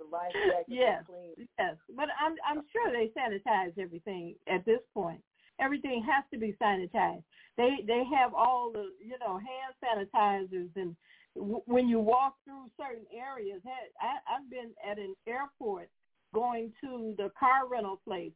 the 0.00 0.08
life 0.10 0.32
jacket 0.32 0.64
yes, 0.66 1.04
clean. 1.06 1.48
yes, 1.58 1.76
but 1.94 2.08
I'm 2.20 2.34
I'm 2.48 2.64
sure 2.72 2.90
they 2.92 3.12
sanitize 3.14 3.76
everything 3.78 4.34
at 4.48 4.64
this 4.64 4.80
point. 4.94 5.22
Everything 5.60 6.04
has 6.10 6.24
to 6.32 6.38
be 6.38 6.56
sanitized. 6.60 7.22
They 7.56 7.84
they 7.86 8.02
have 8.16 8.34
all 8.34 8.72
the 8.72 8.90
you 9.04 9.18
know 9.20 9.38
hand 9.38 9.74
sanitizers 9.84 10.70
and 10.76 10.96
w- 11.36 11.62
when 11.66 11.88
you 11.88 11.98
walk 11.98 12.36
through 12.44 12.70
certain 12.78 13.06
areas. 13.14 13.60
I, 13.66 14.36
I've 14.36 14.50
been 14.50 14.70
at 14.88 14.98
an 14.98 15.14
airport 15.26 15.90
going 16.32 16.72
to 16.80 17.14
the 17.18 17.30
car 17.38 17.68
rental 17.68 18.00
place 18.04 18.32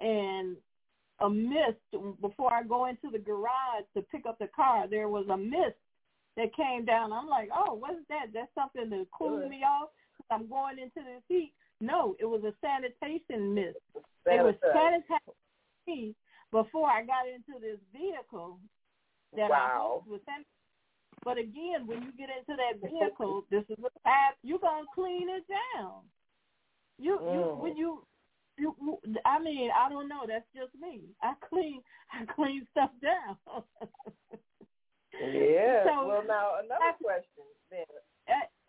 and 0.00 0.56
a 1.20 1.28
mist 1.30 1.78
before 2.20 2.52
I 2.52 2.62
go 2.62 2.86
into 2.86 3.10
the 3.10 3.18
garage 3.18 3.84
to 3.94 4.02
pick 4.02 4.26
up 4.26 4.38
the 4.38 4.48
car. 4.54 4.88
There 4.88 5.08
was 5.08 5.26
a 5.28 5.36
mist 5.36 5.76
that 6.36 6.54
came 6.56 6.84
down. 6.84 7.12
I'm 7.12 7.28
like, 7.28 7.48
oh, 7.54 7.74
what's 7.74 8.00
that? 8.08 8.26
That's 8.32 8.50
something 8.54 8.90
to 8.90 9.06
cool 9.16 9.40
Good. 9.40 9.50
me 9.50 9.62
off. 9.62 9.90
I'm 10.32 10.48
going 10.48 10.78
into 10.78 11.00
the 11.00 11.20
heat. 11.28 11.52
No, 11.80 12.16
it 12.18 12.24
was 12.26 12.42
a 12.44 12.54
sanitation 12.60 13.54
mist. 13.54 13.78
They 14.24 14.38
were 14.40 14.52
Sanitize. 14.54 15.02
sanitizing 15.10 15.86
me 15.86 16.14
before 16.50 16.88
I 16.88 17.02
got 17.02 17.26
into 17.28 17.60
this 17.60 17.78
vehicle 17.92 18.58
that 19.36 19.46
I 19.46 19.48
Wow. 19.50 19.88
hope 20.04 20.06
was 20.06 20.20
san- 20.24 20.44
But 21.24 21.38
again, 21.38 21.86
when 21.86 22.02
you 22.02 22.12
get 22.12 22.30
into 22.30 22.56
that 22.56 22.80
vehicle, 22.88 23.44
this 23.50 23.64
is 23.68 23.76
what 23.78 23.92
happens. 24.04 24.38
You're 24.42 24.58
gonna 24.58 24.86
clean 24.94 25.28
it 25.28 25.44
down. 25.48 26.02
You 26.98 27.14
you 27.14 27.40
Mm. 27.50 27.56
when 27.58 27.76
you 27.76 28.06
you 28.58 28.98
I 29.24 29.38
mean 29.38 29.70
I 29.70 29.88
don't 29.88 30.08
know. 30.08 30.24
That's 30.26 30.46
just 30.54 30.74
me. 30.74 31.02
I 31.22 31.34
clean 31.48 31.82
I 32.12 32.24
clean 32.26 32.66
stuff 32.70 32.90
down. 33.00 33.36
Yeah. 35.20 35.84
So- 35.84 36.06
well, 36.08 36.24
now 36.26 36.56
another 36.62 36.96
question 37.02 37.44
then. 37.70 37.84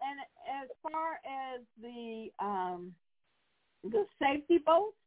And 0.03 0.19
as 0.63 0.69
far 0.83 1.19
as 1.23 1.61
the 1.81 2.27
um 2.39 2.93
the 3.83 4.05
safety 4.19 4.57
boats, 4.57 4.97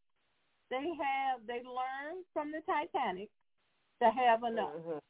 they 0.70 0.88
have 0.98 1.40
they 1.46 1.62
learned 1.64 2.24
from 2.32 2.50
the 2.50 2.60
Titanic 2.66 3.28
to 4.02 4.10
have 4.10 4.42
enough. 4.44 4.72
Mhm. 4.72 5.00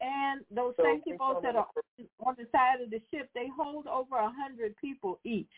And 0.00 0.44
those 0.50 0.74
So 0.76 0.84
safety 0.84 1.12
boats 1.12 1.42
that 1.42 1.56
are 1.56 1.66
on 2.20 2.36
the 2.36 2.46
side 2.52 2.80
of 2.80 2.90
the 2.90 3.00
ship, 3.10 3.28
they 3.34 3.48
hold 3.48 3.86
over 3.88 4.16
a 4.16 4.30
hundred 4.30 4.76
people 4.76 5.18
each. 5.24 5.50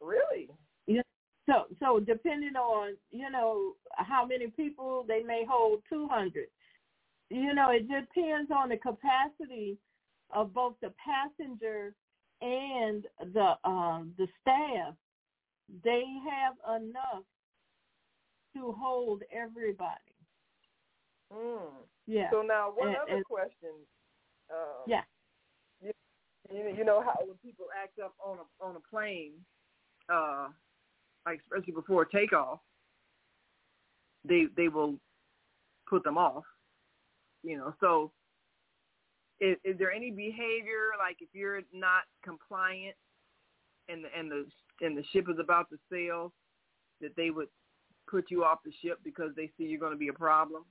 Really? 0.00 0.48
Yeah. 0.86 1.02
So 1.46 1.66
so 1.80 1.98
depending 1.98 2.54
on 2.54 2.96
you 3.10 3.30
know 3.30 3.74
how 3.96 4.24
many 4.24 4.48
people 4.48 5.04
they 5.08 5.22
may 5.22 5.44
hold 5.44 5.82
two 5.88 6.06
hundred. 6.06 6.48
You 7.30 7.52
know 7.54 7.70
it 7.70 7.88
depends 7.88 8.50
on 8.52 8.68
the 8.68 8.76
capacity 8.76 9.76
of 10.30 10.54
both 10.54 10.74
the 10.80 10.92
passenger 11.04 11.94
and 12.40 13.04
the 13.32 13.54
um 13.64 14.14
the 14.18 14.26
staff. 14.40 14.94
They 15.84 16.04
have 16.30 16.80
enough 16.80 17.24
to 18.54 18.72
hold 18.72 19.22
everybody. 19.32 20.14
Mm. 21.32 21.70
Yeah. 22.06 22.30
So 22.30 22.40
now 22.42 22.70
one 22.74 22.88
And- 22.88 22.96
other 22.96 23.16
and- 23.16 23.24
question. 23.24 23.72
Um, 24.50 24.84
Yeah. 24.86 25.04
You, 26.50 26.72
you 26.74 26.84
know 26.84 27.02
how 27.02 27.14
when 27.26 27.36
people 27.44 27.66
act 27.76 27.98
up 27.98 28.14
on 28.24 28.38
a 28.38 28.64
on 28.64 28.76
a 28.76 28.80
plane, 28.80 29.44
uh, 30.08 30.48
like 31.26 31.40
especially 31.40 31.74
before 31.74 32.06
takeoff, 32.06 32.60
they 34.24 34.46
they 34.56 34.68
will 34.68 34.98
put 35.86 36.02
them 36.04 36.16
off. 36.16 36.44
You 37.42 37.58
know, 37.58 37.74
so 37.80 38.10
is, 39.40 39.56
is 39.64 39.78
there 39.78 39.92
any 39.92 40.10
behavior 40.10 40.92
like 40.98 41.16
if 41.20 41.28
you're 41.32 41.60
not 41.72 42.02
compliant 42.24 42.96
and 43.88 44.04
the 44.04 44.08
and 44.18 44.30
the 44.30 44.46
and 44.80 44.96
the 44.96 45.04
ship 45.12 45.26
is 45.28 45.38
about 45.40 45.68
to 45.70 45.76
sail 45.90 46.32
that 47.00 47.14
they 47.16 47.30
would 47.30 47.48
put 48.08 48.30
you 48.30 48.44
off 48.44 48.58
the 48.64 48.72
ship 48.82 48.98
because 49.04 49.30
they 49.36 49.50
see 49.56 49.64
you're 49.64 49.80
going 49.80 49.92
to 49.92 49.98
be 49.98 50.08
a 50.08 50.12
problem, 50.12 50.64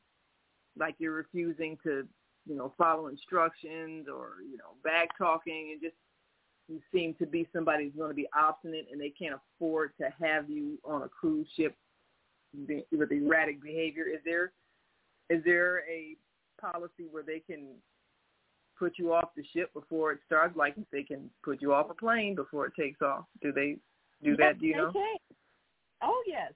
like 0.77 0.95
you're 0.99 1.14
refusing 1.14 1.77
to 1.84 2.07
you 2.48 2.56
know 2.56 2.73
follow 2.77 3.07
instructions 3.07 4.07
or 4.07 4.35
you 4.49 4.57
know 4.57 4.76
back 4.84 5.18
talking 5.18 5.72
and 5.73 5.81
just 5.81 5.95
you 6.68 6.81
seem 6.94 7.14
to 7.15 7.26
be 7.26 7.48
somebody 7.53 7.85
who's 7.85 7.95
going 7.95 8.10
to 8.10 8.15
be 8.15 8.27
obstinate 8.38 8.88
and 8.91 8.99
they 8.99 9.10
can't 9.10 9.35
afford 9.35 9.91
to 9.99 10.10
have 10.22 10.49
you 10.49 10.77
on 10.84 11.03
a 11.03 11.07
cruise 11.07 11.48
ship 11.56 11.76
with 12.91 13.11
erratic 13.11 13.61
behavior. 13.61 14.03
Is 14.03 14.19
there 14.26 14.52
is 15.30 15.44
there 15.44 15.80
a 15.89 16.15
policy 16.60 17.06
where 17.10 17.23
they 17.23 17.39
can 17.39 17.68
put 18.77 18.97
you 18.97 19.13
off 19.13 19.29
the 19.35 19.43
ship 19.53 19.73
before 19.73 20.11
it 20.11 20.19
starts, 20.25 20.55
like 20.55 20.75
if 20.77 20.89
they 20.91 21.03
can 21.03 21.29
put 21.43 21.61
you 21.61 21.73
off 21.73 21.89
a 21.89 21.93
plane 21.93 22.35
before 22.35 22.65
it 22.67 22.73
takes 22.79 23.01
off? 23.01 23.25
Do 23.41 23.51
they 23.51 23.77
do 24.23 24.31
Yes, 24.31 24.37
that? 24.39 24.59
Do 24.59 24.65
you 24.67 24.75
know? 24.77 24.91
can. 24.91 25.17
Oh 26.01 26.23
yes. 26.27 26.53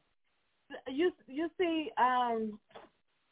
You 0.88 1.12
you 1.28 1.50
see, 1.58 1.92
um, 1.98 2.60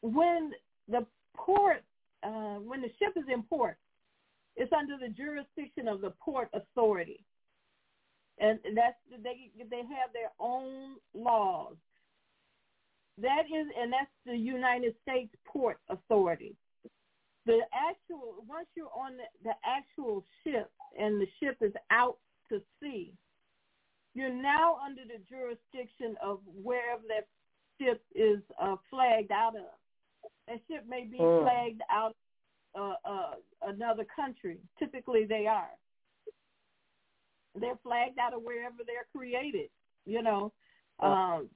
when 0.02 0.52
the 0.88 1.06
port, 1.36 1.82
uh, 2.22 2.56
when 2.58 2.80
the 2.82 2.90
ship 2.98 3.14
is 3.16 3.24
in 3.32 3.42
port, 3.44 3.76
it's 4.56 4.72
under 4.72 4.96
the 4.98 5.08
jurisdiction 5.08 5.88
of 5.88 6.00
the 6.00 6.10
port 6.20 6.48
authority. 6.52 7.24
and 8.38 8.58
that's 8.74 8.96
they 9.22 9.50
they 9.70 9.78
have 9.78 10.12
their 10.12 10.30
own 10.38 10.96
laws. 11.14 11.76
That 13.18 13.44
is, 13.46 13.66
and 13.78 13.92
that's 13.92 14.10
the 14.24 14.36
United 14.36 14.94
States 15.02 15.34
Port 15.44 15.78
Authority. 15.90 16.54
The 17.46 17.60
actual 17.72 18.44
once 18.46 18.66
you're 18.76 18.92
on 18.94 19.16
the, 19.16 19.24
the 19.44 19.54
actual 19.64 20.24
ship 20.44 20.70
and 20.98 21.20
the 21.20 21.26
ship 21.40 21.56
is 21.62 21.72
out 21.90 22.18
to 22.50 22.60
sea, 22.80 23.14
you're 24.14 24.32
now 24.32 24.76
under 24.84 25.02
the 25.02 25.18
jurisdiction 25.28 26.16
of 26.22 26.40
wherever 26.62 27.02
that 27.08 27.26
ship 27.80 28.02
is 28.14 28.40
uh, 28.60 28.76
flagged 28.90 29.32
out 29.32 29.56
of. 29.56 29.72
That 30.48 30.60
ship 30.68 30.84
may 30.88 31.04
be 31.04 31.18
Mm. 31.18 31.42
flagged 31.42 31.82
out 31.90 32.16
uh, 32.78 32.94
uh, 33.04 33.34
another 33.62 34.04
country. 34.14 34.58
Typically, 34.78 35.24
they 35.24 35.46
are. 35.46 35.70
They're 37.54 37.78
flagged 37.82 38.18
out 38.18 38.34
of 38.34 38.42
wherever 38.42 38.76
they're 38.86 39.06
created. 39.14 39.70
You 40.06 40.22
know, 40.22 40.52
um, 41.00 41.48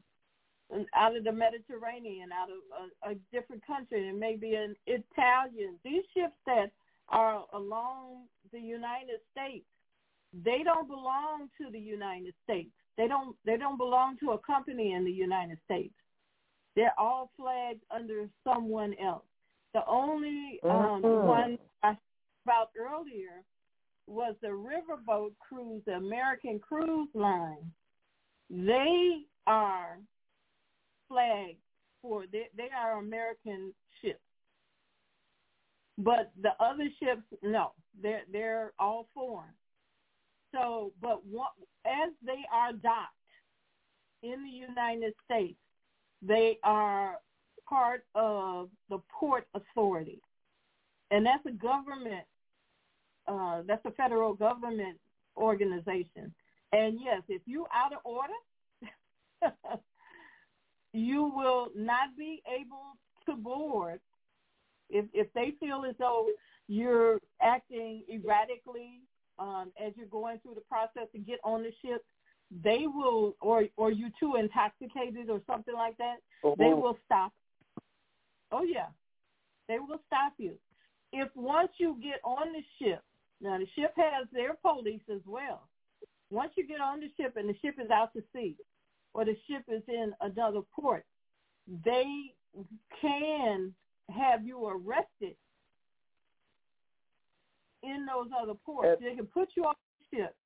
out 0.94 1.16
of 1.16 1.24
the 1.24 1.32
Mediterranean, 1.32 2.30
out 2.32 2.48
of 2.50 2.56
a, 3.06 3.12
a 3.12 3.14
different 3.32 3.64
country. 3.66 4.08
It 4.08 4.16
may 4.16 4.36
be 4.36 4.54
an 4.54 4.74
Italian. 4.86 5.78
These 5.84 6.04
ships 6.14 6.34
that 6.46 6.70
are 7.08 7.44
along 7.52 8.24
the 8.52 8.60
United 8.60 9.20
States, 9.32 9.66
they 10.44 10.62
don't 10.64 10.88
belong 10.88 11.48
to 11.58 11.70
the 11.70 11.78
United 11.78 12.34
States. 12.44 12.70
They 12.96 13.08
don't. 13.08 13.36
They 13.44 13.56
don't 13.56 13.76
belong 13.76 14.16
to 14.18 14.32
a 14.32 14.38
company 14.38 14.92
in 14.92 15.04
the 15.04 15.12
United 15.12 15.58
States. 15.64 15.94
They're 16.76 16.98
all 16.98 17.30
flagged 17.36 17.82
under 17.90 18.28
someone 18.42 18.94
else. 19.02 19.24
The 19.74 19.84
only 19.86 20.60
um, 20.64 21.02
Mhm. 21.02 21.22
one 21.22 21.58
I 21.82 21.96
about 22.44 22.70
earlier 22.78 23.42
was 24.06 24.36
the 24.42 24.48
riverboat 24.48 25.32
cruise, 25.38 25.82
the 25.86 25.94
American 25.94 26.58
Cruise 26.58 27.08
Line. 27.14 27.72
They 28.50 29.26
are 29.46 29.98
flagged 31.08 31.58
for 32.02 32.24
they, 32.30 32.48
they 32.56 32.68
are 32.76 32.98
American 32.98 33.72
ships. 34.02 34.18
But 35.96 36.32
the 36.40 36.50
other 36.60 36.88
ships, 37.00 37.22
no, 37.42 37.72
they're 38.02 38.22
they're 38.30 38.72
all 38.78 39.08
foreign. 39.14 39.54
So, 40.52 40.92
but 41.00 41.22
as 41.84 42.12
they 42.24 42.42
are 42.52 42.72
docked 42.72 43.10
in 44.22 44.44
the 44.44 44.50
United 44.50 45.14
States, 45.24 45.58
they 46.22 46.58
are 46.62 47.18
part 47.68 48.04
of 48.14 48.70
the 48.90 48.98
Port 49.18 49.46
Authority, 49.54 50.20
and 51.10 51.24
that's 51.24 51.44
a 51.46 51.52
government. 51.52 52.24
Uh, 53.26 53.62
that's 53.66 53.84
a 53.86 53.90
federal 53.92 54.34
government 54.34 54.98
organization. 55.36 56.34
And 56.72 56.98
yes, 57.02 57.22
if 57.28 57.40
you 57.46 57.66
out 57.72 57.92
of 57.92 58.00
order, 58.04 58.32
you 60.94 61.24
will 61.24 61.68
not 61.74 62.16
be 62.16 62.40
able 62.46 62.96
to 63.26 63.34
board 63.34 64.00
if 64.88 65.06
if 65.12 65.32
they 65.34 65.52
feel 65.58 65.84
as 65.88 65.94
though 65.98 66.28
you're 66.68 67.18
acting 67.42 68.04
erratically 68.08 69.00
um, 69.38 69.72
as 69.82 69.92
you're 69.96 70.06
going 70.06 70.38
through 70.38 70.54
the 70.54 70.60
process 70.62 71.08
to 71.12 71.18
get 71.18 71.40
on 71.42 71.62
the 71.62 71.72
ship, 71.82 72.04
they 72.62 72.86
will, 72.86 73.34
or 73.40 73.64
or 73.76 73.90
you 73.90 74.10
too 74.20 74.36
intoxicated 74.36 75.28
or 75.28 75.40
something 75.46 75.74
like 75.74 75.96
that, 75.96 76.18
they 76.56 76.66
Mhm. 76.66 76.80
will 76.80 76.98
stop. 77.04 77.32
Oh 78.52 78.62
yeah, 78.62 78.90
they 79.66 79.80
will 79.80 80.00
stop 80.06 80.34
you. 80.38 80.56
If 81.12 81.34
once 81.34 81.72
you 81.78 81.94
get 82.00 82.20
on 82.22 82.52
the 82.52 82.62
ship, 82.78 83.02
now 83.40 83.58
the 83.58 83.66
ship 83.66 83.94
has 83.96 84.28
their 84.30 84.54
police 84.54 85.02
as 85.08 85.26
well. 85.26 85.68
Once 86.30 86.56
you 86.56 86.64
get 86.64 86.80
on 86.80 87.00
the 87.00 87.10
ship 87.16 87.36
and 87.36 87.48
the 87.48 87.54
ship 87.58 87.78
is 87.80 87.90
out 87.90 88.12
to 88.12 88.22
sea, 88.32 88.56
or 89.14 89.24
the 89.24 89.36
ship 89.48 89.62
is 89.68 89.82
in 89.88 90.12
another 90.20 90.60
port, 90.74 91.04
they 91.84 92.34
can 93.00 93.72
have 94.14 94.44
you 94.44 94.66
arrested 94.66 95.36
in 97.82 98.06
those 98.06 98.28
other 98.38 98.54
ports. 98.54 99.00
They 99.02 99.14
can 99.14 99.26
put 99.26 99.48
you 99.56 99.64
on 99.64 99.74
the 100.00 100.16
ship. 100.16 100.36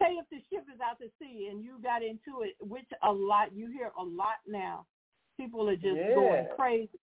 Say 0.00 0.12
if 0.12 0.28
the 0.30 0.38
ship 0.50 0.64
is 0.72 0.80
out 0.80 0.98
to 0.98 1.06
sea 1.18 1.48
and 1.50 1.64
you 1.64 1.78
got 1.82 2.02
into 2.02 2.42
it, 2.42 2.54
which 2.60 2.86
a 3.02 3.12
lot 3.12 3.52
you 3.54 3.70
hear 3.70 3.90
a 3.98 4.02
lot 4.02 4.38
now. 4.46 4.86
People 5.36 5.68
are 5.68 5.76
just 5.76 6.14
going 6.14 6.44
Yeah. 6.44 6.54
crazy. 6.54 6.98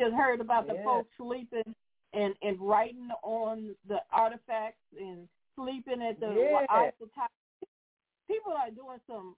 Just 0.00 0.14
heard 0.14 0.40
about 0.40 0.66
the 0.66 0.74
Yeah. 0.74 0.84
folks 0.84 1.16
sleeping 1.16 1.74
and 2.12 2.36
and 2.42 2.58
writing 2.60 3.10
on 3.22 3.76
the 3.84 4.02
artifacts 4.10 4.92
and 4.98 5.28
sleeping 5.54 6.00
at 6.02 6.18
the 6.20 6.34
Yeah. 6.34 6.90
People 8.28 8.52
are 8.52 8.70
doing 8.70 9.00
some 9.06 9.36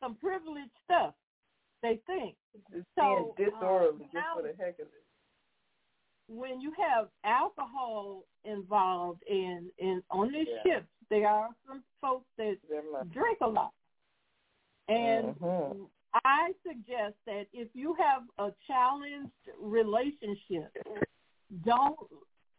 some 0.00 0.14
privileged 0.16 0.70
stuff. 0.84 1.14
They 1.82 2.00
think 2.06 2.36
It's 2.72 2.86
so. 2.96 3.34
being 3.36 3.52
um, 3.52 3.52
disorderly 3.52 4.08
just 4.12 4.26
for 4.34 4.42
the 4.42 4.54
heck 4.58 4.78
of 4.80 4.86
it. 4.88 5.04
when 6.28 6.60
you 6.60 6.72
have 6.78 7.08
alcohol 7.24 8.24
involved 8.44 9.22
in 9.28 9.70
in 9.78 10.02
on 10.10 10.32
these 10.32 10.48
Yeah. 10.48 10.62
ships, 10.80 10.86
there 11.08 11.28
are 11.28 11.48
some 11.66 11.82
folks 12.00 12.26
that 12.36 12.58
drink 13.12 13.38
a 13.40 13.46
lot, 13.46 13.72
and 14.88 15.34
Mhm. 15.36 15.90
I 16.24 16.54
suggest 16.62 17.16
that 17.26 17.46
if 17.52 17.74
you 17.74 17.94
have 17.94 18.28
a 18.38 18.52
challenged 18.66 19.32
relationship, 19.58 20.72
don't 21.64 21.98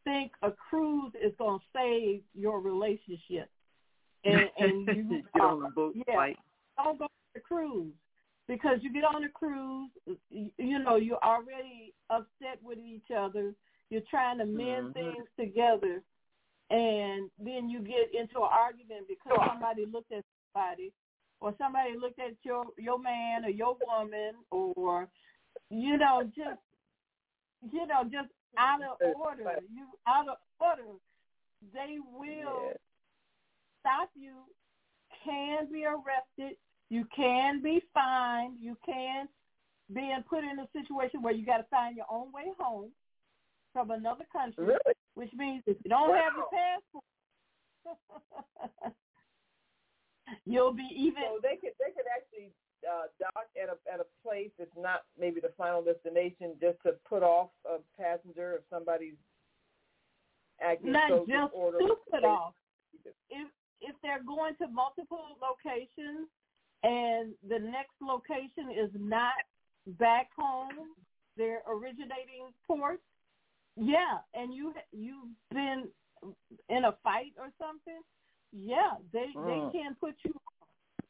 think 0.03 0.31
a 0.41 0.51
cruise 0.51 1.13
is 1.15 1.35
going 1.37 1.59
to 1.59 1.65
save 1.73 2.23
your 2.33 2.59
relationship, 2.61 3.49
and 4.23 4.49
and 4.57 4.87
you 4.95 5.23
Get 5.33 5.43
on 5.43 5.61
the 5.63 5.69
boat, 5.69 5.95
yeah, 5.95 6.15
fight. 6.15 6.39
don't 6.77 6.97
go 6.97 7.05
on 7.05 7.09
the 7.33 7.39
cruise 7.39 7.93
because 8.47 8.79
you 8.81 8.91
get 8.91 9.03
on 9.03 9.23
a 9.23 9.29
cruise, 9.29 9.91
you, 10.31 10.79
know, 10.79 10.95
you're 10.95 11.23
already 11.23 11.93
upset 12.09 12.57
with 12.63 12.79
each 12.79 13.11
other. 13.15 13.53
You're 13.91 14.01
trying 14.09 14.39
to 14.39 14.45
mend 14.45 14.89
Mhm. 14.89 14.93
things 14.93 15.27
together, 15.37 16.03
and 16.69 17.29
then 17.37 17.69
you 17.69 17.79
get 17.79 18.13
into 18.13 18.37
an 18.37 18.49
argument 18.51 19.07
because 19.07 19.37
somebody 19.47 19.85
looked 19.85 20.11
at 20.11 20.25
somebody, 20.53 20.91
or 21.41 21.55
somebody 21.57 21.95
looked 21.95 22.19
at 22.19 22.33
your 22.43 22.65
your 22.77 22.99
man 22.99 23.45
or 23.45 23.49
your 23.49 23.77
woman, 23.85 24.35
or 24.51 25.07
you 25.69 25.97
know, 25.97 26.23
just 26.23 26.61
you 27.71 27.85
know, 27.85 28.03
just 28.03 28.29
out 28.57 28.81
of 28.81 28.97
order. 29.15 29.59
You 29.71 29.87
out 30.07 30.27
of 30.27 30.37
order. 30.59 30.97
They 31.73 31.99
will 31.99 32.73
stop 33.79 34.09
you. 34.15 34.35
Can 35.23 35.71
be 35.71 35.85
arrested. 35.85 36.57
Can 37.19 37.61
be 37.61 37.81
fined. 37.93 38.55
You 38.61 38.77
can 38.85 39.27
be 39.93 40.13
put 40.29 40.45
in 40.45 40.59
a 40.59 40.67
situation 40.71 41.21
where 41.21 41.33
you 41.33 41.45
got 41.45 41.57
to 41.57 41.65
find 41.69 41.97
your 41.97 42.05
own 42.09 42.31
way 42.31 42.45
home 42.57 42.91
from 43.73 43.91
another 43.91 44.23
country, 44.31 44.63
Really? 44.63 44.95
which 45.15 45.31
means 45.33 45.63
if 45.67 45.75
you 45.83 45.89
don't 45.89 46.15
have 46.15 46.31
your 46.33 46.47
passport, 46.47 47.03
you'll 50.45 50.71
be 50.71 50.87
even. 50.95 51.23
So 51.27 51.39
they 51.43 51.57
could 51.57 51.75
they 51.75 51.91
could 51.91 52.07
actually 52.07 52.53
uh, 52.87 53.11
dock 53.19 53.51
at 53.61 53.67
a 53.67 53.75
at 53.91 53.99
a 53.99 54.07
place 54.23 54.51
that's 54.57 54.71
not 54.77 55.01
maybe 55.19 55.41
the 55.41 55.51
final 55.57 55.83
destination, 55.83 56.55
just 56.61 56.77
to 56.85 56.93
put 57.07 57.21
off 57.21 57.49
a 57.65 57.79
passenger 58.01 58.53
if 58.55 58.61
somebody's 58.69 59.19
acting 60.61 60.93
not 60.93 61.09
so 61.09 61.25
just 61.27 61.51
to 61.51 61.95
put 62.11 62.23
off. 62.23 62.53
If 63.29 63.47
if 63.81 63.95
they're 64.01 64.23
going 64.23 64.55
to 64.61 64.67
multiple 64.67 65.35
locations 65.41 66.27
and 66.83 67.33
the 67.47 67.59
next 67.59 67.95
location 68.01 68.71
is 68.71 68.89
not 68.97 69.33
back 69.97 70.29
home, 70.37 70.93
their 71.37 71.61
originating 71.67 72.53
port, 72.65 73.01
yeah, 73.75 74.19
and 74.33 74.53
you 74.53 74.73
you've 74.91 75.29
been 75.51 75.87
in 76.69 76.85
a 76.85 76.93
fight 77.03 77.33
or 77.37 77.49
something, 77.57 78.01
yeah, 78.51 78.95
they 79.11 79.27
Mm. 79.35 79.71
they 79.71 79.79
can 79.79 79.95
put 79.95 80.15
you. 80.23 80.33
Off. 80.33 81.05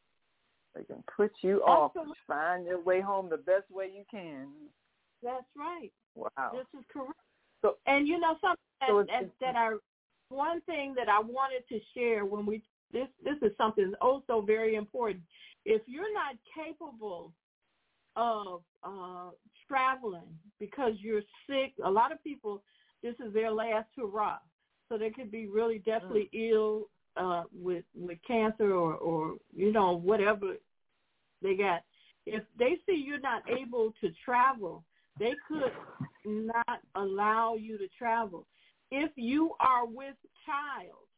They 0.76 0.84
can 0.84 1.04
put 1.04 1.32
you 1.42 1.64
off. 1.64 1.94
Find 2.28 2.66
your 2.66 2.80
way 2.80 3.02
home 3.02 3.30
the 3.30 3.38
best 3.38 3.70
way 3.72 3.88
you 3.88 4.06
can. 4.10 4.54
That's 5.24 5.48
right. 5.56 5.92
Wow. 6.16 6.52
This 6.54 6.68
is 6.80 6.86
correct. 6.92 7.20
So, 7.62 7.78
and 7.88 8.08
you 8.08 8.20
know 8.20 8.38
something 8.40 8.58
that, 8.82 8.88
So 8.88 9.04
that, 9.04 9.32
that 9.42 9.56
I 9.56 9.78
one 10.30 10.62
thing 10.62 10.94
that 10.96 11.10
I 11.10 11.20
wanted 11.20 11.68
to 11.70 11.80
share 11.94 12.26
when 12.26 12.46
we 12.46 12.62
this 12.92 13.08
this 13.24 13.38
is 13.42 13.56
something 13.58 13.94
also 14.02 14.42
very 14.42 14.76
important. 14.76 15.24
If 15.70 15.84
you're 15.86 16.14
not 16.14 16.36
capable 16.56 17.32
of 18.16 18.62
uh, 18.84 19.30
traveling 19.68 20.34
because 20.60 20.94
you're 21.00 21.22
sick, 21.48 21.74
a 21.86 21.92
lot 21.92 22.12
of 22.12 22.24
people 22.24 22.64
this 23.04 23.14
is 23.26 23.32
their 23.34 23.52
last 23.52 23.88
hurrah. 23.96 24.40
So 24.90 24.98
they 24.98 25.12
could 25.12 25.32
be 25.32 25.46
really 25.46 25.78
deathly 25.78 26.28
ill 26.34 26.90
uh, 27.16 27.44
with 27.54 27.84
with 27.96 28.18
cancer 28.26 28.74
or 28.74 28.96
or 28.96 29.36
you 29.56 29.72
know 29.72 29.92
whatever 29.96 30.56
they 31.44 31.56
got. 31.56 31.84
If 32.26 32.44
they 32.58 32.78
see 32.88 33.04
you're 33.06 33.20
not 33.20 33.44
able 33.48 33.94
to 34.02 34.10
travel, 34.26 34.84
they 35.20 35.34
could 35.48 35.72
not 36.26 36.80
allow 36.96 37.54
you 37.54 37.78
to 37.78 37.88
travel. 37.96 38.48
If 38.90 39.12
you 39.16 39.52
are 39.60 39.86
with 39.86 40.16
child, 40.48 41.09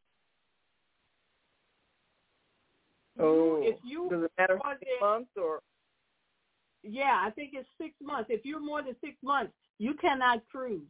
oh, 3.22 3.62
you, 3.62 3.68
if 3.70 3.76
you 3.84 4.08
does 4.10 4.24
it 4.24 4.32
matter 4.38 4.58
six 4.78 4.90
than- 5.00 5.08
months 5.08 5.30
or 5.36 5.60
yeah, 6.84 7.22
I 7.24 7.30
think 7.30 7.52
it's 7.54 7.68
six 7.78 7.94
months. 8.02 8.28
If 8.32 8.44
you're 8.44 8.58
more 8.60 8.82
than 8.82 8.96
six 9.00 9.14
months, 9.22 9.52
you 9.78 9.94
cannot 9.94 10.42
cruise. 10.50 10.82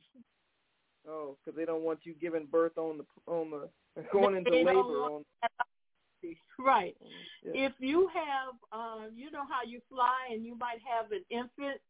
oh, 1.06 1.36
because 1.44 1.54
they 1.56 1.66
don't 1.66 1.82
want 1.82 2.00
you 2.04 2.14
giving 2.20 2.46
birth 2.46 2.78
on 2.78 2.98
the 2.98 3.04
on 3.30 3.50
the 3.50 3.68
going 4.12 4.36
into 4.36 4.50
labor 4.50 4.70
on. 4.70 5.24
Right. 6.58 6.96
Yeah. 7.44 7.66
If 7.66 7.72
you 7.80 8.08
have, 8.14 8.54
um, 8.72 9.10
you 9.16 9.30
know 9.32 9.42
how 9.48 9.68
you 9.68 9.80
fly, 9.90 10.28
and 10.30 10.44
you 10.46 10.56
might 10.56 10.78
have 10.88 11.10
an 11.10 11.24
infant, 11.30 11.80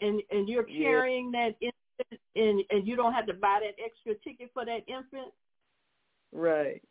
and 0.00 0.20
and 0.30 0.48
you're 0.48 0.68
Yeah. 0.68 0.82
carrying 0.82 1.30
that 1.32 1.54
infant, 1.60 2.20
and 2.34 2.62
and 2.70 2.86
you 2.86 2.96
don't 2.96 3.12
have 3.14 3.26
to 3.26 3.34
buy 3.34 3.60
that 3.62 3.82
extra 3.82 4.14
ticket 4.16 4.50
for 4.52 4.64
that 4.64 4.82
infant. 4.88 5.32
Right. 6.32 6.82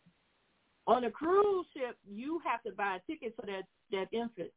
On 0.88 1.04
a 1.04 1.12
cruise 1.12 1.66
ship, 1.76 1.98
you 2.10 2.40
have 2.46 2.64
to 2.64 2.72
buy 2.72 2.96
a 2.98 3.12
ticket 3.12 3.36
for 3.36 3.46
that 3.46 3.64
that 3.92 4.08
infant. 4.12 4.52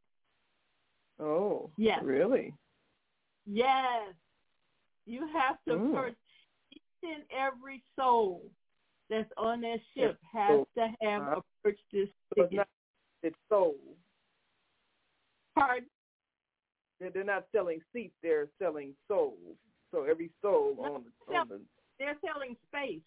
Oh. 1.19 1.69
Yes. 1.77 2.01
Really? 2.03 2.53
Yes, 3.45 4.13
you 5.05 5.27
have 5.27 5.57
to 5.67 5.73
Mm. 5.75 5.93
purchase 5.93 6.17
each 6.71 6.81
and 7.03 7.23
every 7.31 7.83
soul 7.95 8.49
that's 9.09 9.31
on 9.37 9.61
that 9.61 9.79
ship 9.93 10.11
It's 10.21 10.23
has 10.31 10.49
sold. 10.49 10.67
to 10.75 10.87
have 11.01 11.21
Uh-huh. 11.21 11.41
a 11.41 11.43
purchase 11.63 12.09
So 12.35 12.43
it's 12.43 12.53
not. 12.53 12.67
It's 13.23 13.37
sold. 13.49 13.97
Pardon? 15.55 15.89
They're, 16.99 17.09
they're 17.11 17.23
not 17.23 17.47
selling 17.51 17.81
seats. 17.93 18.15
They're 18.21 18.49
selling 18.57 18.95
souls. 19.07 19.57
So 19.91 20.03
every 20.05 20.31
soul 20.41 20.77
on 20.79 21.03
the 21.27 21.35
on 21.35 21.47
the 21.49 21.61
They're 21.99 22.17
selling 22.21 22.55
space. 22.67 23.03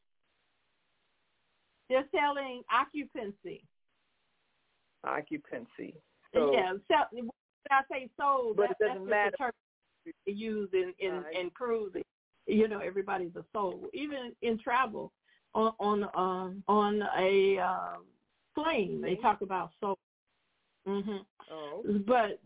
They're 1.88 2.04
selling 2.14 2.62
occupancy. 2.72 3.64
occupancy. 5.04 5.94
So 6.32 6.52
yeah, 6.52 6.72
so, 6.88 6.94
when 7.12 7.28
I 7.70 7.82
say 7.90 8.08
soul, 8.18 8.54
But 8.56 8.68
that, 8.68 8.76
it 8.80 8.88
doesn't 8.88 9.06
that's 9.06 9.10
matter. 9.10 9.34
a 9.34 9.38
term 9.38 9.52
they 10.26 10.32
use 10.32 10.68
in 10.72 10.92
in, 10.98 11.22
Right. 11.22 11.36
in 11.36 11.50
cruising. 11.50 12.02
You 12.46 12.68
know, 12.68 12.80
everybody's 12.80 13.34
a 13.36 13.44
soul. 13.52 13.88
Even 13.94 14.34
in 14.42 14.58
travel, 14.58 15.12
on 15.54 15.72
on 15.78 16.04
um, 16.14 16.62
on 16.68 17.02
a 17.18 17.58
um, 17.58 18.04
plane, 18.54 19.00
they 19.00 19.16
talk 19.16 19.40
about 19.42 19.70
soul. 19.80 19.98
Mm-hmm. 20.86 21.18
oh, 21.50 21.82
But 22.06 22.40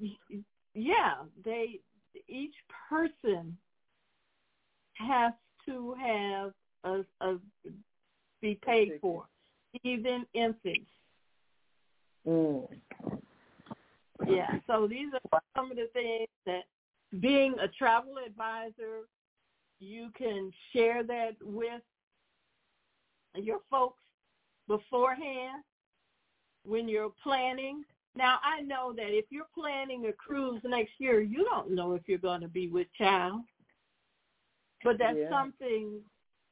yeah, 0.74 1.14
they 1.44 1.80
each 2.28 2.54
person 2.88 3.56
has 4.94 5.32
to 5.66 5.94
have 6.00 6.52
a, 6.84 7.04
a 7.20 7.38
be 8.40 8.58
paid 8.64 8.92
for, 9.00 9.24
even 9.84 10.24
infants. 10.34 10.90
mm. 12.26 12.66
Yeah. 14.26 14.58
So 14.66 14.86
these 14.86 15.08
are 15.32 15.42
some 15.56 15.70
of 15.70 15.76
the 15.76 15.88
things 15.92 16.28
that 16.46 16.64
being 17.20 17.54
a 17.60 17.68
travel 17.68 18.14
advisor, 18.24 19.08
you 19.80 20.10
can 20.16 20.52
share 20.72 21.02
that 21.04 21.36
with 21.42 21.82
your 23.34 23.60
folks 23.70 24.02
beforehand 24.66 25.62
when 26.64 26.88
you're 26.88 27.12
planning. 27.22 27.84
Now 28.16 28.38
I 28.42 28.62
know 28.62 28.92
that 28.96 29.16
if 29.16 29.26
you're 29.30 29.48
planning 29.54 30.06
a 30.06 30.12
cruise 30.12 30.60
next 30.64 30.92
year, 30.98 31.20
you 31.20 31.44
don't 31.44 31.70
know 31.70 31.94
if 31.94 32.02
you're 32.06 32.18
going 32.18 32.40
to 32.40 32.48
be 32.48 32.68
with 32.68 32.88
child. 32.96 33.42
But 34.84 34.98
that's 34.98 35.18
Yeah. 35.18 35.28
something 35.28 36.00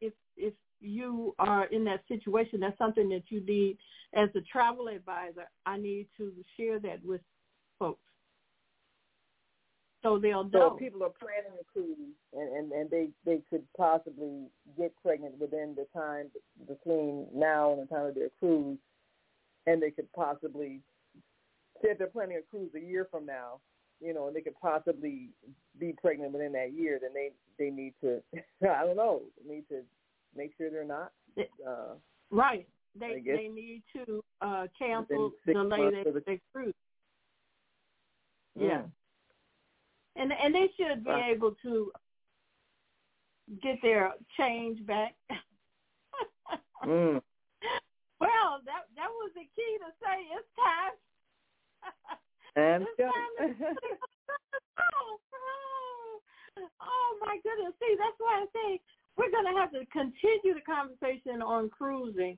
if 0.00 0.12
if 0.36 0.54
you 0.80 1.34
are 1.38 1.66
in 1.66 1.84
that 1.84 2.02
situation, 2.08 2.60
that's 2.60 2.78
something 2.78 3.08
that 3.10 3.24
you 3.28 3.44
need 3.44 3.78
as 4.14 4.28
a 4.36 4.40
travel 4.40 4.88
advisor. 4.88 5.48
I 5.64 5.78
need 5.78 6.08
to 6.18 6.32
share 6.56 6.78
that 6.80 7.04
with 7.04 7.20
folks 7.78 8.00
so 10.06 10.20
they'll 10.20 10.48
So 10.52 10.58
know. 10.58 10.76
people 10.78 11.02
are 11.02 11.10
planning 11.10 11.58
a 11.60 11.64
cruise 11.64 12.14
and, 12.32 12.56
and, 12.56 12.72
and 12.72 12.90
they, 12.90 13.08
they 13.24 13.42
could 13.50 13.64
possibly 13.76 14.46
get 14.78 14.92
pregnant 15.02 15.36
within 15.40 15.74
the 15.76 15.86
time 15.98 16.26
between 16.68 17.26
now 17.34 17.72
and 17.72 17.82
the 17.82 17.86
time 17.86 18.06
of 18.06 18.14
their 18.14 18.28
cruise, 18.38 18.78
and 19.66 19.82
they 19.82 19.90
could 19.90 20.06
possibly, 20.12 20.80
say 21.82 21.88
if 21.90 21.98
they're 21.98 22.06
planning 22.06 22.38
a 22.38 22.50
cruise 22.56 22.70
a 22.76 22.80
year 22.80 23.08
from 23.10 23.26
now, 23.26 23.58
you 24.00 24.14
know, 24.14 24.28
and 24.28 24.36
they 24.36 24.42
could 24.42 24.60
possibly 24.60 25.30
be 25.80 25.92
pregnant 26.00 26.32
within 26.32 26.52
that 26.52 26.72
year, 26.72 27.00
then 27.02 27.10
they, 27.12 27.30
they 27.58 27.70
need 27.70 27.94
to, 28.00 28.22
I 28.62 28.84
don't 28.84 28.96
know, 28.96 29.22
need 29.48 29.64
to 29.70 29.82
make 30.36 30.52
sure 30.56 30.70
they're 30.70 30.84
not. 30.84 31.12
Uh, 31.38 31.94
Right. 32.30 32.66
They 32.98 33.22
they 33.24 33.48
need 33.48 33.82
to 33.94 34.24
uh 34.40 34.66
cancel, 34.78 35.32
delay 35.46 35.90
their, 35.90 36.12
the- 36.12 36.22
their 36.26 36.38
cruise. 36.52 36.74
Yeah. 38.58 38.82
mm. 38.82 38.90
And 40.16 40.32
and 40.32 40.54
they 40.54 40.68
should 40.76 41.04
be 41.04 41.10
Right. 41.10 41.30
able 41.36 41.54
to 41.62 41.92
get 43.62 43.80
their 43.82 44.14
change 44.36 44.84
back. 44.86 45.14
Mm. 46.84 47.20
Well, 48.20 48.60
that 48.64 48.82
that 48.94 49.10
was 49.10 49.30
the 49.34 49.42
key 49.56 49.72
to 49.82 49.90
say 49.98 50.16
it's 50.36 50.48
time. 50.54 50.94
And 52.56 52.86
it's 52.86 52.96
time 52.96 53.32
to 53.58 53.66
oh, 54.80 55.18
oh, 55.34 56.20
oh 56.80 57.18
my 57.26 57.36
goodness. 57.42 57.74
See, 57.80 57.96
that's 57.98 58.16
why 58.18 58.44
I 58.44 58.46
say 58.54 58.80
we're 59.16 59.30
going 59.30 59.52
to 59.52 59.58
have 59.58 59.72
to 59.72 59.84
continue 59.92 60.54
the 60.54 60.60
conversation 60.66 61.42
on 61.42 61.70
cruising 61.70 62.36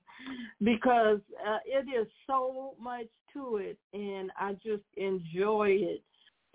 because 0.63 1.21
uh, 1.47 1.59
it 1.67 1.87
is 1.89 2.07
so 2.27 2.75
much 2.81 3.07
to 3.33 3.57
it, 3.57 3.79
and 3.93 4.31
I 4.39 4.53
just 4.55 4.85
enjoy 4.97 5.71
it. 5.71 6.03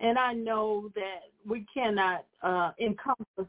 And 0.00 0.18
I 0.18 0.32
know 0.32 0.90
that 0.94 1.30
we 1.46 1.64
cannot 1.72 2.24
uh, 2.42 2.72
encompass 2.80 3.46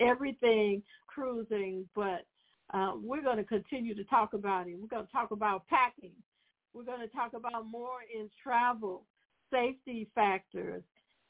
everything 0.00 0.82
cruising, 1.06 1.88
but 1.94 2.26
uh, 2.72 2.92
we're 3.02 3.22
going 3.22 3.36
to 3.36 3.44
continue 3.44 3.94
to 3.94 4.04
talk 4.04 4.32
about 4.32 4.66
it. 4.66 4.76
We're 4.80 4.88
going 4.88 5.06
to 5.06 5.12
talk 5.12 5.30
about 5.30 5.66
packing. 5.68 6.12
We're 6.72 6.84
going 6.84 7.00
to 7.00 7.14
talk 7.14 7.32
about 7.34 7.66
more 7.66 7.98
in 8.14 8.30
travel, 8.42 9.04
safety 9.52 10.08
factors, 10.14 10.82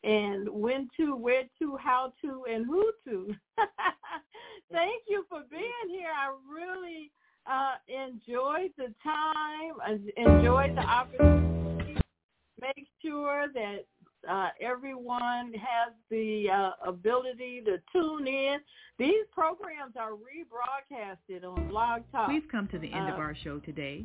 and 0.02 0.48
when 0.48 0.88
to, 0.96 1.14
where 1.16 1.44
to, 1.58 1.76
how 1.76 2.12
to, 2.22 2.44
and 2.50 2.66
who 2.66 2.90
to. 3.04 3.34
Thank 4.72 5.02
you 5.08 5.24
for 5.28 5.42
being 5.50 5.88
here. 5.88 6.08
I 6.08 6.32
really 6.50 7.10
uh, 7.50 7.74
enjoyed 7.88 8.70
the 8.78 8.94
time, 9.02 9.74
I 9.84 9.98
enjoyed 10.16 10.76
the 10.76 10.82
opportunity. 10.82 11.96
Make 12.60 12.86
sure 13.02 13.46
that 13.54 13.86
uh, 14.28 14.48
everyone 14.60 15.52
has 15.54 15.94
the 16.10 16.50
uh, 16.50 16.70
ability 16.86 17.62
to 17.64 17.78
tune 17.92 18.26
in. 18.26 18.58
These 18.98 19.24
programs 19.32 19.94
are 19.98 20.12
rebroadcasted 20.12 21.44
on 21.44 21.68
Blog 21.68 22.02
Talk. 22.12 22.28
We've 22.28 22.48
come 22.50 22.68
to 22.68 22.78
the 22.78 22.92
end 22.92 23.08
of 23.08 23.14
Uh, 23.14 23.22
our 23.22 23.34
show 23.42 23.58
today, 23.60 24.04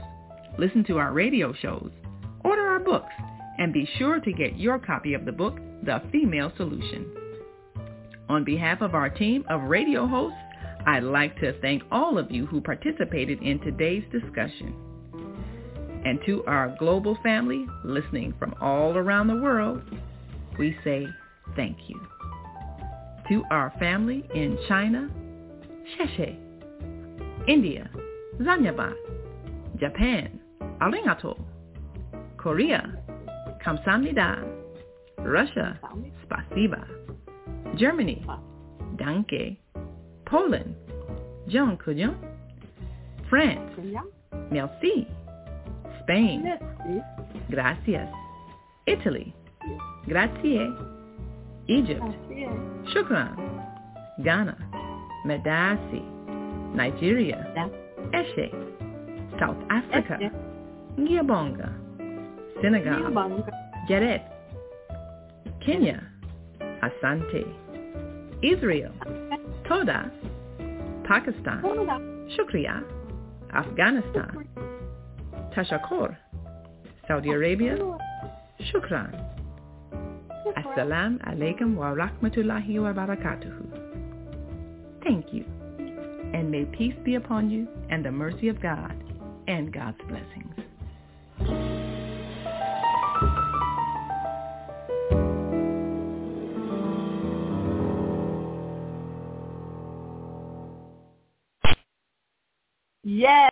listen 0.57 0.83
to 0.85 0.97
our 0.97 1.13
radio 1.13 1.53
shows, 1.53 1.91
order 2.43 2.67
our 2.67 2.79
books, 2.79 3.13
and 3.59 3.71
be 3.71 3.87
sure 3.97 4.19
to 4.19 4.33
get 4.33 4.57
your 4.57 4.79
copy 4.79 5.13
of 5.13 5.23
the 5.23 5.31
book, 5.31 5.59
The 5.83 6.01
Female 6.11 6.51
Solution. 6.57 7.05
On 8.27 8.43
behalf 8.43 8.81
of 8.81 8.95
our 8.95 9.09
team 9.09 9.45
of 9.49 9.69
radio 9.69 10.07
hosts, 10.07 10.37
I'd 10.87 11.03
like 11.03 11.37
to 11.41 11.59
thank 11.59 11.83
all 11.91 12.17
of 12.17 12.31
you 12.31 12.45
who 12.45 12.61
participated 12.61 13.41
in 13.43 13.59
today's 13.59 14.05
discussion. 14.09 14.73
And 16.05 16.17
to 16.25 16.45
our 16.45 16.73
global 16.79 17.17
family 17.21 17.67
listening 17.83 18.33
from 18.39 18.55
all 18.61 18.95
around 18.95 19.27
the 19.27 19.35
world, 19.35 19.81
we 20.57 20.77
say 20.85 21.05
thank 21.57 21.77
you. 21.87 21.99
To 23.27 23.43
our 23.51 23.73
family 23.77 24.25
in 24.33 24.57
China, 24.69 25.09
Sheshe, 25.99 26.37
India, 27.49 27.89
Zanyaba, 28.39 28.93
Japan, 29.77 30.39
Arigato, 30.79 31.37
Korea, 32.37 32.93
Kamsamnida, 33.65 34.41
Russia, 35.19 35.77
Spasiba, 36.25 36.87
Germany, 37.75 38.25
Danke, 38.95 39.57
Poland, 40.29 40.75
John 41.47 41.77
Kujon, 41.77 42.15
France. 43.29 43.71
Merci. 44.51 45.07
Spain. 46.03 46.43
Gracias. 47.49 48.09
Italy. 48.85 49.33
Grazie. 50.07 50.67
Egypt. 51.67 52.03
Shukran. 52.93 53.35
Ghana. 54.23 54.57
Medasi. 55.25 56.03
Nigeria. 56.75 57.45
Eshe. 58.13 58.51
South 59.39 59.57
Africa. 59.69 60.17
Eshe. 60.21 60.31
Ngiyabonga. 60.97 61.71
Senegal. 62.61 63.43
Geret. 63.87 64.23
Kenya. 65.59 66.01
Asante. 66.81 67.43
Israel. 68.41 68.93
Toda. 69.67 70.11
Pakistan. 71.03 71.61
Shukriya. 72.35 72.83
Afghanistan. 73.53 74.47
Tashakor. 75.55 76.15
Saudi 77.07 77.31
Arabia. 77.31 77.77
Shukran. 78.71 79.11
Assalamu 80.55 81.19
alaikum 81.27 81.75
wa 81.75 81.93
rahmatullahi 81.93 82.79
wa 82.79 82.93
barakatuhu. 82.93 85.03
Thank 85.03 85.33
you. 85.33 85.45
And 86.33 86.51
may 86.51 86.65
peace 86.65 86.95
be 87.03 87.15
upon 87.15 87.49
you 87.49 87.67
and 87.89 88.03
the 88.03 88.11
mercy 88.11 88.49
of 88.49 88.61
God 88.61 88.95
and 89.47 89.73
God's 89.73 89.97
blessings. 90.07 91.66
Yes. 103.07 103.51